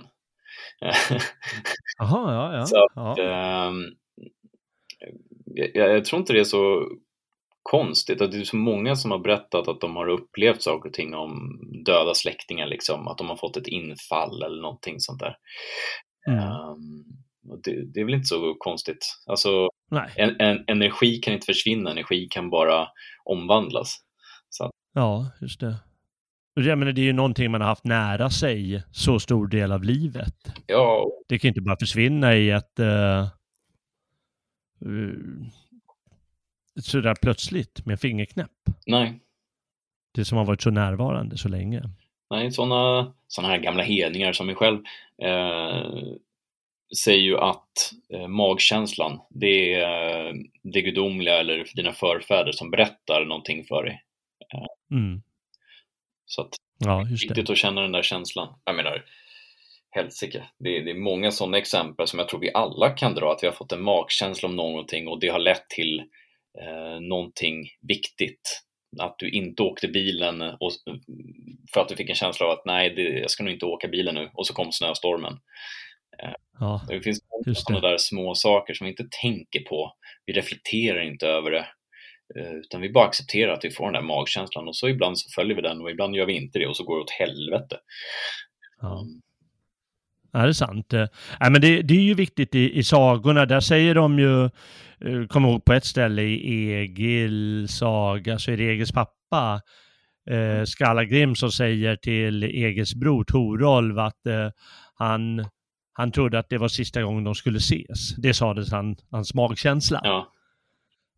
Jaha, 1.98 2.34
ja, 2.34 2.58
ja. 2.58 2.66
Så 2.66 2.88
ja. 2.96 3.68
Um, 3.68 3.96
jag, 5.46 5.96
jag, 5.96 6.06
tror 6.06 6.20
inte 6.20 6.34
det 6.34 6.40
är 6.40 6.44
så 6.44 6.90
konstigt 7.64 8.22
att 8.22 8.32
det 8.32 8.38
är 8.38 8.44
så 8.44 8.56
många 8.56 8.96
som 8.96 9.12
har 9.12 9.20
berättat 9.20 9.68
att 9.68 9.82
de 9.82 9.96
har 9.96 10.08
upplevt 10.08 10.62
saker 10.62 10.90
och 10.90 10.94
ting 10.94 11.14
om 11.14 11.60
döda 11.86 12.14
släktingar, 12.14 12.68
liksom, 12.68 13.08
att 13.08 13.18
de 13.18 13.30
har 13.30 13.36
fått 13.36 13.58
ett 13.58 13.68
infall 13.68 14.44
eller 14.44 14.62
någonting 14.62 15.00
sånt 15.00 15.20
där. 15.20 15.38
Mm. 16.28 16.40
Um, 16.40 17.06
det, 17.64 17.94
det, 17.94 18.00
är 18.00 18.06
väl 18.06 18.14
inte 18.14 18.26
så 18.26 18.56
konstigt. 18.60 19.06
Alltså, 19.26 19.70
en, 20.16 20.36
en, 20.40 20.64
energi 20.68 21.18
kan 21.18 21.34
inte 21.34 21.46
försvinna, 21.46 21.92
energi 21.92 22.28
kan 22.30 22.50
bara 22.50 22.88
omvandlas. 23.26 23.98
Så. 24.50 24.72
Ja, 24.94 25.32
just 25.42 25.60
det. 25.60 25.76
Jag 26.58 26.78
menar, 26.78 26.92
det 26.92 27.02
är 27.02 27.06
ju 27.06 27.14
någonting 27.14 27.52
man 27.52 27.62
har 27.62 27.68
haft 27.68 27.84
nära 27.84 28.30
sig 28.30 28.84
så 28.92 29.20
stor 29.20 29.48
del 29.48 29.72
av 29.72 29.84
livet. 29.84 30.54
Ja. 30.68 31.12
Det 31.28 31.40
kan 31.40 31.48
inte 31.48 31.62
bara 31.62 31.78
försvinna 31.78 32.36
i 32.36 32.50
ett... 32.50 32.80
Uh, 32.80 33.28
uh, 34.86 35.48
sådär 36.82 37.16
plötsligt 37.22 37.86
med 37.86 38.00
fingerknäpp. 38.00 38.52
Nej. 38.88 39.20
Det 40.14 40.26
som 40.26 40.38
har 40.38 40.46
varit 40.46 40.62
så 40.62 40.70
närvarande 40.70 41.38
så 41.38 41.50
länge. 41.50 41.84
Nej, 42.30 42.52
sådana 42.52 43.14
såna 43.28 43.48
här 43.48 43.58
gamla 43.58 43.84
hedningar 43.84 44.34
som 44.34 44.46
mig 44.46 44.56
själv 44.56 44.80
eh, 45.22 45.84
säger 47.04 47.22
ju 47.22 47.38
att 47.38 47.94
eh, 48.10 48.28
magkänslan, 48.28 49.20
det 49.30 49.74
är 49.74 50.28
eh, 50.28 50.34
det 50.64 50.82
gudomliga 50.82 51.40
eller 51.40 51.66
dina 51.76 51.94
förfäder 51.94 52.52
som 52.52 52.72
berättar 52.72 53.26
någonting 53.26 53.64
för 53.64 53.84
dig. 53.84 54.02
Mm. 54.92 55.22
Så 56.26 56.42
att 56.42 56.56
ja, 56.78 56.96
det 56.96 57.14
är 57.14 57.28
viktigt 57.28 57.50
att 57.50 57.58
känna 57.58 57.82
den 57.82 57.92
där 57.92 58.04
känslan. 58.04 58.60
Jag 58.66 58.76
menar, 58.76 59.06
helsike. 59.96 60.44
Det, 60.60 60.80
det 60.80 60.92
är 60.92 60.96
många 60.96 61.32
sådana 61.32 61.58
exempel 61.58 62.08
som 62.08 62.20
jag 62.20 62.30
tror 62.30 62.40
vi 62.40 62.52
alla 62.54 62.90
kan 62.90 63.16
dra, 63.16 63.32
att 63.32 63.44
vi 63.44 63.48
har 63.48 63.54
fått 63.54 63.72
en 63.72 63.84
magkänsla 63.84 64.50
om 64.50 64.56
någonting 64.56 65.08
och 65.08 65.20
det 65.20 65.28
har 65.28 65.40
lett 65.40 65.70
till 65.70 66.00
eh, 66.62 67.00
någonting 67.00 67.70
viktigt. 67.82 68.62
Att 69.00 69.16
du 69.20 69.30
inte 69.30 69.64
åkte 69.64 69.88
bilen 69.88 70.42
och, 70.42 70.72
för 71.74 71.82
att 71.82 71.90
du 71.90 71.96
fick 71.96 72.10
en 72.10 72.16
känsla 72.16 72.46
av 72.46 72.52
att 72.52 72.66
nej, 72.66 72.90
det, 72.90 73.02
jag 73.02 73.32
ska 73.32 73.44
nog 73.44 73.54
inte 73.54 73.66
åka 73.66 73.88
bilen 73.88 74.16
nu 74.16 74.30
och 74.34 74.48
så 74.48 74.54
kom 74.54 74.72
snöstormen. 74.72 75.34
Eh, 76.24 76.34
ja, 76.60 76.82
det 76.88 77.02
finns 77.02 77.20
sådana 77.56 77.88
där 77.88 77.98
små 77.98 78.36
saker 78.36 78.74
som 78.74 78.86
vi 78.86 78.92
inte 78.92 79.08
tänker 79.22 79.60
på. 79.60 79.94
Vi 80.26 80.34
reflekterar 80.34 81.02
inte 81.02 81.28
över 81.28 81.52
det. 81.52 81.68
Eh, 82.36 82.54
utan 82.54 82.82
vi 82.82 82.90
bara 82.92 83.08
accepterar 83.08 83.54
att 83.54 83.66
vi 83.66 83.72
får 83.72 83.86
den 83.86 83.94
där 83.94 84.02
magkänslan 84.02 84.68
och 84.68 84.76
så 84.76 84.90
ibland 84.90 85.20
så 85.20 85.30
följer 85.36 85.56
vi 85.56 85.62
den 85.62 85.82
och 85.82 85.92
ibland 85.92 86.16
gör 86.16 86.26
vi 86.26 86.34
inte 86.34 86.60
det 86.60 86.68
och 86.68 86.78
så 86.78 86.84
går 86.84 86.96
det 86.96 87.02
åt 87.04 87.12
helvete. 87.12 87.78
Ja. 88.82 89.02
Mm. 89.02 89.22
Ja, 90.36 90.42
det 90.42 90.48
är 90.48 90.54
sant. 90.54 90.94
Eh, 90.94 91.08
ja, 91.40 91.50
men 91.50 91.62
det, 91.62 91.82
det 91.82 91.94
är 91.94 92.02
ju 92.02 92.14
viktigt 92.14 92.56
i, 92.56 92.78
i 92.78 92.84
sagorna. 92.84 93.46
Där 93.46 93.60
säger 93.60 93.96
de 93.96 94.20
ju, 94.20 94.44
eh, 94.46 95.28
kommer 95.30 95.50
ihåg 95.50 95.66
på 95.66 95.74
ett 95.74 95.86
ställe 95.86 96.22
i 96.22 96.74
Egil 96.74 97.68
saga, 97.70 98.40
så 98.40 98.52
är 98.52 98.58
det 98.58 98.64
Egils 98.64 98.92
pappa, 98.92 99.62
eh, 100.30 100.64
Skallagrim, 100.64 101.36
som 101.36 101.52
säger 101.52 101.96
till 101.96 102.44
Egils 102.44 102.96
bror 102.96 103.24
Torolv 103.24 104.00
att 104.00 104.28
eh, 104.28 104.50
han, 104.96 105.46
han 105.94 106.12
trodde 106.12 106.40
att 106.40 106.50
det 106.50 106.58
var 106.58 106.68
sista 106.68 107.02
gången 107.02 107.24
de 107.24 107.36
skulle 107.36 107.58
ses. 107.58 108.16
Det 108.16 108.34
sades 108.34 108.72
han, 108.72 108.96
hans 109.12 109.34
magkänsla. 109.34 110.02
Ja. 110.04 110.32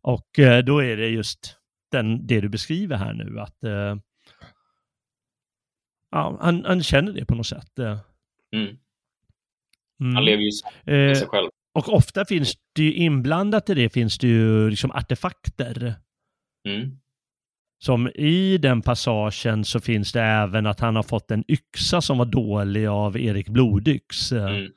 Och 0.02 0.38
eh, 0.38 0.64
då 0.64 0.82
är 0.82 0.96
det 0.96 1.08
just 1.08 1.56
den, 1.90 2.26
det 2.26 2.40
du 2.40 2.48
beskriver 2.48 2.96
här 2.96 3.12
nu, 3.12 3.40
att 3.40 3.64
eh, 3.64 3.96
ja, 6.10 6.38
han, 6.40 6.64
han, 6.64 6.82
känner 6.82 7.12
det 7.12 7.26
på 7.26 7.34
något 7.34 7.46
sätt. 7.46 7.78
Mm. 8.52 8.76
Mm. 10.00 10.14
Han 10.14 10.24
lever 10.24 10.42
ju 10.42 10.50
med 10.84 11.16
sig 11.16 11.28
själv. 11.28 11.50
Och 11.74 11.88
ofta 11.88 12.24
finns 12.24 12.54
det 12.72 12.82
ju 12.82 12.94
inblandat 12.94 13.70
i 13.70 13.74
det 13.74 13.88
finns 13.88 14.18
det 14.18 14.26
ju 14.26 14.70
liksom 14.70 14.90
artefakter. 14.90 15.94
Mm. 16.68 16.98
Som 17.78 18.08
i 18.08 18.58
den 18.58 18.82
passagen 18.82 19.64
så 19.64 19.80
finns 19.80 20.12
det 20.12 20.22
även 20.22 20.66
att 20.66 20.80
han 20.80 20.96
har 20.96 21.02
fått 21.02 21.30
en 21.30 21.44
yxa 21.48 22.00
som 22.00 22.18
var 22.18 22.24
dålig 22.24 22.86
av 22.86 23.16
Erik 23.16 23.48
Blodyx. 23.48 24.32
Mm 24.32 24.72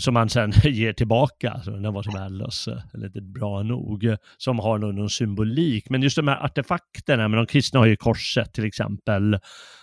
som 0.00 0.14
man 0.14 0.28
sen 0.28 0.50
ger 0.64 0.92
tillbaka, 0.92 1.60
så 1.64 1.70
den 1.70 1.94
var 1.94 2.02
så 2.02 2.12
värdelös, 2.12 2.68
eller 2.94 3.06
inte 3.06 3.20
bra 3.20 3.62
nog, 3.62 4.16
som 4.38 4.58
har 4.58 4.78
någon, 4.78 4.96
någon, 4.96 5.10
symbolik. 5.10 5.90
Men 5.90 6.02
just 6.02 6.16
de 6.16 6.28
här 6.28 6.44
artefakterna, 6.44 7.28
men 7.28 7.36
de 7.36 7.46
kristna 7.46 7.80
har 7.80 7.86
ju 7.86 7.96
korset 7.96 8.52
till 8.52 8.64
exempel, 8.64 9.38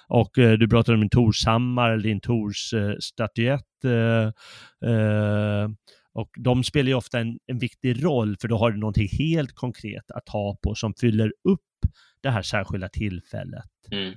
och 0.07 0.37
eh, 0.37 0.57
du 0.57 0.67
pratade 0.67 0.95
om 0.95 1.01
din 1.01 1.09
Torshammar, 1.09 1.89
eller 1.89 2.03
din 2.03 2.21
Tors 2.21 2.73
eh, 2.73 2.93
statyett, 2.99 3.85
eh, 3.85 4.91
eh, 4.91 5.69
och 6.13 6.29
de 6.37 6.63
spelar 6.63 6.87
ju 6.87 6.93
ofta 6.93 7.19
en, 7.19 7.39
en 7.47 7.59
viktig 7.59 8.03
roll, 8.05 8.37
för 8.41 8.47
då 8.47 8.57
har 8.57 8.71
du 8.71 8.77
någonting 8.77 9.07
helt 9.19 9.53
konkret 9.53 10.11
att 10.11 10.29
ha 10.29 10.57
på 10.63 10.75
som 10.75 10.93
fyller 10.93 11.33
upp 11.49 11.59
det 12.21 12.29
här 12.29 12.41
särskilda 12.41 12.89
tillfället. 12.89 13.69
Mm. 13.91 14.13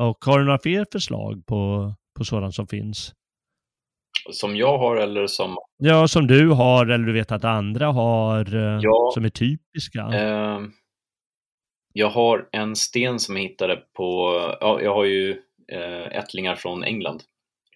Och 0.00 0.24
har 0.24 0.38
du 0.38 0.44
några 0.44 0.58
fler 0.58 0.86
förslag 0.92 1.46
på, 1.46 1.94
på 2.18 2.24
sådant 2.24 2.54
som 2.54 2.66
finns? 2.66 3.14
Som 4.30 4.56
jag 4.56 4.78
har 4.78 4.96
eller 4.96 5.26
som? 5.26 5.56
Ja, 5.76 6.08
som 6.08 6.26
du 6.26 6.48
har 6.48 6.86
eller 6.86 7.06
du 7.06 7.12
vet 7.12 7.32
att 7.32 7.44
andra 7.44 7.86
har 7.86 8.54
eh, 8.54 8.80
ja, 8.82 9.10
som 9.14 9.24
är 9.24 9.28
typiska. 9.28 10.00
Eh, 10.00 10.60
jag 11.92 12.10
har 12.10 12.48
en 12.52 12.76
sten 12.76 13.18
som 13.18 13.36
jag 13.36 13.42
hittade 13.42 13.76
på, 13.96 14.32
ja, 14.60 14.80
jag 14.82 14.94
har 14.94 15.04
ju 15.04 15.30
eh, 15.72 16.18
ättlingar 16.18 16.54
från 16.54 16.84
England 16.84 17.22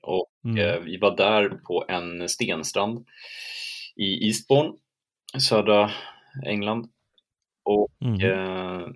och 0.02 0.30
mm. 0.44 0.58
eh, 0.58 0.80
vi 0.80 0.96
var 0.96 1.16
där 1.16 1.48
på 1.48 1.84
en 1.88 2.28
stenstrand 2.28 3.06
i 3.96 4.26
Eastbourne, 4.26 4.72
södra 5.38 5.90
England. 6.46 6.88
Och 7.64 7.88
mm. 8.04 8.20
eh, 8.20 8.88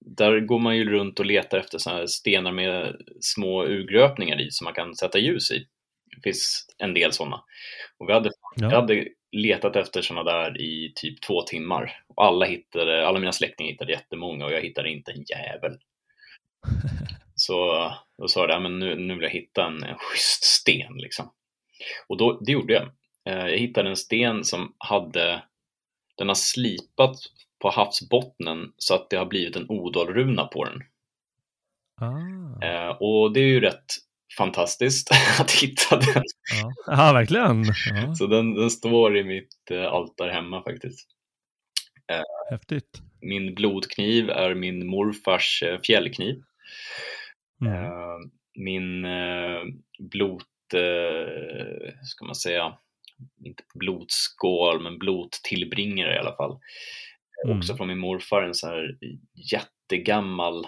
där 0.00 0.40
går 0.40 0.58
man 0.58 0.76
ju 0.76 0.90
runt 0.90 1.20
och 1.20 1.26
letar 1.26 1.58
efter 1.58 1.78
såna 1.78 2.06
stenar 2.06 2.52
med 2.52 2.96
små 3.20 3.64
urgröpningar 3.64 4.40
i 4.40 4.50
som 4.50 4.64
man 4.64 4.74
kan 4.74 4.94
sätta 4.94 5.18
ljus 5.18 5.50
i. 5.50 5.66
Det 6.16 6.22
finns 6.22 6.66
en 6.78 6.94
del 6.94 7.12
sådana. 7.12 7.44
Och 7.98 8.08
vi 8.08 8.12
hade, 8.12 8.30
ja. 8.56 8.68
vi 8.68 8.74
hade 8.74 9.08
letat 9.32 9.76
efter 9.76 10.02
sådana 10.02 10.32
där 10.32 10.60
i 10.60 10.92
typ 10.94 11.20
två 11.20 11.42
timmar. 11.42 12.02
Och 12.08 12.24
alla, 12.24 12.46
hittade, 12.46 13.06
alla 13.06 13.18
mina 13.18 13.32
släktingar 13.32 13.70
hittade 13.70 13.92
jättemånga 13.92 14.44
och 14.44 14.52
jag 14.52 14.62
hittade 14.62 14.90
inte 14.90 15.12
en 15.12 15.22
jävel. 15.22 15.78
Så 17.34 17.92
då 18.18 18.28
sa 18.28 18.48
jag, 18.48 18.62
men 18.62 18.78
nu, 18.78 18.96
nu 18.96 19.14
vill 19.14 19.22
jag 19.22 19.30
hitta 19.30 19.66
en, 19.66 19.82
en 19.82 19.98
schysst 19.98 20.44
sten. 20.44 20.96
Liksom. 20.96 21.30
Och 22.06 22.16
då, 22.16 22.40
det 22.40 22.52
gjorde 22.52 22.72
jag. 22.72 22.90
Eh, 23.24 23.48
jag 23.48 23.58
hittade 23.58 23.88
en 23.88 23.96
sten 23.96 24.44
som 24.44 24.74
hade, 24.78 25.42
den 26.14 26.28
har 26.28 26.34
slipat 26.34 27.16
på 27.58 27.70
havsbottnen 27.70 28.72
så 28.76 28.94
att 28.94 29.10
det 29.10 29.16
har 29.16 29.26
blivit 29.26 29.56
en 29.56 29.70
odalruna 29.70 30.44
på 30.46 30.64
den. 30.64 30.82
Ah. 32.00 32.66
Eh, 32.66 32.88
och 32.88 33.32
det 33.32 33.40
är 33.40 33.48
ju 33.48 33.60
rätt 33.60 33.86
fantastiskt 34.38 35.10
att 35.40 35.50
hitta 35.50 35.96
den. 35.96 36.22
Ja, 36.60 36.72
ja 36.86 37.12
verkligen. 37.12 37.64
Ja. 37.64 38.14
Så 38.14 38.26
den, 38.26 38.54
den, 38.54 38.70
står 38.70 39.16
i 39.16 39.24
mitt 39.24 39.70
eh, 39.70 39.86
altare 39.86 40.30
hemma 40.30 40.62
faktiskt. 40.62 41.08
Häftigt. 42.50 43.02
Min 43.20 43.54
blodkniv 43.54 44.30
är 44.30 44.54
min 44.54 44.86
morfars 44.86 45.62
fjällkniv. 45.86 46.42
Mm. 47.60 48.30
Min 48.54 49.06
blot, 49.98 50.46
ska 52.04 52.24
man 52.24 52.34
säga, 52.34 52.78
inte 53.44 53.62
blodskål, 53.74 54.82
men 54.82 54.98
blodtillbringare 54.98 56.14
i 56.14 56.18
alla 56.18 56.36
fall. 56.36 56.58
Mm. 57.44 57.58
Också 57.58 57.76
från 57.76 57.88
min 57.88 57.98
morfar, 57.98 58.42
en 58.42 58.54
sån 58.54 58.70
här 58.70 58.98
jättegammal 59.52 60.66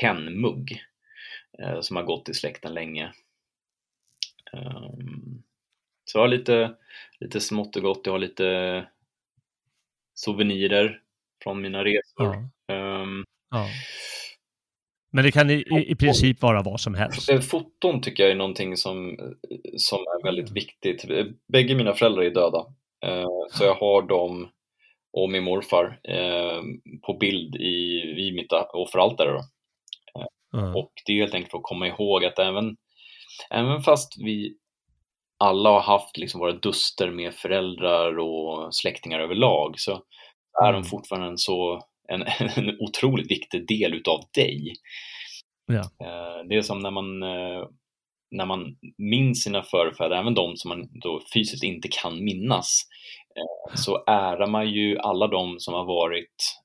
tennmugg 0.00 0.72
eh, 0.72 0.78
som 1.80 1.96
har 1.96 2.02
gått 2.02 2.28
i 2.28 2.34
släkten 2.34 2.74
länge. 2.74 3.12
Um, 4.52 5.42
så 6.04 6.18
jag 6.18 6.22
har 6.22 6.28
lite, 6.28 6.74
lite 7.20 7.40
smått 7.40 7.76
och 7.76 7.82
gott, 7.82 8.00
jag 8.04 8.12
har 8.12 8.18
lite 8.18 8.88
souvenirer 10.14 11.00
från 11.42 11.62
mina 11.62 11.84
resor. 11.84 12.48
Ja. 12.66 13.02
Um, 13.02 13.24
ja. 13.50 13.68
Men 15.12 15.24
det 15.24 15.32
kan 15.32 15.50
i, 15.50 15.64
i 15.86 15.96
princip 15.96 16.42
vara 16.42 16.62
vad 16.62 16.80
som 16.80 16.94
helst. 16.94 17.30
Eh, 17.30 17.40
foton 17.40 18.00
tycker 18.00 18.22
jag 18.22 18.32
är 18.32 18.36
någonting 18.36 18.76
som, 18.76 19.16
som 19.76 19.98
är 19.98 20.24
väldigt 20.24 20.50
viktigt. 20.50 21.04
Bägge 21.52 21.74
mina 21.74 21.92
föräldrar 21.92 22.22
är 22.22 22.30
döda, 22.30 22.66
eh, 23.06 23.28
så 23.50 23.64
jag 23.64 23.74
har 23.74 24.02
dem 24.02 24.48
och 25.12 25.30
min 25.30 25.44
morfar 25.44 26.00
eh, 26.08 26.62
på 27.06 27.16
bild 27.20 27.56
i, 27.56 28.00
i 28.18 28.32
mitt 28.34 28.52
offeraltare. 28.72 29.40
Mm. 30.54 30.76
Och 30.76 30.92
det 31.06 31.12
är 31.12 31.16
helt 31.20 31.34
enkelt 31.34 31.50
för 31.50 31.58
att 31.58 31.64
komma 31.64 31.86
ihåg 31.86 32.24
att 32.24 32.38
även, 32.38 32.76
även 33.50 33.82
fast 33.82 34.12
vi 34.18 34.56
alla 35.38 35.70
har 35.70 35.80
haft 35.80 36.16
liksom 36.16 36.40
våra 36.40 36.52
duster 36.52 37.10
med 37.10 37.34
föräldrar 37.34 38.18
och 38.18 38.74
släktingar 38.74 39.20
överlag 39.20 39.74
så 39.78 40.02
är 40.62 40.68
mm. 40.68 40.82
de 40.82 40.88
fortfarande 40.88 41.28
en 41.28 41.38
så 41.38 41.82
en, 42.08 42.22
en 42.56 42.76
otroligt 42.80 43.30
viktig 43.30 43.68
del 43.68 43.94
utav 43.94 44.20
dig. 44.34 44.72
Ja. 45.66 45.80
Eh, 45.80 46.48
det 46.48 46.56
är 46.56 46.62
som 46.62 46.78
när 46.78 46.90
man, 46.90 47.22
eh, 47.22 47.68
när 48.30 48.46
man 48.46 48.76
minns 48.98 49.42
sina 49.42 49.62
förfäder, 49.62 50.16
även 50.16 50.34
de 50.34 50.56
som 50.56 50.68
man 50.68 50.88
då 50.92 51.20
fysiskt 51.34 51.64
inte 51.64 51.88
kan 51.88 52.24
minnas, 52.24 52.82
eh, 53.36 53.74
så 53.74 54.04
ärar 54.06 54.46
man 54.46 54.70
ju 54.70 54.98
alla 54.98 55.26
de 55.26 55.60
som 55.60 55.74
har 55.74 55.84
varit 55.84 56.60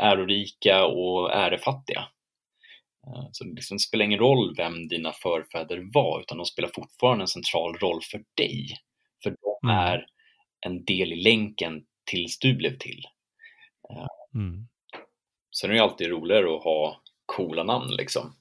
ärorika 0.00 0.86
och 0.86 1.32
ärefattiga. 1.32 2.04
Så 3.32 3.44
det 3.44 3.54
liksom 3.54 3.78
spelar 3.78 4.04
ingen 4.04 4.18
roll 4.18 4.54
vem 4.56 4.88
dina 4.88 5.12
förfäder 5.12 5.88
var, 5.94 6.20
utan 6.20 6.38
de 6.38 6.46
spelar 6.46 6.70
fortfarande 6.74 7.22
en 7.22 7.28
central 7.28 7.74
roll 7.74 8.00
för 8.10 8.22
dig. 8.36 8.76
För 9.22 9.30
de 9.30 9.68
mm. 9.68 9.76
är 9.76 10.06
en 10.66 10.84
del 10.84 11.12
i 11.12 11.22
länken 11.22 11.84
tills 12.10 12.38
du 12.38 12.54
blev 12.54 12.78
till. 12.78 13.04
Mm. 14.34 14.68
Sen 15.56 15.70
är 15.70 15.74
det 15.74 15.82
alltid 15.82 16.08
roligare 16.08 16.56
att 16.56 16.64
ha 16.64 17.02
coola 17.26 17.62
namn 17.62 17.90
liksom. 17.90 18.36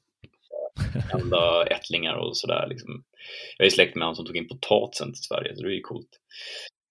Enda 1.14 1.66
ättlingar 1.66 2.14
och 2.14 2.38
sådär. 2.38 2.68
Liksom. 2.70 3.04
Jag 3.58 3.66
är 3.66 3.70
släkt 3.70 3.96
med 3.96 4.06
han 4.06 4.16
som 4.16 4.26
tog 4.26 4.38
in 4.38 4.48
potatisen 4.48 5.14
till 5.14 5.24
Sverige, 5.24 5.56
så 5.56 5.64
det 5.64 5.70
är 5.70 5.74
ju 5.74 5.82
coolt. 5.82 6.10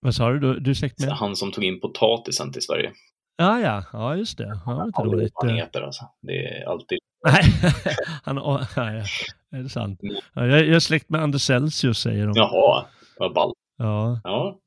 Vad 0.01 0.15
sa 0.15 0.31
du? 0.31 0.39
Du, 0.39 0.61
du 0.61 0.71
är 0.71 0.75
släkt 0.75 1.01
med? 1.01 1.13
Han 1.13 1.37
som 1.37 1.53
tog 1.53 1.65
in 1.65 1.81
potatisen 1.81 2.53
till 2.53 2.63
Sverige. 2.63 2.93
Ja, 3.37 3.61
ja, 3.61 3.85
ja 3.93 4.17
just 4.17 4.39
det. 4.39 4.61
Ja, 4.67 4.85
inte 4.85 5.03
dåligt. 5.03 5.33
Han 5.35 5.57
heter 5.57 5.83
alltså. 5.83 6.05
Det 6.23 6.47
är 6.47 6.65
alltid... 6.65 6.99
Nej, 7.25 7.43
han, 8.25 8.39
oh, 8.39 8.63
ja. 8.77 8.83
är 9.59 9.63
det 9.63 9.69
sant? 9.69 10.03
Mm. 10.03 10.17
Ja, 10.35 10.47
jag, 10.47 10.61
jag 10.61 10.75
är 10.75 10.81
släkt 10.81 11.11
med 11.11 11.23
Anders 11.23 11.43
Celsius 11.43 11.99
säger 11.99 12.27
de. 12.27 12.33
Jaha, 12.37 12.87
vad 13.19 13.35
ball. 13.35 13.53
Ja. 13.79 14.21
ja. 14.25 14.59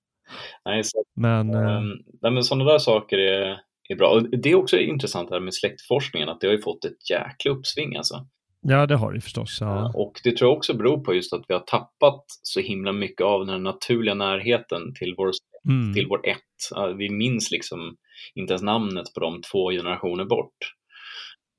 Nej, 0.66 0.84
så, 0.84 1.04
men, 1.16 1.56
um, 1.56 2.04
nej, 2.22 2.32
men 2.32 2.44
sådana 2.44 2.72
där 2.72 2.80
saker 2.80 3.18
är, 3.18 3.60
är 3.90 3.96
bra. 3.96 4.10
Och 4.10 4.24
det 4.30 4.52
är 4.52 4.56
också 4.56 4.78
intressant 4.78 5.30
här 5.30 5.40
med 5.40 5.54
släktforskningen, 5.54 6.30
att 6.30 6.42
det 6.42 6.48
har 6.48 6.54
ju 6.54 6.62
fått 6.62 6.86
ett 6.86 7.10
jäkla 7.10 7.52
uppsving 7.52 7.96
alltså. 7.96 8.26
Ja, 8.62 8.86
det 8.86 8.96
har 8.96 9.14
det 9.14 9.22
förstås. 9.22 9.58
Ja. 9.62 9.92
Och 9.96 10.14
det 10.24 10.38
tror 10.38 10.50
jag 10.50 10.58
också 10.58 10.74
beror 10.74 11.04
på 11.04 11.14
just 11.14 11.34
att 11.34 11.46
vi 11.48 11.54
har 11.54 11.62
tappat 11.62 12.24
så 12.44 12.60
himla 12.60 12.92
mycket 12.92 13.26
av 13.26 13.46
den 13.46 13.64
naturliga 13.64 14.14
närheten 14.14 14.94
till 14.94 15.16
vår, 15.18 15.32
mm. 15.70 15.94
till 15.94 16.08
vår 16.08 16.28
ett. 16.28 16.98
Vi 16.98 17.10
minns 17.10 17.52
liksom 17.52 17.96
inte 18.36 18.54
ens 18.54 18.62
namnet 18.62 19.14
på 19.14 19.20
de 19.20 19.42
två 19.42 19.72
generationer 19.72 20.26
bort. 20.26 20.58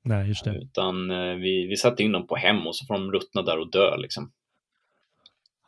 Nej, 0.03 0.27
just 0.27 0.45
det. 0.45 0.55
Utan 0.55 1.11
eh, 1.11 1.35
vi, 1.35 1.67
vi 1.67 1.75
satte 1.75 2.03
in 2.03 2.11
dem 2.11 2.27
på 2.27 2.35
hem 2.35 2.67
och 2.67 2.75
så 2.75 2.85
får 2.85 2.93
de 2.93 3.11
ruttna 3.11 3.41
där 3.41 3.59
och 3.59 3.71
dö 3.71 3.97
liksom. 3.97 4.31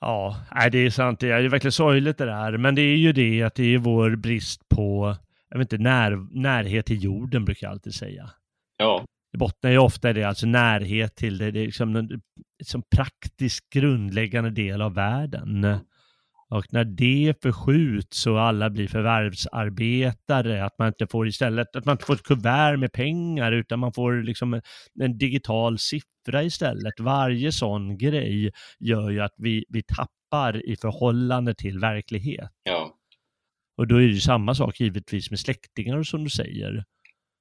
Ja, 0.01 0.35
det 0.71 0.77
är 0.77 0.89
sant. 0.89 1.19
Det 1.19 1.31
är 1.31 1.49
verkligen 1.49 1.71
sorgligt 1.71 2.17
det 2.17 2.25
där. 2.25 2.57
Men 2.57 2.75
det 2.75 2.81
är 2.81 2.97
ju 2.97 3.11
det 3.11 3.43
att 3.43 3.55
det 3.55 3.73
är 3.73 3.77
vår 3.77 4.15
brist 4.15 4.69
på 4.69 5.15
jag 5.49 5.59
vet 5.59 5.73
inte, 5.73 5.83
när, 5.83 6.39
närhet 6.41 6.85
till 6.85 7.03
jorden 7.03 7.45
brukar 7.45 7.67
jag 7.67 7.71
alltid 7.71 7.93
säga. 7.93 8.29
Ja. 8.77 9.05
Det 9.31 9.37
bottnar 9.37 9.71
ju 9.71 9.77
ofta 9.77 10.09
i 10.09 10.13
det, 10.13 10.23
alltså 10.23 10.47
närhet 10.47 11.15
till 11.15 11.37
det, 11.37 11.51
det 11.51 11.59
är 11.59 11.65
liksom 11.65 11.95
en 11.95 12.21
som 12.63 12.81
praktisk 12.95 13.69
grundläggande 13.69 14.49
del 14.49 14.81
av 14.81 14.93
världen. 14.93 15.79
Och 16.49 16.65
när 16.69 16.85
det 16.85 17.33
förskjuts 17.41 18.27
och 18.27 18.41
alla 18.41 18.69
blir 18.69 18.87
förvärvsarbetare, 18.87 20.65
att 20.65 20.79
man 20.79 20.87
inte 20.87 21.07
får 21.07 21.27
istället, 21.27 21.75
att 21.75 21.85
man 21.85 21.93
inte 21.93 22.05
får 22.05 22.13
ett 22.13 22.23
kuvert 22.23 22.77
med 22.77 22.91
pengar 22.91 23.51
utan 23.51 23.79
man 23.79 23.93
får 23.93 24.23
liksom 24.23 24.53
en, 24.53 24.61
en 25.01 25.17
digital 25.17 25.79
siffra 25.79 26.43
istället. 26.43 26.99
Varje 26.99 27.51
sån 27.51 27.97
grej 27.97 28.51
gör 28.79 29.09
ju 29.09 29.21
att 29.21 29.33
vi, 29.37 29.65
vi 29.69 29.83
tappar 29.83 30.69
i 30.69 30.75
förhållande 30.75 31.55
till 31.55 31.79
verklighet. 31.79 32.51
Ja. 32.63 32.95
Och 33.77 33.87
då 33.87 33.95
är 33.95 33.99
det 33.99 34.13
ju 34.13 34.19
samma 34.19 34.55
sak 34.55 34.79
givetvis 34.79 35.29
med 35.29 35.39
släktingar 35.39 36.03
som 36.03 36.23
du 36.23 36.29
säger. 36.29 36.83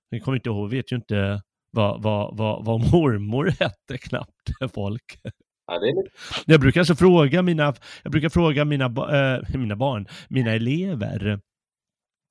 Jag 0.09 0.22
kommer 0.22 0.36
inte 0.36 0.48
ihåg, 0.48 0.70
vet 0.70 0.93
ju 0.93 0.97
inte 0.97 1.43
vad, 1.70 2.02
vad, 2.02 2.36
vad, 2.36 2.64
vad 2.64 2.81
mormor 2.93 3.47
hette 3.60 3.98
knappt 3.98 4.72
folk. 4.74 5.18
Ja, 5.66 5.78
lite... 5.78 6.11
Jag 6.47 6.61
brukar 6.61 6.81
alltså 6.81 6.95
fråga 6.95 7.43
mina, 7.43 7.74
jag 8.03 8.12
brukar 8.12 8.28
fråga 8.28 8.65
mina, 8.65 8.85
äh, 8.85 9.59
mina 9.59 9.77
barn, 9.77 10.07
mina 10.28 10.51
elever, 10.51 11.41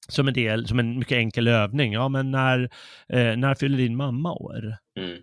som 0.08 0.28
en 0.28 0.34
del, 0.34 0.68
som 0.68 0.80
en 0.80 1.00
mycket 1.00 1.18
enkel 1.18 1.48
övning. 1.48 1.94
Ja, 1.94 2.10
men 2.10 2.32
när, 2.32 2.70
eh, 3.10 3.38
när 3.38 3.56
fyller 3.56 3.78
din 3.78 3.96
mamma 3.96 4.34
år? 4.34 4.78
Mm. 5.00 5.22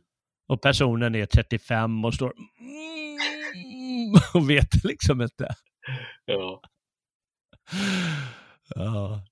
Och 0.49 0.63
personen 0.63 1.15
är 1.15 1.27
35 1.27 2.05
och 2.05 2.15
står 2.15 2.33
mm, 2.61 4.15
och 4.35 4.51
vet 4.51 4.85
liksom 4.85 5.23
inte. 5.23 5.55
Ja. 6.25 6.63
Ja. 8.75 9.25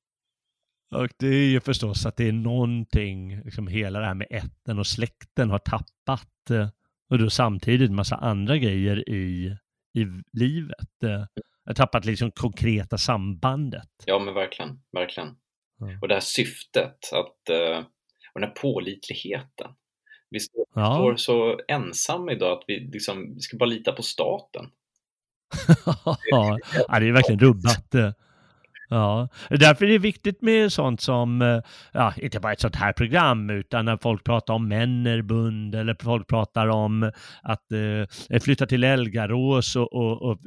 Och 0.95 1.09
det 1.19 1.27
är 1.27 1.49
ju 1.49 1.61
förstås 1.61 2.07
att 2.07 2.17
det 2.17 2.29
är 2.29 2.33
någonting, 2.33 3.41
liksom 3.45 3.67
hela 3.67 4.01
det 4.01 4.07
här 4.07 4.15
med 4.15 4.27
ätten 4.31 4.79
och 4.79 4.87
släkten 4.87 5.51
har 5.51 5.59
tappat. 5.59 6.73
Eh, 7.09 7.13
och 7.13 7.19
då 7.19 7.31
samtidigt 7.31 7.91
massa 7.91 8.17
andra 8.17 8.57
grejer 8.57 9.09
i, 9.09 9.57
i 9.95 10.07
livet. 10.33 11.03
Eh, 11.03 11.25
har 11.69 11.75
tappat 11.75 12.05
liksom 12.05 12.31
konkreta 12.31 12.99
sambandet. 12.99 13.89
Ja 14.07 14.19
men 14.19 14.35
verkligen, 14.35 14.81
verkligen. 14.93 15.29
Mm. 15.81 15.99
Och 16.03 16.09
det 16.09 16.15
här 16.15 16.21
syftet, 16.21 16.99
att, 17.13 17.49
eh, 17.51 17.79
och 18.35 18.41
den 18.41 18.49
här 18.49 18.57
pålitligheten. 18.57 19.71
Vi 20.31 20.41
står, 20.41 20.67
ja. 20.75 20.95
står 20.95 21.17
så 21.17 21.61
ensamma 21.69 22.33
idag 22.33 22.59
att 22.59 22.65
vi, 22.67 22.81
liksom, 22.81 23.35
vi 23.35 23.41
ska 23.41 23.57
bara 23.57 23.69
lita 23.69 23.93
på 23.93 24.03
staten. 24.03 24.67
ja, 26.31 26.59
det 26.89 27.09
är 27.09 27.13
verkligen 27.13 27.41
rubbat. 27.41 27.95
Ja, 28.91 29.29
därför 29.51 29.85
är 29.85 29.91
det 29.91 29.99
viktigt 29.99 30.43
med 30.43 30.73
sånt 30.73 31.01
som, 31.01 31.43
eh, 31.43 31.61
ja, 31.93 32.15
inte 32.17 32.41
bara 32.41 32.53
ett 32.53 32.61
sånt 32.61 32.77
här 32.77 32.93
program, 32.93 33.51
utan 33.51 33.85
när 33.85 33.97
folk 33.97 34.25
pratar 34.25 34.55
om 34.55 34.69
Männerbund 34.69 35.75
eller 35.75 35.97
folk 36.03 36.27
pratar 36.29 36.69
om 36.69 37.13
att 37.43 37.73
eh, 37.73 38.39
flytta 38.41 38.67
till 38.67 38.85
Elgarås 38.85 39.77
och, 39.77 39.93
och, 39.93 40.23
och, 40.23 40.39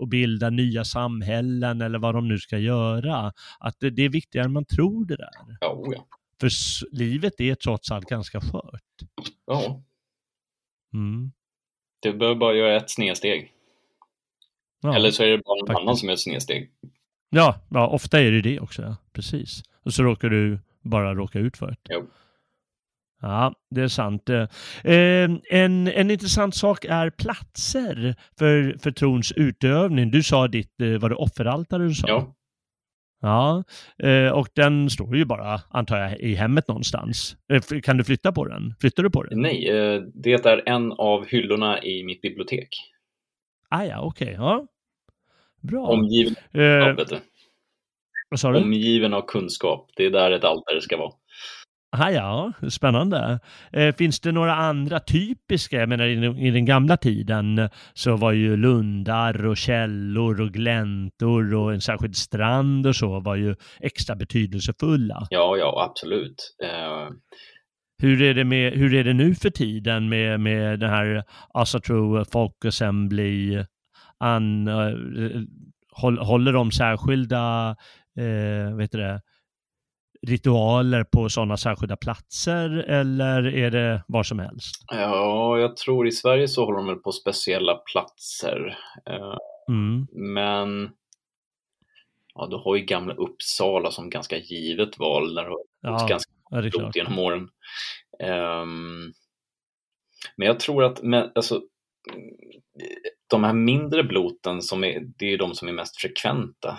och, 0.00 0.08
bilda 0.08 0.50
nya 0.50 0.84
samhällen 0.84 1.80
eller 1.80 1.98
vad 1.98 2.14
de 2.14 2.28
nu 2.28 2.38
ska 2.38 2.58
göra. 2.58 3.32
Att 3.60 3.80
det, 3.80 3.90
det 3.90 4.02
är 4.02 4.08
viktigare 4.08 4.44
än 4.44 4.52
man 4.52 4.64
tror 4.64 5.06
det 5.06 5.16
där. 5.16 5.56
Ja, 5.60 5.72
oh 5.72 5.94
ja. 5.94 6.06
För 6.40 6.50
livet 6.96 7.40
är 7.40 7.54
trots 7.54 7.90
allt 7.90 8.08
ganska 8.08 8.40
skört. 8.40 8.82
Ja. 9.46 9.82
Mm. 10.94 11.32
Du 12.00 12.12
behöver 12.12 12.40
bara 12.40 12.54
göra 12.54 12.76
ett 12.76 12.90
snedsteg. 12.90 13.52
Ja, 14.82 14.96
Eller 14.96 15.10
så 15.10 15.22
är 15.22 15.28
det 15.28 15.38
bara 15.38 15.54
någon 15.54 15.66
faktiskt. 15.66 15.82
annan 15.82 15.96
som 15.96 16.08
gör 16.08 16.14
ett 16.14 16.20
snedsteg. 16.20 16.70
Ja, 17.30 17.60
ja, 17.70 17.86
ofta 17.86 18.20
är 18.20 18.30
det 18.30 18.40
det 18.40 18.60
också, 18.60 18.82
ja. 18.82 18.96
precis. 19.12 19.62
Och 19.84 19.94
så 19.94 20.02
råkar 20.02 20.28
du 20.28 20.58
bara 20.82 21.14
råka 21.14 21.38
ut 21.38 21.56
för 21.56 21.66
det. 21.66 21.76
Jo. 21.90 22.06
Ja, 23.22 23.54
det 23.70 23.82
är 23.82 23.88
sant. 23.88 24.28
Eh, 24.30 24.48
en, 25.50 25.88
en 25.88 26.10
intressant 26.10 26.54
sak 26.54 26.84
är 26.84 27.10
platser 27.10 28.14
för, 28.38 28.78
för 28.78 28.90
trons 28.90 29.32
utövning. 29.32 30.10
Du 30.10 30.22
sa 30.22 30.48
ditt, 30.48 30.80
eh, 30.80 30.88
var 30.88 31.08
det 31.08 31.14
offeraltare 31.14 31.82
du 31.82 31.94
sa? 31.94 32.08
Ja. 32.08 32.32
Ja, 33.20 33.64
eh, 34.08 34.30
och 34.30 34.48
den 34.54 34.90
står 34.90 35.16
ju 35.16 35.24
bara, 35.24 35.60
antar 35.70 35.98
jag, 35.98 36.20
i 36.20 36.34
hemmet 36.34 36.68
någonstans. 36.68 37.36
Kan 37.82 37.96
du 37.96 38.04
flytta 38.04 38.32
på 38.32 38.44
den? 38.44 38.74
Flyttar 38.80 39.02
du 39.02 39.10
på 39.10 39.22
den? 39.22 39.40
Nej, 39.42 39.64
det 40.14 40.32
är 40.32 40.68
en 40.68 40.92
av 40.92 41.26
hyllorna 41.26 41.82
i 41.82 42.04
mitt 42.04 42.22
bibliotek. 42.22 42.68
Ah, 43.70 43.84
ja, 43.84 44.00
okej. 44.00 44.34
Ja. 44.38 44.66
Bra. 45.66 45.86
Omgiven 45.86 46.34
Eh, 46.54 46.88
av, 46.88 46.96
vet 46.96 47.08
du. 47.08 47.18
vad 48.30 48.40
sa 48.40 48.52
du? 48.52 48.58
Omgiven 48.58 49.14
av 49.14 49.22
kunskap. 49.22 49.90
Det 49.96 50.06
är 50.06 50.10
där 50.10 50.30
ett 50.30 50.44
altare 50.44 50.80
ska 50.80 50.96
vara. 50.96 51.12
Ah, 51.98 52.10
ja, 52.10 52.52
spännande. 52.68 53.40
Eh, 53.72 53.94
finns 53.94 54.20
det 54.20 54.32
några 54.32 54.54
andra 54.54 55.00
typiska, 55.00 55.76
jag 55.80 55.88
menar 55.88 56.04
i, 56.06 56.14
den- 56.14 56.38
i 56.38 56.50
den 56.50 56.64
gamla 56.64 56.96
tiden 56.96 57.58
eh, 57.58 57.70
så 57.94 58.16
var 58.16 58.32
ju 58.32 58.56
lundar 58.56 59.46
och 59.46 59.56
källor 59.56 60.40
och 60.40 60.50
gläntor 60.52 61.54
och 61.54 61.72
en 61.74 61.80
särskild 61.80 62.16
strand 62.16 62.86
och 62.86 62.96
så 62.96 63.20
var 63.20 63.36
ju 63.36 63.54
extra 63.80 64.16
betydelsefulla. 64.16 65.26
Ja, 65.30 65.56
ja, 65.56 65.84
absolut. 65.90 66.54
Eh, 66.64 67.08
Hur 68.02 68.22
är 68.22 68.34
det, 68.34 68.44
med, 68.44 68.72
hur 68.72 68.94
är 68.94 69.04
det 69.04 69.12
nu 69.14 69.34
för 69.34 69.50
tiden 69.50 70.08
med, 70.08 70.40
med 70.40 70.80
den 70.80 70.90
här 70.90 71.24
Asatro 71.54 72.24
Folk 72.24 72.64
Assembly? 72.64 73.64
An, 74.18 74.68
eh, 74.68 75.40
håll, 75.92 76.18
håller 76.18 76.52
de 76.52 76.72
särskilda 76.72 77.76
eh, 78.18 78.76
vet 78.76 78.92
det, 78.92 79.20
ritualer 80.26 81.04
på 81.04 81.28
sådana 81.28 81.56
särskilda 81.56 81.96
platser 81.96 82.70
eller 82.88 83.46
är 83.54 83.70
det 83.70 84.04
var 84.08 84.22
som 84.22 84.38
helst? 84.38 84.84
ja, 84.92 85.58
jag 85.58 85.76
tror 85.76 86.06
i 86.08 86.12
Sverige 86.12 86.48
så 86.48 86.64
håller 86.64 86.78
de 86.78 86.86
väl 86.86 86.96
på 86.96 87.12
speciella 87.12 87.74
platser. 87.74 88.78
Eh, 89.10 89.36
Mm. 89.68 90.06
men 90.12 90.90
ja, 92.34 92.46
du 92.46 92.56
har 92.56 92.76
ju 92.76 92.84
gamla 92.84 93.14
Uppsala 93.14 93.90
som 93.90 94.10
ganska 94.10 94.36
givet 94.38 94.98
val. 94.98 95.34
Där 95.34 95.42
det 95.44 95.48
har 95.50 95.58
Ja, 95.80 96.06
ganska 96.08 96.32
ja, 96.50 96.60
det 96.60 96.68
är 96.68 96.70
klart. 96.70 96.96
genom 96.96 97.18
åren. 97.18 97.48
Ehm, 98.20 99.12
men 100.36 100.46
jag 100.46 100.60
tror 100.60 100.84
att 100.84 101.02
men, 101.02 101.30
alltså, 101.34 101.62
de 103.30 103.44
här 103.44 103.52
mindre 103.52 104.04
bloten, 104.04 104.62
som 104.62 104.84
är, 104.84 105.00
det 105.18 105.32
är 105.32 105.38
de 105.38 105.54
som 105.54 105.68
är 105.68 105.72
mest 105.72 106.00
frekventa. 106.00 106.78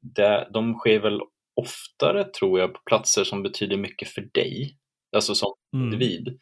Det, 0.00 0.48
de 0.52 0.74
sker 0.74 1.00
väl 1.00 1.20
oftare, 1.56 2.24
tror 2.24 2.60
jag, 2.60 2.74
på 2.74 2.80
platser 2.86 3.24
som 3.24 3.42
betyder 3.42 3.76
mycket 3.76 4.08
för 4.08 4.20
dig, 4.34 4.76
alltså 5.16 5.34
som 5.34 5.54
Mm. 5.74 5.84
individ. 5.84 6.38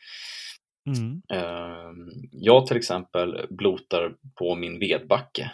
Mm. 0.86 1.23
Ehm, 1.32 2.09
jag 2.32 2.66
till 2.66 2.77
exempel 2.77 3.47
blotar 3.51 4.16
på 4.35 4.55
min 4.55 4.78
vedbacke. 4.78 5.53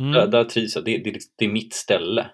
Mm. 0.00 0.12
Där, 0.12 0.26
där 0.26 0.44
trivs 0.44 0.74
jag, 0.76 0.84
det, 0.84 0.98
det, 0.98 1.18
det 1.36 1.44
är 1.44 1.48
mitt 1.48 1.74
ställe. 1.74 2.30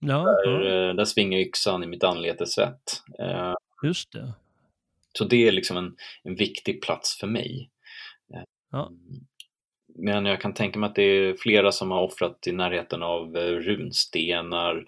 Ja, 0.00 0.24
Där, 0.24 0.50
ja, 0.50 0.88
eh, 0.88 0.94
där 0.94 1.04
svingar 1.04 1.38
yxan 1.38 1.84
i 1.84 1.86
mitt 1.86 2.04
anletes 2.04 2.54
svett. 2.54 3.02
Eh, 3.18 3.54
just 3.82 4.12
det. 4.12 4.34
Så 5.18 5.24
det 5.24 5.48
är 5.48 5.52
liksom 5.52 5.76
en, 5.76 5.96
en 6.22 6.34
viktig 6.34 6.82
plats 6.82 7.18
för 7.20 7.26
mig. 7.26 7.70
Eh, 8.74 8.78
Ja. 8.78 8.90
Men 10.00 10.26
jag 10.26 10.40
kan 10.40 10.54
tänka 10.54 10.78
mig 10.78 10.88
att 10.88 10.94
det 10.94 11.02
är 11.02 11.34
flera 11.38 11.72
som 11.72 11.90
har 11.90 12.02
offrat 12.02 12.46
i 12.46 12.52
närheten 12.52 13.02
av 13.02 13.36
eh, 13.36 13.40
runstenar, 13.52 14.84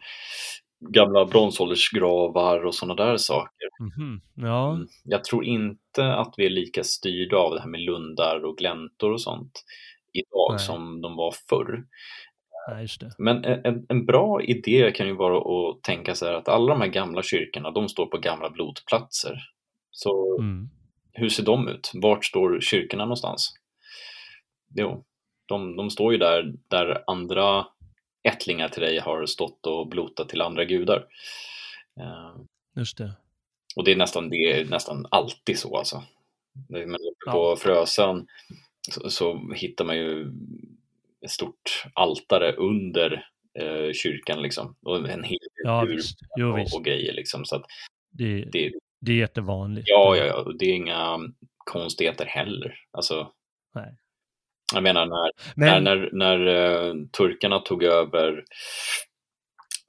gamla 0.95 1.25
bronsåldersgravar 1.27 2.65
och 2.67 2.75
sådana 2.75 2.95
där 3.05 3.17
saker. 3.17 3.69
Mhm. 3.81 4.21
Ja, 4.35 4.73
Mm. 4.75 4.87
Jag 5.05 5.25
tror 5.25 5.45
inte 5.45 6.15
att 6.15 6.35
vi 6.37 6.47
är 6.47 6.51
lika 6.51 6.85
styrda 6.85 7.37
av 7.37 7.55
det 7.55 7.61
här 7.61 7.69
med 7.69 7.81
lundar 7.81 8.45
och 8.45 8.57
gläntor 8.57 9.13
och 9.13 9.21
sånt 9.21 9.65
idag 10.13 10.51
Nej. 10.51 10.59
som 10.59 11.01
de 11.01 11.17
var 11.17 11.35
förr. 11.49 11.85
nej. 12.71 12.87
Men 13.19 13.45
en, 13.45 13.87
en 13.89 14.07
bra 14.07 14.43
idé 14.43 14.91
kan 14.95 15.07
ju 15.07 15.17
vara 15.17 15.39
att 15.71 15.83
tänka 15.83 16.15
sig 16.15 16.35
att 16.35 16.49
alla 16.49 16.73
de 16.75 16.81
här 16.81 16.89
gamla 16.89 17.23
kyrkorna, 17.23 17.71
de 17.71 17.89
står 17.89 18.07
på 18.07 18.19
gamla 18.19 18.51
blodplatser. 18.51 19.39
Så 19.91 20.39
Mm. 20.41 20.69
hur 21.13 21.29
ser 21.29 21.45
de 21.45 21.69
ut? 21.69 21.91
Vart 21.95 22.25
står 22.25 22.61
kyrkorna 22.61 23.05
någonstans? 23.05 23.55
Jo, 24.75 25.05
de, 25.47 25.77
de 25.77 25.91
står 25.91 26.13
ju 26.13 26.19
där, 26.19 26.53
där 26.69 27.05
andra 27.07 27.67
ättlingar 28.23 28.69
till 28.69 28.83
dig 28.83 28.99
har 28.99 29.27
stått 29.27 29.67
och 29.67 29.89
blotat 29.89 30.29
till 30.29 30.41
andra 30.43 30.65
gudar. 30.65 31.07
Eh, 32.01 32.37
Just 32.77 32.99
det. 32.99 33.13
och 33.77 33.85
det 33.85 33.93
är 33.93 33.97
nästan, 33.97 34.29
det 34.31 34.37
är 34.37 34.65
nästan 34.65 35.07
alltid 35.11 35.59
så 35.59 35.77
alltså. 35.77 36.03
När 36.69 36.87
man 36.87 36.95
åker 37.01 37.27
Ja. 37.27 37.33
på 37.33 37.57
Frösön 37.57 38.27
så, 38.91 39.11
så 39.11 39.53
hittar 39.55 39.85
man 39.85 39.97
ju 39.97 40.33
ett 41.25 41.31
stort 41.31 41.85
altare 41.95 42.53
under 42.53 43.29
eh, 43.59 43.93
kyrkan 43.93 44.43
liksom. 44.43 44.77
Och 44.83 44.97
en 45.11 45.25
hel 45.25 45.39
del 45.39 45.65
Ja. 45.65 45.87
Jo, 46.37 46.51
och, 46.53 46.75
och 46.77 46.85
grejer 46.85 47.13
liksom. 47.13 47.45
Så 47.45 47.57
att 47.57 47.65
Det, 48.11 48.45
det, 48.53 48.73
det 49.01 49.13
är 49.13 49.17
jättevanligt. 49.17 49.89
ja, 49.89 50.17
ja, 50.17 50.25
ja, 50.25 50.35
och 50.43 50.59
det 50.59 50.65
är 50.65 50.75
inga 50.75 51.19
konstigheter 51.57 52.25
heller. 52.27 52.75
Alltså, 52.91 53.33
Nej. 53.75 53.97
Jag 54.75 54.83
menar 54.83 55.07
när, 55.07 55.31
Men, 55.55 55.85
när, 55.85 55.97
när, 55.97 56.11
när 56.13 56.47
eh, 56.89 56.95
turkarna 57.19 57.59
tog 57.59 57.83
över, 57.83 58.45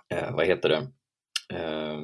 eh, 0.10 0.36
vad 0.36 0.46
heter 0.46 0.70
det, 0.70 0.88
eh, 1.58 2.00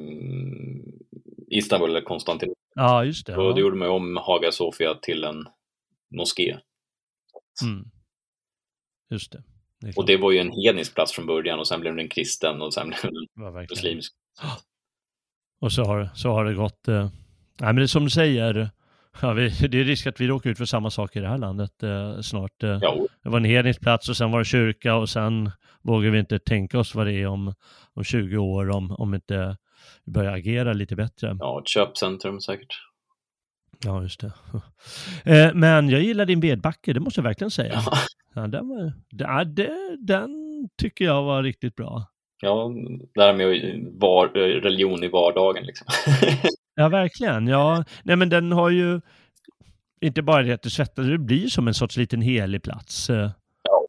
Istanbul 1.50 1.90
eller 1.90 2.00
Konstantinopel, 2.00 2.54
ja, 2.74 3.04
just 3.04 3.26
det. 3.26 3.34
då, 3.34 3.42
Ja. 3.42 3.52
då 3.52 3.60
gjorde 3.60 3.76
man 3.76 3.88
om 3.88 4.16
Hagia 4.16 4.52
Sofia 4.52 4.94
till 4.94 5.24
en 5.24 5.44
moské. 6.16 6.58
Mm. 7.62 7.84
Just 9.10 9.32
det. 9.32 9.42
det 9.80 9.96
Och 9.96 10.06
det 10.06 10.16
var 10.16 10.32
ju 10.32 10.38
en 10.38 10.52
hednisk 10.52 10.94
plats 10.94 11.12
från 11.12 11.26
början 11.26 11.58
och 11.58 11.68
sen 11.68 11.80
blev 11.80 11.96
den 11.96 12.08
kristen 12.08 12.62
och 12.62 12.74
sen 12.74 12.88
blev 12.88 13.12
den 13.12 13.54
Det 13.54 13.66
muslimsk. 13.70 14.12
Och 15.60 15.72
så 15.72 15.84
har, 15.84 16.10
så 16.14 16.30
har 16.30 16.44
det 16.44 16.54
gått. 16.54 16.88
Eh, 16.88 17.02
nej, 17.60 17.66
men 17.66 17.76
det 17.76 17.82
är 17.82 17.86
som 17.86 18.04
du 18.04 18.10
säger. 18.10 18.70
Ja, 19.22 19.32
vi, 19.32 19.48
det 19.68 19.80
är 19.80 19.84
risk 19.84 20.06
att 20.06 20.20
vi 20.20 20.26
råkar 20.26 20.50
ut 20.50 20.58
för 20.58 20.64
samma 20.64 20.90
sak 20.90 21.16
i 21.16 21.20
det 21.20 21.28
här 21.28 21.38
landet 21.38 21.82
eh, 21.82 22.20
snart. 22.20 22.62
Eh, 22.62 22.78
Det 23.22 23.28
var 23.28 23.36
en 23.36 23.44
hednisk 23.44 23.80
plats 23.80 24.08
och 24.08 24.16
sen 24.16 24.30
var 24.30 24.38
det 24.38 24.44
kyrka 24.44 24.94
och 24.94 25.08
sen 25.08 25.50
vågar 25.82 26.10
vi 26.10 26.18
inte 26.18 26.38
tänka 26.38 26.78
oss 26.78 26.94
vad 26.94 27.06
det 27.06 27.12
är 27.12 27.26
om, 27.26 27.54
om 27.94 28.04
20 28.04 28.36
år 28.36 28.70
om, 28.70 28.90
om 28.92 29.14
inte 29.14 29.56
vi 30.04 30.12
börjar 30.12 30.32
agera 30.32 30.72
lite 30.72 30.96
bättre. 30.96 31.36
ja, 31.40 31.60
ett 31.60 31.68
köpcentrum 31.68 32.40
säkert. 32.40 32.74
Ja, 33.84 34.02
just 34.02 34.20
det. 34.20 34.32
Eh, 35.24 35.54
Men 35.54 35.88
jag 35.88 36.02
gillar 36.02 36.26
din 36.26 36.40
vedbacke, 36.40 36.92
det 36.92 37.00
måste 37.00 37.20
jag 37.20 37.24
verkligen 37.24 37.50
säga. 37.50 37.72
Ja, 37.86 37.92
Ja, 38.34 38.46
den, 38.46 38.68
var, 38.68 39.44
det, 39.44 39.70
den 39.98 40.30
tycker 40.78 41.04
jag 41.04 41.22
var 41.22 41.42
riktigt 41.42 41.76
bra. 41.76 42.06
ja 42.40 42.72
det 43.14 43.22
här 43.22 43.34
med 43.34 43.46
var, 43.92 44.28
religion 44.60 45.04
i 45.04 45.08
vardagen 45.08 45.64
liksom. 45.64 45.86
Ja, 46.78 46.88
verkligen. 46.88 47.46
Ja, 47.46 47.84
nej 48.02 48.16
men 48.16 48.28
den 48.28 48.52
har 48.52 48.70
ju 48.70 49.00
inte 50.00 50.22
bara 50.22 50.42
det 50.42 50.52
att 50.52 50.62
du 50.62 50.70
svettas, 50.70 51.06
det 51.06 51.18
blir 51.18 51.48
som 51.48 51.68
en 51.68 51.74
sorts 51.74 51.96
liten 51.96 52.20
helig 52.20 52.62
plats. 52.62 53.10
Eh, 53.10 53.30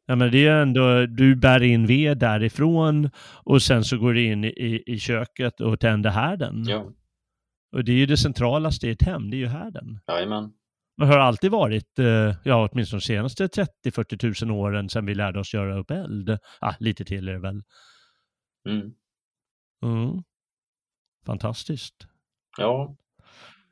Ja, 0.06 0.16
men 0.16 0.32
det 0.32 0.48
är 0.48 0.62
ändå, 0.62 1.06
du 1.06 1.36
bär 1.36 1.64
in 1.64 1.88
ved 1.88 2.18
därifrån 2.18 3.10
och 3.44 3.62
sen 3.62 3.84
så 3.84 3.98
går 3.98 4.14
du 4.14 4.24
in 4.26 4.44
i, 4.44 4.84
i 4.86 5.00
köket 5.00 5.62
och 5.62 5.80
tänder 5.80 6.10
härden. 6.10 6.64
ja, 6.68 6.92
Och 7.72 7.84
det 7.84 7.92
är 7.92 7.96
ju 7.96 8.06
det 8.06 8.18
centralaste 8.18 8.88
i 8.88 8.92
ett 8.92 9.02
hem, 9.02 9.30
det 9.30 9.36
är 9.38 9.40
ju 9.40 9.48
härden. 9.48 10.00
jajamän. 10.08 10.52
Det 10.98 11.06
har 11.06 11.18
alltid 11.20 11.52
varit, 11.52 12.00
eh, 12.00 12.36
ja 12.44 12.70
åtminstone 12.72 13.00
de 13.00 13.02
senaste 13.06 13.48
30-40 13.48 14.18
tusen 14.18 14.52
åren 14.52 14.90
sedan 14.90 15.06
vi 15.06 15.16
lärde 15.16 15.40
oss 15.40 15.54
göra 15.54 15.78
upp 15.80 15.92
eld. 15.92 16.38
Ah, 16.62 16.74
lite 16.80 17.06
till 17.06 17.28
är 17.28 17.34
det 17.34 17.40
väl. 17.40 17.64
Mm. 18.70 18.92
Mm. 19.86 20.24
Fantastiskt. 21.26 22.08
Ja, 22.60 22.96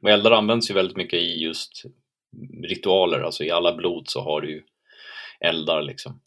och 0.01 0.09
eldar 0.09 0.31
används 0.31 0.69
ju 0.69 0.73
väldigt 0.73 0.97
mycket 0.97 1.19
i 1.19 1.43
just 1.43 1.83
ritualer, 2.63 3.21
alltså 3.21 3.43
i 3.43 3.51
alla 3.51 3.75
blod 3.75 4.09
så 4.09 4.21
har 4.21 4.41
du 4.41 4.51
ju 4.51 4.63
eldar 5.39 5.81
liksom. 5.81 6.19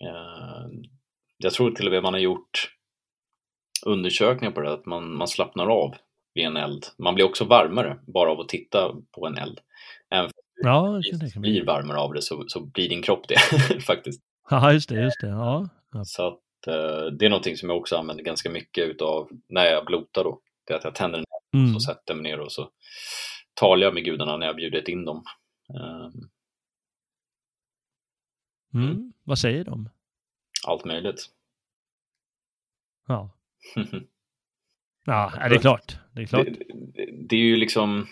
Eh, 0.00 0.66
jag 1.38 1.52
tror 1.52 1.70
till 1.70 1.86
och 1.86 1.92
med 1.92 2.02
man 2.02 2.14
har 2.14 2.20
gjort 2.20 2.72
undersökningar 3.86 4.52
på 4.52 4.60
det, 4.60 4.72
att 4.72 4.86
man, 4.86 5.16
man 5.16 5.28
slappnar 5.28 5.66
av 5.66 5.94
vid 6.34 6.44
en 6.44 6.56
eld. 6.56 6.86
Man 6.98 7.14
blir 7.14 7.24
också 7.24 7.44
varmare 7.44 7.98
bara 8.06 8.30
av 8.30 8.40
att 8.40 8.48
titta 8.48 8.94
på 9.12 9.26
en 9.26 9.38
eld. 9.38 9.60
Även 10.10 10.30
Ja, 10.62 11.00
du 11.34 11.40
blir 11.40 11.64
varmare 11.64 11.98
av 11.98 12.12
det 12.12 12.22
så, 12.22 12.44
så 12.48 12.60
blir 12.60 12.88
din 12.88 13.02
kropp 13.02 13.28
det 13.28 13.38
faktiskt. 13.86 14.22
Ja, 14.50 14.72
just 14.72 14.88
det, 14.88 14.94
just 14.94 15.20
det. 15.20 15.26
Ja. 15.26 15.68
ja. 15.92 16.04
Så 16.04 16.26
att, 16.26 16.66
eh, 16.66 17.06
det 17.12 17.26
är 17.26 17.28
någonting 17.28 17.56
som 17.56 17.68
jag 17.68 17.78
också 17.78 17.96
använder 17.96 18.24
ganska 18.24 18.50
mycket 18.50 18.88
utav 18.88 19.28
när 19.48 19.64
jag 19.64 19.84
blotar 19.86 20.24
då. 20.24 20.40
Det 20.66 20.72
är 20.72 20.78
att 20.78 20.84
jag 20.84 20.94
tänder 20.94 21.18
en 21.18 21.24
Mm. 21.56 21.74
och 21.74 21.82
så 21.82 21.92
sätter 21.92 22.14
mig 22.14 22.22
ner 22.22 22.40
och 22.40 22.52
så 22.52 22.70
talar 23.54 23.82
jag 23.86 23.94
med 23.94 24.04
gudarna 24.04 24.36
när 24.36 24.46
jag 24.46 24.56
bjudit 24.56 24.88
in 24.88 25.04
dem. 25.04 25.24
Eh, 25.74 26.10
Mm. 28.74 29.12
Vad 29.24 29.38
säger 29.38 29.64
de? 29.64 29.88
allt 30.66 30.84
möjligt. 30.84 31.30
Ja. 33.08 33.30
Ja, 35.08 35.32
är 35.36 35.48
det 35.48 35.56
är 35.56 35.60
klart. 35.60 35.96
Det 36.12 36.22
är 36.22 36.26
klart. 36.26 36.46
Det, 36.46 36.64
det, 36.94 37.10
det 37.28 37.36
är 37.36 37.40
ju 37.40 37.56
liksom 37.56 38.06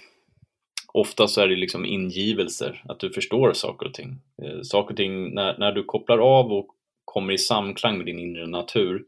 Ofta 0.93 1.29
så 1.29 1.41
är 1.41 1.49
det 1.49 1.57
liksom 1.57 1.85
ingivelser, 1.87 2.83
att 2.89 3.01
du 3.01 3.11
förstår 3.11 3.53
saker 3.53 3.87
och 3.87 3.95
ting. 3.95 4.21
Eh, 4.43 4.61
saker 4.63 4.91
och 4.91 4.97
ting, 4.97 5.35
när, 5.35 5.59
när 5.59 5.73
du 5.73 5.85
kopplar 5.85 6.19
av 6.19 6.53
och 6.53 6.67
kommer 7.05 7.33
i 7.33 7.39
samklang 7.39 7.97
med 7.97 8.07
din 8.07 8.19
inre 8.19 8.47
natur 8.47 9.05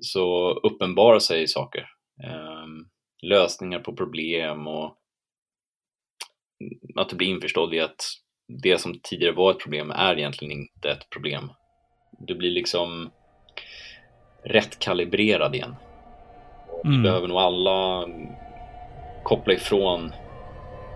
så 0.00 0.52
uppenbarar 0.52 1.18
sig 1.18 1.48
saker. 1.48 1.90
Eh, 2.24 2.66
lösningar 3.22 3.78
på 3.78 3.96
problem 3.96 4.66
och 4.66 4.94
att 6.96 7.08
du 7.08 7.16
blir 7.16 7.28
införstådd 7.28 7.74
i 7.74 7.80
att 7.80 8.00
det 8.62 8.78
som 8.80 9.00
tidigare 9.02 9.32
var 9.34 9.50
ett 9.50 9.60
problem 9.62 9.90
är 9.90 10.18
egentligen 10.18 10.52
inte 10.52 10.90
ett 10.90 11.10
problem. 11.10 11.52
Du 12.18 12.34
blir 12.34 12.50
liksom 12.50 13.10
rätt 14.44 14.78
kalibrerad 14.78 15.54
igen. 15.54 15.76
Vi 16.84 16.88
Mm. 16.88 17.02
behöver 17.02 17.28
nog 17.28 17.38
alla 17.38 18.08
koppla 19.22 19.52
ifrån 19.54 20.12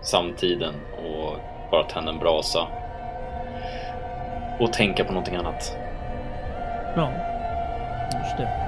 samtiden 0.03 0.73
och 0.97 1.37
bara 1.71 1.83
tända 1.83 2.11
en 2.11 2.19
brasa 2.19 2.67
och 4.59 4.73
tänka 4.73 5.03
på 5.03 5.11
någonting 5.13 5.35
annat. 5.35 5.77
Ja, 6.95 7.11
just 8.23 8.37
det. 8.37 8.62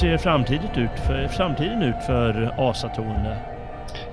Ser 0.00 0.18
framtiden 0.18 0.70
ut 0.76 1.00
för, 1.06 1.28
framtiden 1.28 1.82
ut 1.82 2.04
för 2.06 2.54
asatroende? 2.58 3.36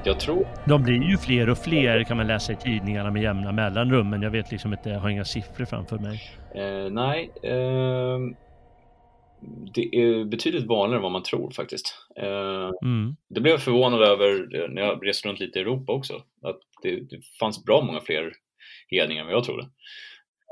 Jag 0.03 0.19
tror, 0.19 0.47
De 0.65 0.83
blir 0.83 1.03
ju 1.09 1.17
fler 1.17 1.49
och 1.49 1.57
fler 1.57 2.03
kan 2.03 2.17
man 2.17 2.27
läsa 2.27 2.53
i 2.53 2.55
tidningarna 2.55 3.11
med 3.11 3.21
jämna 3.23 3.51
mellanrum, 3.51 4.09
men 4.09 4.21
jag 4.21 4.29
vet 4.31 4.51
liksom 4.51 4.73
inte, 4.73 4.89
jag 4.89 4.99
har 4.99 5.09
inga 5.09 5.25
siffror 5.25 5.65
framför 5.65 5.97
mig. 5.97 6.21
eh, 6.55 6.89
nej, 6.91 7.31
eh, 7.43 8.19
det 9.75 9.81
är 9.95 10.25
betydligt 10.25 10.65
vanligare 10.65 10.97
än 10.97 11.03
vad 11.03 11.11
man 11.11 11.23
tror 11.23 11.51
faktiskt. 11.51 11.95
Eh, 12.15 12.69
Mm. 12.81 13.15
det 13.29 13.41
blev 13.41 13.51
jag 13.51 13.61
förvånad 13.61 14.01
över 14.01 14.55
eh, 14.55 14.69
när 14.69 14.81
jag 14.81 15.07
reste 15.07 15.27
runt 15.29 15.39
lite 15.39 15.59
i 15.59 15.61
Europa 15.61 15.91
också, 15.93 16.13
att 16.43 16.59
det, 16.83 16.95
det 16.95 17.19
fanns 17.39 17.65
bra 17.65 17.81
många 17.81 17.99
fler 17.99 18.31
hedningar 18.89 19.21
än 19.21 19.27
vad 19.27 19.35
jag 19.35 19.43
trodde. 19.43 19.67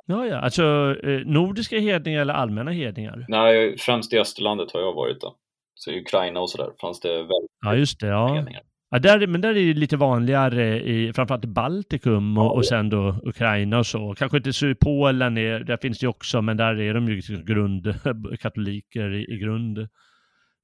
Ja, 0.07 0.25
ja, 0.25 0.37
alltså 0.39 0.95
eh, 1.03 1.21
nordiska 1.25 1.79
hedningar 1.79 2.21
eller 2.21 2.33
allmänna 2.33 2.71
hedningar? 2.71 3.25
Nej, 3.27 3.77
främst 3.77 4.13
i 4.13 4.19
Österlandet 4.19 4.71
har 4.71 4.79
jag 4.81 4.93
varit 4.93 5.21
då. 5.21 5.35
Så 5.73 5.91
i 5.91 6.01
Ukraina 6.01 6.39
och 6.39 6.49
sådär 6.49 6.69
fanns 6.81 6.99
det 6.99 7.09
väldigt 7.09 7.51
Ja, 7.65 7.75
just 7.75 7.99
det. 7.99 8.07
Ja. 8.07 8.33
hedningar. 8.33 8.61
Ja, 8.89 8.99
där, 8.99 9.27
men 9.27 9.41
där 9.41 9.49
är 9.49 9.53
det 9.53 9.73
lite 9.79 9.97
vanligare 9.97 10.81
i 10.83 11.13
framförallt 11.13 11.43
i 11.43 11.47
Baltikum 11.47 12.37
och, 12.37 12.55
och 12.55 12.65
sen 12.65 12.89
då 12.89 13.19
Ukraina 13.23 13.77
och 13.77 13.85
så. 13.85 14.13
Kanske 14.17 14.37
inte 14.37 14.53
så 14.53 14.67
i 14.67 14.75
Polen, 14.75 15.37
är, 15.37 15.59
där 15.59 15.77
finns 15.77 15.99
det 15.99 16.07
också, 16.07 16.41
men 16.41 16.57
där 16.57 16.79
är 16.81 16.93
de 16.93 17.07
ju 17.07 17.15
liksom 17.15 17.45
grund, 17.45 17.93
katoliker 18.39 19.13
i, 19.13 19.33
i 19.35 19.37
grund, 19.37 19.87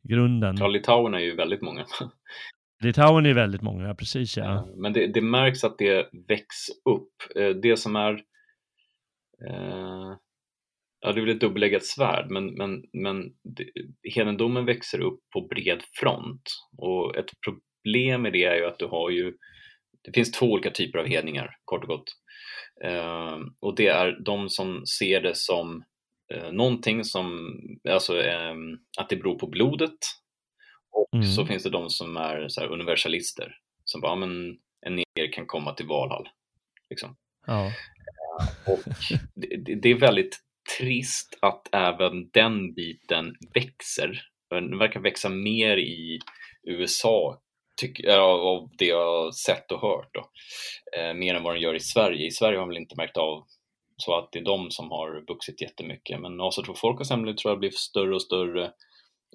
grunden. 0.10 0.56
Ja, 0.60 0.68
Litauen 0.68 1.14
är 1.14 1.20
ju 1.20 1.36
väldigt 1.36 1.62
många. 1.62 1.86
Litauen 2.84 3.26
är 3.26 3.34
väldigt 3.34 3.62
många, 3.62 3.88
ja, 3.88 3.94
precis 3.96 4.38
ja. 4.38 4.54
Eh, 4.56 4.64
Men 4.76 4.94
det, 4.94 5.08
det 5.08 5.22
märks 5.22 5.64
att 5.64 5.78
det 5.78 6.10
väcks 6.28 6.70
upp. 6.90 7.12
Eh, 7.44 7.50
Det 7.50 7.78
som 7.78 7.96
är 7.96 8.22
eh, 9.48 10.18
Ja, 11.04 11.12
det 11.12 11.20
är 11.20 11.26
väl 11.26 11.36
ett 11.36 11.42
dubbeleggat 11.42 11.86
svärd, 11.86 12.30
men, 12.30 12.54
men, 12.54 12.84
men 12.94 13.24
hedendomen 14.16 14.66
växer 14.66 15.00
upp 15.02 15.20
på 15.34 15.42
bred 15.42 15.84
front. 16.00 16.42
Och 16.78 17.18
ett 17.18 17.30
problem 17.46 18.22
med 18.22 18.34
det 18.34 18.44
är 18.44 18.56
ju 18.56 18.66
att 18.66 18.80
du 18.80 18.86
har 18.86 19.10
ju 19.10 19.34
Det 20.04 20.12
finns 20.14 20.32
två 20.32 20.46
olika 20.46 20.72
typer 20.72 21.00
av 21.00 21.06
hedningar, 21.08 21.56
kort 21.66 21.84
och 21.84 21.88
gott. 21.90 22.04
Eh, 22.84 23.38
och 23.60 23.76
det 23.76 23.88
är 23.88 24.20
de 24.26 24.50
som 24.50 24.86
ser 24.86 25.22
det 25.22 25.36
som 25.36 25.84
eh, 26.34 26.52
någonting 26.52 27.04
som, 27.04 27.56
alltså 27.90 28.22
eh, 28.22 28.56
att 29.00 29.10
det 29.10 29.16
beror 29.16 29.40
på 29.40 29.48
blodet 29.48 30.00
och 30.92 31.08
Mm. 31.14 31.26
så 31.26 31.46
finns 31.46 31.64
det 31.64 31.70
de 31.70 31.90
som 31.90 32.18
är 32.18 32.48
så 32.48 32.66
universalister 32.66 33.56
som 33.86 34.02
bara, 34.02 34.16
men 34.16 34.58
en 34.86 34.96
neger 34.96 35.32
kan 35.34 35.46
komma 35.48 35.74
till 35.74 35.88
Valhall. 35.88 36.30
Liksom. 36.90 37.16
Ja. 37.48 37.72
Och 38.68 38.80
det, 39.36 39.76
det- 39.82 39.90
är 39.90 39.96
väldigt 39.96 40.40
trist 40.78 41.38
att 41.42 41.68
även 41.72 42.30
den 42.34 42.74
biten 42.74 43.36
växer. 43.54 44.22
Den 44.50 44.78
verkar 44.78 45.00
växa 45.00 45.30
mer 45.30 45.78
i 45.78 46.20
USA, 46.64 47.42
tyck, 47.82 48.00
eh, 48.00 48.20
av 48.20 48.70
det 48.78 48.86
jag 48.86 49.24
har 49.24 49.32
sett 49.32 49.72
och 49.72 49.82
hört. 49.82 50.10
Då. 50.14 50.30
Eh, 50.98 51.14
mer 51.14 51.36
än 51.36 51.44
vad 51.44 51.56
den 51.56 51.62
gör 51.62 51.76
i 51.76 51.80
Sverige. 51.80 52.28
I 52.28 52.32
Sverige 52.32 52.58
har 52.58 52.66
man 52.66 52.70
väl 52.70 52.82
inte 52.82 52.96
märkt 52.96 53.18
av 53.18 53.48
så 53.98 54.18
att 54.18 54.32
det 54.32 54.40
är 54.40 54.44
de 54.44 54.72
som 54.72 54.92
har 54.92 55.26
vuxit 55.28 55.62
jättemycket. 55.62 56.22
Men 56.22 56.42
Asa 56.42 56.62
tror 56.62 56.76
folk 56.76 57.08
tror 57.08 57.36
jag 57.44 57.60
blir 57.60 57.72
större 57.72 58.16
och 58.16 58.22
större. 58.22 58.72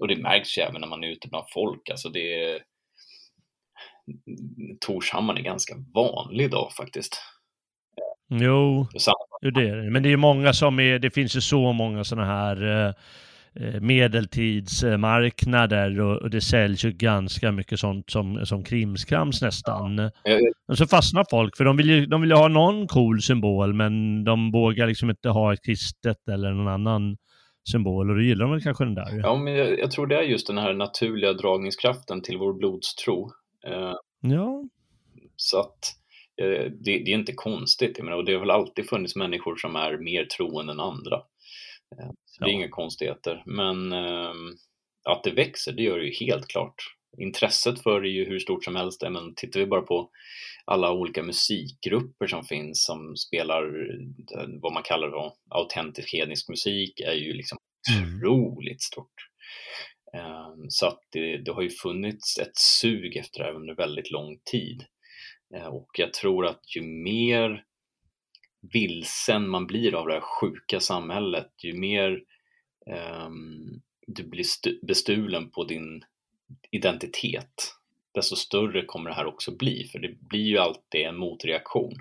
Och 0.01 0.09
det 0.09 0.16
märks 0.16 0.59
ju 0.59 0.62
även 0.62 0.81
när 0.81 0.89
man 0.89 1.05
är 1.05 1.09
ute 1.09 1.28
bland 1.28 1.47
folk. 1.55 1.90
Alltså 1.90 2.09
det 2.09 2.43
är... 2.44 2.62
Torshammar 4.81 5.39
är 5.39 5.43
ganska 5.43 5.74
vanlig 5.94 6.44
idag 6.44 6.73
faktiskt. 6.73 7.18
Jo, 8.28 8.86
jo, 9.43 9.51
det 9.51 9.69
är 9.69 9.77
det. 9.77 9.90
Men 9.90 10.03
det 10.03 10.12
är 10.12 10.16
många 10.16 10.53
som 10.53 10.81
är, 10.81 10.98
det 10.98 11.11
finns 11.11 11.36
ju 11.36 11.40
så 11.40 11.73
många 11.73 12.05
sådana 12.05 12.27
här 12.27 12.86
eh, 12.86 12.93
eh, 13.66 13.81
medeltidsmarknader 13.81 16.01
och, 16.01 16.23
och 16.23 16.31
det 16.31 16.40
säljs 16.40 16.85
ju 16.85 16.93
ganska 16.93 17.53
mycket 17.53 17.81
sånt 17.81 18.11
som, 18.11 18.47
som 18.47 18.65
krimskrams 18.65 19.43
nästan. 19.43 19.98
Eh, 19.98 20.11
Och 20.69 20.78
så 20.78 20.86
fastnar 20.86 21.24
folk, 21.31 21.57
för 21.57 21.65
de 21.65 21.77
vill, 21.77 21.90
ju, 21.90 22.07
de 22.07 22.20
vill 22.20 22.31
ju 22.31 22.36
ha 22.36 22.48
någon 22.48 22.86
cool 22.86 23.23
symbol, 23.23 23.74
men 23.74 24.24
de 24.24 24.51
vågar 24.51 24.86
liksom 24.86 25.11
inte 25.11 25.28
ha 25.28 25.53
ett 25.53 25.65
kristet 25.65 26.28
eller 26.28 26.53
någon 26.53 26.69
annan 26.69 27.16
symbol, 27.73 28.11
och 28.11 28.16
då 28.16 28.23
gillar 28.23 28.44
de 28.44 28.53
väl 28.53 28.62
kanske 28.62 28.85
den 28.85 28.94
där. 28.94 29.20
Ja, 29.23 29.36
men 29.36 29.55
jag, 29.55 29.78
jag 29.78 29.90
tror 29.90 30.07
det 30.07 30.16
är 30.16 30.23
just 30.23 30.47
den 30.47 30.59
här 30.59 30.74
naturliga 30.74 31.32
dragningskraften 31.32 32.23
till 32.23 32.39
vår 32.39 32.53
blodstro. 32.53 33.31
Eh, 33.66 33.93
Ja, 34.20 34.65
så 35.36 35.61
att 35.61 35.66
eh, 35.69 35.73
det, 36.36 36.98
det 37.04 37.10
är 37.12 37.14
inte 37.14 37.32
konstigt. 37.32 37.98
Menar, 37.98 38.16
och 38.16 38.24
det 38.24 38.32
har 38.32 38.40
väl 38.40 38.50
alltid 38.50 38.88
funnits 38.88 39.16
människor 39.16 39.56
som 39.56 39.76
är 39.76 39.96
mer 39.98 40.24
troende 40.24 40.72
än 40.72 40.80
andra. 40.80 41.16
Eh, 41.98 42.10
så 42.24 42.44
det 42.44 42.50
är 42.50 42.52
Ja. 42.52 42.54
inga 42.54 42.68
konstigheter. 42.68 43.42
Men 43.46 43.92
eh, 43.92 44.32
att 45.08 45.24
det 45.24 45.30
växer, 45.30 45.72
det 45.72 45.82
gör 45.82 45.98
det 45.98 46.04
ju 46.06 46.26
helt 46.26 46.46
klart. 46.48 46.74
Intresset 47.18 47.82
för 47.82 48.00
det 48.00 48.08
är 48.08 48.12
ju 48.12 48.24
hur 48.24 48.38
stort 48.38 48.64
som 48.64 48.76
helst. 48.76 49.02
Men 49.10 49.34
tittar 49.34 49.60
vi 49.60 49.66
bara 49.66 49.82
på 49.82 50.10
alla 50.64 50.92
olika 50.92 51.22
musikgrupper 51.22 52.26
som 52.26 52.44
finns 52.44 52.84
som 52.84 53.16
spelar 53.16 53.62
eh, 53.62 54.48
vad 54.62 54.72
man 54.72 54.82
kallar 54.82 55.10
då, 55.10 55.36
autentisk 55.50 56.12
hednisk 56.12 56.48
musik 56.48 57.00
är 57.00 57.12
ju 57.14 57.32
liksom 57.32 57.58
Mm. 57.98 58.16
otroligt 58.18 58.82
stort. 58.82 59.14
Ehm, 60.16 60.66
Så 60.68 60.86
att 60.86 61.00
det, 61.12 61.36
det 61.36 61.52
har 61.52 61.62
ju 61.62 61.70
funnits 61.70 62.38
ett 62.38 62.56
sug 62.56 63.16
efter 63.16 63.38
det 63.38 63.44
här 63.44 63.54
under 63.54 63.74
väldigt 63.74 64.10
lång 64.10 64.38
tid. 64.50 64.84
Eh, 65.55 65.66
och 65.66 65.90
jag 65.98 66.12
tror 66.12 66.47
att 66.47 66.77
ju 66.77 66.82
mer 66.82 67.64
vilsen 68.73 69.48
man 69.48 69.66
blir 69.66 69.94
av 69.94 70.06
det 70.06 70.14
här 70.14 70.20
sjuka 70.20 70.81
samhället, 70.81 71.52
ju 71.62 71.74
mer 71.74 72.23
um, 73.27 73.82
du 74.06 74.24
blir 74.24 74.47
bestulen 74.86 75.51
på 75.51 75.64
din 75.64 76.05
identitet, 76.70 77.74
desto 78.14 78.36
större 78.36 78.85
kommer 78.85 79.10
det 79.10 79.16
här 79.16 79.27
också 79.27 79.56
bli, 79.56 79.85
för 79.85 79.98
det 79.98 80.20
blir 80.20 80.44
ju 80.44 80.59
alltid 80.59 81.01
en 81.01 81.16
motreaktion. 81.16 81.94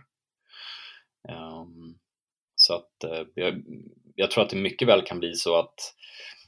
Um, 1.29 1.97
så 2.55 2.73
att 2.73 3.03
uh, 3.05 3.27
jag, 3.35 3.63
jag 4.15 4.31
tror 4.31 4.43
att 4.43 4.49
det 4.49 4.57
mycket 4.57 4.87
väl 4.87 5.01
kan 5.01 5.19
bli 5.19 5.33
så 5.33 5.59
att 5.59 5.95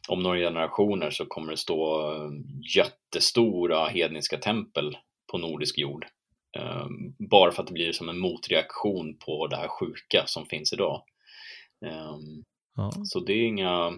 om 0.08 0.24
några 0.24 0.40
generationer 0.40 1.10
så 1.10 1.26
kommer 1.26 1.52
det 1.52 1.58
stå 1.58 2.12
eh, 2.14 2.32
jättestora 2.76 3.86
hedniska 3.86 4.38
tempel 4.38 4.98
på 5.32 5.38
nordisk 5.38 5.78
jord. 5.78 6.06
Eh, 6.58 6.88
Bara 7.30 7.52
för 7.52 7.62
att 7.62 7.68
det 7.68 7.74
blir 7.74 7.92
som 7.92 8.10
en 8.10 8.20
motreaktion 8.20 9.18
på 9.26 9.48
det 9.48 9.56
här 9.56 9.68
sjuka 9.68 10.24
som 10.26 10.46
finns 10.46 10.74
idag. 10.74 11.04
Eh, 11.86 12.16
ja, 12.76 12.92
Så 13.04 13.20
det 13.20 13.34
är 13.34 13.48
inga, 13.48 13.92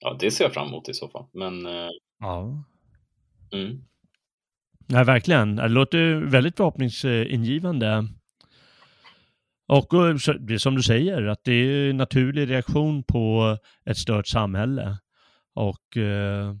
ja 0.00 0.16
det 0.20 0.30
ser 0.30 0.44
jag 0.44 0.54
fram 0.54 0.68
emot 0.68 0.88
i 0.88 0.94
så 0.94 1.08
fall. 1.08 1.26
Men 1.32 1.66
eh, 1.66 1.88
ja. 2.18 2.64
mm, 3.52 3.84
Nej, 4.88 5.04
verkligen. 5.04 5.56
Det 5.56 5.68
låter 5.68 6.14
väldigt 6.14 6.56
förhoppningsingivande. 6.56 8.08
Och 9.68 9.94
eh, 9.94 10.16
det 10.40 10.58
som 10.58 10.74
du 10.74 10.82
säger, 10.82 11.22
att 11.22 11.44
det 11.44 11.52
är 11.52 11.90
en 11.90 11.96
naturlig 11.96 12.50
reaktion 12.50 13.02
på 13.04 13.56
ett 13.84 13.96
stört 13.98 14.26
samhälle. 14.26 14.98
Och 15.54 15.96
eh, 15.96 16.54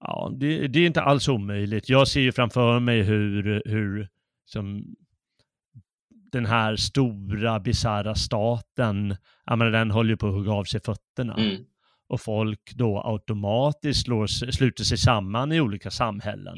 ja, 0.00 0.32
det, 0.36 0.68
det 0.68 0.80
är 0.80 0.86
inte 0.86 1.02
alls 1.02 1.28
omöjligt. 1.28 1.88
Jag 1.88 2.08
ser 2.08 2.20
ju 2.20 2.32
framför 2.32 2.80
mig 2.80 3.02
hur, 3.02 3.62
hur 3.64 4.08
som 4.46 4.84
den 6.32 6.46
här 6.46 6.76
stora 6.76 7.60
bisarra 7.60 8.14
staten, 8.14 9.16
jag 9.44 9.58
menar, 9.58 9.72
den 9.72 9.90
håller 9.90 10.10
ju 10.10 10.16
på 10.16 10.26
att 10.26 10.34
hugga 10.34 10.52
av 10.52 10.64
sig 10.64 10.80
fötterna. 10.80 11.34
mm, 11.34 11.64
Och 12.08 12.20
folk 12.20 12.72
då 12.74 13.02
automatiskt 13.04 14.04
slår, 14.04 14.26
sluter 14.26 14.84
sig 14.84 14.98
samman 14.98 15.52
i 15.52 15.60
olika 15.60 15.90
samhällen. 15.90 16.56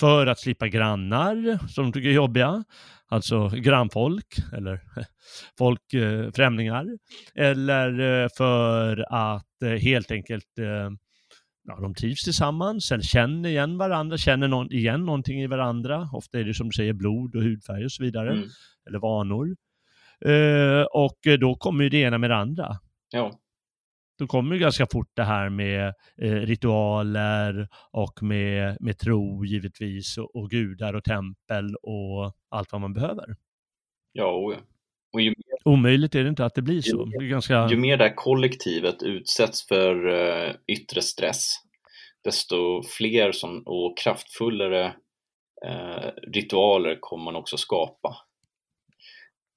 För 0.00 0.26
att 0.26 0.38
slippa 0.38 0.68
grannar 0.68 1.58
som 1.68 1.84
de 1.84 1.92
tycker 1.92 2.08
är 2.08 2.12
jobbiga. 2.12 2.64
Alltså 3.08 3.48
grannfolk 3.48 4.26
eller 4.52 4.80
folk, 5.58 5.94
eh, 5.94 6.30
främlingar. 6.32 6.86
Eller 7.34 8.22
eh, 8.22 8.28
för 8.36 9.06
att 9.12 9.62
eh, 9.64 9.70
helt 9.70 10.10
enkelt 10.10 10.58
ja, 11.70 11.80
de 11.80 11.94
trivs 11.94 12.22
tillsammans 12.24 12.92
eller 12.92 13.02
känner 13.02 13.48
igen 13.48 13.78
varandra, 13.78 14.16
känner 14.16 14.48
någon, 14.48 14.72
igen 14.72 15.04
någonting 15.04 15.40
i 15.40 15.46
varandra. 15.46 16.08
Ofta 16.12 16.38
är 16.40 16.44
det 16.44 16.54
som 16.54 16.66
du 16.66 16.72
säger 16.72 16.92
blod 16.92 17.36
och 17.36 17.42
hudfärg 17.42 17.84
och 17.84 17.92
så 17.92 18.02
vidare. 18.02 18.32
mm, 18.32 18.48
Eller 18.88 18.98
vanor. 18.98 19.56
Eh, 20.24 20.82
och 20.82 21.38
då 21.40 21.54
kommer 21.54 21.84
ju 21.84 21.90
det 21.90 21.98
ena 21.98 22.18
med 22.18 22.30
det 22.30 22.36
andra 22.36 22.76
ja, 23.10 23.40
då 24.18 24.26
kommer 24.26 24.54
ju 24.54 24.60
ganska 24.60 24.86
fort 24.92 25.10
det 25.14 25.24
här 25.24 25.48
med 25.48 25.94
eh, 26.16 26.32
ritualer 26.32 27.68
och 27.90 28.22
med, 28.22 28.76
med 28.80 28.98
tro 28.98 29.44
givetvis 29.44 30.18
och, 30.18 30.36
och 30.36 30.50
gudar 30.50 30.94
och 30.94 31.04
tempel 31.04 31.74
och 31.82 32.36
allt 32.48 32.72
vad 32.72 32.80
man 32.80 32.92
behöver. 32.92 33.36
ja, 34.12 34.54
och 35.12 35.20
ju, 35.20 35.34
Omöjligt 35.64 36.14
är 36.14 36.22
det 36.22 36.28
inte 36.28 36.44
att 36.44 36.54
det 36.54 36.62
blir 36.62 36.82
så. 36.82 37.04
Det 37.04 37.16
är 37.16 37.28
ganska... 37.28 37.68
ju 37.70 37.76
mer 37.76 37.96
det 37.96 38.04
här 38.04 38.14
kollektivet 38.14 39.02
utsätts 39.02 39.68
för 39.68 40.08
eh, 40.08 40.54
yttre 40.66 41.02
stress, 41.02 41.54
desto 42.24 42.82
fler 42.82 43.32
som, 43.32 43.62
och 43.66 43.98
kraftfullare 43.98 44.86
eh, 45.66 46.10
ritualer 46.32 46.96
kommer 47.00 47.24
man 47.24 47.36
också 47.36 47.56
skapa. 47.56 48.16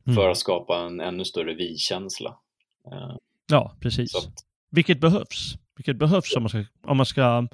Mm. 0.07 0.15
för 0.15 0.30
att 0.30 0.38
skapa 0.38 0.77
en 0.77 0.99
ännu 0.99 1.25
större 1.25 1.53
vi-känsla. 1.53 2.38
Eh, 2.91 3.15
Ja, 3.47 3.75
precis. 3.80 4.15
Att, 4.15 4.45
Vilket 4.69 4.99
behövs. 4.99 5.55
Vilket 5.75 5.97
behövs 5.97 6.35
om 6.35 6.43
man 6.43 6.49
ska, 6.49 6.65
om 6.81 6.97
man 6.97 7.05
ska, 7.05 7.47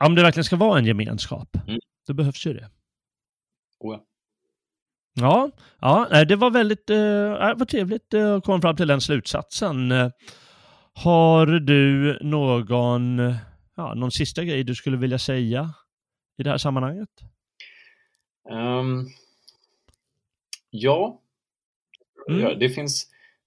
om 0.00 0.14
det 0.14 0.22
verkligen 0.22 0.44
ska 0.44 0.56
vara 0.56 0.78
en 0.78 0.86
gemenskap. 0.86 1.56
Mm. 1.66 1.80
Då 2.06 2.14
behövs 2.14 2.46
ju 2.46 2.52
det. 2.52 2.70
oh 3.80 3.94
ja. 3.94 4.04
Ja, 5.14 5.50
ja 5.80 6.24
det 6.24 6.36
var 6.36 6.50
väldigt 6.50 6.90
eh, 6.90 6.96
var 7.56 7.64
trevligt 7.64 8.14
eh, 8.14 8.34
att 8.34 8.44
komma 8.44 8.60
fram 8.60 8.76
till 8.76 8.88
den 8.88 9.00
slutsatsen. 9.00 9.92
Har 10.92 11.46
du 11.46 12.18
någon, 12.20 13.18
ja, 13.76 13.94
någon 13.94 14.10
sista 14.12 14.44
grej 14.44 14.64
du 14.64 14.74
skulle 14.74 14.96
vilja 14.96 15.18
säga 15.18 15.74
i 16.38 16.42
det 16.42 16.50
här 16.50 16.58
sammanhanget? 16.58 17.08
Ehm, 18.50 19.06
ja, 20.70 21.20
Mm. 22.30 22.58
det 22.58 22.68
finns 22.68 23.06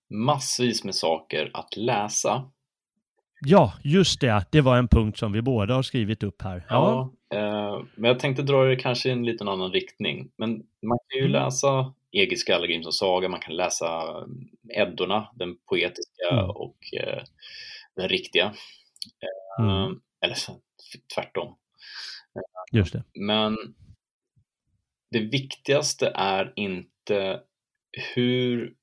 massvis 0.09 0.83
med 0.83 0.95
saker 0.95 1.51
att 1.53 1.77
läsa. 1.77 2.49
Ja, 3.45 3.73
just 3.83 4.21
det. 4.21 4.45
Det 4.51 4.61
var 4.61 4.77
en 4.77 4.87
punkt 4.87 5.17
som 5.17 5.31
vi 5.31 5.41
båda 5.41 5.73
har 5.73 5.83
skrivit 5.83 6.23
upp 6.23 6.41
här. 6.41 6.65
Ja, 6.69 6.75
Ja, 6.75 7.11
eh, 7.33 7.83
men 7.95 8.07
jag 8.09 8.19
tänkte 8.19 8.43
dra 8.43 8.63
det 8.63 8.75
kanske 8.75 9.09
i 9.09 9.11
en 9.11 9.25
liten 9.25 9.47
annan 9.47 9.71
riktning. 9.71 10.31
Men 10.37 10.51
man 10.81 10.97
kan 11.07 11.17
ju 11.19 11.25
Mm. 11.25 11.31
läsa 11.31 11.93
Egil 12.11 12.39
Skallagrimsons 12.39 12.97
saga, 12.97 13.29
man 13.29 13.39
kan 13.39 13.55
läsa 13.55 14.15
Eddorna, 14.73 15.31
den 15.35 15.57
poetiska 15.57 16.29
Mm. 16.31 16.49
och 16.49 16.77
eh, 16.93 17.23
den 17.95 18.09
riktiga. 18.09 18.53
mm, 19.59 19.69
Eh, 19.69 19.91
eller 20.21 20.35
så- 20.35 20.61
tvärtom. 21.15 21.55
just 22.71 22.93
det. 22.93 23.03
Men 23.13 23.57
det 25.11 25.19
viktigaste 25.19 26.11
är 26.15 26.53
inte 26.55 27.41
hur 28.15 28.75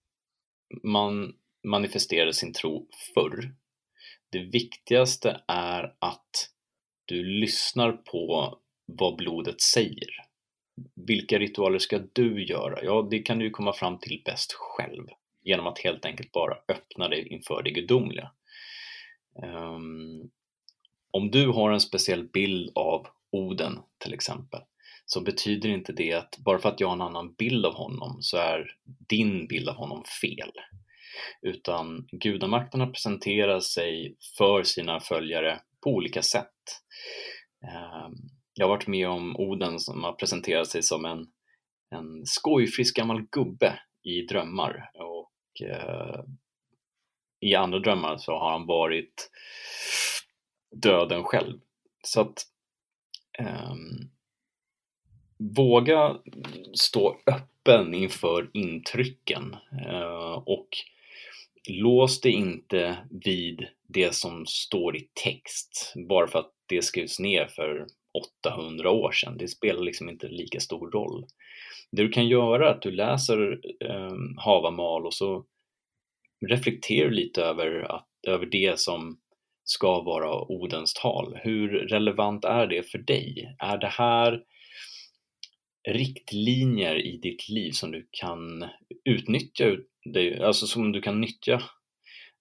man 0.83 1.35
manifesterade 1.66 2.33
sin 2.33 2.53
tro 2.53 2.89
förr. 3.15 3.55
Det 4.31 4.39
viktigaste 4.39 5.41
är 5.49 5.95
att 5.99 6.51
du 7.05 7.24
lyssnar 7.24 7.93
på 7.93 8.59
vad 8.86 9.16
blodet 9.16 9.60
säger. 9.60 10.10
Vilka 10.94 11.39
ritualer 11.39 11.78
ska 11.78 12.01
du 12.12 12.44
göra? 12.44 12.85
Ja, 12.85 13.09
det 13.10 13.18
kan 13.18 13.39
du 13.39 13.44
ju 13.44 13.51
komma 13.51 13.72
fram 13.72 13.98
till 13.98 14.22
bäst 14.24 14.52
själv. 14.52 15.06
genom 15.47 15.66
att 15.66 15.78
helt 15.78 16.05
enkelt 16.05 16.32
bara 16.32 16.56
öppna 16.68 17.09
dig 17.09 17.28
inför 17.28 17.62
det 17.62 17.70
gudomliga. 17.70 18.31
Um, 19.43 20.31
om 21.10 21.31
du 21.31 21.48
har 21.48 21.70
en 21.70 21.81
speciell 21.81 22.24
bild 22.24 22.72
av 22.74 23.06
Oden 23.31 23.78
till 23.98 24.14
exempel 24.14 24.60
så 25.06 25.20
betyder 25.20 25.68
inte 25.68 25.93
det 25.93 26.12
att 26.12 26.39
bara 26.39 26.59
för 26.59 26.68
att 26.68 26.81
jag 26.81 26.89
har 26.89 26.94
en 26.94 27.01
annan 27.01 27.35
bild 27.35 27.66
av 27.66 27.74
honom 27.74 28.22
så 28.22 28.36
är 28.36 28.76
din 29.09 29.47
bild 29.47 29.68
av 29.68 29.74
honom 29.74 30.05
fel. 30.22 30.52
Utan 31.43 32.09
gudamakterna 32.12 32.86
presenterar 32.86 33.60
sig 33.60 34.16
för 34.39 34.62
sina 34.62 35.01
följare 35.01 35.60
på 35.85 35.90
olika 35.90 36.23
sätt. 36.23 36.82
Ehm, 37.65 38.15
jag 38.55 38.66
har 38.66 38.74
varit 38.74 38.86
med 38.86 39.09
om 39.09 39.36
Oden 39.36 39.78
som 39.78 40.05
har 40.05 40.12
presenterat 40.12 40.69
sig 40.69 40.82
som 40.82 41.05
en, 41.05 41.27
en 41.90 42.27
skojfrisk 42.27 42.97
gammal 42.97 43.23
gubbe 43.31 43.78
i 44.02 44.23
drömmar 44.23 44.90
och 44.94 45.69
eh, 45.69 46.24
i 47.40 47.55
andra 47.55 47.78
drömmar 47.78 48.16
så 48.16 48.32
har 48.32 48.51
han 48.51 48.66
varit 48.66 49.31
döden 50.82 51.24
själv. 51.24 51.59
Så 52.02 52.20
att 52.20 52.43
eh, 53.39 53.74
våga 55.39 56.16
stå 56.74 57.20
öppen 57.27 57.94
inför 57.94 58.51
intrycken 58.52 59.56
eh, 59.86 60.43
och 60.47 60.69
lås 61.69 62.20
dig 62.20 62.32
inte 62.32 62.97
vid 63.24 63.66
det 63.89 64.15
som 64.15 64.47
står 64.47 64.97
i 64.97 65.09
text 65.24 65.93
bara 66.09 66.27
för 66.27 66.39
att 66.39 66.53
det 66.66 66.82
skrivs 66.82 67.20
ner 67.20 67.47
för 67.47 67.86
800 68.47 68.91
år 68.91 69.12
sedan. 69.12 69.36
Det 69.39 69.49
spelar 69.49 69.82
liksom 69.82 70.09
inte 70.09 70.28
lika 70.28 70.61
stor 70.61 70.91
roll. 70.91 71.24
Det 71.91 72.03
du 72.03 72.09
kan 72.09 72.28
göra 72.28 72.69
är 72.69 72.70
att 72.70 72.82
du 72.82 72.91
läser 72.91 73.61
eh, 73.81 74.16
Havamal 74.36 75.07
och 75.07 75.15
så 75.15 75.45
reflekterar 76.49 77.11
lite 77.11 77.43
över, 77.43 77.95
att, 77.95 78.09
över 78.27 78.47
det 78.47 78.81
som 78.81 79.19
ska 79.65 80.03
vara 80.03 80.53
Odens 80.53 80.95
tal. 80.95 81.39
Hur 81.43 81.69
relevant 81.69 82.45
är 82.45 82.66
det 82.66 82.91
för 82.91 82.99
dig? 82.99 83.57
Är 83.59 83.78
det 83.78 83.89
här 83.89 84.43
riktlinjer 85.89 87.06
i 87.06 87.16
ditt 87.16 87.48
liv 87.48 87.70
som 87.70 87.90
du 87.90 88.09
kan 88.11 88.69
utnyttja, 89.05 89.77
alltså 90.40 90.66
som 90.66 90.93
du 90.93 91.01
kan 91.01 91.20
nyttja, 91.20 91.62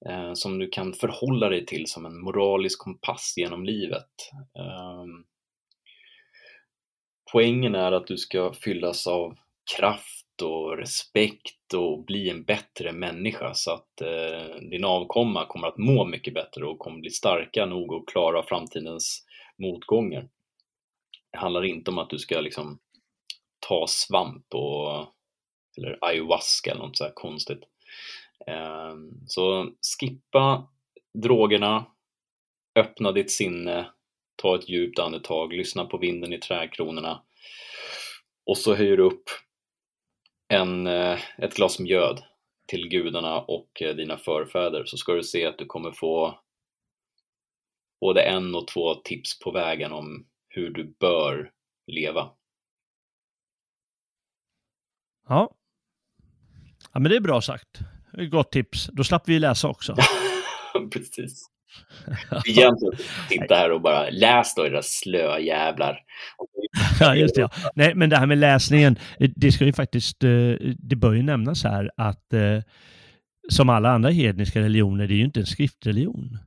eh, 0.09 0.33
som 0.33 0.59
du 0.59 0.69
kan 0.69 0.93
förhålla 0.93 1.49
dig 1.49 1.65
till 1.65 1.87
som 1.87 2.05
en 2.05 2.21
moralisk 2.21 2.79
kompass 2.79 3.33
genom 3.37 3.65
livet. 3.65 4.09
Ehm, 4.59 5.23
poängen 7.31 7.75
är 7.75 7.91
att 7.91 8.07
du 8.07 8.17
ska 8.17 8.53
fyllas 8.53 9.07
av 9.07 9.37
kraft 9.77 10.41
och 10.41 10.77
respekt 10.77 11.73
och 11.73 12.05
bli 12.05 12.29
en 12.29 12.43
bättre 12.43 12.91
människa 12.91 13.53
så 13.53 13.71
att 13.71 14.01
eh, 14.01 14.55
din 14.69 14.85
avkomma 14.85 15.45
kommer 15.45 15.67
att 15.67 15.77
må 15.77 16.05
mycket 16.05 16.33
bättre 16.33 16.65
och 16.65 16.79
kommer 16.79 16.99
bli 16.99 17.09
starka 17.09 17.65
nog 17.65 17.93
att 17.93 18.05
klara 18.05 18.43
framtidens 18.43 19.25
motgångar. 19.57 20.29
Det 21.31 21.37
handlar 21.37 21.65
inte 21.65 21.91
om 21.91 21.97
att 21.97 22.09
du 22.09 22.19
ska 22.19 22.41
liksom 22.41 22.79
ta 23.67 23.87
svamp 23.87 24.53
och, 24.53 25.07
eller 25.77 25.97
ayahuasca 26.01 26.71
eller 26.71 26.81
något 26.81 26.97
så 26.97 27.03
här 27.03 27.13
konstigt. 27.15 27.63
Ehm, 28.47 29.11
så 29.27 29.71
skippa 29.99 30.69
drogerna, 31.13 31.85
öppna 32.75 33.11
ditt 33.11 33.31
sinne, 33.31 33.91
ta 34.35 34.55
ett 34.55 34.69
djupt 34.69 34.99
andetag, 34.99 35.53
lyssna 35.53 35.85
på 35.85 35.97
vinden 35.97 36.33
i 36.33 36.37
trädkronorna 36.37 37.23
och 38.45 38.57
så 38.57 38.75
höjer 38.75 38.97
du 38.97 39.03
upp 39.03 39.23
en, 40.47 40.87
eh, 40.87 41.19
ett 41.37 41.55
glas 41.55 41.79
mjöd 41.79 42.23
till 42.67 42.89
gudarna 42.89 43.41
och 43.41 43.81
eh, 43.81 43.95
dina 43.95 44.17
förfäder 44.17 44.85
så 44.85 44.97
ska 44.97 45.13
du 45.13 45.23
se 45.23 45.45
att 45.45 45.57
du 45.57 45.65
kommer 45.65 45.91
få 45.91 46.39
både 48.01 48.21
en 48.21 48.55
och 48.55 48.67
två 48.67 48.95
tips 48.95 49.39
på 49.39 49.51
vägen 49.51 49.91
om 49.91 50.27
hur 50.49 50.69
du 50.69 50.95
bör 50.99 51.51
leva. 51.87 52.29
Ja. 55.29 55.51
Ja 56.93 56.99
men 56.99 57.09
det 57.11 57.15
är 57.15 57.21
bra 57.21 57.41
sagt. 57.41 57.79
Gott 58.31 58.51
tips. 58.51 58.89
Då 58.93 59.03
slapp 59.03 59.29
vi 59.29 59.39
läsa 59.39 59.67
också. 59.67 59.95
Precis. 60.93 61.49
Egentligen 62.47 62.93
sitta 63.29 63.55
här 63.55 63.71
och 63.71 63.81
bara 63.81 64.09
läs 64.09 64.55
då 64.55 64.65
era 64.65 64.81
slöa 64.81 65.39
jävlar. 65.39 65.99
Ja, 66.99 67.15
just 67.15 67.35
det. 67.35 67.41
Ja. 67.41 67.49
Nej, 67.75 67.95
men 67.95 68.09
det 68.09 68.17
här 68.17 68.25
med 68.25 68.37
läsningen, 68.37 68.95
det 69.35 69.51
ska 69.51 69.65
ju 69.65 69.73
faktiskt, 69.73 70.23
eh, 70.23 70.29
det 70.77 70.95
bör 70.95 71.13
ju 71.13 71.23
nämnas 71.23 71.63
här 71.63 71.91
att 71.97 72.33
eh, 72.33 72.59
som 73.49 73.69
alla 73.69 73.91
andra 73.91 74.09
hedniska 74.09 74.61
religioner, 74.61 75.07
det 75.07 75.13
är 75.13 75.17
ju 75.17 75.23
inte 75.25 75.39
en 75.39 75.45
skriftreligion. 75.45 76.37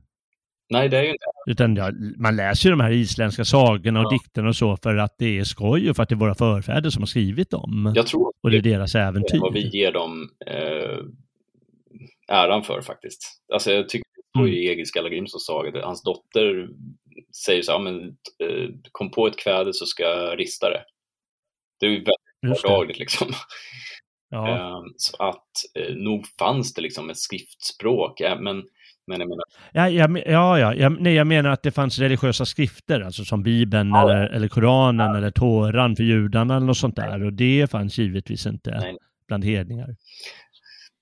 Nej, 0.69 0.89
det 0.89 0.97
är 0.97 1.03
ju 1.03 1.09
inte. 1.09 1.25
Utan 1.47 1.75
ja, 1.75 1.91
man 2.17 2.35
läser 2.35 2.69
ju 2.69 2.71
de 2.71 2.79
här 2.79 2.91
isländska 2.91 3.45
sagorna 3.45 3.99
och 3.99 4.05
ja. 4.05 4.09
dikterna 4.09 4.47
och 4.47 4.55
så 4.55 4.77
för 4.77 4.95
att 4.95 5.15
det 5.17 5.39
är 5.39 5.43
skoj 5.43 5.89
och 5.89 5.95
för 5.95 6.03
att 6.03 6.09
det 6.09 6.15
är 6.15 6.17
våra 6.17 6.35
förfäder 6.35 6.89
som 6.89 7.01
har 7.01 7.07
skrivit 7.07 7.49
dem. 7.49 7.93
Jag 7.95 8.07
tror 8.07 8.33
och 8.41 8.51
det 8.51 8.57
är 8.57 8.61
deras 8.61 8.95
äventyr. 8.95 9.39
Vad 9.39 9.53
vi 9.53 9.67
ger 9.67 9.91
dem 9.91 10.29
eh, 10.45 10.97
äran 12.27 12.63
för 12.63 12.81
faktiskt. 12.81 13.41
Alltså 13.53 13.71
jag 13.71 13.89
tycker 13.89 14.07
mm. 14.37 14.47
i 14.47 14.67
Egil 14.67 14.85
Skallagrimssons 14.85 15.45
saga, 15.45 15.85
hans 15.85 16.03
dotter 16.03 16.69
säger 17.45 17.61
så 17.61 17.71
här, 17.71 17.79
men, 17.79 18.07
eh, 18.39 18.69
kom 18.91 19.11
på 19.11 19.27
ett 19.27 19.39
kväde 19.39 19.73
så 19.73 19.85
ska 19.85 20.03
jag 20.03 20.39
rista 20.39 20.69
det. 20.69 20.83
Det 21.79 21.85
är 21.85 21.89
ju 21.89 21.95
väldigt 21.97 22.63
vardagligt 22.63 22.99
liksom. 22.99 23.27
Ja. 24.29 24.47
Ehm, 24.47 24.93
så 24.97 25.23
att 25.23 25.51
eh, 25.75 25.95
nog 25.95 26.25
fanns 26.39 26.73
det 26.73 26.81
liksom 26.81 27.09
ett 27.09 27.17
skriftspråk, 27.17 28.21
men 28.39 28.63
men 29.07 29.19
jag 29.19 29.29
menar... 29.29 29.43
Ja, 29.73 29.89
ja, 29.89 30.19
ja, 30.25 30.59
ja. 30.59 30.73
Jag, 30.73 31.01
nej, 31.01 31.13
jag 31.13 31.27
menar 31.27 31.49
att 31.49 31.63
det 31.63 31.71
fanns 31.71 31.99
religiösa 31.99 32.45
skrifter, 32.45 33.01
alltså 33.01 33.25
som 33.25 33.43
Bibeln 33.43 33.89
ja. 33.89 34.01
eller, 34.01 34.29
eller 34.29 34.47
Koranen 34.47 35.15
eller 35.15 35.31
Toran 35.31 35.95
för 35.95 36.03
judarna 36.03 36.55
eller 36.55 36.65
något 36.65 36.77
sånt 36.77 36.95
där. 36.95 37.23
Och 37.23 37.33
det 37.33 37.71
fanns 37.71 37.97
givetvis 37.97 38.45
inte 38.45 38.79
nej. 38.79 38.97
bland 39.27 39.45
hedningar. 39.45 39.95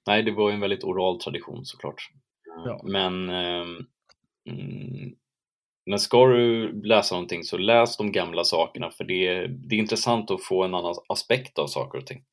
Nej, 0.08 0.24
det 0.24 0.32
var 0.32 0.50
ju 0.50 0.56
en 0.56 0.62
väldigt 0.62 0.84
oral 0.84 1.20
tradition 1.20 1.66
såklart. 1.66 2.10
Ja. 2.66 2.82
Men, 2.84 3.30
eh, 3.30 3.66
men 5.86 6.00
ska 6.00 6.26
du 6.26 6.72
läsa 6.84 7.16
någonting 7.16 7.44
så 7.44 7.58
läs 7.58 7.98
de 7.98 8.12
gamla 8.12 8.44
sakerna 8.44 8.92
för 8.92 9.04
det, 9.04 9.48
det 9.48 9.76
är 9.76 9.80
intressant 9.80 10.32
att 10.32 10.44
få 10.44 10.64
en 10.64 10.76
annan 10.76 10.96
aspekt 11.10 11.60
av 11.60 11.68
saker 11.68 11.98
och 11.98 12.06
ting. 12.06 12.24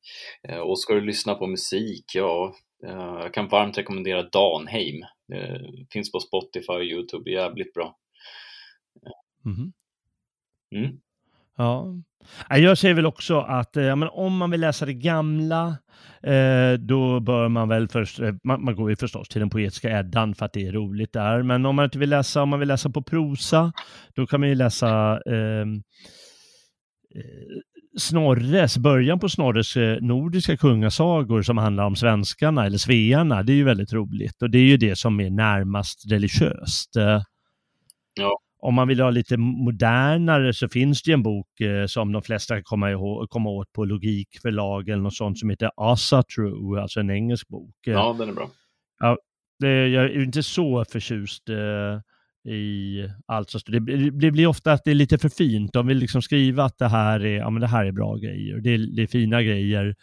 Eh, 0.47 0.57
och 0.57 0.79
ska 0.79 0.93
du 0.93 1.01
lyssna 1.01 1.35
på 1.35 1.47
musik, 1.47 2.05
ja, 2.13 2.55
eh, 2.87 3.17
jag 3.21 3.33
kan 3.33 3.47
varmt 3.47 3.77
rekommendera 3.77 4.23
Danheim. 4.23 5.05
Det 5.33 5.87
finns 5.91 6.11
på 6.11 6.19
Spotify 6.19 6.73
och 6.73 6.83
Youtube, 6.83 7.31
jävligt 7.31 7.73
bra. 7.73 7.97
Mm. 9.45 9.73
Mm. 10.75 10.99
Ja, 11.57 11.95
jag 12.49 12.77
säger 12.77 12.95
väl 12.95 13.05
också 13.05 13.39
att 13.39 13.69
ja, 13.73 13.95
men 13.95 14.09
om 14.09 14.37
man 14.37 14.51
vill 14.51 14.61
läsa 14.61 14.85
det 14.85 14.93
gamla 14.93 15.77
eh, 16.23 16.73
då 16.79 17.19
bör 17.19 17.47
man 17.47 17.69
väl 17.69 17.87
först, 17.87 18.19
eh, 18.19 18.33
man, 18.43 18.63
man, 18.63 18.75
går 18.75 18.89
ju 18.89 18.95
förstås 18.95 19.29
till 19.29 19.39
den 19.39 19.49
poetiska 19.49 19.99
Eddan 19.99 20.35
för 20.35 20.45
att 20.45 20.53
det 20.53 20.67
är 20.67 20.71
roligt 20.71 21.13
där, 21.13 21.43
men 21.43 21.65
om 21.65 21.75
man 21.75 21.85
inte 21.85 21.99
vill 21.99 22.09
läsa, 22.09 22.41
om 22.41 22.49
man 22.49 22.59
vill 22.59 22.67
läsa 22.67 22.89
på 22.89 23.03
prosa, 23.03 23.73
då 24.13 24.27
kan 24.27 24.39
man 24.39 24.49
ju 24.49 24.55
läsa 24.55 25.21
ehm, 25.25 25.83
eh, 27.15 27.72
Snorres, 27.97 28.77
början 28.77 29.19
på 29.19 29.29
Snorres 29.29 29.77
eh, 29.77 29.97
nordiska 30.01 30.57
kungasagor 30.57 31.41
som 31.41 31.57
handlar 31.57 31.85
om 31.85 31.95
svenskarna 31.95 32.65
eller 32.65 32.77
svearna, 32.77 33.43
det 33.43 33.51
är 33.51 33.55
ju 33.55 33.63
väldigt 33.63 33.93
roligt 33.93 34.41
och 34.41 34.49
det 34.49 34.57
är 34.57 34.65
ju 34.65 34.77
det 34.77 34.95
som 34.95 35.19
är 35.19 35.29
närmast 35.29 36.11
religiöst. 36.11 36.95
Eh, 36.95 37.21
ja 38.13 38.39
om 38.63 38.73
man 38.73 38.87
vill 38.87 38.99
ha 38.99 39.09
lite 39.09 39.37
modernare 39.37 40.53
så 40.53 40.69
finns 40.69 41.03
det 41.03 41.11
en 41.11 41.23
bok 41.23 41.61
eh, 41.61 41.85
som 41.85 42.11
de 42.11 42.21
flesta 42.21 42.55
kan 42.55 42.63
komma, 42.63 42.91
ihåg, 42.91 43.29
komma 43.29 43.49
åt 43.49 43.73
på 43.73 43.85
Logikförlag 43.85 44.89
eller 44.89 45.03
något 45.03 45.15
sånt 45.15 45.39
som 45.39 45.49
heter 45.49 45.71
Asa 45.77 46.23
True, 46.23 46.81
alltså 46.81 46.99
en 46.99 47.09
engelsk 47.09 47.47
bok. 47.47 47.75
Ja, 47.81 48.15
den 48.19 48.29
är 48.29 48.33
bra. 48.33 48.49
Ja, 48.99 49.17
jag 49.67 50.03
är 50.03 50.23
inte 50.23 50.43
så 50.43 50.85
förtjust 50.85 51.43
i 52.45 53.09
allt 53.25 53.49
som 53.49 53.61
det, 53.67 54.09
det 54.09 54.31
blir 54.31 54.47
ofta 54.47 54.71
att 54.71 54.83
det 54.83 54.91
är 54.91 54.95
lite 54.95 55.17
för 55.17 55.29
fint. 55.29 55.73
De 55.73 55.87
vill 55.87 55.97
liksom 55.97 56.21
skriva 56.21 56.63
att 56.63 56.77
det 56.77 56.87
här 56.87 57.25
är, 57.25 57.37
ja, 57.37 57.49
men 57.49 57.61
det 57.61 57.67
här 57.67 57.85
är 57.85 57.91
bra 57.91 58.15
grejer, 58.15 58.57
det 58.57 58.69
är, 58.69 58.95
det 58.95 59.01
är 59.01 59.07
fina 59.07 59.43
grejer. 59.43 59.95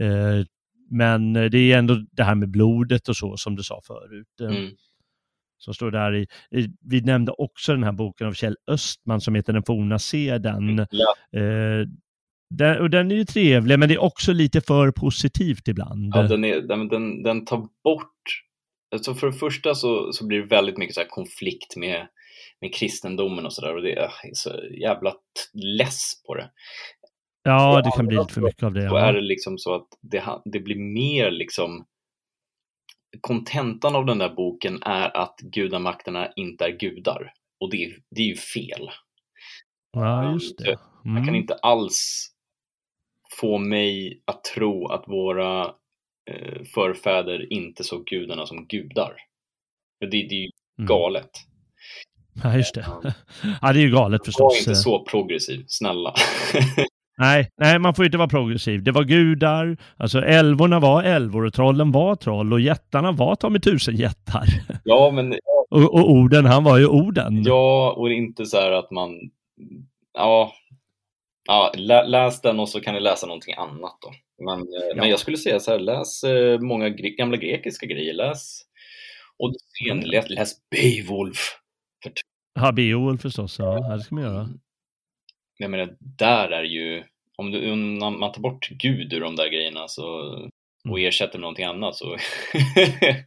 Eh, 0.00 0.44
men 0.90 1.32
det 1.32 1.58
är 1.58 1.78
ändå 1.78 1.94
det 2.12 2.24
här 2.24 2.34
med 2.34 2.50
blodet 2.50 3.08
och 3.08 3.16
så 3.16 3.36
som 3.36 3.56
du 3.56 3.62
sa 3.62 3.80
förut. 3.86 4.52
Mm 4.52 4.70
som 5.58 5.74
står 5.74 5.90
där 5.90 6.14
i, 6.14 6.26
i, 6.50 6.68
vi 6.80 7.00
nämnde 7.00 7.32
också 7.32 7.72
den 7.72 7.84
här 7.84 7.92
boken 7.92 8.26
av 8.26 8.32
Kjell 8.32 8.56
Östman 8.66 9.20
som 9.20 9.34
heter 9.34 9.52
Den 9.52 9.62
forna 9.62 9.98
seden. 9.98 10.68
Mm, 10.68 10.86
ja. 10.90 11.40
Eh, 11.40 11.86
den, 12.50 12.80
och 12.80 12.90
den 12.90 13.10
är 13.10 13.16
ju 13.16 13.24
trevlig, 13.24 13.78
men 13.78 13.88
det 13.88 13.94
är 13.94 14.02
också 14.02 14.32
lite 14.32 14.60
för 14.60 14.90
positivt 14.90 15.68
ibland. 15.68 16.12
Ja, 16.14 16.22
den, 16.22 16.44
är, 16.44 16.60
den, 16.60 16.88
den, 16.88 17.22
den 17.22 17.44
tar 17.44 17.58
bort, 17.84 18.42
alltså 18.92 19.14
för 19.14 19.26
det 19.26 19.32
första 19.32 19.74
så, 19.74 20.12
så 20.12 20.26
blir 20.26 20.38
det 20.38 20.46
väldigt 20.46 20.78
mycket 20.78 20.94
så 20.94 21.04
konflikt 21.08 21.76
med, 21.76 22.08
med 22.60 22.74
kristendomen 22.74 23.46
och 23.46 23.52
sådär 23.52 23.76
och 23.76 23.82
det 23.82 23.92
är 23.92 24.10
så 24.32 24.50
jävla 24.80 25.14
less 25.78 26.22
på 26.26 26.34
det. 26.34 26.50
Ja, 27.42 27.82
det 27.84 27.90
kan 27.96 28.06
bli 28.06 28.16
lite 28.16 28.34
för 28.34 28.40
mycket 28.40 28.62
av 28.62 28.72
det. 28.72 28.88
Då 28.88 28.96
är 28.96 29.12
det 29.12 29.20
liksom 29.20 29.58
så 29.58 29.74
att 29.74 29.88
det, 30.00 30.24
det 30.44 30.60
blir 30.60 30.76
mer 30.76 31.30
liksom 31.30 31.86
kontentan 33.20 33.96
av 33.96 34.06
den 34.06 34.18
där 34.18 34.34
boken 34.34 34.82
är 34.82 35.16
att 35.16 35.40
gudamakterna 35.40 36.32
inte 36.36 36.64
är 36.64 36.78
gudar. 36.78 37.32
Och 37.60 37.70
det, 37.70 37.96
det 38.10 38.22
är 38.22 38.26
ju 38.26 38.36
fel. 38.36 38.90
Ja, 39.92 40.32
just 40.32 40.58
det. 40.58 40.78
Mm. 41.04 41.14
Man 41.14 41.24
kan 41.24 41.34
inte 41.34 41.54
alls 41.54 42.30
få 43.40 43.58
mig 43.58 44.22
att 44.24 44.44
tro 44.44 44.88
att 44.88 45.08
våra 45.08 45.74
förfäder 46.74 47.52
inte 47.52 47.84
såg 47.84 48.06
gudarna 48.06 48.46
som 48.46 48.66
gudar. 48.66 49.12
Det, 50.00 50.06
det 50.06 50.16
är 50.16 50.42
ju 50.42 50.50
mm. 50.78 50.88
galet. 50.88 51.30
Ja, 52.42 52.56
just 52.56 52.74
det. 52.74 52.86
Ja, 53.62 53.72
det 53.72 53.78
är 53.78 53.82
ju 53.82 53.90
galet 53.90 54.24
förstås. 54.24 54.40
Var 54.40 54.58
inte 54.58 54.74
så 54.74 55.04
progressiv, 55.04 55.64
snälla. 55.66 56.14
Nej, 57.18 57.50
nej, 57.56 57.78
man 57.78 57.94
får 57.94 58.04
inte 58.04 58.18
vara 58.18 58.28
progressiv. 58.28 58.82
Det 58.82 58.92
var 58.92 59.04
gudar, 59.04 59.76
alltså 59.96 60.18
älvorna 60.18 60.80
var 60.80 61.02
älvor 61.02 61.44
och 61.44 61.52
trollen 61.52 61.92
var 61.92 62.16
troll 62.16 62.52
och 62.52 62.60
jättarna 62.60 63.12
var 63.12 63.34
ta 63.34 63.48
med 63.48 63.62
tusen 63.62 63.96
jättar. 63.96 64.44
Ja, 64.84 65.10
men... 65.10 65.34
Och, 65.70 65.94
och, 65.94 66.10
orden, 66.10 66.44
han 66.44 66.64
var 66.64 66.78
ju 66.78 66.86
orden. 66.86 67.42
Ja, 67.42 67.94
och 67.96 68.10
inte 68.10 68.46
så 68.46 68.56
här 68.56 68.72
att 68.72 68.90
man... 68.90 69.10
Ja, 70.14 70.52
ja 71.46 71.72
lä, 71.76 72.06
läs 72.06 72.40
den 72.40 72.60
och 72.60 72.68
så 72.68 72.80
kan 72.80 72.94
ni 72.94 73.00
läsa 73.00 73.26
någonting 73.26 73.54
annat 73.54 73.98
då. 74.02 74.12
Men, 74.38 74.58
eh, 74.58 74.88
ja. 74.88 74.96
men 74.96 75.08
jag 75.08 75.18
skulle 75.18 75.36
säga 75.36 75.60
så 75.60 75.70
här, 75.70 75.78
läs 75.78 76.24
eh, 76.24 76.60
många 76.60 76.88
gre 76.88 77.10
gamla 77.10 77.36
grekiska 77.36 77.86
grejer. 77.86 78.14
Läs 78.14 78.60
Odysseen, 79.38 79.98
mm. 79.98 80.24
läs, 80.28 80.52
Beowulf. 80.70 81.58
Ja, 82.54 82.72
Beowulf 82.72 83.22
förstås. 83.22 83.58
Ja, 83.58 83.96
det 83.96 84.02
ska 84.02 84.14
man 84.14 84.24
göra. 84.24 84.48
Jag 85.58 85.70
menar, 85.70 85.96
där 86.00 86.50
är 86.50 86.62
ju, 86.62 87.04
om, 87.36 87.50
du, 87.50 87.70
om 87.70 87.98
man 88.20 88.32
tar 88.32 88.40
bort 88.40 88.68
Gud 88.68 89.12
ur 89.12 89.20
de 89.20 89.36
där 89.36 89.48
grejerna 89.48 89.88
så, 89.88 90.06
och 90.88 90.98
mm. 90.98 91.08
ersätter 91.08 91.38
med 91.38 91.40
någonting 91.40 91.64
annat 91.64 91.96
så 91.96 92.04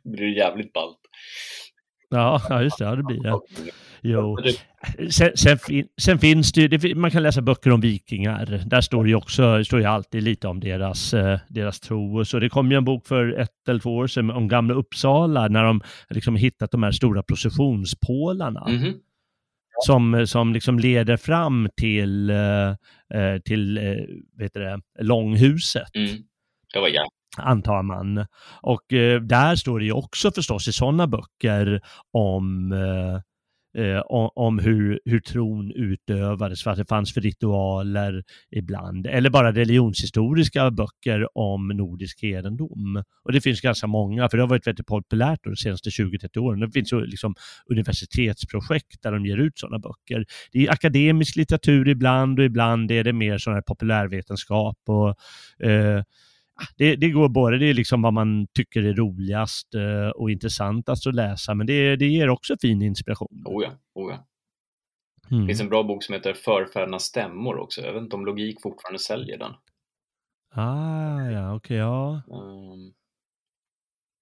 blir 0.04 0.26
det 0.26 0.38
jävligt 0.38 0.74
ballt. 0.74 1.00
Ja, 2.10 2.42
ja, 2.50 2.64
just 2.64 2.78
det. 2.78 2.84
Ja, 2.86 2.96
det 2.96 3.04
blir 3.04 3.24
det. 3.24 3.40
Jo. 4.02 4.38
Sen, 5.12 5.38
sen, 5.38 5.58
sen 6.02 6.20
finns 6.20 6.52
det 6.52 6.84
ju, 6.84 6.96
man 6.96 7.12
kan 7.12 7.24
läsa 7.24 7.42
böcker 7.42 7.72
om 7.72 7.82
vikingar. 7.82 8.64
Där 8.66 8.82
står 8.82 9.04
det 9.04 9.10
ju 9.10 9.16
också, 9.16 9.64
står 9.64 9.80
ju 9.80 9.86
alltid 9.86 10.24
lite 10.24 10.48
om 10.48 10.60
deras, 10.60 11.14
eh, 11.14 11.40
deras 11.48 11.80
tro. 11.80 12.26
Så 12.26 12.40
det 12.40 12.50
kom 12.50 12.72
ju 12.72 12.78
en 12.78 12.86
bok 12.86 13.08
för 13.08 13.40
ett 13.40 13.68
eller 13.70 13.80
två 13.80 13.96
år 13.96 14.08
sedan 14.08 14.32
om 14.32 14.48
Gamla 14.48 14.74
Uppsala 14.74 15.48
när 15.48 15.64
de 15.64 15.82
liksom 16.10 16.36
hittat 16.36 16.72
de 16.72 16.84
här 16.84 16.92
stora 16.92 17.24
processionspålarna. 17.24 18.66
Mm 18.68 18.82
-hmm 18.82 18.94
som, 19.86 20.28
som 20.28 20.54
liksom 20.54 20.80
leder 20.80 21.18
fram 21.18 21.70
till, 21.78 22.30
eh, 22.30 22.70
eh 23.14 23.40
till 23.46 23.78
eh, 23.78 23.84
vet 24.38 24.54
det, 24.54 24.82
långhuset. 25.00 25.96
Mm. 25.96 26.24
Det 26.74 26.80
var 26.80 26.88
ja. 26.88 27.08
Antar 27.38 27.84
man. 27.84 28.26
Och 28.62 28.94
eh, 28.94 29.22
där 29.22 29.56
står 29.56 29.80
det 29.80 29.86
ju 29.86 29.92
också 29.92 30.32
förstås 30.32 30.68
i 30.68 30.72
sådana 30.72 31.08
böcker 31.08 31.82
om 32.12 32.74
eh, 33.78 34.02
om 34.36 34.60
hur, 34.60 35.00
hur 35.06 35.20
tron 35.20 35.72
utövades, 35.72 36.66
vad 36.66 36.78
det 36.78 36.86
fanns 36.86 37.14
för 37.14 37.22
ritualer 37.22 38.24
ibland, 38.52 39.08
eller 39.08 39.30
bara 39.30 39.52
religionshistoriska 39.52 40.72
böcker 40.72 41.38
om 41.38 41.68
nordisk 41.68 42.22
hedendom. 42.22 43.04
Och 43.24 43.32
det 43.32 43.42
finns 43.42 43.62
ganska 43.62 43.88
många, 43.88 44.30
för 44.30 44.38
det 44.38 44.44
har 44.44 44.50
varit 44.50 44.68
väldigt 44.68 44.88
populärt 44.88 45.40
de 45.44 45.56
senaste 45.56 45.90
20-30 45.90 46.38
åren. 46.38 46.60
Det 46.60 46.72
finns 46.72 46.94
ju 46.94 47.06
liksom 47.06 47.36
universitetsprojekt 47.72 49.02
där 49.02 49.12
de 49.12 49.26
ger 49.26 49.38
ut 49.38 49.60
sådana 49.60 49.80
böcker. 49.80 50.26
Det 50.52 50.68
är 50.68 50.72
akademisk 50.72 51.36
litteratur 51.36 51.88
ibland 51.88 52.40
och 52.40 52.46
ibland 52.46 52.92
är 52.92 53.04
det 53.04 53.14
mer 53.14 53.38
sån 53.38 53.54
här 53.54 53.62
populärvetenskap 53.62 54.78
och 54.88 55.10
eh, 55.68 56.04
det, 56.78 56.96
det, 56.96 57.10
går 57.10 57.30
både, 57.30 57.58
det 57.58 57.66
är 57.66 57.74
liksom 57.74 58.02
vad 58.02 58.14
man 58.14 58.48
tycker 58.54 58.84
är 58.84 58.94
roligast 58.94 59.76
eh, 59.76 60.10
och 60.10 60.32
intressantast 60.32 61.08
att 61.08 61.16
läsa, 61.16 61.54
men 61.54 61.68
det, 61.68 61.96
det 61.96 62.08
ger 62.08 62.30
också 62.30 62.56
fin 62.62 62.82
inspiration. 62.82 63.44
Oh 63.46 63.64
ja, 63.64 63.72
oh 63.94 64.12
ja. 64.12 64.26
Mm. 65.32 65.42
Det 65.42 65.48
finns 65.48 65.62
en 65.62 65.70
bra 65.70 65.84
bok 65.84 66.04
som 66.04 66.14
heter 66.14 66.34
Förfädernas 66.34 67.04
stämmor 67.04 67.58
också. 67.60 67.82
Jag 67.82 67.94
vet 67.94 68.04
inte 68.04 68.16
om 68.16 68.26
Logik 68.26 68.62
fortfarande 68.62 69.00
säljer 69.00 69.38
den. 69.38 69.52
Ah, 70.52 71.22
ja, 71.22 71.56
okej, 71.56 71.56
okay, 71.56 71.78
ja. 71.78 72.22
Um... 72.28 72.94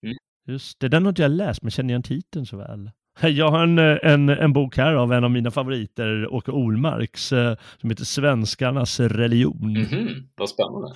Mm. 0.03 0.17
Just 0.47 0.79
det, 0.79 0.89
den 0.89 1.03
har 1.03 1.09
inte 1.09 1.21
jag 1.21 1.31
läst, 1.31 1.61
men 1.61 1.71
känner 1.71 1.89
igen 1.89 2.03
titeln 2.03 2.45
så 2.45 2.57
väl. 2.57 2.91
Jag 3.21 3.51
har 3.51 3.63
en, 3.63 3.79
en, 3.79 4.29
en 4.29 4.53
bok 4.53 4.77
här 4.77 4.93
av 4.93 5.13
en 5.13 5.23
av 5.23 5.31
mina 5.31 5.51
favoriter, 5.51 6.33
Åke 6.33 6.51
Olmarks, 6.51 7.33
eh, 7.33 7.55
som 7.81 7.89
heter 7.89 8.03
Svenskarnas 8.03 8.99
religion. 8.99 9.75
Mm 9.75 9.85
-hmm. 9.85 10.27
Vad 10.35 10.49
spännande. 10.49 10.87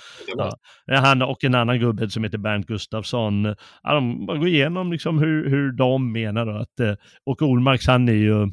Ja. 0.85 0.99
Han 0.99 1.21
och 1.21 1.43
en 1.43 1.55
annan 1.55 1.79
gubbe 1.79 2.09
som 2.09 2.23
heter 2.23 2.37
Bernt 2.37 2.67
Gustafsson. 2.67 3.55
Ja, 3.83 3.93
de 3.93 4.25
går 4.25 4.47
igenom 4.47 4.91
liksom 4.91 5.19
hur, 5.19 5.49
hur 5.49 5.71
de 5.71 6.11
menar 6.11 6.45
då 6.45 6.51
att 6.51 6.79
eh, 6.79 6.93
Åke 7.25 7.45
Olmarks, 7.45 7.87
han 7.87 8.09
är 8.09 8.13
ju 8.13 8.47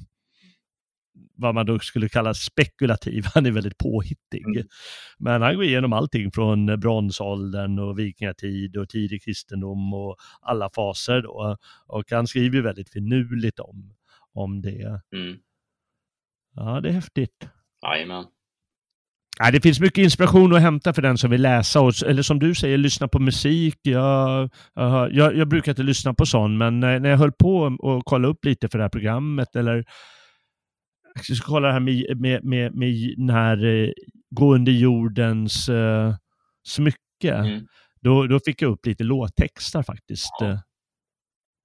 vad 1.39 1.55
man 1.55 1.66
då 1.66 1.78
skulle 1.78 2.09
kalla 2.09 2.35
spekulativ. 2.35 3.24
Han 3.35 3.47
är 3.47 3.51
väldigt 3.51 3.78
påhittig. 3.78 4.44
Mm. 4.44 4.66
Men 5.19 5.43
han 5.43 5.55
går 5.55 5.65
igenom 5.65 5.93
allting 5.93 6.32
från 6.32 6.81
bronsåldern 6.81 7.78
och 7.78 7.98
vikingatid 7.98 8.77
och 8.77 8.89
tidig 8.89 9.23
kristendom 9.23 9.94
och 9.94 10.16
alla 10.40 10.70
faser 10.70 11.23
då. 11.23 11.56
Och 11.86 12.05
han 12.10 12.27
skriver 12.27 12.60
väldigt 12.60 12.93
finurligt 12.93 13.60
om, 13.60 13.94
om 14.35 14.62
det. 14.62 15.01
Mm. 15.15 15.36
Ja, 16.55 16.81
det 16.81 16.89
är 16.89 16.93
häftigt. 16.93 17.48
Jajamän. 17.82 18.24
Ja, 19.39 19.51
det 19.51 19.60
finns 19.60 19.81
mycket 19.81 20.02
inspiration 20.02 20.55
att 20.55 20.62
hämta 20.62 20.93
för 20.93 21.02
den 21.02 21.19
som 21.19 21.31
vill 21.31 21.43
läsa, 21.43 21.81
och, 21.81 21.93
eller 22.06 22.23
som 22.23 22.39
du 22.39 22.55
säger, 22.55 22.78
lyssna 22.78 23.09
på 23.09 23.19
musik. 23.19 23.78
Jag, 23.82 24.51
jag, 24.74 25.36
jag, 25.36 25.48
brukar 25.48 25.73
inte 25.73 25.82
lyssna 25.82 26.15
på 26.15 26.27
sån, 26.27 26.59
men 26.59 26.81
när 26.81 27.09
jag 27.09 27.19
höll 27.19 27.32
på 27.32 27.77
och 27.78 28.05
kolla 28.05 28.28
upp 28.28 28.44
lite 28.44 28.69
för 28.69 28.78
det 28.78 28.85
här 28.85 28.89
programmet, 28.89 29.56
eller 29.56 29.85
jag 31.28 31.36
ska 31.36 31.47
kolla 31.47 31.66
det 31.66 31.73
här 31.73 31.81
med, 31.81 32.20
med, 32.20 32.45
med, 32.45 32.74
med 32.74 33.15
den 33.16 33.31
här 33.31 33.65
eh, 33.65 33.90
gå 34.31 34.55
under 34.55 34.73
jordens 34.73 35.69
eh, 35.69 36.15
smycke. 36.66 37.35
Mm. 37.35 37.66
Då, 38.01 38.27
då 38.27 38.40
fick 38.40 38.62
jag 38.62 38.70
upp 38.70 38.86
lite 38.86 39.05
låttexter 39.05 39.82
faktiskt. 39.82 40.32
Ja. 40.40 40.47
Eh, 40.47 40.59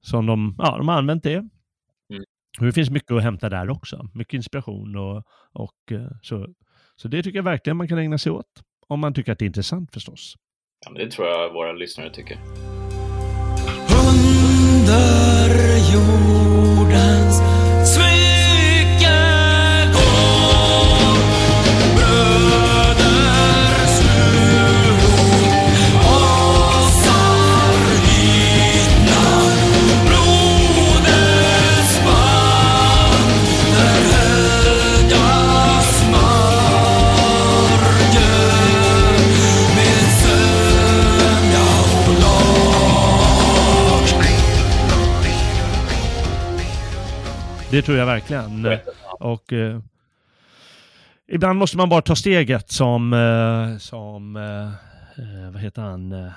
som 0.01 0.25
de, 0.25 0.55
ja, 0.57 0.77
de 0.77 0.87
har 0.87 0.95
använt 0.95 1.23
det. 1.23 1.35
Mm. 1.35 2.23
det 2.59 2.71
finns 2.71 2.89
mycket 2.89 3.11
att 3.11 3.23
hämta 3.23 3.49
där 3.49 3.69
också. 3.69 4.09
Mycket 4.13 4.33
inspiration 4.33 4.95
och, 4.95 5.23
och 5.53 5.91
eh, 5.91 6.07
så. 6.21 6.47
Så 6.95 7.07
det 7.07 7.23
tycker 7.23 7.37
jag 7.37 7.43
verkligen 7.43 7.77
man 7.77 7.87
kan 7.87 7.97
ägna 7.97 8.17
sig 8.17 8.31
åt. 8.31 8.61
Om 8.87 8.99
man 8.99 9.13
tycker 9.13 9.31
att 9.31 9.39
det 9.39 9.45
är 9.45 9.47
intressant 9.47 9.93
förstås. 9.93 10.35
Ja, 10.85 10.91
men 10.91 11.05
det 11.05 11.11
tror 11.11 11.27
jag 11.27 11.53
våra 11.53 11.73
lyssnare 11.73 12.09
tycker. 12.09 12.37
Under 14.09 15.93
jordens 15.93 16.72
Det 47.73 47.81
tror 47.81 47.97
jag 47.97 48.05
verkligen. 48.05 48.67
Och 49.19 49.53
eh, 49.53 49.79
ibland 51.27 51.59
måste 51.59 51.77
man 51.77 51.89
bara 51.89 52.01
ta 52.01 52.15
steget 52.15 52.71
som, 52.71 53.13
eh, 53.13 53.77
som 53.77 54.35
eh, 54.35 54.67
eh 55.23 55.51
vad 55.51 55.61
heter 55.61 55.81
han, 55.81 56.11
eh, 56.11 56.31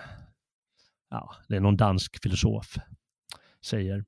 ja, 1.11 1.35
det 1.49 1.57
är 1.57 1.61
någon 1.61 1.77
dansk 1.77 2.23
filosof, 2.23 2.77
säger. 3.67 4.05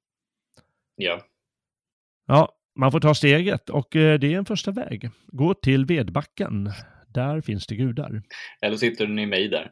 Ja. 0.96 1.20
Ja, 2.26 2.52
man 2.76 2.92
får 2.92 3.00
ta 3.00 3.14
steget 3.14 3.70
och 3.70 3.96
eh, 3.96 4.18
det 4.18 4.34
är 4.34 4.38
en 4.38 4.44
första 4.44 4.70
väg. 4.70 5.10
Gå 5.26 5.55
till 5.55 5.86
Vedbacken. 5.86 6.72
Där 7.09 7.40
finns 7.40 7.66
det 7.66 7.76
gudar. 7.76 8.22
Eller 8.62 8.76
sitter 8.76 9.06
ni 9.06 9.26
mig 9.26 9.48
där. 9.48 9.68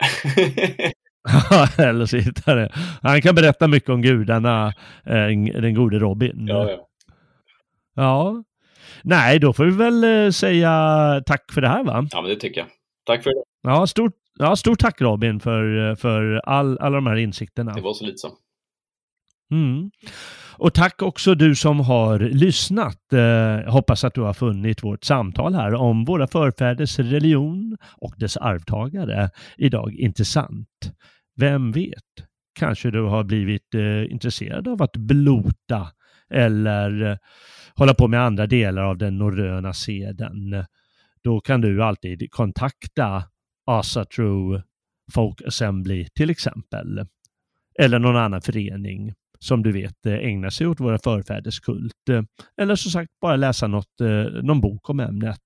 Eller 1.89 2.07
sitter 2.07 2.57
det. 2.57 2.73
Han 3.03 3.23
kan 3.23 3.35
berätta 3.35 3.69
mycket 3.69 3.91
om 3.91 4.03
gudarna, 4.03 4.73
den 5.05 5.75
gode 5.75 5.99
Robin. 5.99 6.47
Ja, 6.47 6.71
ja. 6.71 6.86
Ja. 7.97 8.45
Nej, 9.03 9.39
då 9.39 9.53
får 9.53 9.65
vi 9.65 9.71
väl 9.71 10.05
eh, 10.05 10.31
säga 10.31 10.71
tack 11.27 11.53
för 11.53 11.61
det 11.61 11.69
här 11.69 11.85
va? 11.85 12.09
Ja, 12.11 12.23
men 12.23 12.31
det 12.31 12.37
tycker 12.37 12.61
jag. 12.61 12.69
Tack 13.07 13.23
för 13.23 13.31
det. 13.31 13.43
Ja, 13.63 13.87
stort, 13.87 14.13
ja, 14.39 14.57
stort 14.57 14.79
tack 14.79 15.01
Robin 15.01 15.41
för, 15.41 15.91
eh, 15.91 15.97
för 15.97 16.41
all, 16.45 16.79
alla 16.79 16.95
de 16.95 17.07
här 17.07 17.17
insikterna. 17.17 17.73
Det 17.73 17.81
var 17.81 17.95
så 17.95 18.05
lite 18.05 18.19
så. 18.19 18.29
Mm. 19.51 19.91
Och 20.59 20.75
tack 20.75 21.03
också 21.03 21.35
du 21.35 21.55
som 21.55 21.81
har 21.81 22.19
lyssnat. 22.19 23.13
Eh, 23.13 23.73
hoppas 23.73 24.05
att 24.05 24.15
du 24.15 24.21
har 24.21 24.33
funnit 24.33 24.85
vårt 24.85 25.05
samtal 25.05 25.55
här 25.55 25.75
om 25.75 26.05
våra 26.05 26.27
förfäders 26.27 26.99
religion 26.99 27.77
och 27.97 28.15
dess 28.17 28.37
arvtagare 28.37 29.31
idag 29.57 29.95
intressant. 29.95 30.69
Vem 31.37 31.73
vet? 31.73 32.27
kanske 32.57 32.91
du 32.91 33.03
har 33.03 33.25
blivit 33.25 33.75
eh, 33.75 34.13
intresserad 34.13 34.69
av 34.69 34.83
att 34.83 34.97
blota 34.97 35.89
eller 36.31 37.19
hålla 37.77 37.95
på 37.95 38.09
med 38.09 38.21
andra 38.21 38.47
delar 38.47 38.83
av 38.83 38.99
den 38.99 39.19
norröna 39.19 39.73
seden. 39.73 40.65
Då 41.23 41.41
kan 41.41 41.61
du 41.61 41.83
alltid 41.83 42.31
kontakta 42.31 43.25
Asatru 43.67 44.63
Folk 45.13 45.43
Assembly 45.43 46.07
till 46.15 46.31
exempel. 46.31 47.07
Eller 47.79 47.99
någon 47.99 48.17
annan 48.17 48.43
förening 48.43 49.15
som 49.39 49.63
du 49.63 49.73
vet 49.73 50.07
eh, 50.07 50.15
ägnar 50.15 50.51
sig 50.51 50.67
åt 50.67 50.81
våra 50.81 50.99
förfäders 50.99 51.61
kult. 51.61 52.09
Eh, 52.11 52.23
eller 52.61 52.75
som 52.77 52.91
sagt 52.91 53.11
bara 53.21 53.37
läsa 53.37 53.67
något, 53.67 54.01
eh, 54.01 54.43
någon 54.43 54.61
bok 54.61 54.91
om 54.91 55.01
ämnet. 55.01 55.41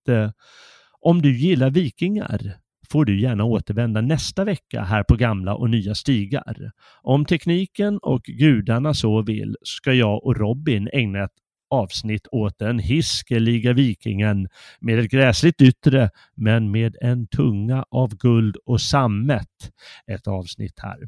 Om 1.01 1.23
du 1.23 1.36
gillar 1.36 1.70
vikingar 1.70 2.57
får 2.90 3.05
du 3.05 3.20
gärna 3.20 3.44
återvända 3.44 4.01
nästa 4.01 4.44
vecka 4.44 4.82
här 4.82 5.02
på 5.02 5.16
gamla 5.16 5.55
och 5.55 5.70
nya 5.70 5.94
stigar. 5.94 6.73
Om 7.02 7.24
tekniken 7.24 7.98
och 7.98 8.23
gudarna 8.23 8.94
så 8.94 9.23
vill 9.23 9.57
ska 9.62 9.93
jag 9.93 10.24
och 10.24 10.36
Robin 10.36 10.89
ägna 10.93 11.24
ett 11.24 11.40
avsnitt 11.71 12.27
åt 12.33 12.59
den 12.59 12.79
hiskeliga 12.79 13.73
vikingen 13.73 14.49
med 14.81 14.99
ett 14.99 15.11
gräsligt 15.11 15.61
yttre 15.61 16.11
men 16.35 16.71
med 16.71 16.97
en 17.01 17.27
tunga 17.27 17.85
av 17.91 18.17
guld 18.17 18.57
och 18.67 18.81
sammet. 18.81 19.73
Ett 20.07 20.27
avsnitt 20.27 20.81
här. 20.83 20.99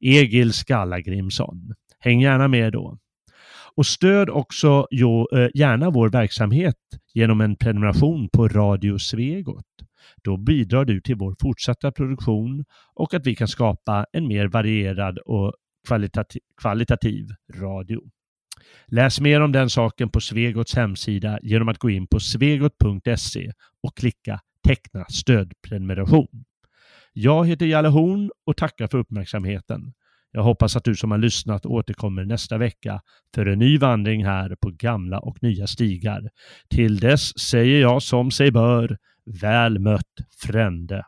Egil 0.00 0.52
Skallagrimsson. 0.52 1.74
Häng 1.98 2.20
gärna 2.20 2.48
med 2.48 2.72
då. 2.72 2.98
Och 3.74 3.86
stöd 3.86 4.30
också 4.30 4.86
jo, 4.90 5.28
eh, 5.32 5.48
gärna 5.54 5.90
vår 5.90 6.08
verksamhet 6.08 6.76
genom 7.14 7.40
en 7.40 7.56
prenumeration 7.56 8.28
på 8.28 8.48
Radio 8.48 8.98
Svegot. 8.98 9.64
Då 10.24 10.36
bidrar 10.36 10.84
du 10.84 11.00
till 11.00 11.16
vår 11.16 11.36
fortsatta 11.40 11.92
produktion 11.92 12.64
och 12.94 13.14
att 13.14 13.26
vi 13.26 13.34
kan 13.34 13.48
skapa 13.48 14.06
en 14.12 14.28
mer 14.28 14.46
varierad 14.46 15.18
och 15.18 15.52
kvalitativ, 15.88 16.40
kvalitativ 16.56 17.28
radio. 17.54 18.00
Läs 18.86 19.20
mer 19.20 19.40
om 19.40 19.52
den 19.52 19.70
saken 19.70 20.08
på 20.08 20.20
Svegots 20.20 20.74
hemsida 20.74 21.38
genom 21.42 21.68
att 21.68 21.78
gå 21.78 21.90
in 21.90 22.06
på 22.06 22.20
svegot.se 22.20 23.52
och 23.82 23.96
klicka 23.96 24.40
teckna 24.66 25.04
stödprenumeration. 25.04 26.44
Jag 27.12 27.46
heter 27.46 27.66
Jalle 27.66 27.88
Horn 27.88 28.30
och 28.46 28.56
tackar 28.56 28.86
för 28.86 28.98
uppmärksamheten. 28.98 29.92
Jag 30.32 30.42
hoppas 30.42 30.76
att 30.76 30.84
du 30.84 30.94
som 30.94 31.10
har 31.10 31.18
lyssnat 31.18 31.66
återkommer 31.66 32.24
nästa 32.24 32.58
vecka 32.58 33.00
för 33.34 33.46
en 33.46 33.58
ny 33.58 33.78
vandring 33.78 34.24
här 34.24 34.56
på 34.60 34.70
gamla 34.70 35.18
och 35.18 35.42
nya 35.42 35.66
stigar. 35.66 36.30
Till 36.70 37.00
dess 37.00 37.38
säger 37.38 37.80
jag 37.80 38.02
som 38.02 38.30
sig 38.30 38.50
bör, 38.50 38.98
väl 39.40 39.78
mött 39.78 40.14
frände. 40.42 41.04